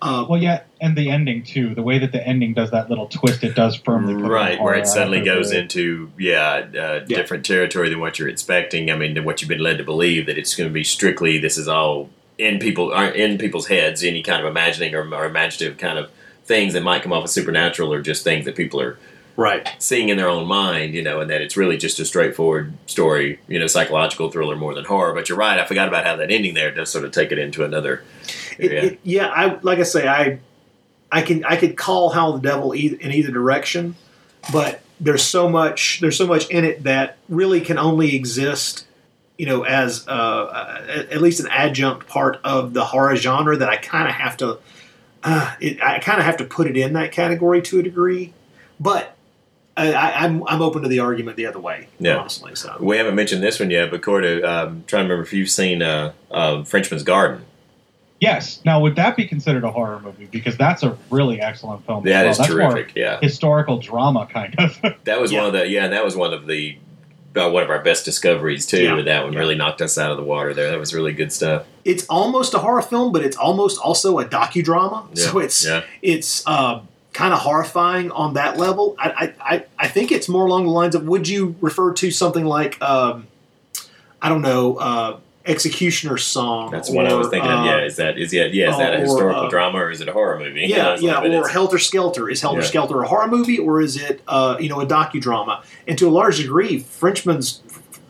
Uh, 0.01 0.25
Well, 0.30 0.41
yeah, 0.41 0.63
and 0.81 0.95
the 0.97 1.09
ending 1.09 1.43
too. 1.43 1.73
The 1.73 1.81
way 1.81 1.97
that 1.99 2.11
the 2.11 2.25
ending 2.27 2.53
does 2.53 2.71
that 2.71 2.89
little 2.89 3.07
twist 3.07 3.43
it 3.43 3.55
does 3.55 3.75
firmly. 3.75 4.13
put 4.21 4.30
Right, 4.31 4.61
where 4.61 4.75
it 4.75 4.85
suddenly 4.85 5.21
goes 5.21 5.49
the- 5.51 5.61
into 5.61 6.11
yeah, 6.19 6.65
uh, 6.77 6.99
different 6.99 7.45
territory 7.45 7.89
than 7.89 7.99
what 8.01 8.19
you're 8.19 8.27
expecting. 8.30 8.91
I 8.91 8.95
mean, 8.97 9.13
than 9.15 9.23
what 9.23 9.41
you've 9.41 9.49
been 9.49 9.59
led 9.61 9.77
to 9.80 9.84
believe 9.84 10.25
that 10.27 10.38
it's 10.38 10.55
going 10.55 10.69
to 10.69 10.73
be 10.73 10.84
strictly 10.84 11.38
this 11.39 11.57
is 11.57 11.67
all 11.67 12.09
in 12.38 12.59
people 12.59 12.91
are 12.91 13.07
in 13.09 13.38
people's 13.38 13.67
heads. 13.67 14.03
Any 14.03 14.21
kind 14.21 14.41
of 14.41 14.47
imagining 14.47 14.93
or, 14.93 15.03
or 15.15 15.25
imaginative 15.25 15.77
kind 15.77 15.97
of 15.97 16.11
things 16.45 16.74
that 16.74 16.84
might 16.84 17.03
come 17.03 17.14
off 17.14 17.24
as 17.24 17.32
supernatural 17.32 17.94
or 17.94 18.02
just 18.02 18.24
things 18.24 18.45
that 18.45 18.56
people 18.56 18.82
are 18.82 18.98
right 19.36 19.74
seeing 19.80 20.10
in 20.10 20.18
their 20.18 20.30
own 20.30 20.48
mind. 20.48 20.94
You 20.94 21.02
know, 21.02 21.22
and 21.22 21.30
that 21.30 21.41
it's 21.41 21.57
really 21.57 21.78
just 21.78 21.99
a 21.99 22.06
straightforward 22.06 22.74
story. 22.86 23.40
You 23.48 23.60
know, 23.60 23.68
psychological 23.68 24.30
thriller 24.32 24.56
more 24.56 24.74
than 24.74 24.86
horror. 24.86 25.14
But 25.14 25.30
you're 25.30 25.38
right. 25.38 25.60
I 25.60 25.65
forgot 25.65 25.88
about 25.88 26.06
how 26.06 26.15
that 26.18 26.32
ending 26.32 26.53
there 26.53 26.72
does 26.72 26.90
sort 26.90 27.06
of 27.06 27.11
take 27.11 27.32
it 27.32 27.40
into 27.40 27.64
another. 27.64 28.03
It, 28.57 28.72
area. 28.72 28.84
it, 28.84 28.99
yeah, 29.03 29.28
I 29.28 29.60
like 29.61 29.80
I 29.80 29.84
say, 29.84 30.07
I 30.07 30.40
I 31.11 31.22
can 31.22 31.45
I 31.45 31.57
could 31.57 31.78
call 31.78 32.10
Howl 32.10 32.34
the 32.34 32.41
Devil 32.41 32.72
in 32.72 33.11
either 33.11 33.32
direction, 33.32 33.95
but 34.52 34.82
there's 34.99 35.24
so 35.24 35.48
much 35.48 35.99
there's 35.99 36.18
so 36.18 36.26
much 36.26 36.49
in 36.49 36.64
it 36.65 36.84
that 36.84 37.18
really 37.30 37.61
can 37.61 37.78
only 37.78 38.15
exist, 38.15 38.88
you 39.38 39.45
know, 39.45 39.64
as 39.64 40.07
uh, 40.07 41.06
at 41.11 41.22
least 41.22 41.40
an 41.40 41.48
adjunct 41.52 42.07
part 42.07 42.40
of 42.44 42.74
the 42.74 42.84
horror 42.84 43.15
genre 43.15 43.56
that 43.56 43.70
I 43.70 43.78
kind 43.78 44.07
of 44.07 44.15
have 44.15 44.38
to 44.38 44.57
uh, 45.24 45.56
it, 45.60 45.82
I 45.82 46.00
kind 46.00 46.20
of 46.20 46.26
have 46.26 46.38
to 46.38 46.45
put 46.45 46.68
it 46.68 46.78
in 46.78 46.94
that 46.94 47.12
category 47.12 47.62
to 47.64 47.80
a 47.80 47.84
degree, 47.84 48.34
but. 48.80 49.10
I, 49.76 49.91
I, 49.91 50.24
I'm 50.24 50.48
I'm 50.48 50.62
open 50.62 50.84
to 50.84 50.88
the 50.88 51.00
argument 51.00 51.36
the 51.36 51.48
other 51.48 51.60
way, 51.60 51.88
Yeah. 51.98 52.18
honestly. 52.18 52.54
So 52.54 52.78
We 52.80 52.95
haven't 52.98 53.16
mentioned 53.16 53.41
this 53.41 53.60
one 53.60 53.72
yet, 53.72 53.90
but 53.90 54.04
Corda, 54.04 54.44
um, 54.48 54.84
trying 54.86 55.06
to 55.06 55.10
remember 55.10 55.24
if 55.24 55.34
you've 55.34 55.50
seen 55.50 55.82
uh, 55.82 56.14
uh, 56.30 56.64
Frenchman's 56.64 57.02
Garden. 57.02 57.44
Yes. 58.20 58.62
Now, 58.64 58.80
would 58.82 58.95
that 58.98 59.16
be 59.18 59.28
considered 59.28 59.64
a 59.64 59.72
horror 59.72 60.00
movie? 60.00 60.28
Because 60.28 60.58
that's 60.58 60.84
a 60.84 60.95
really 61.10 61.41
excellent 61.41 61.88
film. 61.88 62.04
That 62.06 62.28
as 62.28 62.36
is 62.36 62.40
well. 62.40 62.48
That's 62.48 62.60
more 62.60 62.72
terrific, 62.76 62.95
yeah. 62.95 63.20
Historical 63.20 63.80
drama, 63.80 64.28
kind 64.32 64.54
of. 64.60 64.80
That 65.06 65.20
was 65.20 65.34
one 65.34 65.45
of 65.48 65.54
the 65.54 65.68
yeah, 65.68 65.86
and 65.86 65.94
that 65.94 66.06
was 66.06 66.16
one 66.16 66.34
of 66.36 66.45
the 66.45 66.78
one 67.34 67.64
of 67.64 67.69
our 67.69 67.81
best 67.81 68.05
discoveries 68.05 68.65
too. 68.65 68.84
Yeah. 68.84 68.97
And 68.97 69.07
that 69.07 69.23
one 69.23 69.35
really 69.35 69.55
knocked 69.55 69.81
us 69.81 69.97
out 69.97 70.11
of 70.11 70.18
the 70.18 70.23
water 70.23 70.53
there. 70.53 70.72
That 70.72 70.80
was 70.80 70.93
really 70.93 71.14
good 71.14 71.31
stuff. 71.31 71.65
it's 71.84 72.05
almost 72.07 72.53
a 72.53 72.60
horror 72.60 72.81
film, 72.81 73.11
but 73.11 73.23
it's 73.23 73.38
almost 73.38 73.80
also 73.80 74.19
a 74.19 74.26
docudrama. 74.26 75.07
Yeah, 75.14 75.26
So 75.26 75.39
it's 75.39 75.65
yeah. 75.65 75.84
it's 76.01 76.43
uh, 76.45 76.81
kind 77.14 77.34
of 77.34 77.39
horrifying 77.39 78.11
on 78.11 78.34
that 78.35 78.57
level. 78.57 78.95
I, 78.97 79.10
I, 79.39 79.55
I, 79.55 79.65
I 79.77 79.88
think 79.88 80.11
it's 80.11 80.27
more 80.30 80.45
along 80.45 80.65
the 80.65 80.72
lines 80.72 80.95
of 80.95 81.03
would 81.05 81.27
you 81.27 81.55
refer 81.61 81.93
to 81.93 82.11
something 82.11 82.45
like 82.45 82.81
um, 82.81 83.27
I 84.22 84.30
don't 84.30 84.41
know 84.41 84.77
uh, 84.77 85.19
Executioner's 85.45 86.24
Song? 86.24 86.72
That's 86.72 86.90
what 86.90 87.06
I 87.06 87.14
was 87.14 87.28
thinking 87.28 87.52
uh, 87.52 87.60
of. 87.60 87.65
Yeah, 87.65 87.86
is 87.86 87.98
that 87.98 88.18
is 88.18 88.34
yeah, 88.34 88.45
yeah 88.45 88.72
is 88.72 88.78
that 88.78 88.94
a 88.94 88.98
or, 88.98 89.02
historical 89.02 89.44
uh, 89.44 89.49
drama 89.49 89.80
or 89.80 89.91
is 89.91 89.99
it 89.99 90.07
a 90.07 90.14
horror 90.14 90.40
movie? 90.40 90.61
Yeah, 90.61 90.98
yeah, 90.98 91.20
like, 91.20 91.32
or 91.32 91.48
Helter 91.48 91.80
Skelter. 91.80 92.30
Is 92.30 92.41
Helter 92.41 92.61
Yeah. 92.61 92.68
Skelter 92.68 93.02
a 93.02 93.07
horror 93.07 93.28
movie 93.28 93.60
or 93.60 93.82
is 93.82 94.02
it, 94.02 94.22
uh, 94.28 94.57
you 94.60 94.70
know, 94.70 94.80
a 94.80 94.86
docudrama? 94.86 95.64
And 95.88 95.98
to 95.98 96.07
a 96.07 96.11
large 96.11 96.38
degree, 96.38 96.80
Frenchman's 96.80 97.61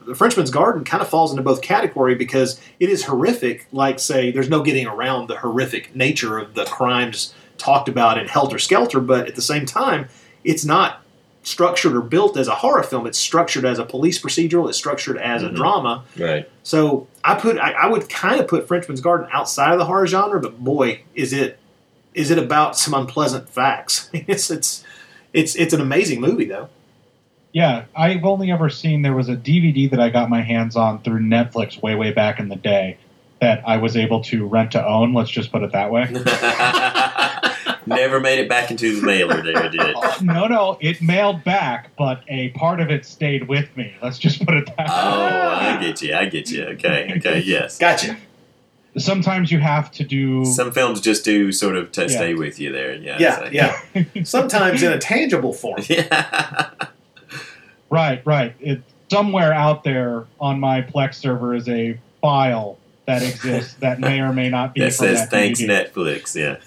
the 0.05 0.15
Frenchman's 0.15 0.51
Garden 0.51 0.83
kind 0.83 1.01
of 1.01 1.09
falls 1.09 1.31
into 1.31 1.43
both 1.43 1.61
category 1.61 2.15
because 2.15 2.59
it 2.79 2.89
is 2.89 3.05
horrific. 3.05 3.67
Like, 3.71 3.99
say, 3.99 4.31
there's 4.31 4.49
no 4.49 4.61
getting 4.61 4.85
around 4.85 5.27
the 5.27 5.37
horrific 5.37 5.95
nature 5.95 6.37
of 6.37 6.53
the 6.55 6.65
crimes 6.65 7.33
talked 7.57 7.87
about 7.87 8.17
in 8.17 8.27
Helter 8.27 8.59
Skelter, 8.59 8.99
but 8.99 9.27
at 9.27 9.35
the 9.35 9.41
same 9.41 9.65
time, 9.65 10.09
it's 10.43 10.65
not 10.65 11.02
structured 11.43 11.93
or 11.95 12.01
built 12.01 12.37
as 12.37 12.47
a 12.47 12.55
horror 12.55 12.83
film. 12.83 13.05
It's 13.05 13.17
structured 13.19 13.65
as 13.65 13.77
a 13.79 13.85
police 13.85 14.19
procedural. 14.21 14.69
It's 14.69 14.77
structured 14.77 15.17
as 15.17 15.43
Mhm. 15.43 15.49
a 15.49 15.51
drama. 15.53 16.03
right. 16.17 16.49
So 16.63 17.07
I 17.23 17.35
put 17.35 17.57
I, 17.57 17.71
I 17.71 17.87
would 17.87 18.09
kind 18.09 18.39
of 18.39 18.47
put 18.47 18.67
Frenchman's 18.67 19.01
Garden 19.01 19.27
outside 19.31 19.73
of 19.73 19.79
the 19.79 19.85
horror 19.85 20.07
genre, 20.07 20.39
but 20.39 20.63
boy, 20.63 21.01
is 21.15 21.33
it 21.33 21.59
is 22.13 22.31
it 22.31 22.37
about 22.37 22.77
some 22.83 22.93
unpleasant 22.93 23.49
facts. 23.49 24.09
it's 24.13 24.49
it's 24.49 24.83
it's 25.33 25.55
it's 25.55 25.73
an 25.73 25.81
amazing 25.81 26.21
movie 26.21 26.45
though. 26.45 26.69
Yeah, 27.51 27.85
I've 27.95 28.25
only 28.25 28.49
ever 28.51 28.69
seen 28.69 29.03
there 29.03 29.13
was 29.13 29.29
a 29.29 29.35
DVD 29.35 29.87
that 29.91 29.99
I 29.99 30.09
got 30.09 30.27
my 30.29 30.41
hands 30.41 30.75
on 30.75 31.03
through 31.03 31.19
Netflix 31.19 31.79
way, 31.81 31.93
way 31.93 32.11
back 32.11 32.39
in 32.39 32.49
the 32.49 32.55
day 32.55 32.97
that 33.41 33.61
I 33.67 33.77
was 33.77 33.95
able 33.95 34.23
to 34.23 34.47
rent 34.47 34.71
to 34.71 34.83
own. 34.87 35.13
Let's 35.13 35.29
just 35.29 35.51
put 35.51 35.61
it 35.61 35.71
that 35.73 35.91
way. 35.91 36.05
Never 37.85 38.19
made 38.19 38.39
it 38.39 38.49
back 38.49 38.71
into 38.71 38.99
the 38.99 39.05
mailer 39.05 39.41
there, 39.41 39.69
did 39.69 39.81
it? 39.81 39.95
no, 40.21 40.47
no, 40.47 40.77
it 40.81 41.01
mailed 41.01 41.43
back, 41.43 41.91
but 41.97 42.23
a 42.27 42.49
part 42.49 42.79
of 42.79 42.89
it 42.89 43.05
stayed 43.05 43.47
with 43.47 43.75
me. 43.75 43.93
Let's 44.01 44.19
just 44.19 44.45
put 44.45 44.55
it 44.55 44.65
that 44.77 44.87
oh, 44.89 45.19
way. 45.25 45.31
Oh, 45.31 45.49
I 45.49 45.77
get 45.81 46.01
you. 46.01 46.15
I 46.15 46.25
get 46.25 46.49
you. 46.49 46.63
Okay. 46.65 47.13
Okay. 47.17 47.39
Yes. 47.41 47.77
Gotcha. 47.77 48.17
Sometimes 48.97 49.51
you 49.51 49.59
have 49.59 49.91
to 49.91 50.03
do. 50.03 50.45
Some 50.45 50.71
films 50.71 51.01
just 51.01 51.23
do 51.25 51.51
sort 51.51 51.75
of 51.75 51.91
t- 51.91 52.01
Yeah. 52.03 52.07
stay 52.07 52.33
with 52.33 52.59
you 52.59 52.71
there. 52.71 52.93
Yeah. 52.95 53.17
Yeah, 53.19 53.37
so- 53.37 53.49
yeah. 53.51 54.03
Sometimes 54.23 54.83
in 54.83 54.91
a 54.91 54.99
tangible 54.99 55.53
form. 55.53 55.81
Yeah. 55.87 56.69
Right, 57.89 58.25
right. 58.25 58.55
It, 58.59 58.81
somewhere 59.09 59.53
out 59.53 59.83
there 59.83 60.25
on 60.39 60.59
my 60.59 60.81
Plex 60.81 61.15
server 61.15 61.53
is 61.53 61.69
a 61.69 61.99
file 62.21 62.79
that 63.05 63.21
exists 63.21 63.73
that 63.75 63.99
may 63.99 64.21
or 64.21 64.31
may 64.33 64.49
not 64.49 64.73
be 64.73 64.81
That 64.81 64.93
says 64.93 65.21
that 65.21 65.29
thanks 65.29 65.61
DVD. 65.61 65.91
Netflix. 65.91 66.35
Yeah. 66.35 66.57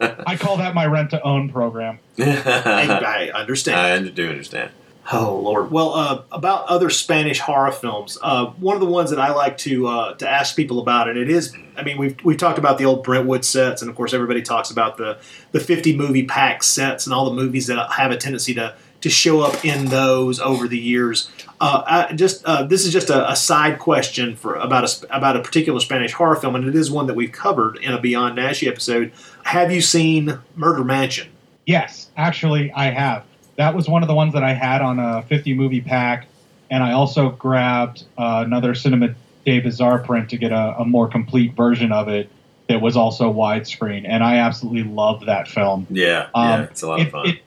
I 0.26 0.36
call 0.36 0.58
that 0.58 0.74
my 0.74 0.86
rent 0.86 1.10
to 1.10 1.22
own 1.22 1.50
program. 1.50 1.98
I, 2.18 3.30
I 3.34 3.38
understand. 3.38 4.06
I 4.06 4.08
do 4.10 4.28
understand. 4.28 4.70
Oh 5.10 5.40
Lord! 5.42 5.70
Well, 5.70 5.94
uh, 5.94 6.22
about 6.30 6.66
other 6.66 6.90
Spanish 6.90 7.40
horror 7.40 7.72
films, 7.72 8.18
uh, 8.22 8.46
one 8.46 8.74
of 8.76 8.80
the 8.80 8.86
ones 8.86 9.08
that 9.08 9.18
I 9.18 9.32
like 9.32 9.56
to 9.58 9.86
uh, 9.86 10.14
to 10.16 10.28
ask 10.28 10.54
people 10.54 10.80
about, 10.80 11.08
and 11.08 11.18
it 11.18 11.30
is, 11.30 11.56
I 11.78 11.82
mean, 11.82 11.96
we've 11.96 12.22
we've 12.22 12.36
talked 12.36 12.58
about 12.58 12.76
the 12.76 12.84
old 12.84 13.04
Brentwood 13.04 13.42
sets, 13.42 13.80
and 13.80 13.90
of 13.90 13.96
course, 13.96 14.12
everybody 14.12 14.42
talks 14.42 14.70
about 14.70 14.98
the 14.98 15.18
the 15.52 15.60
fifty 15.60 15.96
movie 15.96 16.26
pack 16.26 16.62
sets 16.62 17.06
and 17.06 17.14
all 17.14 17.24
the 17.24 17.34
movies 17.34 17.68
that 17.68 17.90
have 17.92 18.10
a 18.10 18.18
tendency 18.18 18.52
to 18.54 18.76
to 19.00 19.10
show 19.10 19.40
up 19.40 19.64
in 19.64 19.86
those 19.86 20.40
over 20.40 20.66
the 20.68 20.78
years. 20.78 21.30
Uh, 21.60 21.82
I 21.86 22.12
just 22.14 22.44
uh, 22.44 22.62
this 22.64 22.84
is 22.86 22.92
just 22.92 23.10
a, 23.10 23.30
a 23.30 23.36
side 23.36 23.78
question 23.78 24.36
for 24.36 24.54
about 24.54 24.84
a 24.84 25.16
about 25.16 25.36
a 25.36 25.42
particular 25.42 25.80
Spanish 25.80 26.12
horror 26.12 26.36
film, 26.36 26.54
and 26.54 26.66
it 26.66 26.74
is 26.74 26.90
one 26.90 27.06
that 27.06 27.14
we've 27.14 27.32
covered 27.32 27.76
in 27.78 27.92
a 27.92 28.00
Beyond 28.00 28.38
Naschy 28.38 28.68
episode. 28.68 29.12
Have 29.44 29.72
you 29.72 29.80
seen 29.80 30.38
Murder 30.56 30.84
Mansion? 30.84 31.28
Yes, 31.66 32.10
actually, 32.16 32.72
I 32.72 32.86
have. 32.90 33.24
That 33.56 33.74
was 33.74 33.88
one 33.88 34.02
of 34.02 34.08
the 34.08 34.14
ones 34.14 34.34
that 34.34 34.44
I 34.44 34.54
had 34.54 34.82
on 34.82 34.98
a 34.98 35.22
50 35.22 35.54
movie 35.54 35.80
pack, 35.80 36.26
and 36.70 36.82
I 36.82 36.92
also 36.92 37.30
grabbed 37.30 38.04
uh, 38.16 38.44
another 38.46 38.74
Cinema 38.74 39.14
de 39.44 39.60
Bizarre 39.60 39.98
print 39.98 40.30
to 40.30 40.36
get 40.36 40.52
a, 40.52 40.76
a 40.78 40.84
more 40.84 41.08
complete 41.08 41.54
version 41.54 41.90
of 41.92 42.08
it. 42.08 42.30
that 42.68 42.80
was 42.80 42.96
also 42.96 43.32
widescreen, 43.32 44.04
and 44.06 44.22
I 44.22 44.36
absolutely 44.36 44.84
love 44.84 45.26
that 45.26 45.48
film. 45.48 45.86
Yeah, 45.90 46.28
Um, 46.34 46.48
yeah, 46.48 46.62
it's 46.64 46.82
a 46.82 46.88
lot 46.88 47.00
it, 47.00 47.06
of 47.06 47.12
fun. 47.12 47.28
It, 47.28 47.38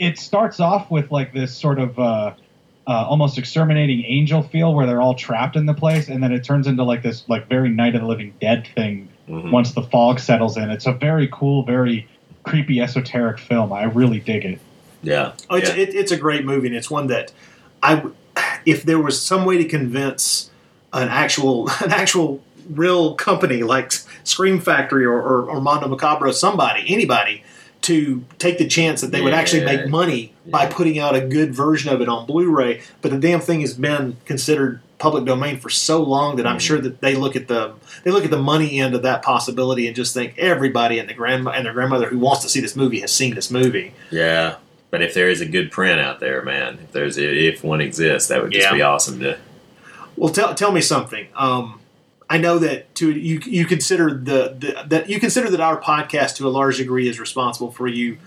it 0.00 0.18
starts 0.18 0.58
off 0.58 0.90
with 0.90 1.12
like 1.12 1.32
this 1.32 1.54
sort 1.56 1.78
of 1.78 1.96
uh, 1.98 2.32
uh, 2.86 2.90
almost 2.90 3.38
exterminating 3.38 4.02
angel 4.06 4.42
feel 4.42 4.74
where 4.74 4.86
they're 4.86 5.00
all 5.00 5.14
trapped 5.14 5.54
in 5.54 5.66
the 5.66 5.74
place, 5.74 6.08
and 6.08 6.22
then 6.22 6.32
it 6.32 6.42
turns 6.42 6.66
into 6.66 6.82
like 6.82 7.02
this 7.02 7.22
like 7.28 7.48
very 7.48 7.68
Night 7.68 7.94
of 7.94 8.00
the 8.00 8.06
Living 8.08 8.34
Dead 8.40 8.66
thing 8.74 9.08
Mhm. 9.28 9.52
once 9.52 9.72
the 9.72 9.82
fog 9.82 10.18
settles 10.18 10.56
in. 10.56 10.70
It's 10.70 10.86
a 10.86 10.92
very 10.92 11.28
cool, 11.30 11.62
very 11.62 12.08
creepy, 12.42 12.80
esoteric 12.80 13.38
film. 13.38 13.72
I 13.72 13.84
really 13.84 14.18
dig 14.18 14.44
it. 14.44 14.58
yeah, 15.04 15.32
Oh, 15.48 15.54
it's, 15.56 15.68
yeah. 15.68 15.76
it, 15.82 15.94
it's 15.94 16.10
a 16.10 16.16
great 16.16 16.44
movie, 16.44 16.66
and 16.66 16.74
it's 16.76 16.90
one 16.90 17.06
that 17.08 17.30
I, 17.82 18.02
if 18.66 18.82
there 18.82 18.98
was 18.98 19.22
some 19.22 19.44
way 19.44 19.56
to 19.58 19.64
convince 19.64 20.50
an 20.92 21.08
actual, 21.08 21.68
an 21.84 21.92
actual 21.92 22.42
real 22.68 23.14
company 23.14 23.62
like 23.62 23.92
Scream 24.24 24.58
Factory 24.60 25.04
or, 25.04 25.20
or, 25.20 25.44
or 25.44 25.60
Mondo 25.60 25.86
Macabro, 25.94 26.32
somebody, 26.34 26.84
anybody, 26.88 27.44
to 27.82 28.24
take 28.38 28.58
the 28.58 28.66
chance 28.68 29.00
that 29.00 29.10
they 29.10 29.20
would 29.22 29.32
actually 29.32 29.64
make 29.64 29.88
money 29.88 30.32
by 30.46 30.66
putting 30.66 30.98
out 30.98 31.14
a 31.16 31.20
good 31.20 31.54
version 31.54 31.90
of 31.92 32.00
it 32.02 32.08
on 32.08 32.26
Blu-ray, 32.26 32.82
but 33.00 33.10
the 33.10 33.18
damn 33.18 33.40
thing 33.40 33.60
has 33.62 33.74
been 33.74 34.16
considered 34.26 34.80
public 34.98 35.24
domain 35.24 35.58
for 35.58 35.70
so 35.70 36.02
long 36.02 36.36
that 36.36 36.46
I'm 36.46 36.58
Mm. 36.58 36.60
sure 36.60 36.78
that 36.78 37.00
they 37.00 37.14
look 37.14 37.34
at 37.36 37.48
the 37.48 37.72
they 38.04 38.10
look 38.10 38.24
at 38.24 38.30
the 38.30 38.38
money 38.38 38.80
end 38.80 38.94
of 38.94 39.02
that 39.02 39.22
possibility 39.22 39.86
and 39.86 39.96
just 39.96 40.12
think 40.12 40.34
everybody 40.36 40.98
and 40.98 41.08
the 41.08 41.14
grandma 41.14 41.52
and 41.52 41.64
their 41.64 41.72
grandmother 41.72 42.08
who 42.08 42.18
wants 42.18 42.42
to 42.42 42.50
see 42.50 42.60
this 42.60 42.76
movie 42.76 43.00
has 43.00 43.10
seen 43.12 43.34
this 43.34 43.50
movie. 43.50 43.94
Yeah, 44.10 44.56
but 44.90 45.00
if 45.00 45.14
there 45.14 45.30
is 45.30 45.40
a 45.40 45.46
good 45.46 45.70
print 45.72 46.00
out 46.00 46.20
there, 46.20 46.42
man, 46.42 46.78
if 46.84 46.92
there's 46.92 47.16
if 47.16 47.64
one 47.64 47.80
exists, 47.80 48.28
that 48.28 48.42
would 48.42 48.52
just 48.52 48.66
Yeah. 48.66 48.74
be 48.74 48.82
awesome 48.82 49.20
to. 49.20 49.38
Well, 50.16 50.30
tell 50.30 50.54
tell 50.54 50.70
me 50.72 50.82
something. 50.82 51.28
Um, 51.34 51.79
I 52.30 52.38
know 52.38 52.60
that 52.60 52.94
to 52.94 53.10
you 53.10 53.40
you 53.44 53.66
consider 53.66 54.14
the, 54.14 54.54
the 54.56 54.84
that 54.86 55.10
you 55.10 55.18
consider 55.18 55.50
that 55.50 55.60
our 55.60 55.80
podcast 55.80 56.36
to 56.36 56.46
a 56.46 56.48
large 56.48 56.78
degree 56.78 57.08
is 57.08 57.18
responsible 57.18 57.72
for 57.72 57.88
you 57.88 58.18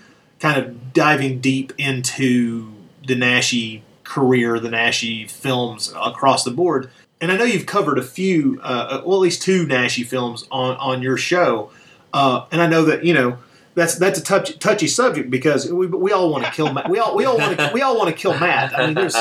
kind 0.41 0.61
of 0.61 0.91
diving 0.91 1.39
deep 1.39 1.71
into 1.77 2.73
the 3.07 3.15
Naschy 3.15 3.81
career, 4.03 4.59
the 4.59 4.67
Naschy 4.67 5.31
films 5.31 5.93
across 5.95 6.43
the 6.43 6.51
board. 6.51 6.91
And 7.21 7.31
I 7.31 7.37
know 7.37 7.45
you've 7.45 7.65
covered 7.65 7.97
a 7.97 8.03
few, 8.03 8.59
uh, 8.61 9.01
well, 9.05 9.19
at 9.19 9.21
least 9.21 9.41
two 9.41 9.65
Naschy 9.65 10.05
films 10.05 10.45
on 10.51 10.75
on 10.75 11.01
your 11.01 11.15
show. 11.15 11.71
Uh, 12.11 12.45
and 12.51 12.61
I 12.61 12.67
know 12.67 12.83
that 12.83 13.05
you 13.05 13.13
know 13.13 13.37
that's 13.75 13.95
that's 13.95 14.19
a 14.19 14.23
touch, 14.23 14.59
touchy 14.59 14.87
subject 14.87 15.29
because 15.29 15.71
we, 15.71 15.87
we 15.87 16.11
all 16.11 16.29
want 16.29 16.45
to 16.45 16.51
kill 16.51 16.71
Matt. 16.71 16.89
We 16.89 16.99
all 16.99 17.15
we 17.15 17.25
all 17.25 17.37
want 17.37 17.57
to 17.57 17.71
we 17.73 17.81
all 17.81 17.97
want 17.97 18.09
to 18.09 18.15
kill 18.15 18.37
Matt. 18.37 18.77
I 18.77 18.85
mean, 18.85 18.93
there's 18.93 19.13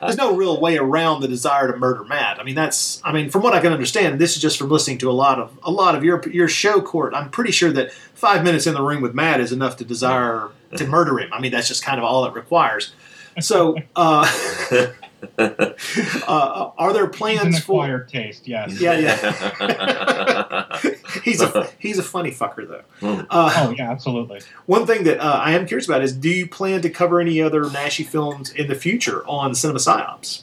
there's 0.00 0.16
no 0.16 0.34
real 0.34 0.60
way 0.60 0.78
around 0.78 1.20
the 1.20 1.28
desire 1.28 1.70
to 1.70 1.76
murder 1.76 2.04
Matt. 2.04 2.40
I 2.40 2.44
mean, 2.44 2.54
that's 2.54 3.02
I 3.04 3.12
mean, 3.12 3.30
from 3.30 3.42
what 3.42 3.54
I 3.54 3.60
can 3.60 3.72
understand, 3.72 4.18
this 4.18 4.36
is 4.36 4.42
just 4.42 4.58
from 4.58 4.70
listening 4.70 4.98
to 4.98 5.10
a 5.10 5.12
lot 5.12 5.38
of 5.38 5.58
a 5.62 5.70
lot 5.70 5.94
of 5.94 6.04
your 6.04 6.26
your 6.30 6.48
show 6.48 6.80
court. 6.80 7.12
I'm 7.14 7.30
pretty 7.30 7.52
sure 7.52 7.70
that 7.72 7.92
five 7.92 8.44
minutes 8.44 8.66
in 8.66 8.74
the 8.74 8.82
room 8.82 9.02
with 9.02 9.14
Matt 9.14 9.40
is 9.40 9.52
enough 9.52 9.76
to 9.78 9.84
desire 9.84 10.48
to 10.76 10.86
murder 10.86 11.18
him. 11.18 11.32
I 11.32 11.40
mean, 11.40 11.52
that's 11.52 11.68
just 11.68 11.84
kind 11.84 11.98
of 11.98 12.04
all 12.04 12.24
it 12.24 12.34
requires. 12.34 12.92
So, 13.40 13.76
uh, 13.94 14.26
uh, 15.38 16.70
are 16.78 16.92
there 16.92 17.06
It's 17.06 17.16
plans 17.16 17.42
an 17.42 17.52
for? 17.62 17.84
acquired 17.84 18.08
taste, 18.08 18.46
yes. 18.46 18.80
Yeah, 18.80 18.98
yeah. 18.98 20.78
he's 21.24 21.40
a 21.40 21.68
he's 21.78 21.98
a 21.98 22.02
funny 22.02 22.30
fucker 22.30 22.66
though. 22.68 22.82
Uh, 23.30 23.52
oh 23.56 23.74
yeah, 23.76 23.90
absolutely. 23.90 24.40
one 24.66 24.86
thing 24.86 25.04
that 25.04 25.20
uh, 25.20 25.40
I 25.42 25.52
am 25.52 25.66
curious 25.66 25.86
about 25.88 26.02
is: 26.02 26.12
Do 26.12 26.28
you 26.30 26.46
plan 26.48 26.82
to 26.82 26.90
cover 26.90 27.20
any 27.20 27.40
other 27.40 27.64
Naschy 27.64 28.06
films 28.06 28.50
in 28.50 28.68
the 28.68 28.74
future 28.74 29.26
on 29.26 29.54
Cinema 29.54 29.78
Psyops? 29.78 30.42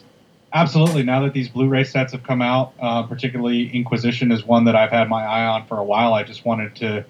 Absolutely. 0.54 1.04
Now 1.04 1.22
that 1.24 1.34
these 1.34 1.50
Blu-ray 1.50 1.84
sets 1.84 2.14
have 2.14 2.24
come 2.24 2.42
out, 2.42 2.74
uh, 2.80 3.04
particularly 3.04 3.70
Inquisition 3.76 4.32
is 4.32 4.46
one 4.46 4.64
that 4.66 4.76
I've 4.76 4.92
had 4.92 5.10
my 5.10 5.24
eye 5.24 5.46
on 5.46 5.66
for 5.68 5.78
a 5.78 5.84
while. 5.84 6.14
I 6.14 6.24
just 6.24 6.46
wanted 6.46 6.76
to 6.78 7.04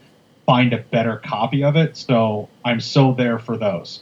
find 0.47 0.73
a 0.73 0.79
better 0.79 1.17
copy 1.17 1.63
of 1.63 1.75
it, 1.75 1.95
so 1.95 2.49
I'm 2.63 2.79
so 2.79 3.13
there 3.13 3.37
for 3.37 3.55
those. 3.55 4.01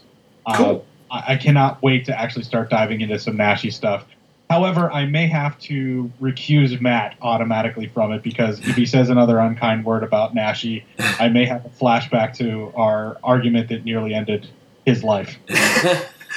Cool. 0.55 0.85
I, 1.13 1.33
I 1.33 1.35
cannot 1.37 1.81
wait 1.81 2.05
to 2.05 2.19
actually 2.19 2.43
start 2.43 2.69
diving 2.69 2.99
into 3.01 3.17
some 3.19 3.37
Naschy 3.37 3.71
stuff. 3.71 4.05
However, 4.49 4.91
I 4.91 5.05
may 5.05 5.27
have 5.27 5.57
to 5.61 6.11
recuse 6.21 6.79
Matt 6.81 7.15
automatically 7.21 7.87
from 7.87 8.11
it 8.11 8.21
because 8.21 8.59
if 8.59 8.75
he 8.75 8.85
says 8.85 9.09
another 9.09 9.39
unkind 9.39 9.85
word 9.85 10.03
about 10.03 10.35
Naschy, 10.35 10.83
I 10.99 11.29
may 11.29 11.45
have 11.45 11.65
a 11.65 11.69
flashback 11.69 12.35
to 12.37 12.73
our 12.75 13.17
argument 13.23 13.69
that 13.69 13.85
nearly 13.85 14.13
ended 14.13 14.47
his 14.85 15.03
life. 15.03 15.37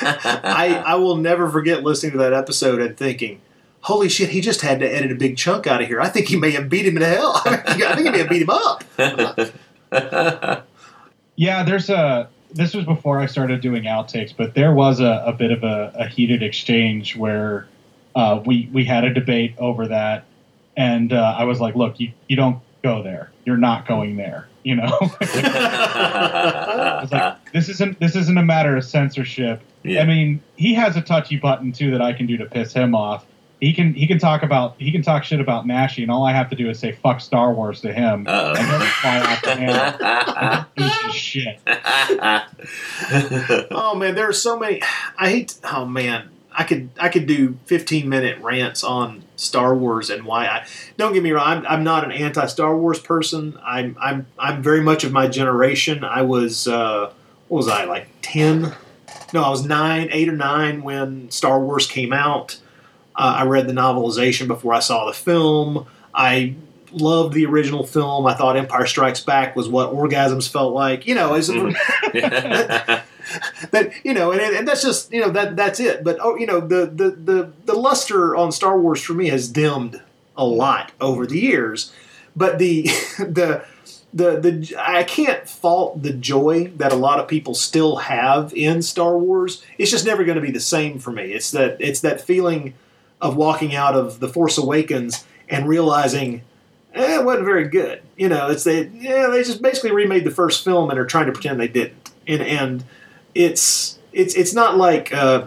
I, 0.00 0.82
I 0.86 0.94
will 0.96 1.16
never 1.16 1.50
forget 1.50 1.82
listening 1.82 2.12
to 2.12 2.18
that 2.18 2.32
episode 2.32 2.80
and 2.80 2.96
thinking, 2.96 3.40
"Holy 3.82 4.08
shit! 4.08 4.28
He 4.30 4.40
just 4.40 4.60
had 4.60 4.78
to 4.80 4.86
edit 4.86 5.10
a 5.10 5.14
big 5.14 5.36
chunk 5.36 5.66
out 5.66 5.82
of 5.82 5.88
here. 5.88 6.00
I 6.00 6.08
think 6.08 6.28
he 6.28 6.36
may 6.36 6.50
have 6.52 6.68
beat 6.68 6.86
him 6.86 6.96
to 6.96 7.06
hell. 7.06 7.42
I 7.46 7.56
think 7.94 8.06
he 8.06 8.10
may 8.10 8.18
have 8.18 8.28
beat 8.28 8.42
him 8.42 8.50
up." 8.50 8.84
Yeah, 11.36 11.62
there's 11.64 11.90
a. 11.90 12.28
This 12.56 12.74
was 12.74 12.84
before 12.84 13.18
I 13.18 13.26
started 13.26 13.60
doing 13.60 13.84
outtakes, 13.84 14.34
but 14.36 14.54
there 14.54 14.72
was 14.72 15.00
a, 15.00 15.22
a 15.26 15.32
bit 15.32 15.50
of 15.50 15.62
a, 15.62 15.92
a 15.94 16.08
heated 16.08 16.42
exchange 16.42 17.14
where 17.16 17.68
uh, 18.14 18.40
we 18.44 18.68
we 18.72 18.84
had 18.84 19.04
a 19.04 19.12
debate 19.12 19.54
over 19.58 19.86
that, 19.88 20.24
and 20.76 21.12
uh, 21.12 21.34
I 21.38 21.44
was 21.44 21.60
like, 21.60 21.74
"Look, 21.74 22.00
you, 22.00 22.12
you 22.28 22.36
don't 22.36 22.60
go 22.82 23.02
there. 23.02 23.30
You're 23.44 23.58
not 23.58 23.86
going 23.86 24.16
there." 24.16 24.48
You 24.64 24.76
know, 24.76 24.98
I 25.20 26.98
was 27.02 27.12
like, 27.12 27.52
"This 27.52 27.68
isn't 27.68 28.00
this 28.00 28.16
isn't 28.16 28.38
a 28.38 28.42
matter 28.42 28.76
of 28.76 28.84
censorship." 28.84 29.60
Yeah. 29.82 30.00
I 30.00 30.06
mean, 30.06 30.42
he 30.56 30.74
has 30.74 30.96
a 30.96 31.02
touchy 31.02 31.36
button 31.36 31.72
too 31.72 31.90
that 31.92 32.00
I 32.02 32.12
can 32.12 32.26
do 32.26 32.36
to 32.38 32.46
piss 32.46 32.72
him 32.72 32.94
off. 32.94 33.24
He 33.60 33.72
can 33.72 33.94
he 33.94 34.06
can 34.06 34.18
talk 34.18 34.42
about 34.42 34.74
he 34.78 34.92
can 34.92 35.00
talk 35.02 35.24
shit 35.24 35.40
about 35.40 35.64
Naschy, 35.66 36.02
and 36.02 36.10
all 36.10 36.26
I 36.26 36.32
have 36.32 36.50
to 36.50 36.56
do 36.56 36.68
is 36.68 36.78
say 36.78 36.92
"fuck 36.92 37.20
Star 37.20 37.52
Wars" 37.54 37.80
to 37.80 37.92
him, 37.92 38.26
Uh-oh. 38.28 38.54
and 38.54 38.66
he'll 38.66 38.80
fly 38.80 39.20
off 39.20 39.42
the 39.42 39.56
handle. 39.56 40.66
It's 40.76 41.02
just 41.02 41.16
shit. 41.16 41.58
oh 43.70 43.94
man, 43.94 44.14
there 44.14 44.28
are 44.28 44.32
so 44.34 44.58
many. 44.58 44.82
I 45.18 45.30
hate. 45.30 45.54
Oh 45.64 45.86
man, 45.86 46.28
I 46.52 46.64
could 46.64 46.90
I 47.00 47.08
could 47.08 47.26
do 47.26 47.56
15 47.66 48.08
minute 48.08 48.38
rants 48.40 48.84
on 48.84 49.22
Star 49.36 49.74
Wars 49.74 50.10
and 50.10 50.24
why 50.24 50.46
I. 50.46 50.66
Don't 50.98 51.12
get 51.14 51.22
me 51.22 51.32
wrong. 51.32 51.46
I'm, 51.46 51.66
I'm 51.66 51.84
not 51.84 52.04
an 52.04 52.12
anti 52.12 52.44
Star 52.46 52.76
Wars 52.76 53.00
person. 53.00 53.58
I'm 53.64 53.96
I'm 54.00 54.26
I'm 54.38 54.62
very 54.62 54.82
much 54.82 55.02
of 55.04 55.12
my 55.12 55.28
generation. 55.28 56.04
I 56.04 56.22
was 56.22 56.68
uh, 56.68 57.10
what 57.48 57.58
was 57.58 57.68
I 57.68 57.84
like 57.84 58.08
10? 58.22 58.74
No, 59.32 59.42
I 59.42 59.48
was 59.48 59.64
nine, 59.64 60.08
eight 60.12 60.28
or 60.28 60.36
nine 60.36 60.82
when 60.82 61.30
Star 61.30 61.58
Wars 61.60 61.86
came 61.86 62.12
out. 62.12 62.58
Uh, 63.16 63.36
I 63.38 63.44
read 63.44 63.66
the 63.66 63.72
novelization 63.72 64.46
before 64.46 64.74
I 64.74 64.80
saw 64.80 65.06
the 65.06 65.14
film. 65.14 65.86
I 66.14 66.54
loved 66.92 67.34
the 67.34 67.46
original 67.46 67.84
film. 67.84 68.26
I 68.26 68.34
thought 68.34 68.56
Empire 68.56 68.86
Strikes 68.86 69.20
Back 69.20 69.56
was 69.56 69.68
what 69.68 69.92
orgasms 69.92 70.50
felt 70.50 70.74
like. 70.74 71.06
You 71.06 71.14
know, 71.14 71.34
as 71.34 71.48
that 71.48 73.04
you 74.04 74.14
know, 74.14 74.32
and, 74.32 74.40
and 74.40 74.68
that's 74.68 74.82
just 74.82 75.12
you 75.12 75.20
know 75.20 75.30
that 75.30 75.56
that's 75.56 75.80
it. 75.80 76.04
But 76.04 76.18
oh, 76.20 76.36
you 76.36 76.46
know, 76.46 76.60
the 76.60 76.86
the 76.86 77.10
the 77.10 77.52
the 77.64 77.74
luster 77.74 78.36
on 78.36 78.52
Star 78.52 78.78
Wars 78.78 79.02
for 79.02 79.14
me 79.14 79.28
has 79.28 79.48
dimmed 79.48 80.00
a 80.36 80.44
lot 80.44 80.92
over 81.00 81.26
the 81.26 81.38
years. 81.38 81.92
But 82.34 82.58
the 82.58 82.82
the 83.18 83.64
the 84.12 84.40
the 84.40 84.76
I 84.78 85.04
can't 85.04 85.48
fault 85.48 86.02
the 86.02 86.12
joy 86.12 86.68
that 86.76 86.92
a 86.92 86.96
lot 86.96 87.20
of 87.20 87.28
people 87.28 87.54
still 87.54 87.96
have 87.96 88.52
in 88.54 88.82
Star 88.82 89.18
Wars. 89.18 89.62
It's 89.78 89.90
just 89.90 90.06
never 90.06 90.24
going 90.24 90.36
to 90.36 90.42
be 90.42 90.50
the 90.50 90.60
same 90.60 90.98
for 90.98 91.12
me. 91.12 91.32
It's 91.32 91.50
that 91.52 91.76
it's 91.80 92.00
that 92.00 92.20
feeling 92.20 92.74
of 93.20 93.36
walking 93.36 93.74
out 93.74 93.94
of 93.94 94.20
the 94.20 94.28
Force 94.28 94.58
Awakens 94.58 95.24
and 95.48 95.68
realizing 95.68 96.42
eh, 96.94 97.18
it 97.18 97.24
wasn't 97.24 97.44
very 97.44 97.68
good. 97.68 98.02
You 98.16 98.28
know, 98.28 98.50
it's 98.50 98.64
they 98.64 98.86
yeah 98.88 99.28
they 99.28 99.42
just 99.42 99.62
basically 99.62 99.92
remade 99.92 100.24
the 100.24 100.30
first 100.30 100.64
film 100.64 100.90
and 100.90 100.98
are 100.98 101.06
trying 101.06 101.26
to 101.26 101.32
pretend 101.32 101.60
they 101.60 101.68
didn't. 101.68 102.10
And 102.26 102.42
and 102.42 102.84
it's 103.34 103.98
it's 104.12 104.34
it's 104.34 104.54
not 104.54 104.76
like 104.76 105.12
uh, 105.12 105.46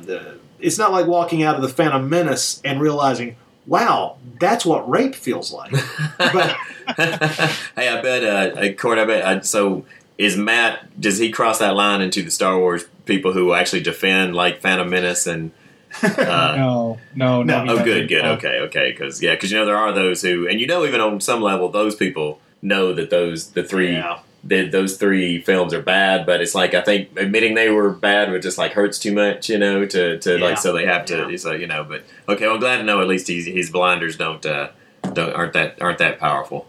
it's 0.59 0.77
not 0.77 0.91
like 0.91 1.07
walking 1.07 1.43
out 1.43 1.55
of 1.55 1.61
the 1.61 1.69
Phantom 1.69 2.07
Menace 2.09 2.61
and 2.63 2.81
realizing 2.81 3.35
wow 3.65 4.17
that's 4.39 4.65
what 4.65 4.89
rape 4.89 5.15
feels 5.15 5.53
like. 5.53 5.71
hey, 5.75 6.55
I 6.97 8.01
bet, 8.01 8.23
uh, 8.23 8.59
uh, 8.59 8.73
Court, 8.73 8.97
I 8.97 9.05
bet, 9.05 9.23
uh, 9.23 9.41
so 9.41 9.85
is 10.17 10.35
Matt, 10.35 10.99
does 10.99 11.17
he 11.17 11.29
cross 11.29 11.59
that 11.59 11.75
line 11.75 12.01
into 12.01 12.23
the 12.23 12.31
Star 12.31 12.57
Wars 12.57 12.85
people 13.05 13.33
who 13.33 13.53
actually 13.53 13.81
defend, 13.81 14.35
like, 14.35 14.61
Phantom 14.61 14.89
Menace 14.89 15.27
and. 15.27 15.51
Uh, 16.03 16.53
No, 16.57 16.97
no, 17.15 17.43
no. 17.43 17.63
he 17.63 17.69
oh, 17.69 17.83
good, 17.83 18.07
good, 18.07 18.25
Uh, 18.25 18.33
okay, 18.33 18.59
okay, 18.61 18.91
because, 18.91 19.21
yeah, 19.21 19.33
because, 19.35 19.51
you 19.51 19.57
know, 19.57 19.65
there 19.65 19.77
are 19.77 19.91
those 19.91 20.21
who, 20.21 20.47
and 20.47 20.59
you 20.59 20.67
know, 20.67 20.85
even 20.85 21.01
on 21.01 21.19
some 21.21 21.41
level, 21.41 21.69
those 21.69 21.95
people 21.95 22.39
know 22.61 22.93
that 22.93 23.09
those, 23.09 23.51
the 23.51 23.63
three. 23.63 23.93
Yeah. 23.93 24.19
That 24.41 24.71
those 24.71 24.95
three 24.95 25.41
films 25.41 25.73
are 25.73 25.81
bad, 25.81 26.25
but 26.25 26.39
it's 26.39 26.55
like 26.55 26.73
I 26.73 26.79
think 26.79 27.09
admitting 27.19 27.55
they 27.55 27.69
were 27.69 27.89
bad 27.89 28.31
would 28.31 28.41
just 28.41 28.57
like 28.57 28.71
hurts 28.71 28.97
too 28.97 29.11
much, 29.11 29.49
you 29.49 29.57
know. 29.57 29.85
To, 29.85 30.17
to 30.17 30.37
Yeah. 30.37 30.45
like 30.45 30.57
so 30.57 30.71
they 30.71 30.85
have 30.85 31.05
to, 31.07 31.37
so 31.37 31.51
you 31.51 31.67
know. 31.67 31.83
But 31.83 32.05
okay, 32.29 32.45
well, 32.45 32.53
I'm 32.53 32.61
glad 32.61 32.77
to 32.77 32.83
know 32.83 33.01
at 33.01 33.09
least 33.09 33.27
he's, 33.27 33.45
his 33.47 33.69
blinders 33.69 34.15
don't 34.15 34.45
uh, 34.45 34.69
don't 35.11 35.33
aren't 35.33 35.51
that 35.51 35.81
aren't 35.81 35.97
that 35.97 36.19
powerful. 36.19 36.65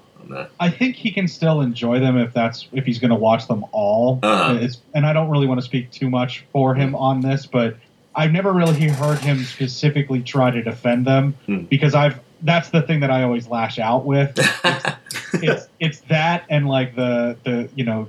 I 0.59 0.68
think 0.68 0.97
he 0.97 1.12
can 1.12 1.28
still 1.28 1.60
enjoy 1.60 2.01
them 2.01 2.18
if 2.18 2.32
that's 2.32 2.66
if 2.72 2.84
he's 2.86 2.98
going 2.98 3.10
to 3.10 3.16
watch 3.16 3.47
them 3.47 3.64
all. 3.70 4.18
Uh-huh. 4.20 4.66
And 4.94 5.06
I 5.06 5.12
don't 5.12 5.30
really 5.30 5.47
want 5.47 5.60
to 5.60 5.64
speak 5.64 5.92
too 5.92 6.10
much 6.10 6.44
for 6.52 6.74
him 6.74 6.97
on 6.97 7.20
this, 7.20 7.47
but 7.47 7.76
I've 8.15 8.32
never 8.32 8.53
really 8.53 8.89
heard 8.89 9.19
him 9.19 9.45
specifically 9.45 10.23
try 10.23 10.51
to 10.51 10.62
defend 10.62 11.07
them 11.07 11.35
Hmm. 11.47 11.59
because 11.65 11.95
I've 11.95 12.20
that's 12.43 12.70
the 12.70 12.81
thing 12.82 13.01
that 13.01 13.11
I 13.11 13.23
always 13.23 13.47
lash 13.49 13.78
out 13.78 14.05
with. 14.07 14.32
It's, 14.39 14.87
it's 15.35 15.69
it's 15.78 16.01
that 16.03 16.45
and 16.49 16.66
like 16.69 16.97
the 16.97 17.37
the 17.45 17.69
you 17.74 17.85
know 17.85 18.09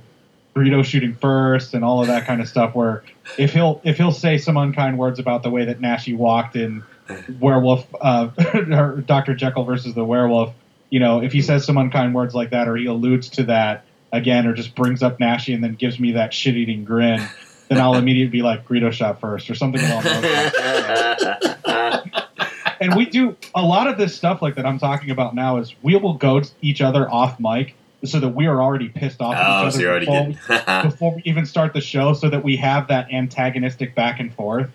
Greedo 0.56 0.84
shooting 0.84 1.14
first 1.14 1.72
and 1.74 1.84
all 1.84 2.00
of 2.00 2.08
that 2.08 2.26
kind 2.26 2.40
of 2.40 2.48
stuff. 2.48 2.74
Where 2.74 3.04
if 3.38 3.52
he'll 3.52 3.80
if 3.84 3.96
he'll 3.98 4.12
say 4.12 4.38
some 4.38 4.56
unkind 4.56 4.98
words 4.98 5.18
about 5.18 5.42
the 5.42 5.50
way 5.50 5.66
that 5.66 5.80
Naschy 5.80 6.16
walked 6.16 6.56
in 6.56 6.82
Werewolf, 7.40 7.86
uh, 8.00 8.26
Doctor 9.06 9.34
Jekyll 9.34 9.64
versus 9.64 9.94
the 9.94 10.04
Werewolf, 10.04 10.54
you 10.90 10.98
know, 11.00 11.22
if 11.22 11.32
he 11.32 11.42
says 11.42 11.64
some 11.64 11.76
unkind 11.76 12.14
words 12.14 12.34
like 12.34 12.50
that 12.50 12.68
or 12.68 12.76
he 12.76 12.86
alludes 12.86 13.28
to 13.30 13.42
that 13.44 13.84
again 14.12 14.46
or 14.46 14.54
just 14.54 14.74
brings 14.74 15.02
up 15.02 15.18
Naschy 15.18 15.54
and 15.54 15.62
then 15.62 15.74
gives 15.74 15.98
me 16.00 16.12
that 16.12 16.32
shit 16.34 16.56
eating 16.56 16.84
grin. 16.84 17.20
Then 17.68 17.80
I'll 17.80 17.94
immediately 17.94 18.30
be 18.30 18.42
like 18.42 18.66
Greedo 18.66 18.92
shot 18.92 19.20
first 19.20 19.48
or 19.48 19.54
something 19.54 19.80
along 19.80 20.02
those 20.02 20.22
lines. 21.64 21.96
and 22.80 22.94
we 22.96 23.06
do 23.06 23.36
a 23.54 23.62
lot 23.62 23.86
of 23.86 23.96
this 23.96 24.14
stuff 24.14 24.42
like 24.42 24.56
that 24.56 24.66
I'm 24.66 24.78
talking 24.78 25.10
about 25.10 25.34
now 25.34 25.58
is 25.58 25.74
we 25.82 25.96
will 25.96 26.14
go 26.14 26.40
to 26.40 26.50
each 26.60 26.80
other 26.80 27.08
off 27.10 27.38
mic 27.40 27.74
so 28.04 28.18
that 28.18 28.30
we 28.30 28.46
are 28.46 28.60
already 28.60 28.88
pissed 28.88 29.20
off 29.20 29.36
Oh, 29.38 29.66
at 29.66 29.72
so 29.72 29.78
each 29.78 29.82
you're 29.82 29.96
other 29.96 30.06
already 30.10 30.32
before, 30.32 30.82
before 30.82 31.14
we 31.16 31.22
even 31.24 31.46
start 31.46 31.72
the 31.72 31.80
show 31.80 32.12
so 32.14 32.28
that 32.28 32.42
we 32.42 32.56
have 32.56 32.88
that 32.88 33.12
antagonistic 33.12 33.94
back 33.94 34.18
and 34.20 34.34
forth. 34.34 34.70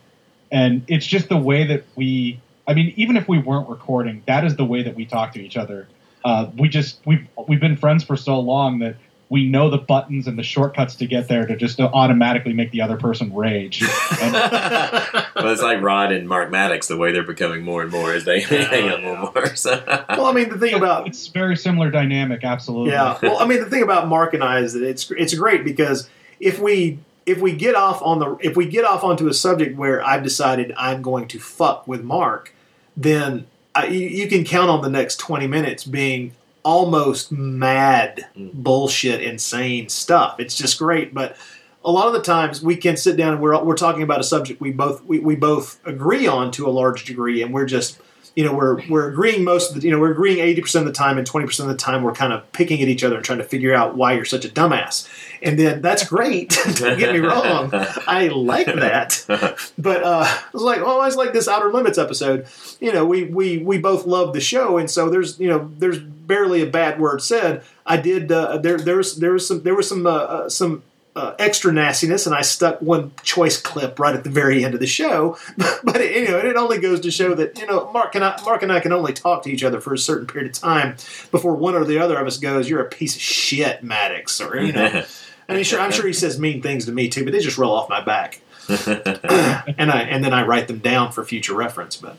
And 0.50 0.84
it's 0.88 1.06
just 1.06 1.28
the 1.28 1.38
way 1.38 1.66
that 1.68 1.84
we 1.96 2.40
I 2.68 2.74
mean, 2.74 2.94
even 2.98 3.16
if 3.16 3.28
we 3.30 3.38
weren't 3.38 3.70
recording, 3.70 4.24
that 4.28 4.44
is 4.44 4.56
the 4.58 4.66
way 4.66 4.84
that 4.84 4.96
we 4.96 5.06
talk 5.06 5.34
to 5.34 5.40
each 5.40 5.56
other. 5.56 5.88
Uh, 6.26 6.50
we 6.58 6.68
just 6.68 7.00
we've 7.06 7.26
we've 7.48 7.60
been 7.62 7.78
friends 7.78 8.04
for 8.04 8.18
so 8.18 8.40
long 8.40 8.80
that 8.80 8.96
we 9.30 9.46
know 9.46 9.70
the 9.70 9.78
buttons 9.78 10.28
and 10.28 10.40
the 10.40 10.44
shortcuts 10.44 10.96
to 10.96 11.06
get 11.06 11.28
there 11.28 11.46
to 11.46 11.56
just 11.56 11.80
automatically 11.80 12.54
make 12.54 12.72
the 12.72 12.82
other 12.82 12.98
person 12.98 13.34
rage. 13.34 13.84
And 14.20 14.34
well, 14.34 15.54
it's 15.54 15.62
like 15.62 15.82
Rod 15.82 16.12
and 16.12 16.28
Mark 16.28 16.50
Maddox, 16.50 16.88
the 16.88 16.98
way 16.98 17.12
they're 17.12 17.24
becoming 17.24 17.62
more 17.62 17.84
and 17.84 17.92
more 17.92 18.14
as 18.14 18.26
they 18.26 18.40
hang 18.42 18.90
out 18.90 19.04
more 19.04 19.14
and 19.14 19.36
more. 19.36 19.46
So. 19.56 19.84
Well, 20.10 20.26
I 20.26 20.34
mean, 20.34 20.50
the 20.50 20.58
thing 20.58 20.74
about 20.74 21.08
it's 21.08 21.28
very 21.28 21.56
similar 21.56 21.92
dynamic, 21.92 22.44
absolutely. 22.44 22.92
Yeah. 22.92 23.18
Well, 23.22 23.38
I 23.40 23.46
mean, 23.46 23.60
the 23.60 23.70
thing 23.70 23.84
about 23.84 24.08
Mark 24.08 24.34
and 24.34 24.44
I 24.44 24.60
is 24.60 24.74
that 24.74 24.84
it's 24.84 25.12
it's 25.12 25.34
great 25.36 25.64
because 25.64 26.10
if 26.40 26.60
we 26.60 27.00
if 27.26 27.40
we 27.40 27.54
get 27.54 27.76
off 27.76 28.02
on 28.02 28.20
the 28.20 28.38
if 28.42 28.56
we 28.56 28.66
get 28.66 28.86
off 28.86 29.04
onto 29.04 29.28
a 29.28 29.34
subject 29.34 29.78
where 29.78 30.04
I've 30.04 30.24
decided 30.24 30.74
I'm 30.78 31.02
going 31.02 31.28
to 31.30 31.40
fuck 31.40 31.88
with 31.88 32.04
Mark, 32.04 32.54
then 32.96 33.46
I, 33.76 33.88
you, 33.88 34.08
you 34.08 34.28
can 34.28 34.44
count 34.44 34.70
on 34.70 34.82
the 34.82 34.90
next 34.90 35.20
twenty 35.20 35.48
minutes 35.48 35.84
being 35.84 36.34
almost 36.68 37.32
mad 37.32 38.28
bullshit 38.36 39.24
insane 39.24 39.88
stuff. 39.88 40.38
It's 40.38 40.54
just 40.54 40.78
great, 40.78 41.14
but 41.14 41.38
a 41.86 41.90
lot 41.90 42.08
of 42.08 42.14
the 42.14 42.22
times 42.22 42.62
we 42.62 42.76
can 42.76 42.98
sit 42.98 43.16
down 43.16 43.32
and 43.32 43.42
we're 43.42 43.64
we're 43.64 43.78
talking 43.78 44.04
about 44.04 44.20
a 44.20 44.24
subject 44.24 44.60
we 44.60 44.72
both 44.74 45.02
we, 45.06 45.20
we 45.20 45.38
both 45.38 45.80
agree 45.88 46.28
on 46.28 46.52
to 46.52 46.68
a 46.68 46.70
large 46.70 47.06
degree, 47.06 47.42
and 47.42 47.54
we're 47.54 47.68
just 47.68 48.02
you 48.36 48.44
know 48.44 48.54
we're 48.54 48.86
we're 48.90 49.10
agreeing 49.10 49.46
most 49.46 49.70
of 49.70 49.80
the 49.80 49.88
you 49.88 49.94
know 49.94 50.00
we're 50.00 50.12
agreeing 50.12 50.40
eighty 50.40 50.60
percent 50.60 50.86
of 50.86 50.94
the 50.94 50.98
time, 50.98 51.18
and 51.18 51.26
twenty 51.26 51.46
percent 51.46 51.72
of 51.72 51.78
the 51.78 51.82
time 51.82 52.04
we're 52.04 52.12
kind 52.12 52.34
of 52.34 52.52
picking 52.52 52.82
at 52.82 52.90
each 52.90 53.02
other 53.02 53.16
and 53.16 53.24
trying 53.24 53.38
to 53.38 53.46
figure 53.46 53.74
out 53.74 53.96
why 53.96 54.12
you're 54.12 54.26
such 54.26 54.44
a 54.44 54.50
dumbass. 54.50 55.08
And 55.42 55.58
then 55.58 55.82
that's 55.82 56.06
great. 56.06 56.50
Don't 56.74 57.00
get 57.00 57.14
me 57.14 57.20
wrong, 57.20 57.70
I 57.74 58.28
like 58.28 58.68
that. 58.68 59.24
But 59.78 60.04
uh, 60.04 60.26
I 60.28 60.44
was 60.52 60.64
like, 60.64 60.80
oh, 60.80 61.00
I 61.00 61.06
was 61.06 61.16
like 61.16 61.32
this 61.32 61.48
Outer 61.48 61.72
Limits 61.72 61.98
episode. 61.98 62.48
You 62.82 62.92
know, 62.92 63.06
we 63.06 63.24
we 63.24 63.60
we 63.60 63.78
both 63.78 64.06
love 64.06 64.34
the 64.34 64.42
show, 64.42 64.78
and 64.78 64.92
so 64.92 65.10
there's 65.10 65.40
you 65.40 65.48
know 65.48 65.72
there's 65.78 66.00
barely 66.28 66.62
a 66.62 66.68
bad 66.68 67.00
word 67.00 67.22
said. 67.22 67.64
I 67.86 67.98
did 67.98 68.32
uh, 68.32 68.58
there 68.58 68.78
there 68.78 68.98
was 68.98 69.18
there 69.18 69.32
was 69.32 69.48
some 69.48 69.64
there 69.64 69.76
was 69.76 69.88
some 69.88 70.06
uh, 70.06 70.12
uh, 70.12 70.50
some 70.50 70.84
uh, 71.18 71.34
extra 71.40 71.74
nastiness, 71.74 72.28
and 72.28 72.36
I 72.36 72.42
stuck 72.42 72.80
one 72.80 73.12
choice 73.24 73.60
clip 73.60 73.98
right 73.98 74.16
at 74.16 74.24
the 74.24 74.30
very 74.30 74.64
end 74.64 74.76
of 74.76 74.80
the 74.80 74.88
show. 74.88 75.38
but 75.84 76.00
it, 76.00 76.16
you 76.16 76.28
know, 76.28 76.38
it 76.38 76.56
only 76.56 76.80
goes 76.80 77.00
to 77.00 77.12
show 77.12 77.34
that 77.34 77.58
you 77.58 77.66
know 77.66 77.92
Mark 77.92 78.14
and 78.14 78.24
I, 78.24 78.40
Mark 78.44 78.62
and 78.62 78.72
I 78.72 78.80
can 78.80 78.92
only 78.92 79.14
talk 79.14 79.44
to 79.44 79.52
each 79.52 79.64
other 79.64 79.82
for 79.82 79.94
a 79.94 79.98
certain 79.98 80.28
period 80.28 80.52
of 80.52 80.62
time 80.62 80.96
before 81.32 81.56
one 81.56 81.74
or 81.74 81.86
the 81.86 81.98
other 81.98 82.18
of 82.18 82.28
us 82.28 82.38
goes, 82.38 82.70
"You're 82.70 82.82
a 82.82 82.90
piece 82.90 83.16
of 83.16 83.22
shit, 83.22 83.84
Maddox," 83.84 84.40
or 84.40 84.62
you 84.62 84.74
know. 84.74 85.04
I 85.50 85.54
mean, 85.54 85.64
sure, 85.64 85.80
I'm 85.80 85.92
sure 85.92 86.06
he 86.06 86.12
says 86.12 86.38
mean 86.38 86.62
things 86.62 86.86
to 86.88 86.92
me 86.92 87.08
too, 87.08 87.24
but 87.24 87.32
they 87.32 87.40
just 87.40 87.58
roll 87.58 87.74
off 87.74 87.90
my 87.90 88.04
back, 88.04 88.42
and 88.70 89.90
I 89.90 90.06
and 90.10 90.24
then 90.24 90.34
I 90.34 90.46
write 90.46 90.68
them 90.68 90.80
down 90.80 91.14
for 91.14 91.24
future 91.24 91.56
reference. 91.56 91.96
But 91.96 92.18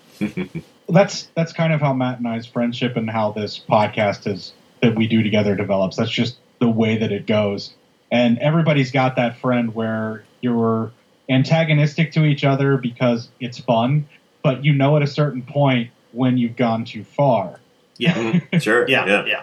that's 0.89 1.28
that's 1.35 1.52
kind 1.52 1.73
of 1.73 1.81
how 1.81 1.93
Matt 1.93 2.19
and 2.19 2.27
I's 2.27 2.47
friendship 2.47 2.97
and 2.97 3.09
how 3.09 3.32
this 3.32 3.59
podcast 3.59 4.27
is 4.27 4.52
that 4.82 4.94
we 4.94 5.06
do 5.06 5.23
together 5.23 5.55
develops. 5.55 5.97
That's 5.97 6.10
just 6.10 6.36
the 6.60 6.69
way 6.69 6.98
that 6.98 7.12
it 7.12 7.27
goes. 7.27 7.74
And 8.10 8.39
everybody's 8.39 8.90
got 8.90 9.16
that 9.16 9.39
friend 9.39 9.74
where 9.74 10.24
you're 10.40 10.93
antagonistic 11.28 12.12
to 12.12 12.24
each 12.24 12.44
other 12.44 12.78
because 12.78 13.28
it's 13.39 13.59
fun, 13.59 14.09
but 14.43 14.65
you 14.65 14.73
know 14.73 14.97
at 14.97 15.02
a 15.02 15.06
certain 15.06 15.43
point 15.43 15.90
when 16.12 16.39
you've 16.39 16.56
gone 16.56 16.85
too 16.85 17.05
far. 17.05 17.60
yeah, 17.98 18.15
mm-hmm. 18.15 18.59
sure. 18.59 18.85
yeah, 18.89 19.06
yeah. 19.06 19.24
yeah. 19.27 19.43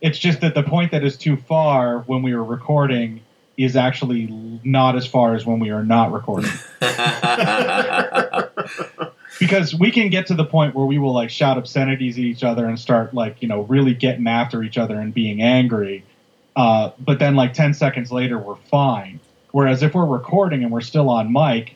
It's 0.00 0.18
just 0.18 0.40
that 0.40 0.54
the 0.54 0.64
point 0.64 0.90
that 0.90 1.04
is 1.04 1.16
too 1.16 1.36
far 1.36 2.00
when 2.00 2.22
we 2.22 2.34
were 2.34 2.42
recording 2.42 3.20
is 3.56 3.76
actually 3.76 4.26
not 4.64 4.96
as 4.96 5.06
far 5.06 5.36
as 5.36 5.46
when 5.46 5.60
we 5.60 5.70
are 5.70 5.84
not 5.84 6.10
recording. 6.10 6.50
because 9.42 9.74
we 9.74 9.90
can 9.90 10.08
get 10.08 10.28
to 10.28 10.34
the 10.34 10.44
point 10.44 10.72
where 10.72 10.86
we 10.86 10.98
will 10.98 11.12
like 11.12 11.28
shout 11.28 11.58
obscenities 11.58 12.16
at 12.16 12.22
each 12.22 12.44
other 12.44 12.64
and 12.64 12.78
start 12.78 13.12
like 13.12 13.42
you 13.42 13.48
know 13.48 13.62
really 13.62 13.92
getting 13.92 14.28
after 14.28 14.62
each 14.62 14.78
other 14.78 15.00
and 15.00 15.12
being 15.12 15.42
angry. 15.42 16.04
Uh, 16.54 16.92
but 17.00 17.18
then 17.18 17.34
like 17.34 17.52
10 17.52 17.74
seconds 17.74 18.12
later 18.12 18.38
we're 18.38 18.54
fine. 18.54 19.18
Whereas 19.50 19.82
if 19.82 19.96
we're 19.96 20.06
recording 20.06 20.62
and 20.62 20.70
we're 20.70 20.80
still 20.80 21.10
on 21.10 21.32
mic 21.32 21.74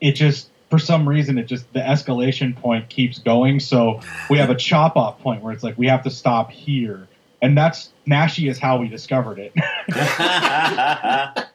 it 0.00 0.12
just 0.12 0.48
for 0.70 0.78
some 0.78 1.06
reason 1.06 1.36
it 1.36 1.44
just 1.44 1.70
the 1.74 1.80
escalation 1.80 2.56
point 2.56 2.88
keeps 2.88 3.18
going. 3.18 3.60
So 3.60 4.00
we 4.30 4.38
have 4.38 4.48
a 4.48 4.56
chop 4.56 4.96
off 4.96 5.20
point 5.20 5.42
where 5.42 5.52
it's 5.52 5.62
like 5.62 5.76
we 5.76 5.88
have 5.88 6.04
to 6.04 6.10
stop 6.10 6.50
here. 6.50 7.06
And 7.42 7.54
that's 7.54 7.90
nashy 8.06 8.48
is 8.48 8.58
how 8.58 8.78
we 8.78 8.88
discovered 8.88 9.38
it 9.38 9.52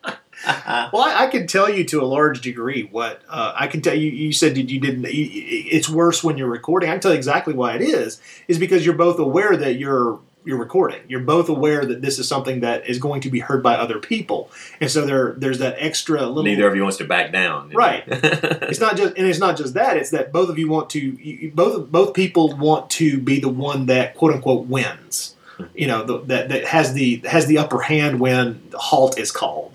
well, 0.94 1.04
I, 1.04 1.26
I 1.26 1.28
can 1.28 1.48
tell 1.48 1.70
you 1.70 1.84
to 1.86 2.02
a 2.02 2.06
large 2.06 2.42
degree 2.42 2.84
what 2.92 3.22
uh, 3.30 3.54
I 3.56 3.68
can 3.68 3.82
tell 3.82 3.96
you. 3.96 4.10
You 4.10 4.32
said 4.34 4.58
you 4.58 4.80
didn't. 4.80 5.04
You, 5.04 5.30
it's 5.32 5.90
worse 5.90 6.24
when 6.24 6.38
you're 6.38 6.50
recording. 6.50 6.90
I 6.90 6.94
can 6.94 7.02
tell 7.02 7.12
you 7.12 7.18
exactly 7.18 7.54
why 7.54 7.76
it 7.76 7.82
is. 7.82 8.22
Is 8.48 8.58
because 8.58 8.86
you're 8.86 8.96
both 8.96 9.20
aware 9.20 9.56
that 9.56 9.76
you're 9.76 10.20
you're 10.46 10.58
recording. 10.58 11.02
You're 11.08 11.20
both 11.20 11.50
aware 11.50 11.86
that 11.86 12.02
this 12.02 12.18
is 12.18 12.28
something 12.28 12.62
that 12.62 12.88
is 12.90 12.98
going 12.98 13.22
to 13.22 13.30
be 13.30 13.40
heard 13.40 13.62
by 13.62 13.76
other 13.76 14.00
people, 14.00 14.50
and 14.80 14.90
so 14.90 15.06
there 15.06 15.34
there's 15.38 15.60
that 15.60 15.76
extra 15.78 16.26
little. 16.26 16.44
Neither 16.44 16.68
of 16.68 16.76
you 16.76 16.84
wants 16.84 16.98
to 16.98 17.04
back 17.04 17.32
down. 17.32 17.70
Right. 17.70 18.04
it's 18.08 18.80
not 18.80 18.98
just, 18.98 19.16
and 19.18 19.28
it's 19.28 19.40
not 19.40 19.58
just 19.58 19.74
that. 19.76 19.98
It's 19.98 20.12
that 20.12 20.32
both 20.32 20.50
of 20.50 20.58
you 20.58 20.70
want 20.70 20.90
to. 20.92 21.00
You, 21.00 21.52
both 21.52 21.92
both 21.92 22.14
people 22.14 22.56
want 22.58 22.90
to 22.92 23.20
be 23.20 23.40
the 23.40 23.50
one 23.50 23.88
that 23.88 24.16
quote 24.16 24.34
unquote 24.34 24.68
wins. 24.68 25.36
You 25.76 25.88
know, 25.88 26.04
the, 26.04 26.20
that 26.22 26.50
that 26.50 26.66
has 26.66 26.94
the 26.94 27.18
has 27.26 27.46
the 27.48 27.58
upper 27.58 27.82
hand 27.82 28.20
when 28.20 28.62
the 28.70 28.78
halt 28.78 29.20
is 29.20 29.32
called. 29.32 29.74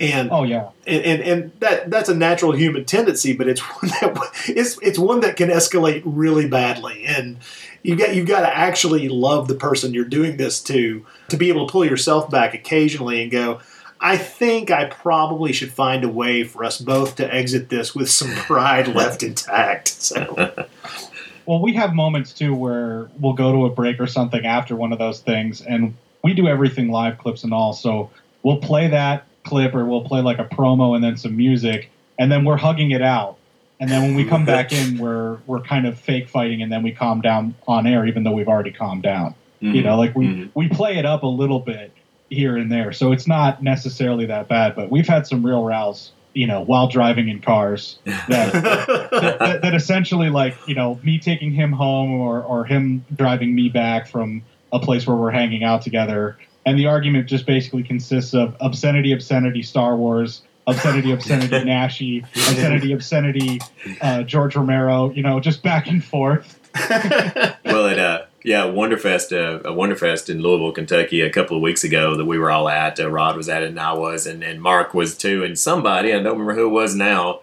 And 0.00 0.30
oh 0.30 0.42
yeah, 0.42 0.70
and, 0.86 1.04
and 1.04 1.22
and 1.22 1.52
that 1.60 1.90
that's 1.90 2.08
a 2.08 2.14
natural 2.14 2.52
human 2.52 2.84
tendency, 2.84 3.32
but 3.34 3.48
it's 3.48 3.60
one 3.82 3.90
that 4.00 4.32
it's 4.48 4.78
it's 4.82 4.98
one 4.98 5.20
that 5.20 5.36
can 5.36 5.48
escalate 5.48 6.02
really 6.04 6.48
badly. 6.48 7.04
And 7.04 7.38
you 7.82 7.96
got 7.96 8.14
you've 8.14 8.26
got 8.26 8.40
to 8.40 8.56
actually 8.56 9.08
love 9.08 9.48
the 9.48 9.54
person 9.54 9.94
you're 9.94 10.04
doing 10.04 10.36
this 10.36 10.60
to 10.64 11.04
to 11.28 11.36
be 11.36 11.48
able 11.48 11.66
to 11.66 11.72
pull 11.72 11.84
yourself 11.84 12.30
back 12.30 12.54
occasionally 12.54 13.22
and 13.22 13.30
go. 13.30 13.60
I 14.04 14.16
think 14.16 14.72
I 14.72 14.86
probably 14.86 15.52
should 15.52 15.72
find 15.72 16.02
a 16.02 16.08
way 16.08 16.42
for 16.42 16.64
us 16.64 16.80
both 16.80 17.14
to 17.16 17.34
exit 17.34 17.68
this 17.68 17.94
with 17.94 18.10
some 18.10 18.30
pride 18.34 18.88
left 18.88 19.22
intact. 19.22 19.88
So. 19.88 20.66
Well, 21.46 21.60
we 21.60 21.74
have 21.74 21.94
moments 21.94 22.32
too 22.32 22.54
where 22.54 23.08
we'll 23.18 23.32
go 23.32 23.52
to 23.52 23.66
a 23.66 23.70
break 23.70 24.00
or 24.00 24.06
something 24.08 24.44
after 24.44 24.74
one 24.74 24.92
of 24.92 24.98
those 24.98 25.20
things, 25.20 25.60
and 25.60 25.94
we 26.22 26.34
do 26.34 26.48
everything 26.48 26.90
live 26.90 27.18
clips 27.18 27.44
and 27.44 27.54
all. 27.54 27.72
So 27.72 28.10
we'll 28.42 28.58
play 28.58 28.88
that 28.88 29.26
clip 29.44 29.74
or 29.74 29.84
we'll 29.84 30.04
play 30.04 30.20
like 30.20 30.38
a 30.38 30.44
promo 30.44 30.94
and 30.94 31.02
then 31.02 31.16
some 31.16 31.36
music, 31.36 31.90
and 32.18 32.30
then 32.30 32.44
we're 32.44 32.56
hugging 32.56 32.90
it 32.90 33.02
out. 33.02 33.38
And 33.80 33.90
then 33.90 34.02
when 34.02 34.14
we 34.14 34.24
come 34.24 34.44
back 34.44 34.72
in, 34.72 34.98
we're 34.98 35.38
we're 35.46 35.60
kind 35.60 35.86
of 35.86 35.98
fake 35.98 36.28
fighting, 36.28 36.62
and 36.62 36.70
then 36.70 36.82
we 36.82 36.92
calm 36.92 37.20
down 37.20 37.54
on 37.66 37.86
air, 37.86 38.06
even 38.06 38.24
though 38.24 38.32
we've 38.32 38.48
already 38.48 38.72
calmed 38.72 39.02
down. 39.02 39.34
Mm-hmm. 39.62 39.74
You 39.74 39.82
know, 39.82 39.96
like 39.96 40.14
we 40.14 40.50
we 40.54 40.68
play 40.68 40.98
it 40.98 41.06
up 41.06 41.22
a 41.22 41.26
little 41.28 41.60
bit 41.60 41.92
here 42.30 42.56
and 42.56 42.70
there, 42.70 42.92
so 42.92 43.12
it's 43.12 43.26
not 43.26 43.62
necessarily 43.62 44.26
that 44.26 44.48
bad. 44.48 44.74
But 44.76 44.90
we've 44.90 45.08
had 45.08 45.26
some 45.26 45.44
real 45.44 45.64
rows 45.64 46.12
you 46.34 46.46
know, 46.46 46.62
while 46.62 46.88
driving 46.88 47.28
in 47.28 47.40
cars 47.40 47.98
that, 48.04 48.52
that, 48.52 49.10
that, 49.38 49.62
that, 49.62 49.74
essentially 49.74 50.30
like, 50.30 50.56
you 50.66 50.74
know, 50.74 50.98
me 51.02 51.18
taking 51.18 51.52
him 51.52 51.72
home 51.72 52.12
or, 52.12 52.42
or 52.42 52.64
him 52.64 53.04
driving 53.14 53.54
me 53.54 53.68
back 53.68 54.08
from 54.08 54.42
a 54.72 54.78
place 54.78 55.06
where 55.06 55.16
we're 55.16 55.30
hanging 55.30 55.62
out 55.64 55.82
together. 55.82 56.38
And 56.64 56.78
the 56.78 56.86
argument 56.86 57.26
just 57.26 57.46
basically 57.46 57.82
consists 57.82 58.34
of 58.34 58.56
obscenity, 58.60 59.12
obscenity, 59.12 59.62
Star 59.62 59.96
Wars, 59.96 60.42
obscenity, 60.66 61.12
obscenity, 61.12 61.56
Naschy, 61.56 62.22
obscenity, 62.22 62.92
obscenity, 62.92 63.60
uh, 64.00 64.22
George 64.22 64.56
Romero, 64.56 65.10
you 65.10 65.22
know, 65.22 65.40
just 65.40 65.62
back 65.62 65.88
and 65.88 66.04
forth. 66.04 66.58
well, 66.90 67.86
it, 67.86 67.98
uh, 67.98 68.22
yeah, 68.44 68.64
Wonderfest, 68.64 69.32
uh, 69.32 69.60
a 69.60 69.72
Wonderfest 69.72 70.28
in 70.30 70.40
Louisville, 70.40 70.72
Kentucky, 70.72 71.20
a 71.20 71.30
couple 71.30 71.56
of 71.56 71.62
weeks 71.62 71.84
ago 71.84 72.16
that 72.16 72.24
we 72.24 72.38
were 72.38 72.50
all 72.50 72.68
at. 72.68 72.98
Uh, 72.98 73.10
Rod 73.10 73.36
was 73.36 73.48
at 73.48 73.62
it, 73.62 73.68
and 73.68 73.80
I 73.80 73.92
was, 73.92 74.26
and, 74.26 74.42
and 74.42 74.60
Mark 74.60 74.94
was 74.94 75.16
too, 75.16 75.44
and 75.44 75.58
somebody 75.58 76.12
I 76.12 76.22
don't 76.22 76.38
remember 76.38 76.54
who 76.54 76.66
it 76.66 76.70
was 76.70 76.94
now. 76.94 77.40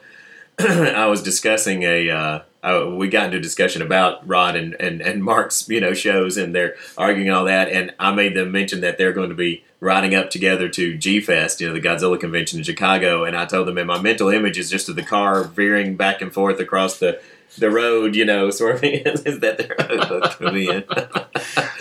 I 0.59 1.05
was 1.05 1.23
discussing 1.23 1.83
a. 1.83 2.09
Uh, 2.09 2.39
uh, 2.61 2.93
we 2.93 3.07
got 3.07 3.27
into 3.27 3.37
a 3.37 3.41
discussion 3.41 3.81
about 3.81 4.27
Rod 4.27 4.57
and, 4.57 4.73
and, 4.81 5.01
and 5.01 5.23
Mark's 5.23 5.69
you 5.69 5.79
know 5.79 5.93
shows, 5.93 6.35
and 6.35 6.53
they're 6.53 6.75
arguing 6.97 7.29
all 7.29 7.45
that. 7.45 7.69
And 7.69 7.93
I 7.97 8.13
made 8.13 8.35
them 8.35 8.51
mention 8.51 8.81
that 8.81 8.97
they're 8.97 9.13
going 9.13 9.29
to 9.29 9.35
be 9.35 9.63
riding 9.79 10.13
up 10.13 10.29
together 10.29 10.67
to 10.67 10.97
G 10.97 11.21
Fest, 11.21 11.61
you 11.61 11.67
know, 11.67 11.73
the 11.73 11.79
Godzilla 11.79 12.19
convention 12.19 12.59
in 12.59 12.65
Chicago. 12.65 13.23
And 13.23 13.37
I 13.37 13.45
told 13.45 13.67
them, 13.67 13.77
in 13.77 13.87
my 13.87 14.01
mental 14.01 14.27
image 14.27 14.57
is 14.57 14.69
just 14.69 14.89
of 14.89 14.97
the 14.97 15.03
car 15.03 15.45
veering 15.45 15.95
back 15.95 16.21
and 16.21 16.33
forth 16.33 16.59
across 16.59 16.99
the 16.99 17.21
the 17.57 17.69
road, 17.71 18.15
you 18.15 18.25
know, 18.25 18.49
swerving. 18.51 18.93
is 19.05 19.39
that 19.39 19.57
their 19.57 19.75
both 20.07 20.39
going 20.39 20.53
to 20.53 20.59
be 20.59 20.69
in? 20.69 20.83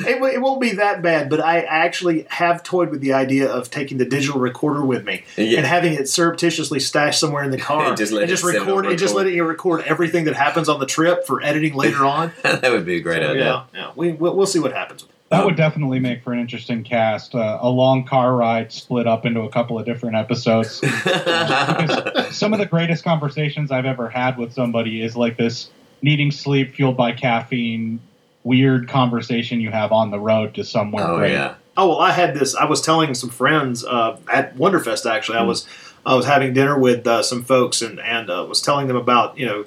it, 0.07 0.15
w- 0.15 0.32
it 0.35 0.40
won't 0.40 0.61
be 0.61 0.73
that 0.73 1.03
bad, 1.03 1.28
but 1.31 1.40
I 1.40 1.61
actually 1.61 2.27
have 2.31 2.62
toyed 2.62 2.90
with 2.90 3.01
the 3.01 3.12
idea 3.12 3.51
of 3.51 3.70
taking 3.70 3.99
the 3.99 4.05
digital 4.05 4.40
recorder 4.40 4.85
with 4.85 5.05
me 5.05 5.24
Yeah. 5.36 5.59
and 5.59 5.66
having 5.66 5.93
it 5.95 6.09
surreptitiously 6.09 6.81
stashed 6.81 7.20
somewhere 7.20 7.45
in 7.45 7.51
the 7.51 7.59
car 7.59 7.86
And 7.89 7.97
just 7.97 8.12
it 8.12 8.28
sit 8.39 8.45
record 8.45 8.86
on 8.86 8.90
and 8.93 8.99
just 8.99 9.15
letting 9.15 9.35
it 9.36 9.40
record 9.40 9.82
everything 9.82 10.24
that 10.24 10.35
happens 10.35 10.69
on 10.69 10.81
the 10.81 10.86
trip 10.86 11.27
for 11.27 11.43
editing 11.43 11.74
later 11.74 12.05
on. 12.05 12.32
that 12.43 12.70
would 12.70 12.86
be 12.86 12.97
a 12.97 13.01
great 13.01 13.23
So, 13.23 13.31
idea. 13.31 13.45
yeah, 13.45 13.65
yeah, 13.81 13.93
we 13.95 14.12
we'll, 14.12 14.35
we'll 14.36 14.47
see 14.47 14.59
what 14.61 14.73
happens. 14.73 15.05
That 15.31 15.45
would 15.45 15.57
definitely 15.57 15.99
make 15.99 16.23
for 16.25 16.33
an 16.33 16.39
interesting 16.39 16.83
cast. 16.85 17.35
Uh, 17.35 17.59
a 17.61 17.69
long 17.69 18.07
car 18.07 18.35
ride 18.35 18.73
split 18.73 19.07
up 19.07 19.27
into 19.27 19.43
a 19.43 19.51
couple 19.51 19.79
of 19.79 19.85
different 19.85 20.17
episodes. 20.17 20.79
Some 22.31 22.53
of 22.53 22.59
the 22.59 22.67
greatest 22.69 23.05
conversations 23.05 23.71
I've 23.71 23.85
ever 23.87 24.09
had 24.09 24.39
with 24.39 24.53
somebody 24.53 25.03
is 25.03 25.17
like 25.17 25.37
this 25.37 25.71
needing 26.01 26.31
sleep 26.31 26.75
fueled 26.75 26.97
by 26.97 27.13
caffeine, 27.13 28.01
weird 28.45 28.89
conversation 28.89 29.61
you 29.61 29.71
have 29.71 29.93
on 29.93 30.11
the 30.11 30.19
road 30.19 30.55
to 30.55 30.65
somewhere 30.65 31.05
Oh 31.07 31.19
great. 31.19 31.33
yeah. 31.33 31.55
Oh 31.77 31.89
well, 31.91 31.99
I 32.01 32.11
had 32.13 32.35
this. 32.35 32.55
I 32.57 32.65
was 32.65 32.81
telling 32.81 33.15
some 33.15 33.31
friends 33.31 33.85
uh, 33.85 34.19
at 34.33 34.57
Wonderfest. 34.57 35.09
Actually, 35.11 35.39
I 35.39 35.43
was 35.43 35.67
I 36.07 36.15
was 36.15 36.27
having 36.27 36.53
dinner 36.53 36.79
with 36.79 37.07
uh, 37.07 37.23
some 37.23 37.45
folks 37.45 37.83
and 37.83 38.01
and 38.01 38.31
uh, 38.31 38.45
was 38.49 38.61
telling 38.61 38.89
them 38.89 38.97
about 38.97 39.39
you 39.39 39.47
know 39.47 39.65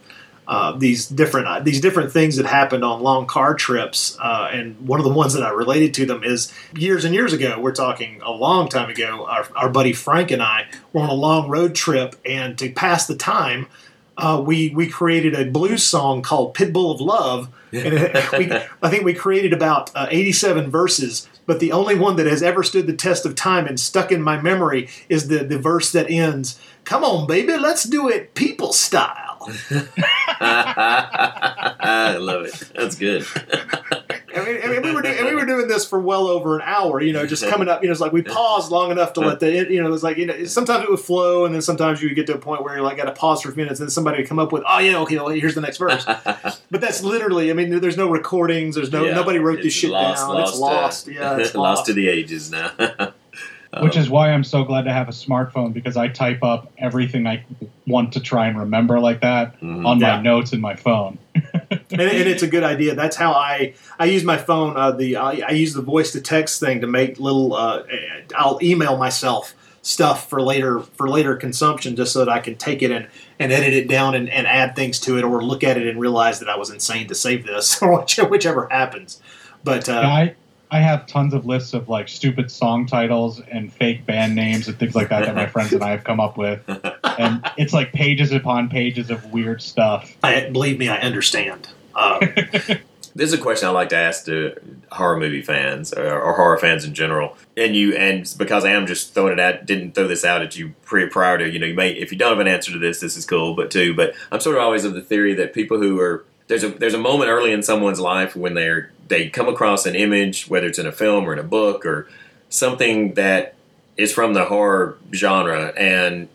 uh, 0.47 0.77
these 0.77 1.07
different 1.07 1.47
uh, 1.47 1.59
these 1.59 1.79
different 1.79 2.11
things 2.11 2.35
that 2.37 2.45
happened 2.45 2.83
on 2.83 3.01
long 3.01 3.25
car 3.25 3.53
trips. 3.53 4.17
Uh, 4.19 4.49
and 4.51 4.87
one 4.87 4.99
of 4.99 5.05
the 5.05 5.13
ones 5.13 5.33
that 5.33 5.43
I 5.43 5.49
related 5.49 5.93
to 5.95 6.05
them 6.05 6.23
is 6.23 6.51
years 6.75 7.05
and 7.05 7.13
years 7.13 7.31
ago. 7.31 7.59
We're 7.59 7.71
talking 7.71 8.21
a 8.21 8.31
long 8.31 8.67
time 8.67 8.89
ago. 8.89 9.25
Our, 9.27 9.47
our 9.55 9.69
buddy 9.69 9.93
Frank 9.93 10.31
and 10.31 10.41
I 10.41 10.67
were 10.93 11.01
on 11.01 11.09
a 11.09 11.13
long 11.13 11.49
road 11.49 11.75
trip, 11.75 12.15
and 12.25 12.57
to 12.57 12.71
pass 12.71 13.07
the 13.07 13.15
time. 13.15 13.67
Uh, 14.17 14.43
we 14.45 14.69
we 14.75 14.87
created 14.87 15.33
a 15.33 15.49
blues 15.49 15.83
song 15.83 16.21
called 16.21 16.53
"Pitbull 16.53 16.93
of 16.93 16.99
Love," 16.99 17.49
and 17.71 17.93
we, 18.37 18.51
I 18.81 18.89
think 18.89 19.05
we 19.05 19.13
created 19.13 19.53
about 19.53 19.89
uh, 19.95 20.07
87 20.11 20.69
verses. 20.69 21.29
But 21.45 21.59
the 21.59 21.71
only 21.71 21.95
one 21.95 22.17
that 22.17 22.27
has 22.27 22.43
ever 22.43 22.61
stood 22.61 22.87
the 22.87 22.93
test 22.93 23.25
of 23.25 23.35
time 23.35 23.65
and 23.65 23.79
stuck 23.79 24.11
in 24.11 24.21
my 24.21 24.39
memory 24.39 24.89
is 25.07 25.29
the 25.29 25.45
the 25.45 25.57
verse 25.57 25.91
that 25.93 26.11
ends, 26.11 26.59
"Come 26.83 27.05
on, 27.05 27.25
baby, 27.25 27.57
let's 27.57 27.85
do 27.85 28.09
it 28.09 28.35
people 28.35 28.73
style." 28.73 29.30
I 30.41 32.17
love 32.19 32.45
it. 32.45 32.71
That's 32.75 32.95
good. 32.95 33.25
I 34.33 34.45
mean, 34.45 34.61
I 34.63 34.67
mean 34.67 34.81
we 34.81 34.93
were 34.93 35.01
doing, 35.01 35.17
and 35.17 35.27
we 35.27 35.35
were 35.35 35.45
doing 35.45 35.67
this 35.67 35.85
for 35.85 35.99
well 35.99 36.27
over 36.27 36.55
an 36.55 36.61
hour. 36.63 37.01
You 37.01 37.13
know, 37.13 37.25
just 37.25 37.45
coming 37.47 37.67
up. 37.67 37.81
You 37.81 37.89
know, 37.89 37.91
it's 37.91 38.01
like 38.01 38.13
we 38.13 38.21
paused 38.21 38.71
long 38.71 38.91
enough 38.91 39.13
to 39.13 39.19
let 39.21 39.39
the 39.39 39.51
you 39.69 39.81
know. 39.81 39.91
It's 39.93 40.03
like 40.03 40.17
you 40.17 40.25
know, 40.25 40.45
sometimes 40.45 40.83
it 40.85 40.89
would 40.89 40.99
flow, 40.99 41.45
and 41.45 41.53
then 41.53 41.61
sometimes 41.61 42.01
you 42.01 42.09
would 42.09 42.15
get 42.15 42.27
to 42.27 42.35
a 42.35 42.37
point 42.37 42.63
where 42.63 42.75
you're 42.75 42.83
like 42.83 42.97
got 42.97 43.05
to 43.05 43.11
pause 43.13 43.41
for 43.41 43.49
a 43.49 43.51
few 43.53 43.63
minutes, 43.63 43.79
and 43.79 43.87
then 43.87 43.91
somebody 43.91 44.19
would 44.19 44.27
come 44.29 44.39
up 44.39 44.51
with, 44.51 44.63
"Oh 44.67 44.79
yeah, 44.79 44.97
okay, 44.99 45.17
well, 45.17 45.29
here's 45.29 45.55
the 45.55 45.61
next 45.61 45.77
verse." 45.77 46.05
but 46.71 46.81
that's 46.81 47.03
literally. 47.03 47.49
I 47.51 47.53
mean, 47.53 47.79
there's 47.81 47.97
no 47.97 48.09
recordings. 48.09 48.75
There's 48.75 48.91
no 48.91 49.03
Yeah. 49.05 49.15
nobody 49.15 49.39
wrote 49.39 49.61
this 49.61 49.73
shit 49.73 49.91
lost, 49.91 50.21
down. 50.21 50.35
Lost, 50.35 50.51
it's 50.53 50.59
lost. 50.59 51.07
uh, 51.07 51.11
yeah, 51.11 51.37
it's 51.37 51.55
lost 51.55 51.55
lost. 51.55 51.85
to 51.87 51.93
the 51.93 52.07
ages 52.07 52.51
now. 52.51 52.71
Which 53.79 53.95
is 53.95 54.09
why 54.09 54.31
I'm 54.31 54.43
so 54.43 54.63
glad 54.65 54.83
to 54.83 54.91
have 54.91 55.07
a 55.07 55.13
smartphone 55.13 55.71
because 55.71 55.95
I 55.95 56.09
type 56.09 56.43
up 56.43 56.71
everything 56.77 57.25
I 57.25 57.45
want 57.87 58.11
to 58.13 58.19
try 58.19 58.47
and 58.47 58.57
remember 58.59 58.99
like 58.99 59.21
that 59.21 59.59
Mhm. 59.61 59.85
on 59.87 59.99
Yeah. 59.99 60.17
my 60.17 60.21
notes 60.21 60.51
in 60.51 60.59
my 60.59 60.75
phone. 60.75 61.17
and, 61.35 62.01
and 62.01 62.01
it's 62.01 62.43
a 62.43 62.47
good 62.47 62.63
idea. 62.63 62.95
That's 62.95 63.15
how 63.15 63.31
I 63.31 63.73
I 63.97 64.05
use 64.05 64.23
my 64.25 64.37
phone. 64.37 64.75
Uh, 64.75 64.91
the 64.91 65.15
I, 65.15 65.41
I 65.47 65.51
use 65.51 65.73
the 65.73 65.81
voice 65.81 66.11
to 66.11 66.21
text 66.21 66.59
thing 66.59 66.81
to 66.81 66.87
make 66.87 67.19
little. 67.19 67.53
Uh, 67.53 67.83
I'll 68.35 68.59
email 68.61 68.97
myself 68.97 69.53
stuff 69.83 70.29
for 70.29 70.41
later 70.41 70.81
for 70.81 71.09
later 71.09 71.35
consumption, 71.37 71.95
just 71.95 72.11
so 72.11 72.19
that 72.19 72.29
I 72.29 72.39
can 72.39 72.55
take 72.55 72.81
it 72.83 72.91
and, 72.91 73.07
and 73.39 73.51
edit 73.53 73.73
it 73.73 73.87
down 73.87 74.15
and, 74.15 74.29
and 74.29 74.45
add 74.47 74.75
things 74.75 74.99
to 75.01 75.17
it, 75.17 75.23
or 75.23 75.41
look 75.43 75.63
at 75.63 75.77
it 75.77 75.87
and 75.87 75.97
realize 75.99 76.39
that 76.39 76.49
I 76.49 76.57
was 76.57 76.69
insane 76.69 77.07
to 77.07 77.15
save 77.15 77.45
this, 77.47 77.81
or 77.81 77.99
which- 78.01 78.17
whichever 78.17 78.67
happens. 78.69 79.21
But 79.63 79.87
uh, 79.87 79.93
Yeah, 80.03 80.07
I 80.09 80.35
I 80.71 80.79
have 80.79 81.05
tons 81.05 81.33
of 81.33 81.45
lists 81.45 81.73
of 81.73 81.89
like 81.89 82.07
stupid 82.07 82.49
song 82.49 82.87
titles 82.87 83.41
and 83.51 83.71
fake 83.71 84.05
band 84.05 84.35
names 84.35 84.69
and 84.69 84.79
things 84.79 84.95
like 84.95 85.09
that 85.09 85.25
that 85.25 85.35
my 85.35 85.45
friends 85.45 85.73
and 85.73 85.83
I 85.83 85.89
have 85.89 86.05
come 86.05 86.21
up 86.21 86.37
with, 86.37 86.61
and 87.19 87.45
it's 87.57 87.73
like 87.73 87.91
pages 87.91 88.31
upon 88.31 88.69
pages 88.69 89.09
of 89.09 89.33
weird 89.33 89.61
stuff. 89.61 90.15
I 90.23 90.49
believe 90.49 90.79
me, 90.79 90.87
I 90.87 90.97
understand. 90.97 91.67
Uh, 91.93 92.25
This 93.13 93.33
is 93.33 93.37
a 93.37 93.41
question 93.41 93.67
I 93.67 93.71
like 93.71 93.89
to 93.89 93.97
ask 93.97 94.25
to 94.25 94.55
horror 94.91 95.17
movie 95.17 95.41
fans 95.41 95.93
or, 95.93 96.19
or 96.19 96.33
horror 96.33 96.57
fans 96.57 96.85
in 96.85 96.93
general. 96.93 97.37
And 97.57 97.75
you, 97.75 97.95
and 97.95 98.31
because 98.37 98.63
I 98.63 98.71
am 98.71 98.87
just 98.87 99.13
throwing 99.13 99.33
it 99.33 99.39
out, 99.39 99.65
didn't 99.65 99.95
throw 99.95 100.07
this 100.07 100.23
out 100.23 100.41
at 100.41 100.57
you 100.57 100.73
pre, 100.83 101.07
prior 101.07 101.37
to, 101.37 101.49
you 101.49 101.59
know, 101.59 101.65
you 101.65 101.73
may, 101.73 101.91
if 101.91 102.11
you 102.11 102.17
don't 102.17 102.31
have 102.31 102.39
an 102.39 102.47
answer 102.47 102.71
to 102.71 102.79
this, 102.79 102.99
this 102.99 103.17
is 103.17 103.25
cool, 103.25 103.55
but 103.55 103.69
too, 103.69 103.93
but 103.93 104.13
I'm 104.31 104.39
sort 104.39 104.55
of 104.55 104.63
always 104.63 104.85
of 104.85 104.93
the 104.93 105.01
theory 105.01 105.33
that 105.35 105.53
people 105.53 105.77
who 105.77 105.99
are, 105.99 106.25
there's 106.51 106.65
a, 106.65 106.69
there's 106.69 106.93
a 106.93 106.99
moment 106.99 107.29
early 107.29 107.53
in 107.53 107.63
someone's 107.63 108.01
life 108.01 108.35
when 108.35 108.55
they're, 108.55 108.91
they 109.07 109.29
come 109.29 109.47
across 109.47 109.85
an 109.85 109.95
image, 109.95 110.49
whether 110.49 110.67
it's 110.67 110.77
in 110.77 110.85
a 110.85 110.91
film 110.91 111.23
or 111.23 111.31
in 111.31 111.39
a 111.39 111.43
book 111.43 111.85
or 111.85 112.09
something 112.49 113.13
that 113.13 113.55
is 113.95 114.11
from 114.11 114.33
the 114.33 114.43
horror 114.43 114.97
genre 115.13 115.67
and 115.77 116.27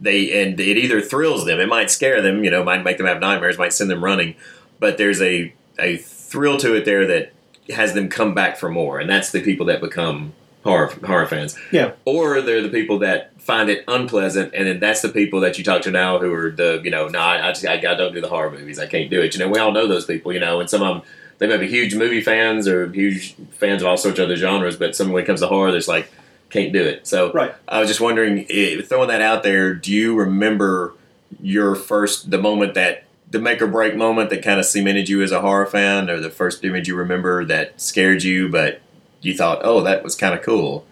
they, 0.00 0.42
and 0.42 0.58
it 0.58 0.76
either 0.76 1.00
thrills 1.00 1.46
them, 1.46 1.60
it 1.60 1.68
might 1.68 1.88
scare 1.88 2.20
them, 2.20 2.42
you 2.42 2.50
know, 2.50 2.64
might 2.64 2.82
make 2.82 2.98
them 2.98 3.06
have 3.06 3.20
nightmares, 3.20 3.58
might 3.58 3.72
send 3.72 3.88
them 3.88 4.02
running, 4.02 4.34
but 4.80 4.98
there's 4.98 5.22
a, 5.22 5.54
a 5.78 5.98
thrill 5.98 6.56
to 6.56 6.74
it 6.74 6.84
there 6.84 7.06
that 7.06 7.32
has 7.72 7.94
them 7.94 8.08
come 8.08 8.34
back 8.34 8.56
for 8.56 8.68
more, 8.68 8.98
and 8.98 9.08
that's 9.08 9.30
the 9.30 9.40
people 9.40 9.66
that 9.66 9.80
become 9.80 10.32
horror 10.64 10.88
horror 11.04 11.26
fans. 11.26 11.58
Yeah. 11.72 11.92
Or 12.04 12.40
they're 12.40 12.62
the 12.62 12.68
people 12.68 12.98
that 13.00 13.40
find 13.40 13.68
it 13.70 13.84
unpleasant, 13.88 14.54
and 14.54 14.66
then 14.66 14.80
that's 14.80 15.02
the 15.02 15.08
people 15.08 15.40
that 15.40 15.58
you 15.58 15.64
talk 15.64 15.82
to 15.82 15.90
now 15.90 16.18
who 16.18 16.32
are 16.32 16.50
the 16.50 16.80
you 16.84 16.90
know, 16.90 17.08
no, 17.08 17.18
I, 17.18 17.48
I 17.48 17.52
just 17.52 17.66
I, 17.66 17.74
I 17.74 17.94
don't 17.94 18.12
do 18.12 18.20
the 18.20 18.28
horror 18.28 18.50
movies. 18.50 18.78
I 18.78 18.86
can't 18.86 19.10
do 19.10 19.20
it. 19.20 19.34
You 19.34 19.40
know, 19.40 19.48
we 19.48 19.58
all 19.58 19.72
know 19.72 19.86
those 19.86 20.04
people. 20.04 20.32
You 20.32 20.40
know, 20.40 20.60
and 20.60 20.68
some 20.68 20.82
of 20.82 20.96
them 20.96 21.02
they 21.38 21.46
may 21.46 21.56
be 21.56 21.68
huge 21.68 21.94
movie 21.94 22.20
fans 22.20 22.68
or 22.68 22.92
huge 22.92 23.34
fans 23.52 23.80
of 23.82 23.88
all 23.88 23.96
sorts 23.96 24.18
of 24.18 24.26
other 24.26 24.36
genres, 24.36 24.76
but 24.76 24.94
some 24.94 25.10
when 25.10 25.22
it 25.22 25.26
comes 25.26 25.40
to 25.40 25.46
horror, 25.46 25.70
there's 25.70 25.88
like 25.88 26.12
can't 26.50 26.72
do 26.72 26.82
it. 26.82 27.06
So 27.06 27.32
Right. 27.32 27.54
I 27.68 27.78
was 27.78 27.88
just 27.88 28.00
wondering, 28.00 28.44
eh, 28.50 28.82
throwing 28.82 29.08
that 29.08 29.22
out 29.22 29.42
there, 29.42 29.72
do 29.72 29.92
you 29.92 30.16
remember 30.16 30.94
your 31.40 31.74
first 31.76 32.30
the 32.30 32.38
moment 32.38 32.74
that 32.74 33.04
the 33.30 33.38
make 33.38 33.62
or 33.62 33.68
break 33.68 33.94
moment 33.96 34.28
that 34.30 34.42
kind 34.42 34.58
of 34.58 34.66
cemented 34.66 35.08
you 35.08 35.22
as 35.22 35.30
a 35.30 35.40
horror 35.40 35.64
fan, 35.64 36.10
or 36.10 36.18
the 36.20 36.28
first 36.30 36.64
image 36.64 36.88
you 36.88 36.96
remember 36.96 37.44
that 37.44 37.80
scared 37.80 38.22
you, 38.24 38.48
but 38.48 38.80
you 39.22 39.34
thought, 39.34 39.60
oh, 39.64 39.82
that 39.82 40.02
was 40.02 40.14
kind 40.16 40.34
of 40.34 40.42
cool. 40.42 40.86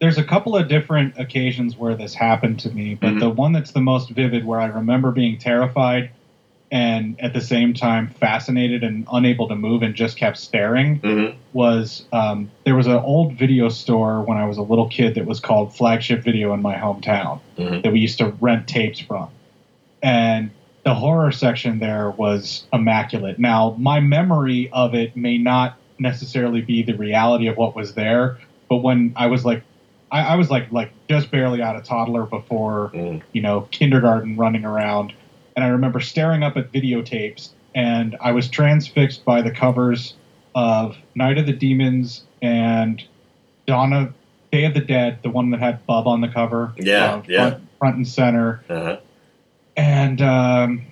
There's 0.00 0.18
a 0.18 0.24
couple 0.24 0.56
of 0.56 0.68
different 0.68 1.18
occasions 1.18 1.76
where 1.76 1.94
this 1.94 2.14
happened 2.14 2.60
to 2.60 2.70
me, 2.70 2.94
but 2.94 3.14
Mhm. 3.14 3.20
the 3.20 3.30
one 3.30 3.52
that's 3.52 3.72
the 3.72 3.80
most 3.82 4.10
vivid, 4.10 4.44
where 4.44 4.60
I 4.60 4.66
remember 4.66 5.10
being 5.12 5.36
terrified 5.38 6.10
and 6.72 7.16
at 7.20 7.32
the 7.34 7.40
same 7.40 7.74
time 7.74 8.06
fascinated 8.06 8.82
and 8.84 9.04
unable 9.12 9.48
to 9.48 9.56
move 9.56 9.82
and 9.82 9.94
just 9.94 10.16
kept 10.16 10.38
staring, 10.38 11.00
Mm-hmm. 11.00 11.36
was 11.52 12.04
um, 12.12 12.50
there 12.64 12.76
was 12.76 12.86
an 12.86 12.94
old 12.96 13.34
video 13.34 13.68
store 13.68 14.22
when 14.22 14.38
I 14.38 14.46
was 14.46 14.56
a 14.56 14.62
little 14.62 14.88
kid 14.88 15.16
that 15.16 15.26
was 15.26 15.40
called 15.40 15.74
Flagship 15.74 16.22
Video 16.22 16.54
in 16.54 16.62
my 16.62 16.76
hometown 16.76 17.40
Mhm. 17.58 17.82
that 17.82 17.92
we 17.92 18.00
used 18.00 18.18
to 18.18 18.32
rent 18.40 18.66
tapes 18.68 19.00
from. 19.00 19.28
And 20.02 20.50
the 20.84 20.94
horror 20.94 21.30
section 21.32 21.78
there 21.78 22.10
was 22.10 22.64
immaculate. 22.72 23.38
Now, 23.38 23.74
my 23.78 24.00
memory 24.00 24.70
of 24.72 24.94
it 24.94 25.14
may 25.14 25.36
not 25.36 25.76
necessarily 26.00 26.60
be 26.62 26.82
the 26.82 26.94
reality 26.94 27.46
of 27.46 27.56
what 27.56 27.76
was 27.76 27.94
there, 27.94 28.38
but 28.68 28.76
when 28.78 29.12
I 29.16 29.26
was 29.26 29.44
like, 29.44 29.62
I, 30.10 30.20
I 30.32 30.34
was 30.36 30.50
like, 30.50 30.72
like 30.72 30.90
just 31.08 31.30
barely 31.30 31.62
out 31.62 31.76
of 31.76 31.84
toddler 31.84 32.24
before, 32.24 32.90
Mm. 32.94 33.22
you 33.32 33.42
know, 33.42 33.68
kindergarten 33.70 34.36
running 34.36 34.64
around. 34.64 35.12
And 35.54 35.64
I 35.64 35.68
remember 35.68 36.00
staring 36.00 36.42
up 36.42 36.56
at 36.56 36.72
videotapes 36.72 37.50
and 37.74 38.16
I 38.20 38.32
was 38.32 38.48
transfixed 38.48 39.24
by 39.24 39.42
the 39.42 39.50
covers 39.52 40.14
of 40.54 40.96
Night 41.14 41.38
of 41.38 41.46
the 41.46 41.52
Demons 41.52 42.24
and 42.42 43.02
Donna 43.66 44.12
Day 44.50 44.64
of 44.64 44.74
the 44.74 44.80
Dead, 44.80 45.18
the 45.22 45.30
one 45.30 45.50
that 45.50 45.60
had 45.60 45.86
Bub 45.86 46.08
on 46.08 46.20
the 46.22 46.28
cover. 46.28 46.72
Yeah, 46.76 47.14
uh, 47.14 47.22
yeah. 47.28 47.50
Front, 47.50 47.68
front 47.78 47.96
and 47.96 48.08
center 48.08 48.64
Uh-huh. 48.68 48.96
and 49.76 50.20
um, 50.22 50.82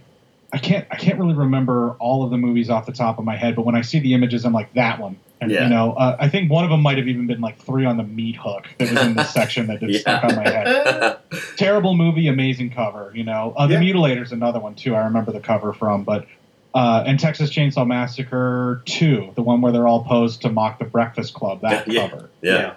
I 0.53 0.59
can't 0.59 0.87
I 0.91 0.97
can't 0.97 1.19
really 1.19 1.35
remember 1.35 1.91
all 1.99 2.25
of 2.25 2.31
the 2.31 2.39
movies 2.39 2.71
off 2.71 2.87
the 2.87 2.93
top 2.93 3.19
of 3.19 3.25
my 3.25 3.37
head, 3.37 3.55
but 3.55 3.67
when 3.67 3.75
I 3.75 3.83
see 3.83 3.99
the 3.99 4.15
images, 4.15 4.45
I'm 4.47 4.53
like 4.53 4.73
that 4.75 4.99
one. 4.99 5.19
And 5.41 5.51
Yeah. 5.51 5.65
you 5.65 5.69
know, 5.71 5.93
uh, 5.93 6.17
I 6.19 6.29
think 6.29 6.51
one 6.51 6.65
of 6.65 6.71
them 6.71 6.81
might 6.81 6.97
have 6.99 7.07
even 7.07 7.27
been 7.27 7.41
like 7.41 7.59
three 7.59 7.85
on 7.85 7.97
the 7.97 8.03
meat 8.03 8.37
hook 8.37 8.67
that 8.79 8.91
was 8.91 9.01
in 9.03 9.15
the 9.15 9.25
section 9.39 9.67
that 9.67 9.81
just 9.81 10.01
stuck 10.01 10.25
on 10.25 10.37
my 10.37 10.49
head. 10.49 11.19
Terrible 11.57 11.95
movie, 11.95 12.29
amazing 12.29 12.71
cover. 12.71 13.13
You 13.15 13.25
know, 13.25 13.53
uh, 13.57 13.67
the 13.67 13.75
Yeah. 13.75 13.81
Mutilator's 13.81 14.33
another 14.33 14.59
one 14.59 14.75
too. 14.75 14.95
I 14.97 15.05
remember 15.05 15.33
the 15.33 15.41
cover 15.41 15.73
from, 15.73 16.05
but. 16.05 16.27
Uh, 16.75 17.03
and 17.07 17.19
Texas 17.19 17.51
Chainsaw 17.51 17.87
Massacre 17.87 18.83
2, 18.85 19.33
the 19.35 19.43
one 19.43 19.63
where 19.63 19.73
they're 19.73 19.87
all 19.87 20.05
posed 20.05 20.43
to 20.43 20.51
mock 20.51 20.79
the 20.79 20.85
Breakfast 20.85 21.33
Club, 21.35 21.63
that 21.63 21.89
Yeah. 21.93 22.09
cover 22.09 22.29
yeah. 22.43 22.75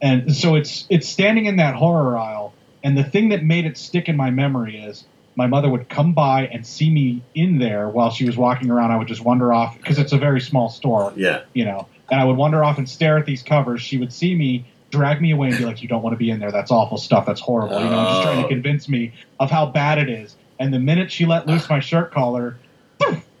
and 0.00 0.34
so 0.34 0.54
it's 0.54 0.86
it's 0.88 1.08
standing 1.08 1.46
in 1.46 1.56
that 1.56 1.74
horror 1.74 2.16
aisle 2.16 2.54
and 2.84 2.96
the 2.96 3.02
thing 3.04 3.30
that 3.30 3.42
made 3.42 3.66
it 3.66 3.76
stick 3.76 4.08
in 4.08 4.16
my 4.16 4.30
memory 4.30 4.76
is 4.78 5.04
my 5.36 5.46
mother 5.46 5.68
would 5.68 5.88
come 5.88 6.12
by 6.12 6.46
and 6.46 6.66
see 6.66 6.90
me 6.90 7.22
in 7.34 7.58
there 7.58 7.88
while 7.88 8.10
she 8.10 8.24
was 8.24 8.36
walking 8.36 8.70
around. 8.70 8.90
I 8.92 8.96
would 8.96 9.08
just 9.08 9.24
wander 9.24 9.52
off 9.52 9.76
because 9.76 9.98
it's 9.98 10.12
a 10.12 10.18
very 10.18 10.40
small 10.40 10.68
store, 10.68 11.12
Yeah. 11.16 11.40
you 11.54 11.64
know, 11.64 11.86
and 12.10 12.20
I 12.20 12.24
would 12.24 12.36
wander 12.36 12.62
off 12.64 12.78
and 12.78 12.88
stare 12.88 13.18
at 13.18 13.26
these 13.26 13.42
covers. 13.42 13.82
She 13.82 13.96
would 13.98 14.12
see 14.12 14.34
me, 14.34 14.64
drag 14.90 15.20
me 15.20 15.32
away, 15.32 15.48
and 15.48 15.58
be 15.58 15.64
like, 15.64 15.82
"You 15.82 15.88
don't 15.88 16.02
want 16.02 16.14
to 16.14 16.18
be 16.18 16.30
in 16.30 16.38
there. 16.38 16.52
That's 16.52 16.70
awful 16.70 16.98
stuff. 16.98 17.26
That's 17.26 17.40
horrible." 17.40 17.78
You 17.80 17.86
know, 17.86 18.04
just 18.10 18.22
trying 18.22 18.38
to 18.40 18.44
Oh. 18.44 18.48
convince 18.48 18.88
me 18.88 19.12
of 19.40 19.50
how 19.50 19.66
bad 19.66 19.98
it 19.98 20.08
is. 20.08 20.36
And 20.60 20.72
the 20.72 20.78
minute 20.78 21.10
she 21.10 21.26
let 21.26 21.46
loose 21.48 21.68
my 21.68 21.80
shirt 21.80 22.12
collar, 22.12 22.56
right 23.00 23.22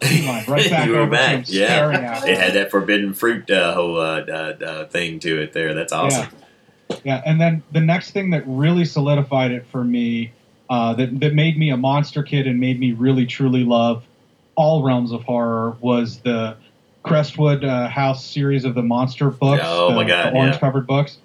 back 0.70 0.86
you 0.86 0.92
were 0.92 0.98
over 0.98 1.10
to 1.16 1.22
him, 1.22 1.40
back. 1.40 1.44
Yeah. 1.48 2.24
It 2.24 2.36
had 2.38 2.54
that 2.54 2.70
forbidden 2.72 3.14
fruit 3.14 3.48
uh, 3.50 3.72
whole 3.74 3.96
uh, 3.98 4.20
uh, 4.20 4.86
thing 4.86 5.20
to 5.20 5.40
it 5.40 5.52
there. 5.52 5.74
That's 5.74 5.92
awesome. 5.92 6.26
Yeah, 7.04 7.22
and 7.24 7.40
then 7.40 7.62
the 7.72 7.80
next 7.80 8.10
thing 8.10 8.30
that 8.30 8.42
really 8.46 8.84
solidified 8.84 9.50
it 9.52 9.66
for 9.70 9.82
me, 9.84 10.32
uh, 10.68 10.94
that 10.94 11.20
that 11.20 11.34
made 11.34 11.58
me 11.58 11.70
a 11.70 11.76
monster 11.76 12.22
kid 12.22 12.46
and 12.46 12.60
made 12.60 12.78
me 12.78 12.92
really 12.92 13.26
truly 13.26 13.64
love 13.64 14.04
all 14.56 14.82
realms 14.82 15.12
of 15.12 15.22
horror 15.24 15.76
was 15.80 16.20
the 16.20 16.56
Crestwood 17.02 17.64
uh, 17.64 17.88
House 17.88 18.24
series 18.24 18.64
of 18.64 18.74
the 18.74 18.82
monster 18.82 19.30
books. 19.30 19.62
Oh, 19.64 19.90
the, 19.90 19.96
my 19.96 20.04
God, 20.04 20.34
orange 20.34 20.54
yeah. 20.54 20.60
covered 20.60 20.86
books. 20.86 21.18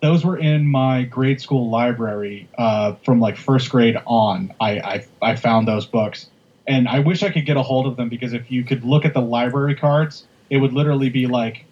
Those 0.00 0.24
were 0.24 0.38
in 0.38 0.66
my 0.66 1.02
grade 1.02 1.40
school 1.40 1.68
library 1.70 2.48
uh, 2.56 2.94
from 3.04 3.20
like 3.20 3.36
first 3.36 3.68
grade 3.68 3.96
on. 4.06 4.54
I, 4.60 4.78
I 4.78 5.06
I 5.20 5.36
found 5.36 5.66
those 5.66 5.86
books, 5.86 6.28
and 6.66 6.88
I 6.88 7.00
wish 7.00 7.22
I 7.22 7.30
could 7.30 7.46
get 7.46 7.56
a 7.56 7.62
hold 7.62 7.86
of 7.86 7.96
them 7.96 8.08
because 8.08 8.32
if 8.32 8.50
you 8.50 8.64
could 8.64 8.84
look 8.84 9.04
at 9.04 9.12
the 9.12 9.20
library 9.20 9.74
cards, 9.74 10.24
it 10.50 10.58
would 10.58 10.72
literally 10.72 11.10
be 11.10 11.26
like 11.26 11.64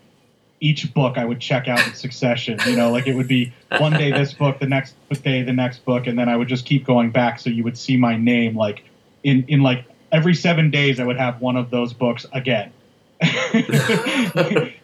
each 0.61 0.93
book 0.95 1.19
I 1.19 1.25
would 1.25 1.41
check 1.41 1.69
out 1.69 1.87
in 1.87 1.95
succession. 1.95 2.59
You 2.67 2.77
know, 2.77 2.91
like 2.91 3.07
it 3.07 3.15
would 3.15 3.29
be 3.29 3.53
one 3.79 3.93
day 3.93 4.11
this 4.11 4.33
book, 4.33 4.59
the 4.59 4.67
next 4.67 4.95
day 5.23 5.43
the 5.43 5.53
next 5.53 5.85
book, 5.85 6.07
and 6.07 6.19
then 6.19 6.29
I 6.29 6.37
would 6.37 6.49
just 6.49 6.65
keep 6.65 6.85
going 6.85 7.11
back. 7.11 7.41
So 7.41 7.51
you 7.51 7.65
would 7.65 7.77
see 7.79 7.97
my 7.97 8.17
name 8.17 8.57
like 8.57 8.85
in 9.23 9.45
in 9.49 9.63
like 9.63 9.85
every 10.13 10.35
seven 10.35 10.71
days 10.71 11.01
I 11.01 11.05
would 11.05 11.19
have 11.19 11.41
one 11.41 11.57
of 11.57 11.71
those 11.71 11.93
books 11.93 12.27
again. 12.33 12.73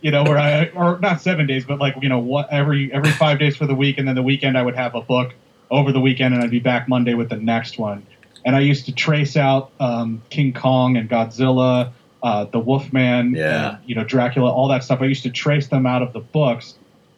you 0.00 0.10
know, 0.10 0.24
where 0.24 0.38
I 0.38 0.70
or 0.74 0.98
not 1.00 1.20
seven 1.20 1.46
days, 1.46 1.64
but 1.64 1.78
like 1.78 1.94
you 2.00 2.08
know, 2.08 2.18
what 2.18 2.48
every 2.50 2.92
every 2.92 3.10
five 3.10 3.38
days 3.38 3.56
for 3.56 3.66
the 3.66 3.74
week, 3.74 3.98
and 3.98 4.08
then 4.08 4.14
the 4.14 4.22
weekend 4.22 4.56
I 4.56 4.62
would 4.62 4.74
have 4.74 4.94
a 4.94 5.02
book 5.02 5.34
over 5.70 5.92
the 5.92 6.00
weekend, 6.00 6.34
and 6.34 6.42
I'd 6.42 6.50
be 6.50 6.60
back 6.60 6.88
Monday 6.88 7.14
with 7.14 7.28
the 7.28 7.36
next 7.36 7.78
one. 7.78 8.06
And 8.44 8.56
I 8.56 8.60
used 8.60 8.86
to 8.86 8.92
trace 8.92 9.36
out 9.36 9.70
um, 9.78 10.22
King 10.30 10.52
Kong 10.52 10.96
and 10.96 11.08
Godzilla, 11.08 11.92
uh, 12.22 12.44
the 12.44 12.58
Wolfman, 12.60 13.34
Yeah. 13.34 13.70
and, 13.70 13.78
you 13.86 13.94
know, 13.94 14.04
Dracula, 14.04 14.50
all 14.52 14.68
that 14.68 14.84
stuff. 14.84 15.00
I 15.02 15.06
used 15.06 15.24
to 15.24 15.30
trace 15.30 15.68
them 15.68 15.86
out 15.86 16.02
of 16.02 16.12
the 16.12 16.20
books 16.20 16.74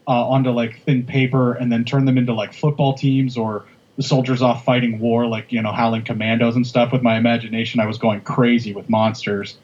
uh, 0.09 0.29
onto 0.29 0.51
like 0.51 0.83
thin 0.85 1.05
paper, 1.05 1.53
and 1.55 1.71
then 1.73 1.85
turn 1.85 2.05
them 2.05 2.19
into 2.19 2.33
like 2.35 2.53
football 2.55 2.95
teams 2.95 3.37
or 3.37 3.65
the 3.97 4.03
soldiers 4.03 4.43
off 4.43 4.65
fighting 4.65 4.99
war, 4.99 5.27
like 5.27 5.53
you 5.53 5.63
know, 5.63 5.73
howling 5.73 6.05
commandos 6.05 6.57
and 6.57 6.67
stuff. 6.67 6.93
With 6.93 7.03
my 7.03 7.17
imagination, 7.17 7.81
I 7.81 7.87
was 7.87 7.99
going 7.99 8.21
crazy 8.23 8.73
with 8.75 8.89
monsters. 8.91 9.57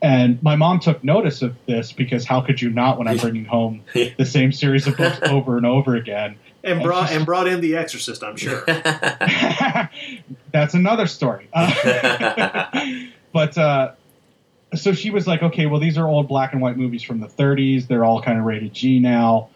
And 0.00 0.42
my 0.42 0.56
mom 0.56 0.80
took 0.80 1.04
notice 1.04 1.42
of 1.42 1.54
this 1.66 1.92
because 1.92 2.24
how 2.24 2.40
could 2.40 2.60
you 2.60 2.70
not 2.70 2.98
when 2.98 3.06
I'm 3.06 3.16
bringing 3.18 3.44
home 3.44 3.82
the 3.94 4.24
same 4.26 4.50
series 4.52 4.86
of 4.86 4.96
books 4.96 5.18
over 5.22 5.56
and 5.56 5.66
over 5.66 5.94
again? 5.96 6.36
And 6.64 6.80
brought 6.80 7.10
and 7.10 7.26
brought 7.26 7.48
in 7.48 7.60
the 7.60 7.74
Exorcist. 7.74 8.22
I'm 8.22 8.36
sure. 8.36 8.62
That's 10.52 10.74
another 10.74 11.08
story. 11.08 11.48
Uh, 11.52 12.68
but 13.32 13.58
uh, 13.58 13.92
so 14.74 14.92
she 14.92 15.10
was 15.10 15.26
like, 15.26 15.42
okay, 15.42 15.66
well, 15.66 15.80
these 15.80 15.98
are 15.98 16.06
old 16.06 16.28
black 16.28 16.52
and 16.52 16.62
white 16.62 16.76
movies 16.76 17.02
from 17.02 17.20
the 17.20 17.26
30s. 17.26 17.86
They're 17.88 18.04
all 18.04 18.22
kind 18.22 18.38
of 18.38 18.44
rated 18.44 18.72
G 18.72 18.98
now. 19.00 19.48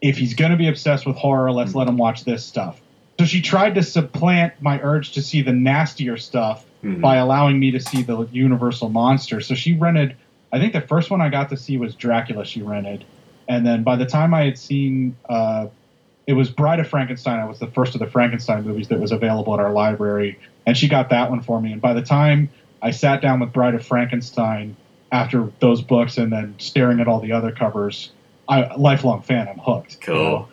If 0.00 0.16
he's 0.18 0.34
going 0.34 0.50
to 0.50 0.56
be 0.56 0.68
obsessed 0.68 1.06
with 1.06 1.16
horror, 1.16 1.52
let's 1.52 1.74
let 1.74 1.86
him 1.86 1.96
watch 1.96 2.24
this 2.24 2.44
stuff. 2.44 2.80
So 3.18 3.26
she 3.26 3.42
tried 3.42 3.74
to 3.74 3.82
supplant 3.82 4.54
my 4.60 4.80
urge 4.80 5.12
to 5.12 5.22
see 5.22 5.42
the 5.42 5.52
nastier 5.52 6.16
stuff 6.16 6.64
Mhm. 6.82 7.02
by 7.02 7.16
allowing 7.16 7.60
me 7.60 7.70
to 7.72 7.80
see 7.80 8.02
the 8.02 8.26
Universal 8.32 8.88
monster. 8.88 9.40
So 9.42 9.54
she 9.54 9.74
rented, 9.74 10.16
I 10.50 10.58
think 10.58 10.72
the 10.72 10.80
first 10.80 11.10
one 11.10 11.20
I 11.20 11.28
got 11.28 11.50
to 11.50 11.56
see 11.56 11.76
was 11.76 11.94
Dracula, 11.94 12.46
she 12.46 12.62
rented. 12.62 13.04
And 13.46 13.66
then 13.66 13.82
by 13.82 13.96
the 13.96 14.06
time 14.06 14.32
I 14.32 14.44
had 14.44 14.56
seen, 14.56 15.16
uh, 15.28 15.66
it 16.26 16.32
was 16.32 16.48
Bride 16.50 16.80
of 16.80 16.88
Frankenstein. 16.88 17.38
I 17.38 17.44
was 17.44 17.58
the 17.58 17.66
first 17.66 17.94
of 17.94 17.98
the 17.98 18.06
Frankenstein 18.06 18.64
movies 18.64 18.88
that 18.88 18.98
was 19.00 19.12
available 19.12 19.52
at 19.52 19.60
our 19.60 19.72
library. 19.72 20.38
And 20.66 20.76
she 20.76 20.88
got 20.88 21.10
that 21.10 21.28
one 21.28 21.42
for 21.42 21.60
me. 21.60 21.72
And 21.72 21.82
by 21.82 21.92
the 21.92 22.02
time 22.02 22.48
I 22.82 22.90
sat 22.90 23.20
down 23.22 23.40
with 23.40 23.52
Bride 23.52 23.74
of 23.74 23.84
Frankenstein 23.86 24.76
after 25.12 25.50
those 25.60 25.82
books 25.82 26.18
and 26.18 26.32
then 26.32 26.54
staring 26.58 27.00
at 27.00 27.08
all 27.08 27.20
the 27.20 27.32
other 27.32 27.52
covers, 27.52 28.10
I 28.48 28.74
lifelong 28.76 29.22
fan. 29.22 29.48
I'm 29.48 29.58
hooked. 29.58 29.94
you 29.94 29.98
Cool. 30.00 30.14
know? 30.16 30.48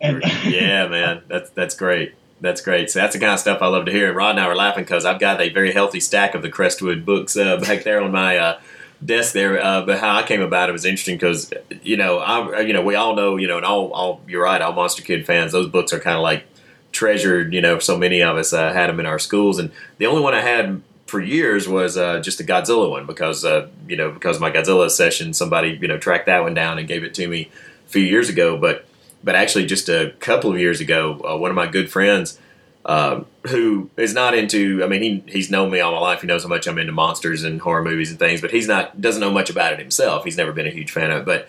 And 0.00 0.22
yeah, 0.44 0.86
man, 0.88 1.22
that's 1.28 1.50
that's 1.50 1.74
great. 1.74 2.14
That's 2.40 2.62
great. 2.62 2.90
So 2.90 3.00
that's 3.00 3.12
the 3.14 3.20
kind 3.20 3.32
of 3.32 3.38
stuff 3.38 3.60
I 3.60 3.66
love 3.66 3.84
to 3.84 3.92
hear. 3.92 4.08
And 4.08 4.16
Rod 4.16 4.30
and 4.30 4.40
I 4.40 4.48
were 4.48 4.56
laughing 4.56 4.84
because 4.84 5.04
I've 5.04 5.20
got 5.20 5.40
a 5.40 5.50
very 5.50 5.72
healthy 5.72 6.00
stack 6.00 6.34
of 6.34 6.40
the 6.42 6.48
Crestwood 6.48 7.04
books 7.04 7.36
uh, 7.36 7.56
back 7.60 7.84
there 7.84 8.02
on 8.02 8.10
my 8.12 8.38
uh, 8.38 8.60
desk 9.04 9.34
there. 9.34 9.62
Uh, 9.62 9.82
but 9.82 9.98
how 9.98 10.16
I 10.16 10.22
came 10.22 10.40
about 10.40 10.68
it 10.70 10.72
was 10.72 10.84
interesting 10.86 11.16
because 11.16 11.52
you 11.82 11.96
know 11.96 12.18
I 12.18 12.60
you 12.60 12.72
know 12.72 12.82
we 12.82 12.94
all 12.94 13.14
know 13.14 13.36
you 13.36 13.46
know 13.46 13.58
and 13.58 13.66
all 13.66 13.92
all 13.92 14.20
you're 14.26 14.42
right 14.44 14.60
all 14.62 14.72
Monster 14.72 15.02
Kid 15.02 15.26
fans 15.26 15.52
those 15.52 15.68
books 15.68 15.92
are 15.92 16.00
kind 16.00 16.16
of 16.16 16.22
like 16.22 16.44
treasured. 16.92 17.52
You 17.52 17.60
know, 17.60 17.78
so 17.78 17.96
many 17.98 18.22
of 18.22 18.36
us 18.36 18.52
uh, 18.52 18.72
had 18.72 18.88
them 18.88 19.00
in 19.00 19.06
our 19.06 19.18
schools, 19.18 19.58
and 19.58 19.70
the 19.98 20.06
only 20.06 20.22
one 20.22 20.34
I 20.34 20.40
had 20.40 20.82
for 21.10 21.20
years 21.20 21.68
was 21.68 21.96
uh, 21.96 22.20
just 22.20 22.38
the 22.38 22.44
Godzilla 22.44 22.88
one 22.88 23.04
because 23.04 23.44
uh, 23.44 23.68
you 23.88 23.96
know 23.96 24.10
because 24.12 24.38
my 24.38 24.50
Godzilla 24.50 24.88
session 24.88 25.34
somebody 25.34 25.76
you 25.80 25.88
know 25.88 25.98
tracked 25.98 26.26
that 26.26 26.42
one 26.42 26.54
down 26.54 26.78
and 26.78 26.86
gave 26.86 27.02
it 27.02 27.12
to 27.14 27.26
me 27.26 27.50
a 27.86 27.88
few 27.90 28.02
years 28.02 28.28
ago, 28.28 28.56
but 28.56 28.86
but 29.22 29.34
actually 29.34 29.66
just 29.66 29.88
a 29.88 30.14
couple 30.20 30.52
of 30.52 30.58
years 30.58 30.80
ago, 30.80 31.20
uh, 31.28 31.36
one 31.36 31.50
of 31.50 31.56
my 31.56 31.66
good 31.66 31.90
friends 31.90 32.38
uh, 32.84 33.22
who 33.48 33.90
is 33.96 34.14
not 34.14 34.34
into. 34.34 34.82
I 34.84 34.86
mean, 34.86 35.02
he 35.02 35.24
he's 35.26 35.50
known 35.50 35.70
me 35.70 35.80
all 35.80 35.92
my 35.92 35.98
life. 35.98 36.20
He 36.20 36.28
knows 36.28 36.44
how 36.44 36.48
much 36.48 36.68
I'm 36.68 36.78
into 36.78 36.92
monsters 36.92 37.42
and 37.42 37.60
horror 37.60 37.82
movies 37.82 38.10
and 38.10 38.18
things, 38.18 38.40
but 38.40 38.52
he's 38.52 38.68
not 38.68 39.00
doesn't 39.00 39.20
know 39.20 39.32
much 39.32 39.50
about 39.50 39.72
it 39.72 39.80
himself. 39.80 40.24
He's 40.24 40.36
never 40.36 40.52
been 40.52 40.68
a 40.68 40.70
huge 40.70 40.92
fan 40.92 41.10
of 41.10 41.22
it. 41.22 41.26
But 41.26 41.48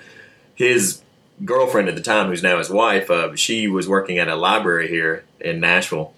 his 0.55 1.03
girlfriend 1.45 1.87
at 1.87 1.95
the 1.95 2.01
time, 2.01 2.27
who's 2.27 2.43
now 2.43 2.57
his 2.57 2.69
wife, 2.69 3.11
uh, 3.11 3.35
she 3.35 3.67
was 3.67 3.87
working 3.87 4.17
at 4.17 4.27
a 4.27 4.35
library 4.35 4.87
here 4.87 5.23
in 5.39 5.59
Nashville, 5.59 6.13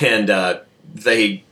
and 0.00 0.30
uh, 0.30 0.60
they 0.94 1.42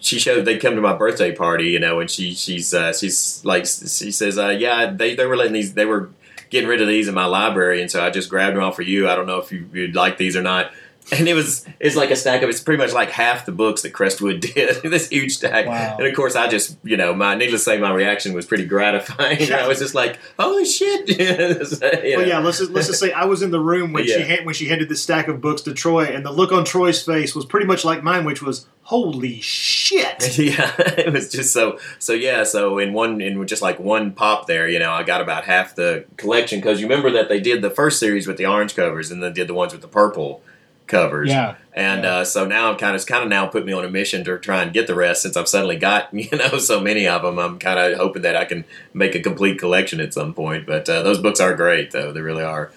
she 0.00 0.18
showed 0.18 0.44
they 0.44 0.58
come 0.58 0.74
to 0.74 0.80
my 0.80 0.94
birthday 0.94 1.32
party, 1.32 1.68
you 1.68 1.78
know, 1.78 2.00
and 2.00 2.10
she 2.10 2.34
she's 2.34 2.72
uh, 2.74 2.92
she's 2.92 3.44
like 3.44 3.66
she 3.66 4.10
says, 4.10 4.38
uh, 4.38 4.48
yeah, 4.48 4.90
they 4.90 5.14
they 5.14 5.26
were 5.26 5.36
letting 5.36 5.52
these 5.52 5.74
they 5.74 5.84
were 5.84 6.10
getting 6.48 6.68
rid 6.68 6.80
of 6.80 6.88
these 6.88 7.08
in 7.08 7.14
my 7.14 7.26
library, 7.26 7.80
and 7.80 7.90
so 7.90 8.04
I 8.04 8.10
just 8.10 8.28
grabbed 8.28 8.56
them 8.56 8.62
all 8.62 8.72
for 8.72 8.82
you. 8.82 9.08
I 9.08 9.14
don't 9.14 9.26
know 9.26 9.38
if 9.38 9.52
you, 9.52 9.68
you'd 9.72 9.94
like 9.94 10.18
these 10.18 10.36
or 10.36 10.42
not. 10.42 10.72
And 11.18 11.28
it 11.28 11.34
was 11.34 11.66
it's 11.80 11.96
like 11.96 12.10
a 12.10 12.16
stack 12.16 12.42
of 12.42 12.48
it's 12.48 12.60
pretty 12.60 12.82
much 12.82 12.92
like 12.92 13.10
half 13.10 13.44
the 13.46 13.52
books 13.52 13.82
that 13.82 13.90
Crestwood 13.92 14.40
did. 14.54 14.82
this 14.82 15.08
huge 15.08 15.32
stack, 15.36 15.66
Wow. 15.66 15.96
and 15.98 16.06
of 16.06 16.14
course 16.14 16.36
I 16.36 16.48
just 16.48 16.76
you 16.84 16.96
know 16.96 17.14
my 17.14 17.34
needless 17.34 17.64
to 17.64 17.70
say 17.70 17.78
my 17.78 17.92
reaction 17.92 18.32
was 18.32 18.46
pretty 18.46 18.64
gratifying. 18.66 19.52
I 19.52 19.66
was 19.68 19.78
just 19.78 19.94
like, 19.94 20.18
holy 20.38 20.64
shit! 20.64 21.08
You 21.08 21.36
know? 21.36 22.18
Well, 22.18 22.26
yeah. 22.28 22.38
Let's 22.38 22.58
just, 22.58 22.70
let's 22.70 22.86
just 22.86 23.00
say 23.00 23.12
I 23.12 23.24
was 23.24 23.42
in 23.42 23.50
the 23.50 23.60
room 23.60 23.92
when 23.92 24.04
she 24.04 24.12
Yeah. 24.18 24.24
had, 24.24 24.44
when 24.46 24.54
she 24.54 24.66
handed 24.68 24.88
this 24.88 25.02
stack 25.02 25.28
of 25.28 25.40
books 25.40 25.62
to 25.62 25.74
Troy, 25.74 26.04
and 26.04 26.24
the 26.24 26.32
look 26.32 26.52
on 26.52 26.64
Troy's 26.64 27.02
face 27.04 27.34
was 27.34 27.44
pretty 27.44 27.66
much 27.66 27.84
like 27.84 28.02
mine, 28.02 28.24
which 28.24 28.42
was 28.42 28.66
"Holy 28.82 29.40
shit!" 29.40 30.38
yeah, 30.38 30.72
it 30.78 31.12
was 31.12 31.30
just 31.30 31.52
so 31.52 31.78
so. 31.98 32.12
Yeah, 32.12 32.44
so 32.44 32.78
in 32.78 32.92
one 32.92 33.20
in 33.20 33.46
just 33.46 33.62
like 33.62 33.78
one 33.80 34.12
pop 34.12 34.46
there, 34.46 34.68
you 34.68 34.78
know, 34.78 34.92
I 34.92 35.02
got 35.02 35.20
about 35.20 35.44
half 35.44 35.74
the 35.74 36.04
collection 36.16 36.60
because 36.60 36.80
you 36.80 36.86
remember 36.88 37.10
that 37.12 37.28
they 37.28 37.40
did 37.40 37.62
the 37.62 37.70
first 37.70 37.98
series 37.98 38.26
with 38.26 38.36
the 38.36 38.46
orange 38.46 38.74
covers 38.76 39.10
and 39.10 39.22
then 39.22 39.32
did 39.32 39.48
the 39.48 39.54
ones 39.54 39.72
with 39.72 39.82
the 39.82 39.88
purple 39.88 40.42
covers. 40.90 41.30
Yeah. 41.30 41.54
and 41.72 42.04
Uh, 42.04 42.24
so 42.24 42.44
now 42.44 42.70
I'm 42.70 42.76
kind 42.76 42.90
of 42.90 42.96
it's 42.96 43.04
kind 43.06 43.22
of 43.22 43.30
now 43.30 43.46
put 43.46 43.64
me 43.64 43.72
on 43.72 43.84
a 43.84 43.90
mission 43.90 44.24
to 44.24 44.38
try 44.38 44.62
and 44.62 44.72
get 44.72 44.86
the 44.86 44.94
rest 44.94 45.22
since 45.22 45.36
I've 45.36 45.48
suddenly 45.48 45.76
got 45.76 46.12
you 46.14 46.28
know 46.36 46.58
so 46.58 46.80
many 46.80 47.08
of 47.08 47.22
them. 47.22 47.38
I'm 47.38 47.58
kind 47.58 47.78
of 47.78 47.96
hoping 47.96 48.22
that 48.22 48.36
I 48.36 48.44
can 48.44 48.64
make 48.92 49.14
a 49.14 49.20
complete 49.20 49.58
collection 49.58 50.00
at 50.00 50.12
some 50.12 50.34
point. 50.34 50.66
But 50.66 50.88
uh, 50.88 51.02
those 51.02 51.18
books 51.18 51.40
are 51.40 51.54
great 51.54 51.92
though; 51.92 52.12
they 52.12 52.20
really 52.20 52.44
are. 52.44 52.70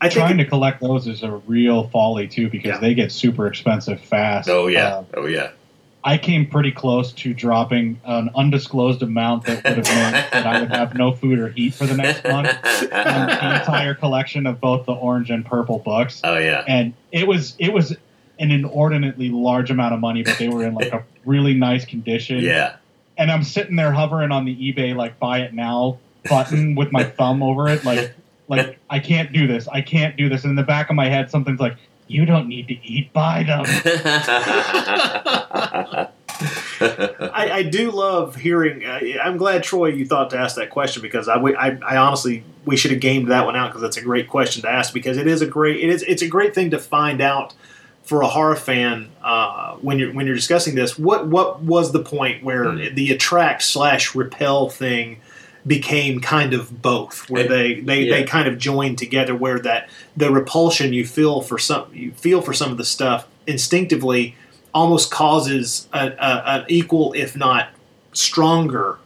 I 0.00 0.08
think 0.08 0.18
trying 0.18 0.38
to 0.38 0.44
collect 0.44 0.80
those 0.80 1.06
is 1.06 1.22
a 1.22 1.30
real 1.30 1.84
folly 1.88 2.26
too 2.26 2.50
because 2.50 2.80
they 2.80 2.92
get 2.92 3.12
super 3.12 3.46
expensive 3.46 4.00
fast. 4.00 4.48
Oh 4.48 4.66
yeah, 4.66 4.96
Uh, 4.96 5.04
oh 5.14 5.26
yeah. 5.26 5.52
I 6.04 6.18
came 6.18 6.46
pretty 6.46 6.72
close 6.72 7.12
to 7.12 7.32
dropping 7.32 8.00
an 8.04 8.30
undisclosed 8.34 9.02
amount 9.02 9.44
that 9.44 9.62
would 9.62 9.76
have 9.76 9.86
meant 9.86 10.32
that 10.32 10.46
I 10.46 10.60
would 10.60 10.70
have 10.70 10.94
no 10.94 11.12
food 11.12 11.38
or 11.38 11.48
heat 11.48 11.74
for 11.74 11.86
the 11.86 11.96
next 11.96 12.24
month 12.24 12.48
on 12.48 13.26
the 13.26 13.56
entire 13.60 13.94
collection 13.94 14.46
of 14.46 14.60
both 14.60 14.86
the 14.86 14.92
orange 14.92 15.30
and 15.30 15.46
purple 15.46 15.78
books. 15.78 16.20
Oh 16.24 16.36
yeah. 16.38 16.64
And 16.66 16.94
it 17.12 17.28
was 17.28 17.54
it 17.58 17.72
was 17.72 17.94
an 18.38 18.50
inordinately 18.50 19.30
large 19.30 19.70
amount 19.70 19.94
of 19.94 20.00
money, 20.00 20.24
but 20.24 20.38
they 20.38 20.48
were 20.48 20.64
in 20.64 20.74
like 20.74 20.92
a 20.92 21.04
really 21.24 21.54
nice 21.54 21.84
condition. 21.84 22.40
Yeah. 22.40 22.76
And 23.16 23.30
I'm 23.30 23.44
sitting 23.44 23.76
there 23.76 23.92
hovering 23.92 24.32
on 24.32 24.44
the 24.44 24.56
eBay 24.56 24.96
like 24.96 25.20
buy 25.20 25.40
it 25.40 25.54
now 25.54 25.98
button 26.28 26.74
with 26.74 26.90
my 26.90 27.04
thumb 27.04 27.44
over 27.44 27.68
it, 27.68 27.84
like 27.84 28.12
like 28.48 28.78
I 28.90 28.98
can't 28.98 29.32
do 29.32 29.46
this. 29.46 29.68
I 29.68 29.82
can't 29.82 30.16
do 30.16 30.28
this. 30.28 30.42
And 30.42 30.50
in 30.50 30.56
the 30.56 30.64
back 30.64 30.90
of 30.90 30.96
my 30.96 31.08
head 31.08 31.30
something's 31.30 31.60
like, 31.60 31.76
You 32.12 32.26
don't 32.26 32.48
need 32.48 32.68
to 32.68 32.74
eat, 32.86 33.12
buy 33.12 33.44
them. 33.44 33.64
I, 36.80 37.50
I 37.52 37.62
do 37.62 37.90
love 37.90 38.36
hearing. 38.36 38.84
Uh, 38.84 39.00
I'm 39.22 39.36
glad 39.36 39.62
Troy 39.62 39.88
you 39.88 40.06
thought 40.06 40.30
to 40.30 40.38
ask 40.38 40.56
that 40.56 40.70
question 40.70 41.02
because 41.02 41.28
I, 41.28 41.36
I, 41.36 41.78
I 41.86 41.96
honestly 41.96 42.44
we 42.64 42.76
should 42.76 42.90
have 42.90 43.00
gamed 43.00 43.30
that 43.30 43.44
one 43.44 43.56
out 43.56 43.68
because 43.68 43.82
that's 43.82 43.96
a 43.96 44.02
great 44.02 44.28
question 44.28 44.62
to 44.62 44.70
ask 44.70 44.92
because 44.92 45.16
it 45.16 45.26
is 45.26 45.42
a 45.42 45.46
great 45.46 45.82
it 45.82 45.90
is 45.90 46.02
it's 46.02 46.22
a 46.22 46.28
great 46.28 46.54
thing 46.54 46.70
to 46.70 46.78
find 46.78 47.20
out 47.20 47.54
for 48.02 48.22
a 48.22 48.28
horror 48.28 48.56
fan 48.56 49.10
uh, 49.22 49.74
when 49.76 49.98
you're 49.98 50.12
when 50.12 50.26
you're 50.26 50.34
discussing 50.34 50.74
this. 50.74 50.98
What 50.98 51.28
what 51.28 51.62
was 51.62 51.92
the 51.92 52.02
point 52.02 52.42
where 52.42 52.70
Hmm. 52.70 52.94
the 52.94 53.12
attract 53.12 53.62
slash 53.62 54.14
repel 54.14 54.68
thing 54.68 55.20
became 55.66 56.20
kind 56.20 56.54
of 56.54 56.82
both, 56.82 57.28
where 57.30 57.42
And- 57.42 57.50
they 57.50 57.74
they, 57.80 58.08
they 58.08 58.24
kind 58.24 58.48
of 58.48 58.58
joined 58.58 58.98
together, 58.98 59.34
where 59.34 59.58
that 59.60 59.88
the 60.16 60.30
repulsion 60.30 60.92
you 60.92 61.06
feel 61.06 61.40
for 61.40 61.58
some 61.58 61.86
you 61.92 62.12
feel 62.12 62.42
for 62.42 62.52
some 62.52 62.70
of 62.72 62.78
the 62.78 62.84
stuff 62.84 63.26
instinctively 63.46 64.34
almost 64.74 65.10
causes 65.10 65.86
a, 65.92 66.06
a, 66.18 66.42
an 66.46 66.64
equal, 66.68 67.12
if 67.12 67.36
not 67.36 67.68
stronger, 68.12 68.98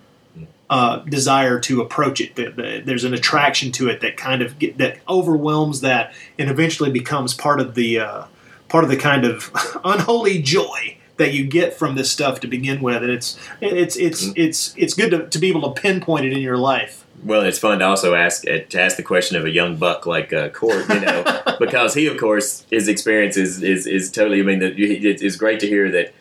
uh, 0.70 0.98
desire 1.00 1.58
to 1.60 1.80
approach 1.80 2.20
it. 2.20 2.34
The- 2.36 2.50
the- 2.50 2.82
There's 2.84 3.04
an 3.04 3.14
attraction 3.14 3.72
to 3.72 3.88
it 3.88 4.00
that 4.00 4.16
kind 4.16 4.42
of 4.42 4.58
get, 4.58 4.78
that 4.78 4.98
overwhelms 5.08 5.80
that, 5.82 6.14
and 6.38 6.50
eventually 6.50 6.90
becomes 6.90 7.34
part 7.34 7.60
of 7.60 7.74
the 7.74 8.00
uh, 8.00 8.24
part 8.68 8.82
of 8.84 8.90
the 8.90 8.96
kind 8.96 9.24
of 9.24 9.50
unholy 9.84 10.40
joy 10.42 10.96
that 11.18 11.32
you 11.32 11.47
get 11.47 11.74
from 11.74 11.94
this 11.94 12.10
stuff 12.10 12.40
to 12.40 12.47
begin 12.47 12.80
with. 12.82 13.02
And 13.02 13.10
it's 13.10 13.38
it's 13.60 13.97
it's 13.97 14.26
it's 14.36 14.74
it's 14.76 14.94
good 14.94 15.10
to, 15.10 15.26
to 15.28 15.38
be 15.38 15.48
able 15.48 15.72
to 15.72 15.80
pinpoint 15.80 16.26
it 16.26 16.32
in 16.32 16.40
your 16.40 16.59
life. 16.59 17.05
Well, 17.24 17.40
it's 17.43 17.59
fun 17.59 17.78
to 17.78 17.86
also 17.86 18.14
ask 18.14 18.47
uh, 18.47 18.59
to 18.68 18.80
ask 18.80 18.97
the 18.98 19.02
question 19.02 19.36
of 19.36 19.44
a 19.47 19.51
young 19.51 19.76
buck 19.76 20.05
like 20.06 20.32
uh, 20.32 20.51
Court, 20.51 20.86
you 20.88 21.01
know, 21.01 21.24
because 21.59 21.94
he, 21.94 22.06
of 22.06 22.18
course, 22.18 22.66
his 22.70 22.88
experience 22.88 23.36
is 23.36 23.62
is, 23.62 23.86
is 23.86 24.10
totally. 24.12 24.40
I 24.40 24.43
mean, 24.44 24.59
that 24.60 24.78
it- 24.78 25.22
it's 25.22 25.36
great 25.36 25.60
to 25.60 25.66
hear 25.66 25.90
that. 25.93 26.12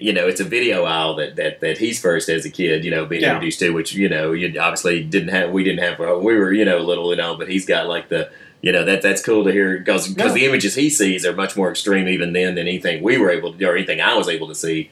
You 0.00 0.14
know, 0.14 0.26
it's 0.26 0.40
a 0.40 0.44
video 0.44 0.84
aisle 0.84 1.16
that, 1.16 1.36
that, 1.36 1.60
that 1.60 1.76
he's 1.76 2.00
first 2.00 2.30
as 2.30 2.46
a 2.46 2.50
kid. 2.50 2.82
You 2.82 2.90
know, 2.90 3.04
being 3.04 3.20
Yeah. 3.20 3.32
introduced 3.34 3.58
to, 3.60 3.70
which 3.74 3.92
you 3.92 4.08
know, 4.08 4.32
you 4.32 4.58
obviously 4.58 5.04
didn't 5.04 5.28
have. 5.28 5.50
We 5.50 5.64
didn't 5.64 5.80
have. 5.84 5.98
We 5.98 6.34
were 6.34 6.50
you 6.52 6.64
know 6.64 6.78
little, 6.78 7.10
you 7.10 7.16
know, 7.16 7.36
but 7.36 7.48
he's 7.48 7.66
got 7.66 7.86
like 7.88 8.08
the. 8.08 8.30
You 8.62 8.70
know 8.72 8.84
that 8.84 9.02
that's 9.02 9.20
cool 9.22 9.44
to 9.44 9.50
hear 9.52 9.78
because 9.78 10.16
Yeah. 10.16 10.32
the 10.32 10.46
images 10.46 10.74
he 10.76 10.88
sees 10.88 11.26
are 11.26 11.34
much 11.34 11.56
more 11.56 11.68
extreme 11.70 12.08
even 12.08 12.32
then 12.32 12.54
than 12.54 12.66
anything 12.68 13.02
we 13.02 13.18
were 13.18 13.30
able 13.30 13.52
to 13.52 13.64
or 13.64 13.76
anything 13.76 14.00
I 14.00 14.14
was 14.14 14.28
able 14.28 14.46
to 14.48 14.54
see 14.54 14.90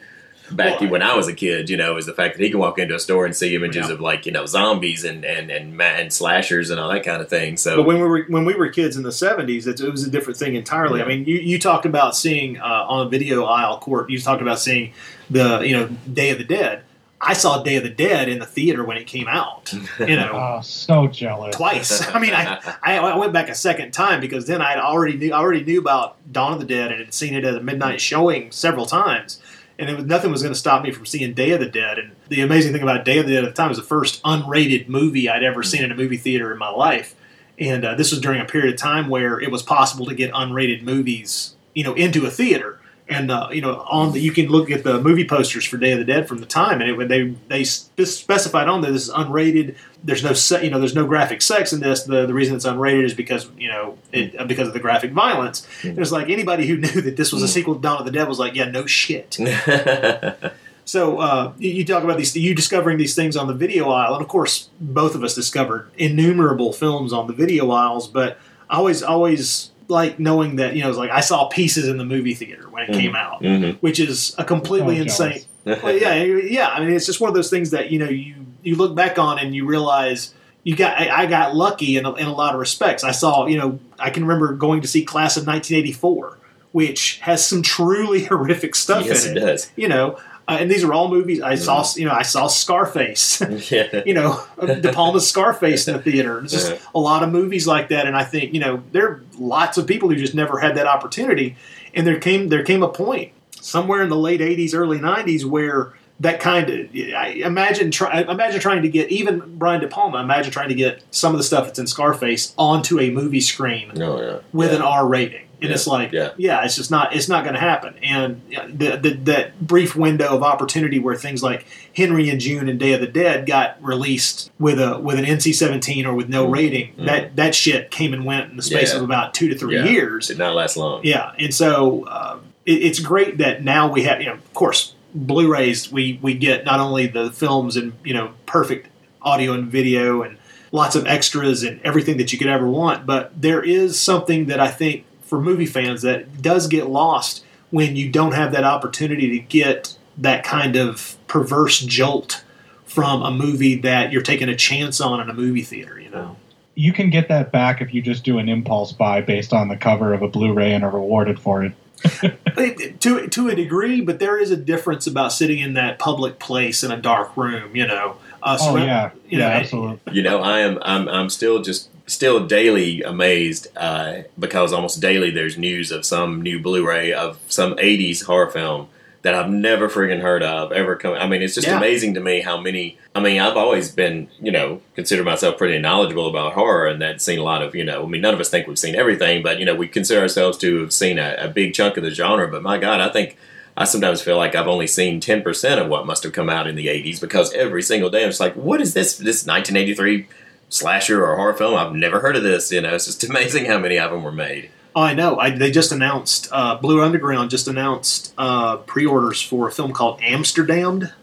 back 0.51 0.81
Well, 0.81 0.89
when 0.89 1.01
I 1.01 1.15
was 1.15 1.29
a 1.29 1.33
kid, 1.33 1.69
you 1.69 1.77
know, 1.77 1.95
is 1.95 2.05
the 2.05 2.13
fact 2.13 2.35
that 2.35 2.43
he 2.43 2.49
can 2.49 2.59
walk 2.59 2.77
into 2.77 2.93
a 2.93 2.99
store 2.99 3.25
and 3.25 3.33
see 3.33 3.55
images 3.55 3.87
Yeah. 3.87 3.93
of 3.93 4.01
like 4.01 4.25
you 4.25 4.33
know 4.33 4.45
zombies 4.45 5.05
and 5.05 5.23
and 5.23 5.49
and, 5.49 5.81
and 5.81 6.11
slashers 6.11 6.69
and 6.69 6.77
all 6.81 6.89
that 6.91 7.05
kind 7.05 7.21
of 7.21 7.29
thing. 7.29 7.55
So 7.55 7.77
But 7.77 7.83
when 7.85 8.01
we 8.01 8.07
were 8.07 8.25
when 8.27 8.43
we 8.43 8.53
were 8.55 8.67
kids 8.67 8.97
in 8.97 9.03
the 9.03 9.11
seventies, 9.13 9.65
it, 9.67 9.79
it 9.79 9.89
was 9.89 10.05
a 10.05 10.09
different 10.11 10.37
thing 10.37 10.55
entirely. 10.55 11.01
I 11.01 11.07
mean, 11.07 11.23
you, 11.23 11.35
you 11.37 11.57
talked 11.57 11.85
about 11.85 12.17
seeing 12.17 12.59
uh, 12.59 12.85
on 12.89 13.07
a 13.07 13.09
video 13.09 13.45
aisle 13.45 13.79
court. 13.79 14.09
You 14.09 14.19
talked 14.19 14.41
about 14.41 14.59
seeing 14.59 14.91
the 15.29 15.61
you 15.61 15.71
know 15.77 15.87
Day 16.11 16.31
of 16.31 16.37
the 16.39 16.43
Dead. 16.43 16.81
I 17.23 17.33
saw 17.33 17.61
Day 17.61 17.75
of 17.75 17.83
the 17.83 17.89
Dead 17.89 18.27
in 18.29 18.39
the 18.39 18.45
theater 18.45 18.83
when 18.83 18.97
it 18.97 19.05
came 19.05 19.27
out. 19.27 19.71
You 19.99 20.15
know, 20.15 20.31
Oh, 20.57 20.61
so 20.61 21.05
jealous. 21.07 21.55
twice. 21.55 22.07
I 22.13 22.19
mean, 22.19 22.33
I, 22.33 22.59
I 22.81 22.97
I 22.97 23.15
went 23.15 23.31
back 23.31 23.47
a 23.49 23.55
second 23.55 23.91
time 23.91 24.19
because 24.19 24.47
then 24.47 24.61
I 24.61 24.75
already 24.79 25.17
knew 25.17 25.31
I 25.33 25.37
already 25.37 25.63
knew 25.63 25.79
about 25.79 26.17
Dawn 26.33 26.53
of 26.53 26.59
the 26.59 26.65
Dead 26.65 26.91
and 26.91 26.99
had 26.99 27.13
seen 27.13 27.33
it 27.35 27.43
at 27.45 27.53
a 27.55 27.61
midnight 27.61 28.01
showing 28.01 28.51
several 28.51 28.87
times, 28.87 29.39
and 29.77 29.89
it 29.89 29.95
was, 29.97 30.05
nothing 30.05 30.31
was 30.31 30.41
going 30.41 30.53
to 30.53 30.59
stop 30.59 30.81
me 30.83 30.91
from 30.91 31.05
seeing 31.05 31.33
Day 31.33 31.51
of 31.51 31.59
the 31.59 31.67
Dead. 31.69 31.99
And 31.99 32.11
the 32.29 32.41
amazing 32.41 32.73
thing 32.73 32.81
about 32.81 33.05
Day 33.05 33.19
of 33.19 33.27
the 33.27 33.33
Dead 33.33 33.43
at 33.43 33.49
the 33.51 33.55
time 33.55 33.69
was 33.69 33.77
the 33.77 33.83
first 33.83 34.21
unrated 34.23 34.87
movie 34.87 35.29
I'd 35.29 35.43
ever 35.43 35.61
seen 35.61 35.83
in 35.83 35.91
a 35.91 35.95
movie 35.95 36.17
theater 36.17 36.51
in 36.51 36.57
my 36.57 36.69
life, 36.69 37.13
and 37.59 37.85
uh, 37.85 37.93
this 37.93 38.09
was 38.11 38.19
during 38.19 38.41
a 38.41 38.45
period 38.45 38.73
of 38.73 38.79
time 38.79 39.09
where 39.09 39.39
it 39.39 39.51
was 39.51 39.61
possible 39.61 40.07
to 40.07 40.15
get 40.15 40.31
unrated 40.33 40.81
movies, 40.81 41.55
you 41.75 41.83
know, 41.83 41.93
into 41.93 42.25
a 42.25 42.31
theater. 42.31 42.79
And 43.11 43.29
uh, 43.29 43.49
you 43.51 43.59
know, 43.59 43.85
on 43.89 44.13
the 44.13 44.21
you 44.21 44.31
can 44.31 44.47
look 44.47 44.71
at 44.71 44.85
the 44.85 45.01
movie 45.01 45.27
posters 45.27 45.65
for 45.65 45.75
Day 45.75 45.91
of 45.91 45.99
the 45.99 46.05
Dead 46.05 46.29
from 46.29 46.37
the 46.37 46.45
time, 46.45 46.79
and 46.79 46.89
it, 46.89 47.07
they 47.09 47.35
they 47.49 47.65
specified 47.65 48.69
on 48.69 48.79
there 48.81 48.91
this 48.91 49.09
is 49.09 49.13
unrated. 49.13 49.75
There's 50.01 50.23
no 50.23 50.31
se- 50.31 50.63
you 50.63 50.71
know 50.71 50.79
there's 50.79 50.95
no 50.95 51.05
graphic 51.05 51.41
sex 51.41 51.73
in 51.73 51.81
this. 51.81 52.03
The 52.03 52.25
the 52.25 52.33
reason 52.33 52.55
it's 52.55 52.65
unrated 52.65 53.03
is 53.03 53.13
because 53.13 53.49
you 53.57 53.67
know 53.67 53.97
it, 54.13 54.39
uh, 54.39 54.45
because 54.45 54.69
of 54.69 54.73
the 54.73 54.79
graphic 54.79 55.11
violence. 55.11 55.67
It 55.83 55.97
was 55.97 56.13
like 56.13 56.29
anybody 56.29 56.65
who 56.65 56.77
knew 56.83 57.01
that 57.01 57.17
this 57.17 57.33
was 57.33 57.43
a 57.43 57.49
sequel 57.49 57.75
to 57.75 57.81
Dawn 57.81 57.99
of 57.99 58.05
the 58.05 58.11
Dead 58.11 58.29
was 58.29 58.39
like, 58.39 58.55
yeah, 58.55 58.71
no 58.71 58.85
shit. 58.85 59.37
So 60.83 61.19
uh, 61.19 61.53
you, 61.57 61.69
you 61.69 61.85
talk 61.85 62.03
about 62.03 62.17
these, 62.17 62.35
you 62.35 62.55
discovering 62.55 62.97
these 62.97 63.15
things 63.15 63.37
on 63.37 63.47
the 63.47 63.53
video 63.53 63.89
aisle, 63.89 64.15
and 64.15 64.21
of 64.21 64.27
course, 64.27 64.69
both 64.79 65.15
of 65.15 65.23
us 65.23 65.35
discovered 65.35 65.89
innumerable 65.97 66.73
films 66.73 67.13
on 67.13 67.27
the 67.27 67.33
video 67.33 67.71
aisles. 67.71 68.07
But 68.07 68.39
I 68.69 68.77
always, 68.77 69.03
always 69.03 69.70
like 69.91 70.19
knowing 70.19 70.55
that 70.55 70.75
you 70.75 70.81
know, 70.81 70.89
it's 70.89 70.97
like 70.97 71.11
I 71.11 71.19
saw 71.21 71.47
pieces 71.49 71.87
in 71.87 71.97
the 71.97 72.05
movie 72.05 72.33
theater 72.33 72.67
when 72.69 72.89
it 72.89 72.93
came 72.93 73.15
out, 73.15 73.43
Mhm. 73.43 73.77
which 73.81 73.99
is 73.99 74.33
a 74.39 74.43
completely 74.43 74.95
So 74.95 75.01
insane. 75.03 75.29
jealous. 75.31 75.45
Well, 75.83 75.95
yeah, 75.95 76.15
yeah. 76.23 76.69
I 76.69 76.79
mean, 76.79 76.91
it's 76.95 77.05
just 77.05 77.21
one 77.21 77.27
of 77.27 77.35
those 77.35 77.51
things 77.51 77.69
that 77.69 77.91
you 77.91 77.99
know 77.99 78.09
you 78.09 78.33
you 78.63 78.75
look 78.75 78.95
back 78.95 79.19
on 79.19 79.37
and 79.37 79.53
you 79.55 79.65
realize 79.67 80.33
you 80.63 80.75
got 80.75 80.99
I, 80.99 81.23
I 81.23 81.25
got 81.27 81.55
lucky 81.55 81.97
in 81.97 82.05
a, 82.05 82.13
in 82.15 82.25
a 82.25 82.33
lot 82.33 82.55
of 82.55 82.59
respects. 82.59 83.03
I 83.03 83.11
saw 83.11 83.45
you 83.45 83.59
know 83.59 83.79
I 83.99 84.09
can 84.09 84.23
remember 84.25 84.53
going 84.53 84.81
to 84.81 84.87
see 84.87 85.03
Class 85.05 85.37
of 85.37 85.45
1984, 85.45 86.39
which 86.71 87.19
has 87.19 87.45
some 87.45 87.61
truly 87.61 88.23
horrific 88.31 88.73
stuff 88.75 89.05
yes, 89.05 89.25
in 89.25 89.37
it 89.37 89.39
does. 89.41 89.69
you 89.75 89.87
know, 89.87 90.17
uh, 90.47 90.57
and 90.59 90.69
these 90.69 90.83
are 90.83 90.93
all 90.93 91.07
movies. 91.09 91.41
I 91.41 91.55
saw, 91.55 91.85
you 91.95 92.05
know, 92.05 92.11
I 92.11 92.23
saw 92.23 92.47
Scarface. 92.47 93.41
Yeah. 93.71 94.01
you 94.05 94.13
know, 94.13 94.43
De 94.59 94.91
Palma's 94.91 95.27
Scarface 95.29 95.87
in 95.87 95.95
the 95.95 96.01
theater. 96.01 96.39
It's 96.43 96.51
just 96.53 96.73
a 96.95 96.99
lot 96.99 97.23
of 97.23 97.31
movies 97.31 97.67
like 97.67 97.89
that, 97.89 98.05
and 98.07 98.15
I 98.17 98.23
think 98.23 98.53
you 98.53 98.59
know 98.59 98.83
there 98.91 99.07
are 99.07 99.23
lots 99.37 99.77
of 99.77 99.87
people 99.87 100.09
who 100.09 100.15
just 100.15 100.33
never 100.35 100.59
had 100.59 100.75
that 100.75 100.87
opportunity. 100.87 101.55
And 101.93 102.05
there 102.07 102.19
came 102.19 102.49
there 102.49 102.63
came 102.63 102.83
a 102.83 102.89
point 102.89 103.31
somewhere 103.59 104.01
in 104.01 104.09
the 104.09 104.15
late 104.17 104.41
'80s, 104.41 104.73
early 104.73 104.97
'90s 104.99 105.45
where 105.45 105.93
that 106.19 106.39
kind 106.39 106.69
of 106.69 106.89
I 107.15 107.41
imagine 107.43 107.89
try, 107.91 108.21
imagine 108.21 108.59
trying 108.59 108.81
to 108.83 108.89
get 108.89 109.09
even 109.11 109.57
Brian 109.57 109.81
De 109.81 109.87
Palma. 109.87 110.19
Imagine 110.21 110.51
trying 110.51 110.69
to 110.69 110.75
get 110.75 111.03
some 111.11 111.33
of 111.33 111.37
the 111.39 111.43
stuff 111.43 111.65
that's 111.65 111.79
in 111.79 111.87
Scarface 111.87 112.53
onto 112.57 112.99
a 112.99 113.09
movie 113.09 113.41
screen 113.41 113.91
No, 113.95 114.21
yeah. 114.21 114.39
with 114.53 114.69
yeah. 114.71 114.77
an 114.77 114.81
R 114.83 115.07
rating. 115.07 115.47
And 115.61 115.69
Yeah, 115.69 115.75
it's 115.75 115.85
like, 115.87 116.11
yeah. 116.11 116.31
yeah. 116.37 116.63
it's 116.65 116.75
just 116.75 116.89
not, 116.89 117.15
it's 117.15 117.29
not 117.29 117.43
going 117.43 117.53
to 117.53 117.59
happen. 117.59 117.93
And 118.01 118.41
the, 118.49 118.97
the, 118.97 119.09
that 119.25 119.59
brief 119.61 119.95
window 119.95 120.29
of 120.35 120.41
opportunity 120.41 120.97
where 120.97 121.15
things 121.15 121.43
like 121.43 121.67
Henry 121.95 122.29
and 122.31 122.39
June 122.41 122.67
and 122.67 122.79
Day 122.79 122.93
of 122.93 123.01
the 123.01 123.05
Dead 123.07 123.45
got 123.45 123.77
released 123.83 124.49
with 124.57 124.79
a 124.79 124.97
with 124.99 125.19
an 125.19 125.25
NC-17 125.25 126.05
or 126.05 126.13
with 126.15 126.29
no 126.29 126.47
rating, 126.49 126.93
that 126.97 127.35
that 127.35 127.53
shit 127.53 127.91
came 127.91 128.11
and 128.13 128.25
went 128.25 128.49
in 128.49 128.57
the 128.57 128.63
space 128.63 128.89
Mm-hmm. 128.89 128.97
Yeah. 128.97 129.03
of 129.03 129.03
about 129.03 129.33
two 129.35 129.49
to 129.49 129.55
three 129.57 129.81
years. 129.83 130.27
Did 130.29 130.39
not 130.39 130.55
last 130.55 130.77
long. 130.77 131.01
Yeah, 131.03 131.33
and 131.37 131.53
so 131.53 132.05
uh, 132.07 132.39
it, 132.65 132.81
it's 132.83 132.99
great 132.99 133.37
that 133.37 133.63
now 133.63 133.91
we 133.91 134.03
have, 134.03 134.19
you 134.19 134.25
know, 134.27 134.33
of 134.33 134.53
course, 134.55 134.95
Blu-rays. 135.13 135.91
We 135.91 136.17
we 136.21 136.33
get 136.33 136.65
not 136.65 136.79
only 136.79 137.05
the 137.07 137.31
films 137.31 137.77
and 137.77 137.93
you 138.03 138.13
know 138.13 138.31
perfect 138.47 138.87
audio 139.21 139.53
and 139.53 139.67
video 139.71 140.23
and 140.23 140.37
lots 140.71 140.95
of 140.95 141.05
extras 141.05 141.63
and 141.63 141.79
everything 141.83 142.17
that 142.17 142.31
you 142.33 142.39
could 142.39 142.47
ever 142.47 142.65
want, 142.67 143.05
but 143.05 143.31
there 143.39 143.61
is 143.61 143.99
something 143.99 144.45
that 144.47 144.59
I 144.59 144.69
think 144.71 145.03
for 145.31 145.39
movie 145.39 145.65
fans 145.65 146.01
that 146.01 146.41
does 146.41 146.67
get 146.67 146.89
lost 146.89 147.41
when 147.69 147.95
you 147.95 148.09
don't 148.09 148.33
have 148.33 148.51
that 148.51 148.65
opportunity 148.65 149.29
to 149.29 149.39
get 149.39 149.97
that 150.17 150.43
kind 150.43 150.75
of 150.75 151.15
perverse 151.27 151.79
jolt 151.79 152.43
from 152.83 153.21
a 153.21 153.31
movie 153.31 153.75
that 153.75 154.11
you're 154.11 154.21
taking 154.21 154.49
a 154.49 154.57
chance 154.57 154.99
on 154.99 155.21
in 155.21 155.29
a 155.29 155.33
movie 155.33 155.61
theater. 155.61 155.97
You 155.97 156.09
know. 156.09 156.35
You 156.75 156.91
can 156.91 157.09
get 157.09 157.29
that 157.29 157.49
back 157.49 157.79
if 157.79 157.93
you 157.93 158.01
just 158.01 158.25
do 158.25 158.39
an 158.39 158.49
impulse 158.49 158.91
buy 158.91 159.21
based 159.21 159.53
on 159.53 159.69
the 159.69 159.77
cover 159.77 160.13
of 160.13 160.21
a 160.21 160.27
Blu-ray 160.27 160.73
and 160.73 160.83
are 160.83 160.91
rewarded 160.91 161.39
for 161.39 161.63
it. 161.63 161.71
to 162.99 163.27
to 163.29 163.47
a 163.47 163.55
degree, 163.55 164.01
but 164.01 164.19
there 164.19 164.37
is 164.37 164.51
a 164.51 164.57
difference 164.57 165.07
about 165.07 165.31
sitting 165.31 165.59
in 165.59 165.75
that 165.75 165.97
public 165.97 166.39
place 166.39 166.83
in 166.83 166.91
a 166.91 166.97
dark 166.97 167.37
room. 167.37 167.73
You 167.73 167.87
know. 167.87 168.17
Uh, 168.43 168.57
Oh 168.59 168.73
surra- 168.73 168.85
yeah, 168.85 169.11
you 169.29 169.39
yeah, 169.39 169.47
know, 169.47 169.53
absolutely. 169.53 170.13
You 170.13 170.23
know, 170.23 170.41
I 170.41 170.59
am 170.59 170.77
I'm 170.81 171.07
I'm 171.07 171.29
still 171.29 171.61
just 171.61 171.87
still 172.11 172.45
daily 172.45 173.01
amazed 173.03 173.67
uh, 173.77 174.23
because 174.37 174.73
almost 174.73 174.99
daily 175.01 175.31
there's 175.31 175.57
news 175.57 175.91
of 175.91 176.05
some 176.05 176.41
new 176.41 176.59
Blu-ray 176.59 177.13
of 177.13 177.39
some 177.47 177.75
'80s 177.75 178.23
horror 178.25 178.49
film 178.49 178.87
that 179.23 179.35
I've 179.35 179.51
never 179.51 179.87
friggin' 179.87 180.21
heard 180.21 180.41
of 180.41 180.71
ever 180.71 180.95
come. 180.95 181.13
I 181.13 181.27
mean, 181.27 181.43
it's 181.43 181.53
just 181.53 181.67
Yeah. 181.67 181.77
amazing 181.77 182.15
to 182.15 182.19
me 182.19 182.41
how 182.41 182.59
many. 182.59 182.97
I 183.13 183.19
mean, 183.19 183.39
I've 183.39 183.55
always 183.57 183.91
been 183.91 184.27
you 184.41 184.51
know 184.51 184.81
consider 184.95 185.23
myself 185.23 185.57
pretty 185.57 185.77
knowledgeable 185.79 186.27
about 186.29 186.53
horror 186.53 186.87
and 186.87 187.01
that 187.01 187.21
seen 187.21 187.39
a 187.39 187.43
lot 187.43 187.61
of 187.61 187.75
you 187.75 187.83
know. 187.83 188.03
I 188.03 188.07
mean, 188.07 188.21
none 188.21 188.33
of 188.33 188.39
us 188.39 188.49
think 188.49 188.67
we've 188.67 188.79
seen 188.79 188.95
everything, 188.95 189.41
but 189.43 189.59
you 189.59 189.65
know, 189.65 189.75
we 189.75 189.87
consider 189.87 190.21
ourselves 190.21 190.57
to 190.59 190.81
have 190.81 190.93
seen 190.93 191.17
a, 191.19 191.35
a 191.39 191.47
big 191.47 191.73
chunk 191.73 191.97
of 191.97 192.03
the 192.03 192.11
genre. 192.11 192.47
But 192.47 192.61
my 192.63 192.77
God, 192.77 192.99
I 192.99 193.09
think. 193.09 193.37
I 193.77 193.85
sometimes 193.85 194.21
feel 194.21 194.35
like 194.35 194.53
I've 194.53 194.67
only 194.67 194.85
seen 194.85 195.21
10% 195.21 195.81
of 195.81 195.87
what 195.87 196.05
must 196.05 196.23
have 196.23 196.33
come 196.33 196.49
out 196.49 196.67
in 196.67 196.75
the 196.75 196.87
80s 196.87 197.21
because 197.21 197.53
every 197.53 197.81
single 197.81 198.09
day 198.09 198.21
I'm 198.21 198.27
just 198.29 198.41
like, 198.41 198.53
what 198.53 198.81
is 198.81 198.93
this? 198.93 199.15
This 199.17 199.47
1983 199.47 200.27
slasher 200.71 201.23
or 201.23 201.35
horror 201.35 201.53
film? 201.53 201.75
I've 201.75 201.93
never 201.93 202.19
heard 202.21 202.35
of 202.35 202.41
this. 202.41 202.71
You 202.71 202.81
know, 202.81 202.95
it's 202.95 203.05
just 203.05 203.23
amazing 203.29 203.65
how 203.65 203.77
many 203.77 203.99
of 203.99 204.09
them 204.11 204.23
were 204.23 204.31
made. 204.31 204.71
Oh, 204.95 205.03
I 205.03 205.13
know. 205.13 205.37
I, 205.39 205.51
they 205.51 205.69
just 205.71 205.91
announced 205.91 206.49
uh, 206.51 206.75
Blue 206.75 207.01
Underground 207.01 207.49
just 207.51 207.67
announced 207.67 208.33
uh, 208.37 208.77
pre-orders 208.77 209.41
for 209.41 209.67
a 209.67 209.71
film 209.71 209.93
called 209.93 210.19
Amsterdamned, 210.21 211.13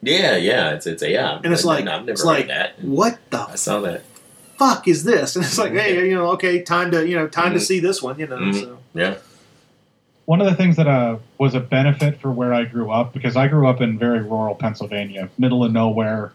Yeah, 0.00 0.36
yeah, 0.36 0.70
it's 0.70 0.86
it's 0.86 1.02
yeah. 1.02 1.38
and 1.44 1.52
it's 1.52 1.64
I- 1.66 1.68
like 1.68 1.80
I've 1.80 2.00
never 2.02 2.10
it's 2.12 2.22
heard 2.22 2.26
like 2.28 2.46
that. 2.46 2.80
what 2.82 3.18
the 3.30 3.40
I 3.40 3.56
saw 3.56 3.80
that. 3.80 4.04
fuck 4.58 4.88
is 4.88 5.04
this? 5.04 5.36
And 5.36 5.44
it's 5.44 5.58
like, 5.58 5.72
hey, 5.72 6.08
you 6.08 6.14
know, 6.14 6.30
okay, 6.32 6.62
time 6.62 6.90
to 6.92 7.06
you 7.06 7.16
know, 7.16 7.28
time 7.28 7.52
to 7.52 7.58
Mhm. 7.58 7.62
see 7.62 7.80
this 7.80 8.00
one. 8.02 8.18
You 8.18 8.28
know, 8.28 8.38
Mhm. 8.38 8.60
so. 8.60 8.78
Yeah, 8.94 9.16
One 10.24 10.40
of 10.40 10.46
the 10.46 10.54
things 10.56 10.76
that 10.76 10.86
uh, 10.86 11.18
was 11.36 11.54
a 11.54 11.60
benefit 11.60 12.20
for 12.22 12.30
where 12.32 12.54
I 12.54 12.64
grew 12.64 12.90
up, 12.90 13.12
because 13.12 13.36
I 13.36 13.48
grew 13.48 13.66
up 13.68 13.82
in 13.82 13.98
very 13.98 14.20
rural 14.22 14.54
Pennsylvania, 14.54 15.28
middle 15.36 15.64
of 15.64 15.72
nowhere. 15.72 16.32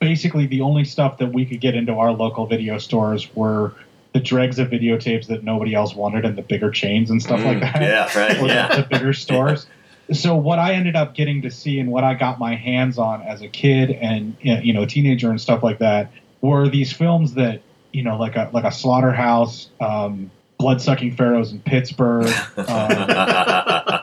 Basically, 0.00 0.46
the 0.46 0.62
only 0.62 0.84
stuff 0.84 1.18
that 1.18 1.32
we 1.32 1.44
could 1.46 1.60
get 1.60 1.74
into 1.74 1.92
our 1.94 2.10
local 2.12 2.46
video 2.46 2.78
stores 2.78 3.28
were 3.34 3.72
the 4.12 4.20
dregs 4.20 4.58
of 4.58 4.68
videotapes 4.70 5.26
that 5.28 5.44
nobody 5.44 5.74
else 5.74 5.94
wanted 5.94 6.24
and 6.24 6.36
the 6.36 6.42
bigger 6.42 6.70
chains 6.70 7.10
and 7.10 7.22
stuff 7.22 7.44
like 7.44 7.58
Mm, 7.58 7.72
that. 7.72 7.82
yeah, 7.82 8.18
right, 8.18 8.38
Or 8.40 8.48
the- 8.48 8.82
the 8.82 8.86
bigger 8.90 9.12
stores. 9.26 9.66
So 10.12 10.34
what 10.34 10.58
I 10.58 10.72
ended 10.72 10.96
up 10.96 11.14
getting 11.14 11.42
to 11.42 11.50
see 11.52 11.78
and 11.78 11.90
what 11.92 12.02
I 12.02 12.14
got 12.14 12.40
my 12.40 12.56
hands 12.56 12.98
on 12.98 13.22
as 13.22 13.42
a 13.42 13.48
kid 13.48 13.90
and 13.92 14.34
you 14.40 14.72
know 14.72 14.82
a 14.82 14.86
teenager 14.86 15.30
and 15.30 15.40
stuff 15.40 15.62
like 15.62 15.78
that 15.78 16.10
were 16.40 16.68
these 16.68 16.92
films 16.92 17.34
that 17.34 17.60
you 17.92 18.02
know 18.02 18.16
like 18.18 18.34
a 18.34 18.50
like 18.52 18.64
a 18.64 18.72
slaughterhouse, 18.72 19.68
um, 19.80 20.32
blood 20.58 20.80
sucking 20.82 21.14
pharaohs 21.14 21.52
in 21.52 21.60
Pittsburgh. 21.60 22.34
Um, 22.56 23.99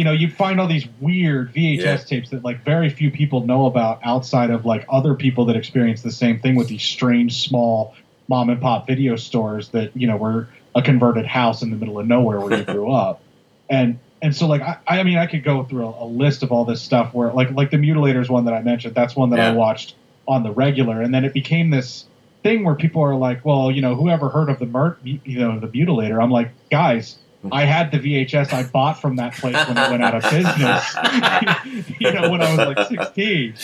you 0.00 0.04
know, 0.04 0.12
you'd 0.12 0.32
find 0.32 0.58
all 0.58 0.66
these 0.66 0.86
weird 0.98 1.52
VHS 1.52 1.76
Yeah. 1.82 1.96
tapes 1.98 2.30
that 2.30 2.42
like 2.42 2.64
very 2.64 2.88
few 2.88 3.10
people 3.10 3.44
know 3.44 3.66
about 3.66 4.00
outside 4.02 4.48
of 4.48 4.64
like 4.64 4.86
other 4.88 5.14
people 5.14 5.44
that 5.44 5.56
experience 5.56 6.00
the 6.00 6.10
same 6.10 6.40
thing 6.40 6.54
with 6.54 6.68
these 6.68 6.82
strange 6.82 7.46
small 7.46 7.94
mom 8.26 8.48
and 8.48 8.62
pop 8.62 8.86
video 8.86 9.14
stores 9.16 9.68
that 9.72 9.94
you 9.94 10.06
know 10.06 10.16
were 10.16 10.48
a 10.74 10.80
converted 10.80 11.26
house 11.26 11.60
in 11.60 11.68
the 11.68 11.76
middle 11.76 11.98
of 11.98 12.06
nowhere 12.06 12.40
where 12.40 12.56
you 12.60 12.64
grew 12.64 12.90
up. 13.06 13.20
And 13.68 13.98
and 14.22 14.34
so 14.34 14.46
like 14.46 14.62
I, 14.62 14.78
I 14.86 15.02
mean 15.02 15.18
I 15.18 15.26
could 15.26 15.44
go 15.44 15.64
through 15.64 15.84
a, 15.84 16.04
a 16.04 16.06
list 16.06 16.42
of 16.42 16.50
all 16.50 16.64
this 16.64 16.80
stuff 16.80 17.12
where 17.12 17.30
like 17.34 17.50
like 17.50 17.70
the 17.70 17.76
mutilators 17.76 18.30
one 18.30 18.46
that 18.46 18.54
I 18.54 18.62
mentioned. 18.62 18.94
That's 18.94 19.14
one 19.14 19.28
that 19.30 19.38
I 19.40 19.52
watched 19.52 19.96
on 20.26 20.44
the 20.44 20.50
regular. 20.50 21.02
And 21.02 21.12
then 21.12 21.26
it 21.26 21.34
became 21.34 21.68
this 21.68 22.06
thing 22.42 22.64
where 22.64 22.74
people 22.74 23.02
are 23.02 23.16
like 23.16 23.44
well 23.44 23.70
you 23.70 23.82
know 23.82 23.94
whoever 23.94 24.30
heard 24.30 24.48
of 24.48 24.60
the 24.60 24.64
mer- 24.64 24.96
you 25.04 25.38
know 25.38 25.60
the 25.60 25.68
mutilator? 25.68 26.22
I'm 26.22 26.30
like 26.30 26.52
guys 26.70 27.18
I 27.50 27.64
had 27.64 27.90
the 27.90 27.98
VHS 27.98 28.52
I 28.52 28.64
bought 28.64 29.00
from 29.00 29.16
that 29.16 29.34
place 29.34 29.56
when 29.66 29.78
it 29.78 29.90
went 29.90 30.02
out 30.02 30.14
of 30.14 30.22
business 30.24 30.96
you 31.98 32.12
know 32.12 32.30
when 32.30 32.42
I 32.42 32.54
was 32.54 32.76
like 32.76 32.88
16 32.88 33.54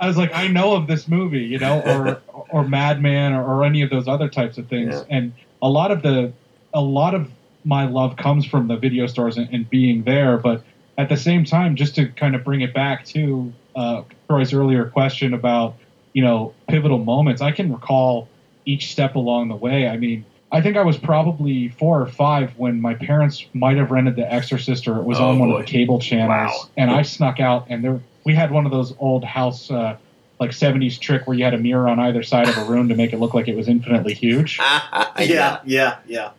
I 0.00 0.06
was 0.06 0.16
like, 0.16 0.30
I 0.34 0.48
know 0.48 0.74
of 0.74 0.86
this 0.86 1.06
movie, 1.06 1.44
you 1.44 1.58
know, 1.58 1.80
or 1.82 2.22
or 2.48 2.66
Madman 2.66 3.34
or, 3.34 3.44
or 3.44 3.64
any 3.64 3.82
of 3.82 3.90
those 3.90 4.08
other 4.08 4.28
types 4.28 4.56
of 4.56 4.66
things. 4.66 4.94
Yeah. 4.94 5.04
And 5.10 5.32
a 5.60 5.68
lot 5.68 5.90
of 5.90 6.02
the 6.02 6.32
a 6.72 6.80
lot 6.80 7.14
of 7.14 7.30
my 7.64 7.86
love 7.86 8.16
comes 8.16 8.46
from 8.46 8.68
the 8.68 8.76
video 8.76 9.06
stores 9.06 9.36
and, 9.36 9.48
and 9.52 9.68
being 9.68 10.04
there. 10.04 10.38
But 10.38 10.64
at 10.96 11.10
the 11.10 11.18
same 11.18 11.44
time, 11.44 11.76
just 11.76 11.94
to 11.96 12.08
kind 12.08 12.34
of 12.34 12.44
bring 12.44 12.62
it 12.62 12.72
back 12.72 13.04
to 13.06 13.52
uh, 13.76 14.02
Troy's 14.26 14.54
earlier 14.54 14.86
question 14.86 15.34
about 15.34 15.76
you 16.14 16.24
know 16.24 16.54
pivotal 16.66 16.98
moments, 16.98 17.42
I 17.42 17.52
can 17.52 17.70
recall 17.70 18.26
each 18.64 18.90
step 18.90 19.14
along 19.14 19.48
the 19.48 19.56
way. 19.56 19.86
I 19.86 19.96
mean. 19.98 20.24
I 20.52 20.60
think 20.60 20.76
I 20.76 20.82
was 20.82 20.96
probably 20.98 21.68
four 21.68 22.00
or 22.00 22.06
five 22.06 22.52
when 22.56 22.80
my 22.80 22.94
parents 22.94 23.44
might 23.54 23.76
have 23.76 23.90
rented 23.90 24.16
The 24.16 24.32
Exorcist 24.32 24.88
or 24.88 24.98
it 24.98 25.04
was 25.04 25.20
Oh, 25.20 25.30
on 25.30 25.38
one 25.38 25.50
boy. 25.50 25.60
of 25.60 25.66
the 25.66 25.70
cable 25.70 26.00
channels, 26.00 26.28
Wow. 26.64 26.70
and 26.76 26.90
I 26.90 27.02
snuck 27.02 27.38
out 27.40 27.66
and 27.68 27.84
there 27.84 28.00
we 28.24 28.34
had 28.34 28.50
one 28.50 28.66
of 28.66 28.72
those 28.72 28.94
old 28.98 29.24
house 29.24 29.70
uh, 29.70 29.96
like 30.40 30.50
70s 30.50 30.98
trick 30.98 31.26
where 31.26 31.36
you 31.36 31.44
had 31.44 31.54
a 31.54 31.58
mirror 31.58 31.88
on 31.88 31.98
either 32.00 32.22
side 32.22 32.48
of 32.48 32.56
a 32.58 32.64
room 32.64 32.88
to 32.88 32.94
make 32.94 33.12
it 33.12 33.18
look 33.18 33.32
like 33.34 33.46
it 33.48 33.56
was 33.56 33.68
infinitely 33.68 34.14
huge 34.14 34.58
Yeah, 35.18 35.60
yeah, 35.64 35.98
yeah. 36.06 36.30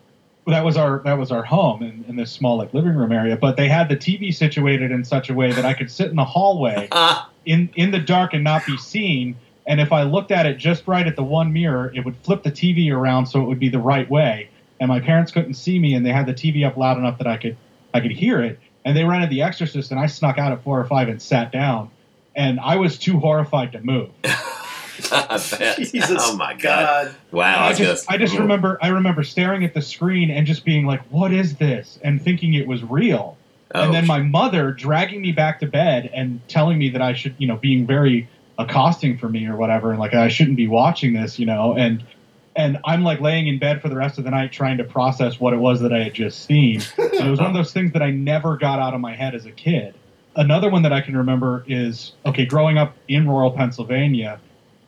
that 0.48 0.66
was 0.66 0.76
our 0.78 1.00
that 1.06 1.18
was 1.18 1.32
our 1.32 1.44
home 1.44 1.82
in, 1.84 2.04
in 2.08 2.16
this 2.18 2.32
small 2.32 2.58
like 2.58 2.74
living 2.74 2.96
room 2.96 3.12
area 3.12 3.38
but 3.38 3.58
they 3.58 3.68
had 3.70 3.88
the 3.90 3.96
tv 3.96 4.34
situated 4.34 4.92
in 4.92 5.04
such 5.06 5.30
a 5.30 5.34
way 5.34 5.52
that 5.54 5.66
i 5.66 5.74
could 5.74 5.90
sit 5.92 6.10
in 6.10 6.16
the 6.16 6.26
hallway 6.26 6.88
in 7.46 7.70
in 7.76 7.92
the 7.92 8.00
dark 8.00 8.34
and 8.34 8.44
not 8.44 8.66
be 8.66 8.76
seen 8.78 9.36
and 9.68 9.80
if 9.80 9.92
i 9.92 10.04
looked 10.04 10.32
at 10.32 10.46
it 10.46 10.58
just 10.58 10.88
right 10.88 11.08
at 11.08 11.16
the 11.16 11.24
one 11.24 11.52
mirror 11.52 11.92
it 11.96 12.06
would 12.06 12.16
flip 12.18 12.44
the 12.44 12.52
tv 12.52 12.92
around 12.92 13.26
so 13.26 13.42
it 13.42 13.46
would 13.46 13.60
be 13.60 13.70
the 13.70 13.80
right 13.80 14.10
way 14.10 14.50
and 14.80 14.88
my 14.88 15.00
parents 15.00 15.32
couldn't 15.32 15.54
see 15.54 15.80
me 15.80 15.94
and 15.94 16.06
they 16.06 16.12
had 16.12 16.26
the 16.26 16.34
tv 16.34 16.66
up 16.66 16.78
loud 16.78 16.98
enough 16.98 17.18
that 17.18 17.28
i 17.28 17.38
could 17.38 17.56
i 17.94 18.00
could 18.00 18.12
hear 18.12 18.42
it 18.42 18.60
and 18.86 18.96
they 18.98 19.04
rented 19.04 19.30
the 19.30 19.42
exorcist 19.42 19.92
and 19.92 20.00
i 20.00 20.06
snuck 20.06 20.38
out 20.38 20.52
at 20.52 20.64
four 20.64 20.80
or 20.80 20.86
five 20.86 21.08
and 21.08 21.22
sat 21.22 21.52
down 21.52 21.90
and 22.36 22.60
i 22.60 22.76
was 22.76 22.98
too 22.98 23.20
horrified 23.20 23.72
to 23.72 23.80
move 23.82 24.10
Jesus 25.76 26.18
oh 26.20 26.36
my 26.36 26.54
god! 26.54 27.16
Wow! 27.32 27.66
I 27.66 27.70
it's 27.70 27.80
just, 27.80 28.12
I 28.12 28.18
just 28.18 28.38
remember, 28.38 28.78
I 28.82 28.90
remember 28.90 29.24
staring 29.24 29.64
at 29.64 29.74
the 29.74 29.82
screen 29.82 30.30
and 30.30 30.46
just 30.46 30.64
being 30.64 30.86
like, 30.86 31.02
"What 31.10 31.34
is 31.34 31.56
this?" 31.56 31.98
and 32.04 32.22
thinking 32.22 32.54
it 32.54 32.68
was 32.68 32.84
real. 32.84 33.38
Oh. 33.74 33.84
And 33.84 33.94
then 33.94 34.06
my 34.06 34.20
mother 34.20 34.72
dragging 34.72 35.22
me 35.22 35.32
back 35.32 35.60
to 35.62 35.66
bed 35.66 36.10
and 36.14 36.42
telling 36.50 36.78
me 36.78 36.90
that 36.90 37.02
I 37.02 37.14
should, 37.14 37.36
you 37.38 37.48
know, 37.48 37.56
being 37.56 37.88
very 37.88 38.28
accosting 38.62 39.18
for 39.18 39.30
me 39.30 39.46
or 39.48 39.56
whatever, 39.56 39.92
and 39.92 40.00
like 40.00 40.14
I 40.14 40.28
shouldn't 40.28 40.58
be 40.58 40.68
watching 40.68 41.14
this, 41.14 41.40
you 41.40 41.46
know, 41.46 41.74
and 41.76 42.04
and 42.56 42.78
I'm 42.86 43.04
like 43.04 43.22
laying 43.22 43.48
in 43.48 43.60
bed 43.60 43.82
for 43.82 43.88
the 43.90 43.96
rest 43.96 44.18
of 44.18 44.26
the 44.26 44.32
night 44.32 44.52
trying 44.52 44.78
to 44.78 44.84
process 44.84 45.40
what 45.40 45.54
it 45.54 45.58
was 45.58 45.80
that 45.82 45.94
I 45.94 46.04
had 46.04 46.14
just 46.14 46.44
seen. 46.46 46.82
and 46.98 47.14
it 47.14 47.30
was 47.30 47.40
one 47.40 47.48
of 47.50 47.54
those 47.56 47.72
things 47.72 47.94
that 47.94 48.02
I 48.02 48.12
never 48.12 48.58
got 48.58 48.80
out 48.80 48.94
of 48.94 49.00
my 49.00 49.16
head 49.16 49.36
as 49.36 49.46
a 49.46 49.52
kid. 49.52 49.94
Another 50.36 50.70
one 50.70 50.82
that 50.84 50.92
I 50.94 51.02
can 51.02 51.16
remember 51.16 51.64
is 51.68 52.14
okay, 52.26 52.46
growing 52.46 52.78
up 52.78 52.96
in 53.08 53.28
rural 53.28 53.52
Pennsylvania, 53.52 54.40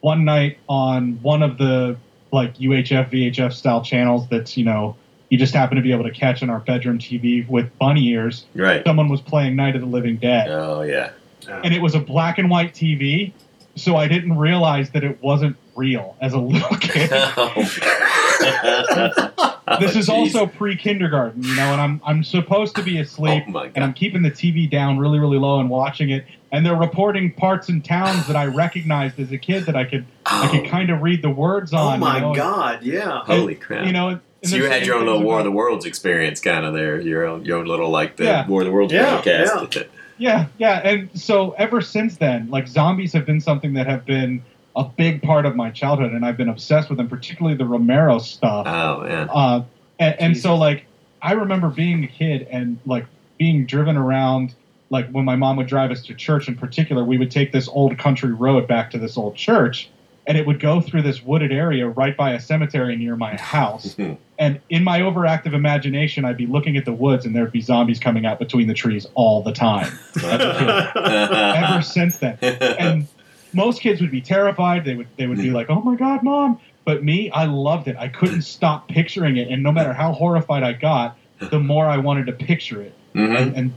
one 0.01 0.25
night 0.25 0.57
on 0.67 1.19
one 1.21 1.41
of 1.41 1.57
the 1.57 1.97
like 2.31 2.57
UHF 2.57 3.11
VHF 3.11 3.53
style 3.53 3.81
channels 3.83 4.27
that's 4.29 4.57
you 4.57 4.65
know 4.65 4.95
you 5.29 5.37
just 5.37 5.53
happen 5.53 5.75
to 5.77 5.81
be 5.81 5.91
able 5.91 6.03
to 6.03 6.11
catch 6.11 6.43
on 6.43 6.49
our 6.49 6.59
bedroom 6.59 6.99
TV 6.99 7.47
with 7.47 7.75
bunny 7.79 8.07
ears. 8.09 8.45
Right. 8.53 8.83
Someone 8.85 9.09
was 9.09 9.19
playing 9.21 9.55
Night 9.55 9.73
of 9.75 9.81
the 9.81 9.87
Living 9.87 10.17
Dead, 10.17 10.47
Oh 10.49 10.81
yeah. 10.81 11.11
and 11.47 11.73
it 11.73 11.81
was 11.81 11.95
a 11.95 11.99
black 11.99 12.37
and 12.37 12.49
white 12.49 12.73
TV, 12.73 13.31
so 13.75 13.95
I 13.95 14.07
didn't 14.07 14.37
realize 14.37 14.91
that 14.91 15.03
it 15.03 15.21
wasn't 15.21 15.57
real 15.75 16.15
as 16.21 16.33
a 16.33 16.39
little 16.39 16.77
kid. 16.77 17.09
this 19.79 19.95
is 19.95 20.09
also 20.09 20.45
pre 20.45 20.75
kindergarten, 20.75 21.43
you 21.43 21.55
know, 21.55 21.71
and 21.71 21.81
I'm 21.81 22.01
I'm 22.05 22.23
supposed 22.23 22.75
to 22.75 22.83
be 22.83 22.99
asleep, 22.99 23.43
Oh, 23.53 23.69
and 23.75 23.83
I'm 23.83 23.93
keeping 23.93 24.21
the 24.21 24.31
TV 24.31 24.69
down 24.69 24.99
really 24.99 25.19
really 25.19 25.37
low 25.37 25.59
and 25.59 25.69
watching 25.69 26.09
it, 26.09 26.25
and 26.51 26.65
they're 26.65 26.75
reporting 26.75 27.33
parts 27.33 27.69
and 27.69 27.83
towns 27.83 28.27
that 28.27 28.35
I 28.35 28.45
recognized 28.47 29.19
as 29.19 29.31
a 29.31 29.37
kid 29.37 29.65
that 29.65 29.75
I 29.75 29.85
could 29.85 30.05
I 30.25 30.47
could 30.49 30.67
oh. 30.67 30.69
kind 30.69 30.89
of 30.89 31.01
read 31.01 31.21
the 31.21 31.29
words 31.29 31.73
oh 31.73 31.77
on. 31.77 31.95
Oh 31.95 31.97
my 31.97 32.15
you 32.17 32.21
know, 32.21 32.35
God! 32.35 32.83
Yeah. 32.83 33.21
Holy 33.25 33.55
crap! 33.55 33.85
You 33.85 33.93
know, 33.93 34.19
so 34.43 34.57
you 34.57 34.65
had 34.65 34.85
your 34.85 34.95
own 34.95 35.05
little 35.05 35.23
War 35.23 35.39
of 35.39 35.45
the 35.45 35.51
Worlds 35.51 35.85
experience, 35.85 36.41
kind 36.41 36.65
of 36.65 36.73
there. 36.73 36.99
Your 36.99 37.25
own, 37.25 37.45
your 37.45 37.59
own 37.59 37.65
little 37.65 37.89
like 37.89 38.17
the 38.17 38.25
Yeah. 38.25 38.47
War 38.47 38.61
of 38.61 38.67
the 38.67 38.73
Worlds 38.73 38.93
Yeah, 38.93 39.21
broadcast. 39.21 39.75
Yeah, 39.75 39.83
yeah, 40.17 40.47
yeah. 40.57 40.81
and 40.83 41.09
so 41.19 41.51
ever 41.51 41.81
since 41.81 42.17
then, 42.17 42.49
like 42.49 42.67
zombies 42.67 43.13
have 43.13 43.25
been 43.25 43.41
something 43.41 43.73
that 43.73 43.87
have 43.87 44.05
been 44.05 44.43
a 44.75 44.83
big 44.83 45.21
part 45.21 45.45
of 45.45 45.55
my 45.55 45.69
childhood, 45.69 46.11
and 46.11 46.25
I've 46.25 46.37
been 46.37 46.49
obsessed 46.49 46.89
with 46.89 46.97
them, 46.97 47.07
particularly 47.07 47.57
the 47.57 47.65
Romero 47.65 48.19
stuff. 48.19 48.65
Oh 48.67 49.03
man. 49.03 49.29
Uh, 49.31 49.63
and, 49.99 50.15
and 50.19 50.37
so 50.37 50.55
like 50.55 50.85
I 51.21 51.33
remember 51.33 51.69
being 51.69 52.03
a 52.03 52.07
kid 52.07 52.47
and 52.51 52.79
like 52.85 53.05
being 53.37 53.65
driven 53.65 53.97
around. 53.97 54.55
Like 54.89 55.09
when 55.09 55.25
my 55.25 55.35
mom 55.35 55.57
would 55.57 55.67
drive 55.67 55.89
us 55.89 56.05
to 56.05 56.13
church, 56.13 56.47
in 56.47 56.55
particular, 56.55 57.03
we 57.03 57.17
would 57.17 57.31
take 57.31 57.51
this 57.51 57.67
old 57.67 57.97
country 57.97 58.31
road 58.31 58.67
back 58.67 58.91
to 58.91 58.99
this 58.99 59.17
old 59.17 59.35
church, 59.35 59.89
and 60.25 60.37
it 60.37 60.47
would 60.47 60.59
go 60.59 60.79
through 60.79 61.01
this 61.01 61.21
wooded 61.21 61.51
area 61.51 61.87
right 61.87 62.15
by 62.15 62.31
a 62.31 62.39
cemetery 62.39 62.95
near 62.95 63.15
my 63.15 63.35
house. 63.35 63.95
Hmm. 64.03 64.13
and 64.39 64.59
in 64.69 64.83
my 64.83 64.99
overactive 65.01 65.53
imagination, 65.53 66.25
I'd 66.25 66.37
be 66.37 66.47
looking 66.47 66.77
at 66.77 66.85
the 66.85 66.93
woods, 66.93 67.25
and 67.25 67.35
there'd 67.35 67.51
be 67.51 67.61
zombies 67.61 67.99
coming 67.99 68.25
out 68.25 68.39
between 68.39 68.67
the 68.67 68.73
trees 68.73 69.05
all 69.13 69.43
the 69.43 69.51
time. 69.51 69.91
Ever 70.23 71.81
since 71.81 72.17
then, 72.17 72.37
and 72.41 73.07
most 73.53 73.81
kids 73.81 74.01
would 74.01 74.11
be 74.11 74.21
terrified. 74.21 74.85
They 74.85 74.95
would 74.95 75.07
they 75.17 75.27
would 75.27 75.37
be 75.37 75.49
hmm. 75.49 75.55
like, 75.55 75.69
"Oh 75.69 75.81
my 75.81 75.95
god, 75.95 76.23
mom!" 76.23 76.59
But 76.85 77.03
me, 77.03 77.29
I 77.31 77.45
loved 77.45 77.87
it. 77.87 77.95
I 77.97 78.07
couldn't 78.07 78.35
hmm. 78.35 78.41
stop 78.41 78.87
picturing 78.87 79.37
it, 79.37 79.49
and 79.49 79.61
no 79.61 79.71
matter 79.71 79.93
how 79.93 80.13
horrified 80.13 80.63
I 80.63 80.73
got, 80.73 81.17
the 81.39 81.59
more 81.59 81.85
I 81.85 81.97
wanted 81.97 82.25
to 82.27 82.33
picture 82.33 82.81
it. 82.81 82.93
Mhm. 83.15 83.37
And, 83.37 83.55
and 83.55 83.73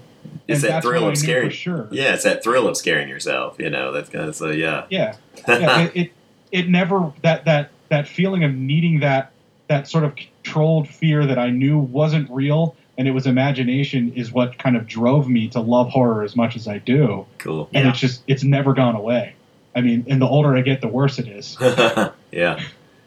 It's 0.49 0.63
and 0.63 0.73
that 0.73 0.83
thrill 0.83 1.09
of 1.09 1.19
scaring. 1.19 1.51
sure. 1.51 1.89
Yeah, 1.91 2.15
it's 2.15 2.25
that 2.25 2.43
thrill 2.43 2.69
of 2.69 2.77
scaring 2.77 3.09
yourself. 3.09 3.57
You 3.59 3.71
know, 3.71 3.93
that's 3.93 4.09
kind 4.09 4.29
of 4.29 4.35
so 4.35 4.51
yeah. 4.51 4.87
Yeah, 4.91 5.17
yeah. 5.49 5.81
it, 5.83 5.93
it 5.95 6.13
it 6.57 6.69
never 6.69 7.13
that 7.23 7.45
that 7.45 7.71
that 7.91 8.09
feeling 8.09 8.43
of 8.43 8.55
needing 8.55 9.01
that 9.01 9.33
that 9.69 9.89
sort 9.89 10.05
of 10.05 10.15
controlled 10.17 10.89
fear 10.89 11.27
that 11.27 11.39
I 11.39 11.51
knew 11.51 11.79
wasn't 11.79 12.31
real 12.31 12.77
and 12.99 13.07
it 13.07 13.11
was 13.11 13.27
imagination 13.27 14.13
is 14.15 14.33
what 14.33 14.59
kind 14.59 14.77
of 14.77 14.87
drove 14.87 15.29
me 15.29 15.49
to 15.49 15.61
love 15.61 15.91
horror 15.91 16.23
as 16.23 16.35
much 16.35 16.57
as 16.57 16.67
I 16.67 16.79
do. 16.79 17.27
Cool. 17.39 17.69
And 17.75 17.87
it's 17.89 17.99
just 17.99 18.23
it's 18.27 18.43
never 18.43 18.73
gone 18.73 18.97
away. 18.97 19.35
I 19.75 19.83
mean, 19.83 20.07
and 20.09 20.21
the 20.23 20.27
older 20.27 20.57
I 20.57 20.63
get, 20.63 20.81
the 20.81 20.89
worse 20.89 21.19
it 21.19 21.29
is. 21.29 21.59
yeah. 22.33 22.63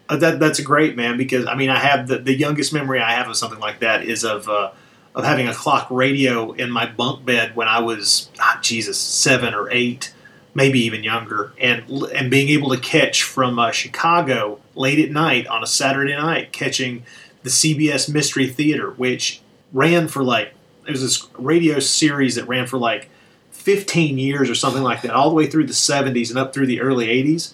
Uh, 0.08 0.18
that 0.18 0.40
that's 0.40 0.60
great, 0.60 0.96
man. 0.96 1.18
Because 1.18 1.48
I 1.48 1.56
mean, 1.56 1.70
I 1.70 1.80
have 1.80 2.08
the, 2.08 2.20
the 2.20 2.36
youngest 2.36 2.72
memory 2.72 3.00
I 3.00 3.14
have 3.14 3.28
of 3.28 3.36
something 3.36 3.60
like 3.60 3.80
that 3.80 4.04
is 4.04 4.24
of 4.24 4.48
uh, 4.48 4.72
of 5.16 5.24
having 5.24 5.48
a 5.48 5.54
clock 5.54 5.88
radio 5.90 6.52
in 6.52 6.70
my 6.70 6.86
bunk 6.86 7.26
bed 7.26 7.56
when 7.56 7.68
I 7.68 7.80
was 7.80 8.30
ah, 8.40 8.60
Jesus 8.62 9.00
seven 9.00 9.56
or 9.56 9.72
eight, 9.72 10.14
maybe 10.60 10.82
even 10.82 11.06
younger, 11.06 11.54
and 11.58 11.90
and 12.14 12.30
being 12.30 12.50
able 12.50 12.70
to 12.70 12.78
catch 12.78 13.24
from 13.24 13.58
uh, 13.58 13.72
Chicago 13.72 14.60
late 14.76 15.00
at 15.00 15.10
night 15.10 15.48
on 15.48 15.64
a 15.64 15.68
Saturday 15.68 16.14
night, 16.14 16.52
catching 16.52 17.04
the 17.44 17.50
CBS 17.50 18.14
Mystery 18.14 18.46
Theater, 18.46 18.92
which 18.92 19.42
ran 19.72 20.10
for 20.10 20.22
like 20.22 20.54
it 20.86 20.92
was 20.92 21.02
this 21.02 21.28
radio 21.38 21.80
series 21.80 22.36
that 22.36 22.46
ran 22.46 22.68
for 22.68 22.78
like 22.78 23.10
15 23.52 24.18
years 24.18 24.50
or 24.50 24.56
something 24.56 24.84
like 24.84 25.02
that, 25.04 25.12
all 25.12 25.30
the 25.30 25.36
way 25.36 25.48
through 25.48 25.66
the 25.66 25.74
70s 25.74 26.30
and 26.30 26.38
up 26.38 26.54
through 26.54 26.68
the 26.68 26.82
early 26.82 27.08
80s. 27.08 27.54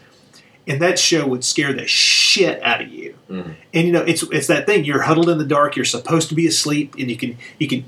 And 0.68 0.82
that 0.82 0.98
show 0.98 1.28
would 1.28 1.44
scare 1.44 1.74
the 1.74 1.86
shit 1.86 2.62
out 2.64 2.82
of 2.82 2.88
you. 2.88 3.16
Mm-hmm. 3.30 3.52
And 3.74 3.88
you 3.88 3.94
know, 3.94 4.02
it's 4.02 4.24
it's 4.24 4.48
that 4.48 4.66
thing. 4.66 4.84
You're 4.84 5.02
huddled 5.02 5.30
in 5.30 5.38
the 5.38 5.46
dark. 5.46 5.76
You're 5.76 5.86
supposed 5.86 6.30
to 6.30 6.36
be 6.36 6.48
asleep, 6.48 6.96
and 6.98 7.10
you 7.10 7.18
can 7.18 7.38
you 7.60 7.68
can. 7.68 7.86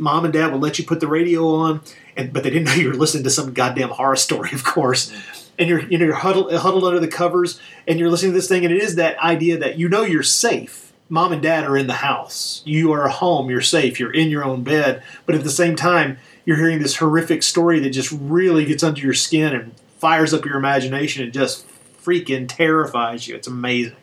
Mom 0.00 0.24
and 0.24 0.32
Dad 0.32 0.52
will 0.52 0.60
let 0.60 0.78
you 0.78 0.84
put 0.84 1.00
the 1.00 1.08
radio 1.08 1.46
on, 1.46 1.80
and 2.16 2.32
but 2.32 2.42
they 2.44 2.50
didn't 2.50 2.66
know 2.66 2.74
you 2.74 2.88
were 2.88 2.94
listening 2.94 3.24
to 3.24 3.30
some 3.30 3.52
goddamn 3.52 3.90
horror 3.90 4.16
story, 4.16 4.50
of 4.52 4.64
course. 4.64 5.10
Mm-hmm. 5.10 5.38
and 5.58 5.68
you're 5.68 5.80
you 5.80 5.98
know 5.98 6.04
you're 6.04 6.14
huddled 6.14 6.52
huddled 6.52 6.84
under 6.84 7.00
the 7.00 7.08
covers 7.08 7.60
and 7.86 7.98
you're 7.98 8.10
listening 8.10 8.32
to 8.32 8.38
this 8.38 8.48
thing 8.48 8.64
and 8.64 8.72
it 8.72 8.82
is 8.82 8.94
that 8.96 9.18
idea 9.18 9.58
that 9.58 9.78
you 9.78 9.88
know 9.88 10.02
you're 10.02 10.22
safe. 10.22 10.92
Mom 11.08 11.32
and 11.32 11.42
dad 11.42 11.64
are 11.64 11.76
in 11.76 11.88
the 11.88 11.94
house. 11.94 12.62
You 12.64 12.92
are 12.92 13.06
home. 13.08 13.50
You're 13.50 13.60
safe. 13.60 14.00
You're 14.00 14.14
in 14.14 14.30
your 14.30 14.44
own 14.44 14.62
bed. 14.62 15.02
But 15.26 15.34
at 15.34 15.44
the 15.44 15.50
same 15.50 15.76
time, 15.76 16.16
you're 16.46 16.56
hearing 16.56 16.78
this 16.78 16.96
horrific 16.96 17.42
story 17.42 17.80
that 17.80 17.90
just 17.90 18.10
really 18.12 18.64
gets 18.64 18.82
under 18.82 19.00
your 19.00 19.12
skin 19.12 19.54
and 19.54 19.74
fires 19.98 20.32
up 20.32 20.46
your 20.46 20.56
imagination 20.56 21.22
and 21.22 21.32
just 21.32 21.66
freaking 22.04 22.48
terrifies 22.48 23.26
you. 23.28 23.34
It's 23.36 23.48
amazing. 23.48 23.96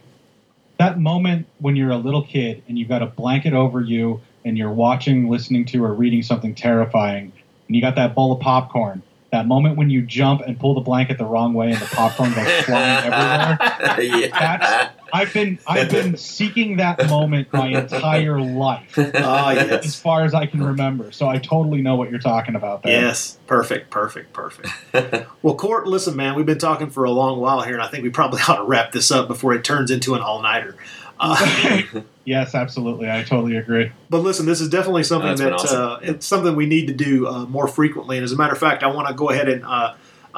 that 0.77 0.97
moment 0.99 1.47
when 1.59 1.75
you're 1.75 1.91
a 1.91 1.97
little 1.97 2.23
kid 2.23 2.63
and 2.67 2.79
you've 2.79 2.87
got 2.89 3.01
a 3.01 3.05
blanket 3.05 3.53
over 3.53 3.81
you 3.81 4.21
and 4.45 4.57
you're 4.57 4.71
watching, 4.71 5.29
listening 5.29 5.65
to, 5.65 5.83
or 5.83 5.93
reading 5.93 6.23
something 6.23 6.55
terrifying, 6.55 7.33
and 7.67 7.75
you 7.75 7.81
got 7.81 7.95
that 7.95 8.15
bowl 8.15 8.31
of 8.31 8.39
popcorn. 8.39 9.01
That 9.31 9.45
moment 9.45 9.75
when 9.77 9.89
you 9.89 10.01
jump 10.01 10.41
and 10.41 10.59
pull 10.59 10.73
the 10.73 10.81
blanket 10.81 11.17
the 11.17 11.25
wrong 11.25 11.53
way 11.53 11.71
and 11.71 11.77
the 11.79 11.85
popcorn 11.85 12.33
goes 12.33 12.47
flying 12.61 13.05
everywhere. 13.05 14.29
That's, 14.39 14.95
I've 15.13 15.33
been 15.33 15.59
I've 15.67 15.89
been 15.89 16.17
seeking 16.37 16.77
that 16.77 17.09
moment 17.09 17.51
my 17.53 17.67
entire 17.67 18.39
life, 18.39 18.93
Ah, 18.97 19.51
yes. 19.51 19.85
as 19.85 19.99
far 19.99 20.23
as 20.23 20.33
I 20.33 20.45
can 20.45 20.63
remember. 20.63 21.11
So 21.11 21.27
I 21.27 21.37
totally 21.37 21.81
know 21.81 21.95
what 21.95 22.09
you're 22.09 22.19
talking 22.19 22.55
about. 22.55 22.83
There. 22.83 22.91
Yes, 23.01 23.37
perfect, 23.47 23.89
perfect, 23.89 24.33
perfect. 24.33 24.69
well, 25.43 25.55
Court, 25.55 25.87
listen, 25.87 26.15
man, 26.15 26.35
we've 26.35 26.45
been 26.45 26.57
talking 26.59 26.89
for 26.89 27.03
a 27.03 27.11
long 27.11 27.39
while 27.39 27.61
here, 27.61 27.73
and 27.73 27.81
I 27.83 27.87
think 27.87 28.03
we 28.03 28.09
probably 28.09 28.41
ought 28.47 28.57
to 28.57 28.63
wrap 28.63 28.91
this 28.91 29.11
up 29.11 29.27
before 29.27 29.53
it 29.53 29.63
turns 29.63 29.91
into 29.91 30.15
an 30.15 30.21
all 30.21 30.41
nighter. 30.41 30.75
Uh, 31.19 32.01
Yes, 32.25 32.53
absolutely. 32.53 33.09
I 33.09 33.23
totally 33.23 33.57
agree. 33.57 33.91
but 34.07 34.19
listen, 34.19 34.45
this 34.45 34.61
is 34.61 34.69
definitely 34.69 35.03
something 35.03 35.29
That's 35.35 35.41
that 35.41 35.53
awesome. 35.53 35.81
uh, 35.81 35.97
it's 36.03 36.27
something 36.27 36.55
we 36.55 36.67
need 36.67 36.85
to 36.85 36.93
do 36.93 37.27
uh, 37.27 37.45
more 37.45 37.67
frequently. 37.67 38.17
And 38.17 38.23
as 38.23 38.31
a 38.31 38.35
matter 38.35 38.53
of 38.53 38.59
fact, 38.59 38.83
I 38.83 38.87
want 38.87 39.07
to 39.07 39.15
go 39.15 39.31
ahead 39.31 39.49
and 39.49 39.65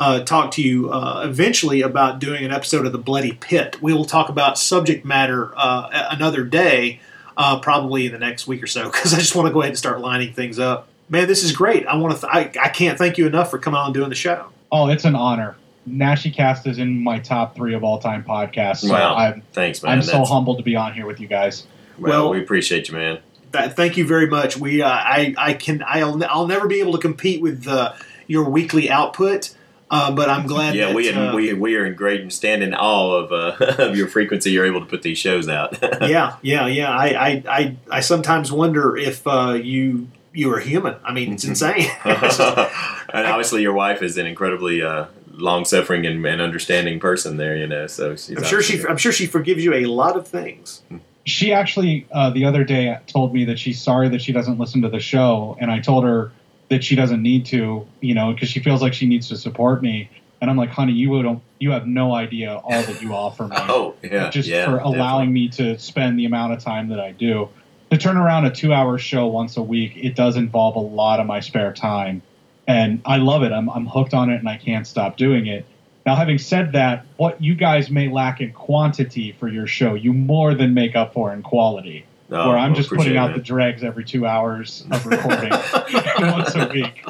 uh, 0.02 0.24
talk 0.24 0.50
to 0.50 0.64
you 0.64 0.90
uh, 0.92 1.22
eventually 1.24 1.82
about 1.82 2.18
doing 2.18 2.44
an 2.44 2.52
episode 2.52 2.88
of 2.88 2.92
the 2.92 2.98
Bloody 2.98 3.34
Pit. 3.34 3.80
We 3.82 3.94
will 3.94 4.04
talk 4.04 4.30
about 4.30 4.58
subject 4.58 5.06
matter 5.06 5.54
uh, 5.56 6.08
another 6.10 6.44
day, 6.44 7.00
uh, 7.38 7.60
probably 7.60 8.08
in 8.08 8.12
the 8.12 8.18
next 8.18 8.48
week 8.48 8.64
or 8.64 8.68
so, 8.68 8.86
because 8.92 9.14
I 9.14 9.20
just 9.20 9.36
want 9.36 9.48
to 9.48 9.54
go 9.54 9.62
ahead 9.62 9.70
and 9.70 9.78
start 9.78 10.02
lining 10.02 10.34
things 10.34 10.58
up. 10.58 10.88
Man, 11.08 11.28
this 11.28 11.44
is 11.44 11.52
great. 11.52 11.86
I 11.86 11.96
want 11.98 12.16
to. 12.16 12.22
Th- 12.22 12.34
I, 12.34 12.52
I 12.66 12.70
can't 12.70 12.98
thank 12.98 13.20
you 13.20 13.28
enough 13.28 13.52
for 13.52 13.60
coming 13.60 13.78
on 13.78 13.86
and 13.88 13.94
doing 13.94 14.10
the 14.10 14.16
show. 14.16 14.48
Oh, 14.72 14.90
it's 14.90 15.06
an 15.06 15.16
honor. 15.16 15.56
NaschyCast 15.88 16.66
is 16.66 16.80
in 16.80 17.04
my 17.04 17.20
top 17.20 17.56
three 17.56 17.76
of 17.76 17.84
all 17.84 18.00
time 18.00 18.24
podcasts. 18.24 18.78
So 18.78 18.94
Wow. 18.94 19.16
I'm 19.16 19.44
Thanks, 19.54 19.84
man. 19.84 19.92
I'm 19.92 20.02
so 20.02 20.24
humbled 20.24 20.58
to 20.58 20.64
be 20.64 20.76
on 20.76 20.94
here 20.94 21.06
with 21.06 21.20
you 21.20 21.28
guys. 21.28 21.68
Well, 22.00 22.24
Well- 22.24 22.32
we 22.32 22.42
appreciate 22.42 22.88
you, 22.88 22.96
man. 22.96 23.20
That, 23.52 23.76
thank 23.76 23.98
you 23.98 24.08
very 24.08 24.28
much. 24.28 24.56
We, 24.56 24.82
uh, 24.82 24.88
I, 24.90 25.36
I 25.38 25.54
can, 25.56 25.84
I'll, 25.86 26.24
I'll 26.24 26.48
never 26.48 26.68
be 26.70 26.80
able 26.80 26.94
to 26.94 26.98
compete 26.98 27.42
with 27.42 27.68
uh, 27.68 27.92
your 28.26 28.50
weekly 28.50 28.90
output, 28.90 29.54
uh, 29.92 30.10
but 30.10 30.30
I'm 30.30 30.48
glad. 30.48 30.74
Yeah, 30.74 30.88
that, 30.88 30.96
we, 30.96 31.10
uh, 31.12 31.36
we 31.36 31.54
we 31.54 31.76
are 31.76 31.86
in 31.86 31.96
great 31.96 32.22
and 32.22 32.32
stand 32.32 32.64
in 32.64 32.74
awe 32.74 33.12
of 33.12 33.32
uh, 33.34 33.66
of 33.90 33.98
your 33.98 34.08
frequency. 34.08 34.52
You're 34.52 34.66
able 34.66 34.80
to 34.80 34.86
put 34.86 35.02
these 35.02 35.18
shows 35.18 35.50
out. 35.50 35.78
yeah, 36.02 36.38
yeah, 36.42 36.66
yeah. 36.68 36.90
I, 36.90 37.08
I, 37.08 37.44
I, 37.50 37.76
I 37.92 38.00
sometimes 38.00 38.54
wonder 38.54 38.96
if 38.96 39.28
uh, 39.28 39.60
you, 39.62 40.08
you 40.34 40.52
are 40.54 40.60
human. 40.60 40.96
I 41.04 41.12
mean, 41.12 41.34
it's 41.34 41.44
insane. 41.52 41.90
and 42.06 43.28
obviously, 43.28 43.62
your 43.62 43.74
wife 43.74 44.02
is 44.02 44.18
an 44.18 44.26
incredibly 44.26 44.82
uh, 44.82 45.08
long 45.32 45.66
suffering 45.66 46.06
and, 46.06 46.26
and 46.26 46.42
understanding 46.42 46.98
person. 46.98 47.36
There, 47.36 47.58
you 47.58 47.68
know, 47.68 47.86
so 47.88 48.16
she's 48.16 48.38
I'm 48.38 48.44
sure 48.44 48.62
she, 48.62 48.74
obviously- 48.76 48.90
I'm 48.92 48.98
sure 48.98 49.12
she 49.12 49.28
forgives 49.28 49.62
you 49.62 49.74
a 49.74 49.86
lot 49.88 50.16
of 50.16 50.26
things. 50.26 50.84
She 51.26 51.52
actually 51.52 52.08
uh, 52.14 52.30
the 52.30 52.46
other 52.46 52.64
day 52.64 52.98
told 53.08 53.34
me 53.34 53.44
that 53.46 53.60
she's 53.60 53.80
sorry 53.82 54.08
that 54.08 54.22
she 54.22 54.32
doesn't 54.32 54.58
listen 54.58 54.82
to 54.84 54.90
the 54.90 55.02
show, 55.02 55.58
and 55.60 55.70
I 55.70 55.80
told 55.80 56.06
her 56.06 56.32
that 56.72 56.86
she 56.86 56.96
doesn't 56.96 57.22
need 57.22 57.46
to, 57.46 57.86
you 58.00 58.16
know, 58.16 58.34
because 58.34 58.48
she 58.48 58.62
feels 58.62 58.82
like 58.82 58.94
she 58.94 59.06
needs 59.06 59.28
to 59.28 59.36
support 59.36 59.84
me. 59.84 60.10
And 60.40 60.50
I'm 60.50 60.56
like, 60.56 60.70
honey, 60.70 60.94
you 60.94 61.22
don't, 61.22 61.44
you 61.60 61.72
have 61.72 61.86
no 61.86 62.16
idea 62.16 62.56
all 62.56 62.72
that 62.72 63.02
you 63.02 63.14
offer 63.14 63.44
me. 63.44 63.58
Oh, 63.60 63.94
yeah, 64.02 64.30
just 64.30 64.48
yeah, 64.48 64.66
for 64.66 64.78
allowing 64.78 65.34
me 65.34 65.50
to 65.50 65.78
spend 65.78 66.18
the 66.18 66.24
amount 66.24 66.54
of 66.54 66.60
time 66.60 66.88
that 66.88 67.00
I 67.00 67.12
do. 67.12 67.50
To 67.92 67.98
turn 67.98 68.16
around 68.16 68.46
a 68.46 68.52
two-hour 68.52 68.98
show 69.00 69.28
once 69.28 69.58
a 69.58 69.62
week, 69.62 69.98
it 69.98 70.16
does 70.16 70.38
involve 70.38 70.78
a 70.78 70.80
lot 70.80 71.20
of 71.20 71.28
my 71.28 71.42
spare 71.42 71.74
time, 71.74 72.22
and 72.66 73.02
I 73.04 73.18
love 73.18 73.44
it. 73.44 73.52
I'm 73.52 73.70
I'm 73.70 73.86
hooked 73.86 74.14
on 74.14 74.30
it, 74.30 74.38
and 74.38 74.48
I 74.48 74.56
can't 74.56 74.88
stop 74.88 75.18
doing 75.18 75.48
it. 75.48 75.66
Now, 76.06 76.16
having 76.16 76.38
said 76.38 76.72
that, 76.72 77.06
what 77.18 77.44
you 77.44 77.54
guys 77.54 77.92
may 77.92 78.08
lack 78.08 78.40
in 78.40 78.54
quantity 78.54 79.34
for 79.34 79.50
your 79.50 79.68
show, 79.68 79.94
you 79.94 80.14
more 80.14 80.56
than 80.56 80.74
make 80.74 80.96
up 80.96 81.14
for 81.14 81.34
in 81.34 81.44
quality. 81.44 82.06
Oh, 82.34 82.48
where 82.50 82.58
I'm 82.58 82.72
well, 82.72 82.78
just 82.78 82.90
putting 82.90 83.18
out 83.18 83.32
it. 83.32 83.34
the 83.36 83.42
dregs 83.42 83.84
every 83.84 84.06
two 84.06 84.26
hours 84.26 84.86
of 84.90 85.06
recording 85.06 85.50
once 85.50 86.56
a 86.56 86.70
week. 86.74 87.04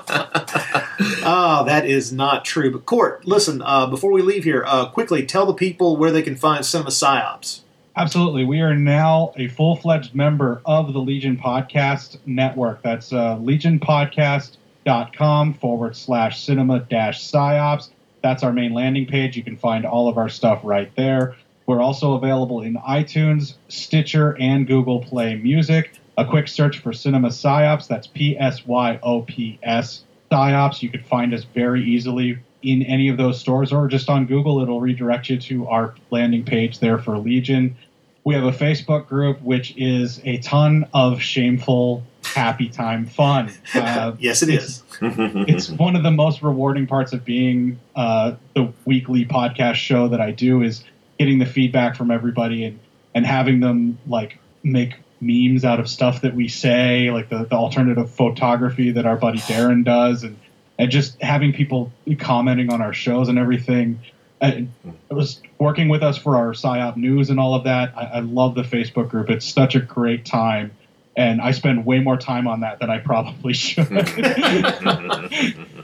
Oh, 1.23 1.63
that 1.67 1.85
is 1.85 2.11
not 2.11 2.43
true. 2.43 2.71
But 2.71 2.87
Court, 2.87 3.27
listen. 3.27 3.61
Uh, 3.61 3.85
before 3.85 4.11
we 4.11 4.23
leave 4.23 4.43
here, 4.43 4.63
uh, 4.65 4.89
quickly 4.89 5.23
tell 5.25 5.45
the 5.45 5.53
people 5.53 5.95
where 5.95 6.11
they 6.11 6.23
can 6.23 6.35
find 6.35 6.65
Cinema 6.65 6.89
Psyops. 6.89 7.59
Absolutely. 7.95 8.43
We 8.45 8.61
are 8.61 8.75
now 8.75 9.33
a 9.35 9.47
full 9.47 9.75
fledged 9.75 10.15
member 10.15 10.61
of 10.65 10.93
the 10.93 10.99
Legion 10.99 11.37
Podcast 11.37 12.17
Network. 12.25 12.81
That's 12.81 13.13
uh, 13.13 13.37
legionpodcast.com 13.37 15.53
forward 15.55 15.95
slash 15.95 16.43
cinema 16.43 16.79
dash 16.79 17.23
psyops. 17.23 17.89
That's 18.23 18.41
our 18.43 18.53
main 18.53 18.73
landing 18.73 19.05
page. 19.05 19.37
You 19.37 19.43
can 19.43 19.57
find 19.57 19.85
all 19.85 20.07
of 20.07 20.17
our 20.17 20.29
stuff 20.29 20.61
right 20.63 20.91
there. 20.95 21.35
We're 21.71 21.81
also 21.81 22.15
available 22.15 22.59
in 22.59 22.73
iTunes, 22.75 23.53
Stitcher, 23.69 24.35
and 24.41 24.67
Google 24.67 24.99
Play 24.99 25.35
Music. 25.35 25.93
A 26.17 26.25
quick 26.25 26.49
search 26.49 26.79
for 26.79 26.91
Cinema 26.91 27.29
Psyops. 27.29 27.87
That's 27.87 28.07
P 28.07 28.37
S 28.37 28.67
Y 28.67 28.99
O 29.01 29.21
P 29.21 29.57
S 29.63 30.03
Psyops. 30.29 30.81
You 30.81 30.89
could 30.89 31.05
find 31.05 31.33
us 31.33 31.45
very 31.45 31.81
easily 31.81 32.39
in 32.61 32.81
any 32.81 33.07
of 33.07 33.15
those 33.15 33.39
stores 33.39 33.71
or 33.71 33.87
just 33.87 34.09
on 34.09 34.25
Google. 34.25 34.61
It'll 34.61 34.81
redirect 34.81 35.29
you 35.29 35.39
to 35.39 35.67
our 35.69 35.95
landing 36.09 36.43
page 36.43 36.79
there 36.79 36.97
for 36.97 37.17
Legion. 37.17 37.77
We 38.25 38.35
have 38.35 38.43
a 38.43 38.51
Facebook 38.51 39.07
group, 39.07 39.41
which 39.41 39.73
is 39.77 40.19
a 40.25 40.39
ton 40.39 40.89
of 40.93 41.21
shameful, 41.21 42.03
happy 42.25 42.67
time 42.67 43.05
fun. 43.05 43.49
Uh, 43.73 44.13
yes, 44.19 44.43
it 44.43 44.49
is. 44.49 44.83
it's 45.01 45.69
one 45.69 45.95
of 45.95 46.03
the 46.03 46.11
most 46.11 46.43
rewarding 46.43 46.85
parts 46.85 47.13
of 47.13 47.23
being 47.23 47.79
uh, 47.95 48.33
the 48.55 48.73
weekly 48.83 49.25
podcast 49.25 49.75
show 49.75 50.09
that 50.09 50.19
I 50.19 50.31
do 50.31 50.61
is 50.61 50.83
getting 51.21 51.37
the 51.37 51.45
feedback 51.45 51.95
from 51.95 52.09
everybody 52.09 52.65
and, 52.65 52.79
and 53.13 53.27
having 53.27 53.59
them 53.59 53.99
like 54.07 54.39
make 54.63 54.95
memes 55.19 55.63
out 55.63 55.79
of 55.79 55.87
stuff 55.87 56.21
that 56.21 56.33
we 56.33 56.47
say, 56.47 57.11
like 57.11 57.29
the, 57.29 57.45
the 57.45 57.53
alternative 57.53 58.09
photography 58.09 58.89
that 58.93 59.05
our 59.05 59.17
buddy 59.17 59.37
Darren 59.37 59.85
does, 59.85 60.23
and 60.23 60.39
and 60.79 60.89
just 60.89 61.21
having 61.21 61.53
people 61.53 61.91
commenting 62.17 62.73
on 62.73 62.81
our 62.81 62.91
shows 62.91 63.29
and 63.29 63.37
everything. 63.37 63.99
I, 64.41 64.65
I 65.11 65.13
was 65.13 65.39
working 65.59 65.89
with 65.89 66.01
us 66.01 66.17
for 66.17 66.37
our 66.37 66.53
PSYOP 66.53 66.97
news 66.97 67.29
and 67.29 67.39
all 67.39 67.53
of 67.53 67.65
that. 67.65 67.95
I, 67.95 68.05
I 68.05 68.19
love 68.21 68.55
the 68.55 68.63
Facebook 68.63 69.09
group. 69.09 69.29
It's 69.29 69.45
such 69.45 69.75
a 69.75 69.79
great 69.79 70.25
time. 70.25 70.71
And 71.15 71.39
I 71.39 71.51
spend 71.51 71.85
way 71.85 71.99
more 71.99 72.17
time 72.17 72.47
on 72.47 72.61
that 72.61 72.79
than 72.79 72.89
I 72.89 72.97
probably 72.97 73.53
should. 73.61 73.87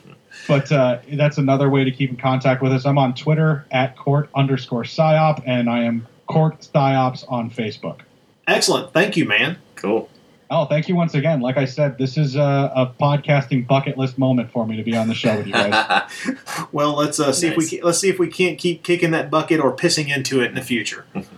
but 0.48 0.72
uh, 0.72 1.00
that's 1.14 1.38
another 1.38 1.70
way 1.70 1.84
to 1.84 1.92
keep 1.92 2.10
in 2.10 2.18
contact 2.18 2.62
with 2.62 2.72
us. 2.72 2.86
I'm 2.86 2.98
on 2.98 3.14
Twitter 3.14 3.66
at 3.72 3.98
court 3.98 4.30
underscore 4.36 4.84
psyop, 4.84 5.44
and 5.46 5.70
I 5.70 5.84
am 5.84 6.08
court 6.28 6.62
psyops 6.62 7.26
on 7.30 7.50
Facebook. 7.50 8.02
Excellent. 8.48 8.94
Thank 8.94 9.18
you, 9.18 9.26
man. 9.26 9.58
Cool. 9.76 10.10
Oh, 10.50 10.66
thank 10.66 10.88
you 10.88 10.96
once 10.96 11.14
again. 11.14 11.42
Like 11.42 11.58
I 11.58 11.66
said, 11.66 11.98
this 11.98 12.18
is 12.18 12.36
a, 12.36 12.72
a 12.74 12.94
podcasting 13.00 13.68
bucket 13.68 13.98
list 13.98 14.18
moment 14.18 14.50
for 14.50 14.66
me 14.66 14.78
to 14.78 14.84
be 14.84 14.96
on 14.96 15.10
the 15.10 15.14
show 15.14 15.36
with 15.36 15.48
you 15.48 15.54
guys. 15.54 16.10
Well, 16.72 16.96
let's 16.96 17.20
uh, 17.20 17.32
see 17.32 17.48
if 17.48 17.58
we 17.58 17.68
can, 17.68 17.80
let's 17.82 18.00
see 18.00 18.10
if 18.10 18.20
we 18.20 18.28
can't 18.28 18.58
keep 18.58 18.84
kicking 18.84 19.12
that 19.12 19.30
bucket 19.30 19.60
or 19.60 19.76
pissing 19.76 20.14
into 20.14 20.42
it 20.42 20.48
in 20.48 20.56
the 20.56 20.62
future. 20.62 21.06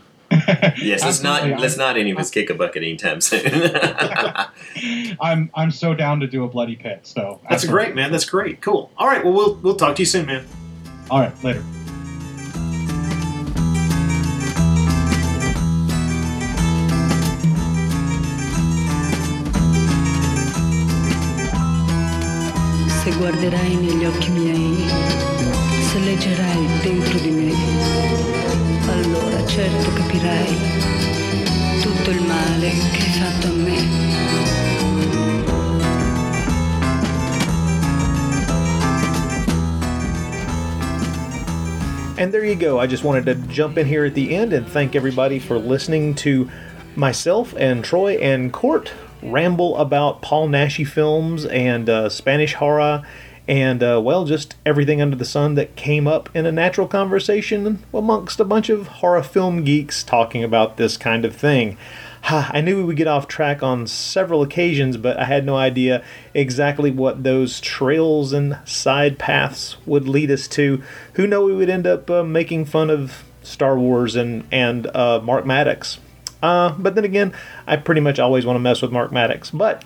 Yes, 0.81 1.03
let's 1.03 1.21
not 1.21 1.39
Absolutely. 1.41 1.61
let's 1.61 1.77
not 1.77 1.97
any 1.97 2.11
of 2.11 2.17
us 2.17 2.30
kick 2.31 2.49
a 2.49 2.53
bucket 2.53 2.84
anytime 2.84 3.21
soon. 3.21 3.41
I'm 5.21 5.49
I'm 5.53 5.71
so 5.71 5.93
down 5.93 6.19
to 6.21 6.27
do 6.27 6.43
a 6.43 6.47
bloody 6.47 6.76
pit. 6.76 7.01
So 7.03 7.39
That's 7.49 7.65
great, 7.65 7.95
man. 7.95 8.11
That's 8.11 8.26
great. 8.26 8.61
Cool. 8.61 8.91
All 8.97 9.07
right. 9.07 9.23
Well, 9.23 9.34
we'll 9.34 9.55
we'll 9.55 9.76
talk 9.76 9.95
to 9.97 10.01
you 10.01 10.05
soon, 10.05 10.26
man. 10.26 10.45
All 11.09 11.19
right, 11.19 11.43
later. 11.43 11.63
Se 22.88 23.11
guarderai 23.17 23.76
negli 23.76 24.05
occhi 24.05 24.30
miei, 24.31 24.88
se 25.89 25.99
leggerai 25.99 26.67
dentro 26.81 27.17
di 27.19 27.31
me, 27.31 27.51
allora 28.88 29.45
certo 29.45 29.91
capirai 29.93 30.57
tutto 31.81 32.09
il 32.09 32.21
male 32.21 32.69
che 32.91 33.03
hai 33.03 33.11
fatto 33.11 33.47
a 33.47 33.51
me. 33.51 34.07
And 42.17 42.34
there 42.34 42.43
you 42.43 42.55
go. 42.55 42.80
I 42.80 42.85
just 42.85 43.05
wanted 43.05 43.26
to 43.27 43.35
jump 43.47 43.77
in 43.77 43.88
here 43.88 44.03
at 44.03 44.13
the 44.13 44.35
end 44.35 44.51
and 44.51 44.67
thank 44.67 44.93
everybody 44.93 45.39
for 45.39 45.57
listening 45.57 46.15
to 46.15 46.49
myself 46.95 47.53
and 47.57 47.84
Troy 47.84 48.17
and 48.17 48.51
Court 48.51 48.91
ramble 49.21 49.77
about 49.77 50.21
Paul 50.21 50.49
Naschy 50.49 50.85
films 50.85 51.45
and 51.45 51.89
uh, 51.89 52.09
Spanish 52.09 52.55
horror 52.55 53.03
and 53.49 53.81
uh, 53.81 53.99
well, 54.01 54.26
just 54.26 54.55
everything 54.63 55.01
under 55.01 55.15
the 55.15 55.26
sun 55.26 55.55
that 55.55 55.76
came 55.76 56.07
up 56.07 56.30
in 56.35 56.45
a 56.45 56.51
natural 56.51 56.88
conversation 56.88 57.84
amongst 57.91 58.39
a 58.39 58.45
bunch 58.45 58.69
of 58.69 58.88
horror 58.88 59.23
film 59.23 59.63
geeks 59.63 60.03
talking 60.03 60.43
about 60.43 60.77
this 60.77 60.97
kind 60.97 61.26
of 61.26 61.35
thing. 61.35 61.76
I 62.23 62.61
knew 62.61 62.77
we 62.77 62.84
would 62.84 62.97
get 62.97 63.07
off 63.07 63.27
track 63.27 63.63
on 63.63 63.88
several 63.88 64.43
occasions, 64.43 64.97
but 64.97 65.17
I 65.17 65.23
had 65.23 65.47
no 65.47 65.55
idea 65.55 66.03
exactly 66.35 66.91
what 66.91 67.23
those 67.23 67.59
trails 67.59 68.34
and 68.34 68.59
side 68.65 69.17
paths 69.17 69.77
would 69.84 70.07
lead 70.07 70.30
us 70.30 70.47
to. 70.49 70.84
Who 71.13 71.26
know 71.26 71.43
we 71.43 71.55
would 71.55 71.71
end 71.71 71.88
up 71.88 72.07
uh, 72.11 72.23
making 72.23 72.65
fun 72.65 72.91
of 72.91 73.23
Star 73.41 73.80
Wars 73.80 74.15
and 74.15 74.43
and 74.51 74.85
uh, 74.95 75.21
Mark 75.23 75.43
Maddox. 75.47 75.97
Uh, 76.43 76.76
but 76.77 76.93
then 76.93 77.03
again, 77.03 77.34
I 77.65 77.77
pretty 77.77 78.01
much 78.01 78.19
always 78.19 78.45
want 78.45 78.57
to 78.57 78.61
mess 78.61 78.84
with 78.84 78.91
Mark 78.91 79.11
Maddox. 79.11 79.49
But 79.49 79.84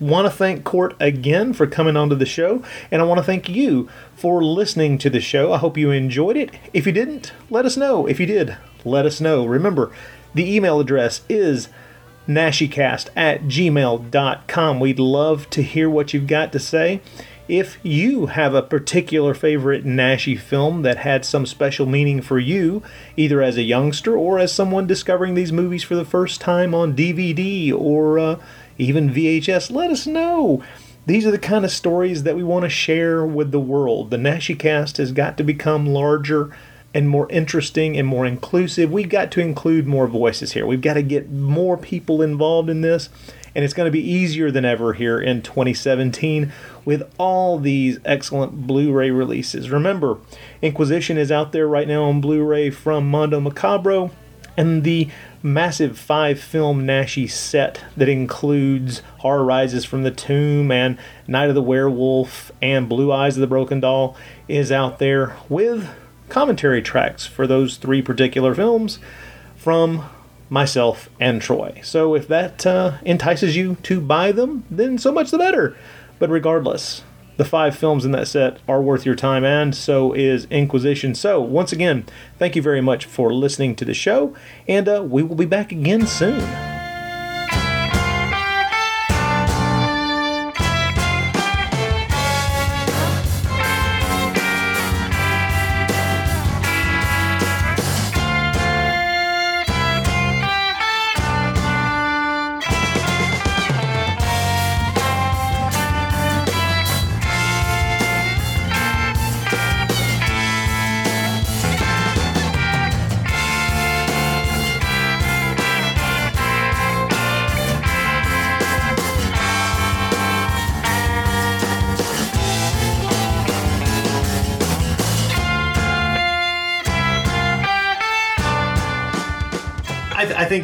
want 0.00 0.26
to 0.26 0.30
thank 0.30 0.64
Court 0.64 0.94
again 1.00 1.52
for 1.52 1.66
coming 1.66 1.96
onto 1.96 2.14
the 2.14 2.26
show, 2.26 2.62
and 2.90 3.00
I 3.00 3.04
want 3.04 3.18
to 3.18 3.24
thank 3.24 3.48
you 3.48 3.88
for 4.14 4.42
listening 4.42 4.98
to 4.98 5.10
the 5.10 5.20
show. 5.20 5.52
I 5.52 5.58
hope 5.58 5.76
you 5.76 5.90
enjoyed 5.90 6.36
it. 6.36 6.50
If 6.72 6.86
you 6.86 6.92
didn't, 6.92 7.32
let 7.50 7.64
us 7.64 7.76
know. 7.76 8.06
If 8.06 8.20
you 8.20 8.26
did, 8.26 8.56
let 8.84 9.06
us 9.06 9.20
know. 9.20 9.46
Remember, 9.46 9.92
the 10.34 10.54
email 10.54 10.80
address 10.80 11.22
is 11.28 11.68
naschycast 12.28 13.08
at 13.16 13.42
gmail.com. 13.44 14.80
We'd 14.80 14.98
love 14.98 15.48
to 15.50 15.62
hear 15.62 15.88
what 15.88 16.12
you've 16.12 16.26
got 16.26 16.52
to 16.52 16.58
say. 16.58 17.00
If 17.48 17.78
you 17.84 18.26
have 18.26 18.54
a 18.54 18.62
particular 18.62 19.32
favorite 19.32 19.84
Naschy 19.84 20.36
film 20.36 20.82
that 20.82 20.98
had 20.98 21.24
some 21.24 21.46
special 21.46 21.86
meaning 21.86 22.20
for 22.20 22.40
you, 22.40 22.82
either 23.16 23.40
as 23.40 23.56
a 23.56 23.62
youngster 23.62 24.16
or 24.16 24.40
as 24.40 24.52
someone 24.52 24.88
discovering 24.88 25.34
these 25.34 25.52
movies 25.52 25.84
for 25.84 25.94
the 25.94 26.04
first 26.04 26.40
time 26.40 26.74
on 26.74 26.96
DVD 26.96 27.72
or 27.72 28.18
uh, 28.18 28.38
even 28.78 29.10
VHS, 29.10 29.70
let 29.70 29.90
us 29.90 30.06
know. 30.06 30.62
These 31.06 31.26
are 31.26 31.30
the 31.30 31.38
kind 31.38 31.64
of 31.64 31.70
stories 31.70 32.24
that 32.24 32.36
we 32.36 32.42
want 32.42 32.64
to 32.64 32.68
share 32.68 33.24
with 33.24 33.52
the 33.52 33.60
world. 33.60 34.10
The 34.10 34.16
NaschyCast 34.16 34.96
has 34.96 35.12
got 35.12 35.36
to 35.36 35.44
become 35.44 35.86
larger 35.86 36.56
and 36.92 37.08
more 37.08 37.30
interesting 37.30 37.96
and 37.96 38.08
more 38.08 38.26
inclusive. 38.26 38.90
We've 38.90 39.08
got 39.08 39.30
to 39.32 39.40
include 39.40 39.86
more 39.86 40.06
voices 40.06 40.52
here. 40.52 40.66
We've 40.66 40.80
got 40.80 40.94
to 40.94 41.02
get 41.02 41.30
more 41.30 41.76
people 41.76 42.22
involved 42.22 42.70
in 42.70 42.80
this 42.80 43.08
and 43.56 43.64
it's 43.64 43.72
going 43.72 43.86
to 43.86 43.90
be 43.90 44.06
easier 44.06 44.50
than 44.50 44.66
ever 44.66 44.92
here 44.92 45.18
in 45.18 45.40
2017 45.40 46.52
with 46.84 47.10
all 47.16 47.58
these 47.58 47.98
excellent 48.04 48.66
Blu 48.66 48.92
ray 48.92 49.10
releases. 49.10 49.70
Remember, 49.70 50.18
Inquisition 50.60 51.16
is 51.16 51.32
out 51.32 51.52
there 51.52 51.66
right 51.66 51.88
now 51.88 52.04
on 52.04 52.20
Blu 52.20 52.44
ray 52.44 52.68
from 52.68 53.10
Mondo 53.10 53.40
Macabro, 53.40 54.10
and 54.58 54.84
the 54.84 55.08
massive 55.42 55.98
five 55.98 56.40
film 56.40 56.86
Naschy 56.86 57.30
set 57.30 57.84
that 57.96 58.08
includes 58.08 59.02
Horror 59.18 59.44
Rises 59.44 59.84
from 59.84 60.02
the 60.02 60.10
Tomb 60.10 60.70
and 60.70 60.98
Night 61.26 61.48
of 61.48 61.54
the 61.54 61.62
Werewolf 61.62 62.52
and 62.60 62.88
Blue 62.88 63.12
Eyes 63.12 63.36
of 63.36 63.40
the 63.40 63.46
Broken 63.46 63.80
Doll 63.80 64.16
is 64.48 64.72
out 64.72 64.98
there 64.98 65.36
with 65.48 65.88
commentary 66.28 66.82
tracks 66.82 67.26
for 67.26 67.46
those 67.46 67.76
three 67.76 68.02
particular 68.02 68.54
films 68.54 68.98
from 69.56 70.04
myself, 70.48 71.08
and 71.18 71.42
Troy. 71.42 71.80
So 71.82 72.14
if 72.14 72.28
that 72.28 72.66
uh, 72.66 72.98
entices 73.04 73.56
you 73.56 73.76
to 73.82 74.00
buy 74.00 74.32
them, 74.32 74.64
then 74.70 74.98
so 74.98 75.12
much 75.12 75.30
the 75.30 75.38
better. 75.38 75.76
But 76.18 76.30
regardless, 76.30 77.02
the 77.36 77.44
five 77.44 77.76
films 77.76 78.04
in 78.04 78.12
that 78.12 78.28
set 78.28 78.58
are 78.68 78.80
worth 78.80 79.06
your 79.06 79.14
time, 79.14 79.44
and 79.44 79.74
so 79.74 80.12
is 80.12 80.46
Inquisition. 80.50 81.14
So, 81.14 81.40
once 81.40 81.72
again, 81.72 82.04
thank 82.38 82.56
you 82.56 82.62
very 82.62 82.80
much 82.80 83.04
for 83.04 83.32
listening 83.32 83.74
to 83.76 83.84
the 83.84 83.94
show, 83.94 84.34
and 84.66 84.88
uh, 84.88 85.02
we 85.08 85.22
will 85.22 85.36
be 85.36 85.46
back 85.46 85.72
again 85.72 86.06
soon. 86.06 86.75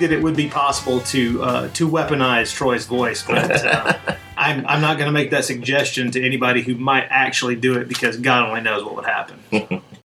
That 0.03 0.12
it 0.12 0.23
would 0.23 0.37
be 0.37 0.49
possible 0.49 1.01
to 1.01 1.43
uh, 1.43 1.69
to 1.70 1.89
weaponize 1.89 2.55
Troy's 2.55 2.87
voice, 2.87 3.23
but 3.23 3.65
uh, 3.65 3.95
I'm 4.37 4.66
I'm 4.66 4.81
not 4.81 4.99
going 4.99 5.07
to 5.07 5.12
make 5.12 5.31
that 5.31 5.45
suggestion 5.45 6.11
to 6.12 6.24
anybody 6.24 6.62
who 6.62 6.74
might 6.74 7.07
actually 7.09 7.57
do 7.57 7.79
it 7.79 7.89
because 7.89 8.16
God 8.16 8.49
only 8.49 8.61
knows 8.61 8.85
what 8.85 8.95
would 8.97 9.07
happen. 9.07 9.83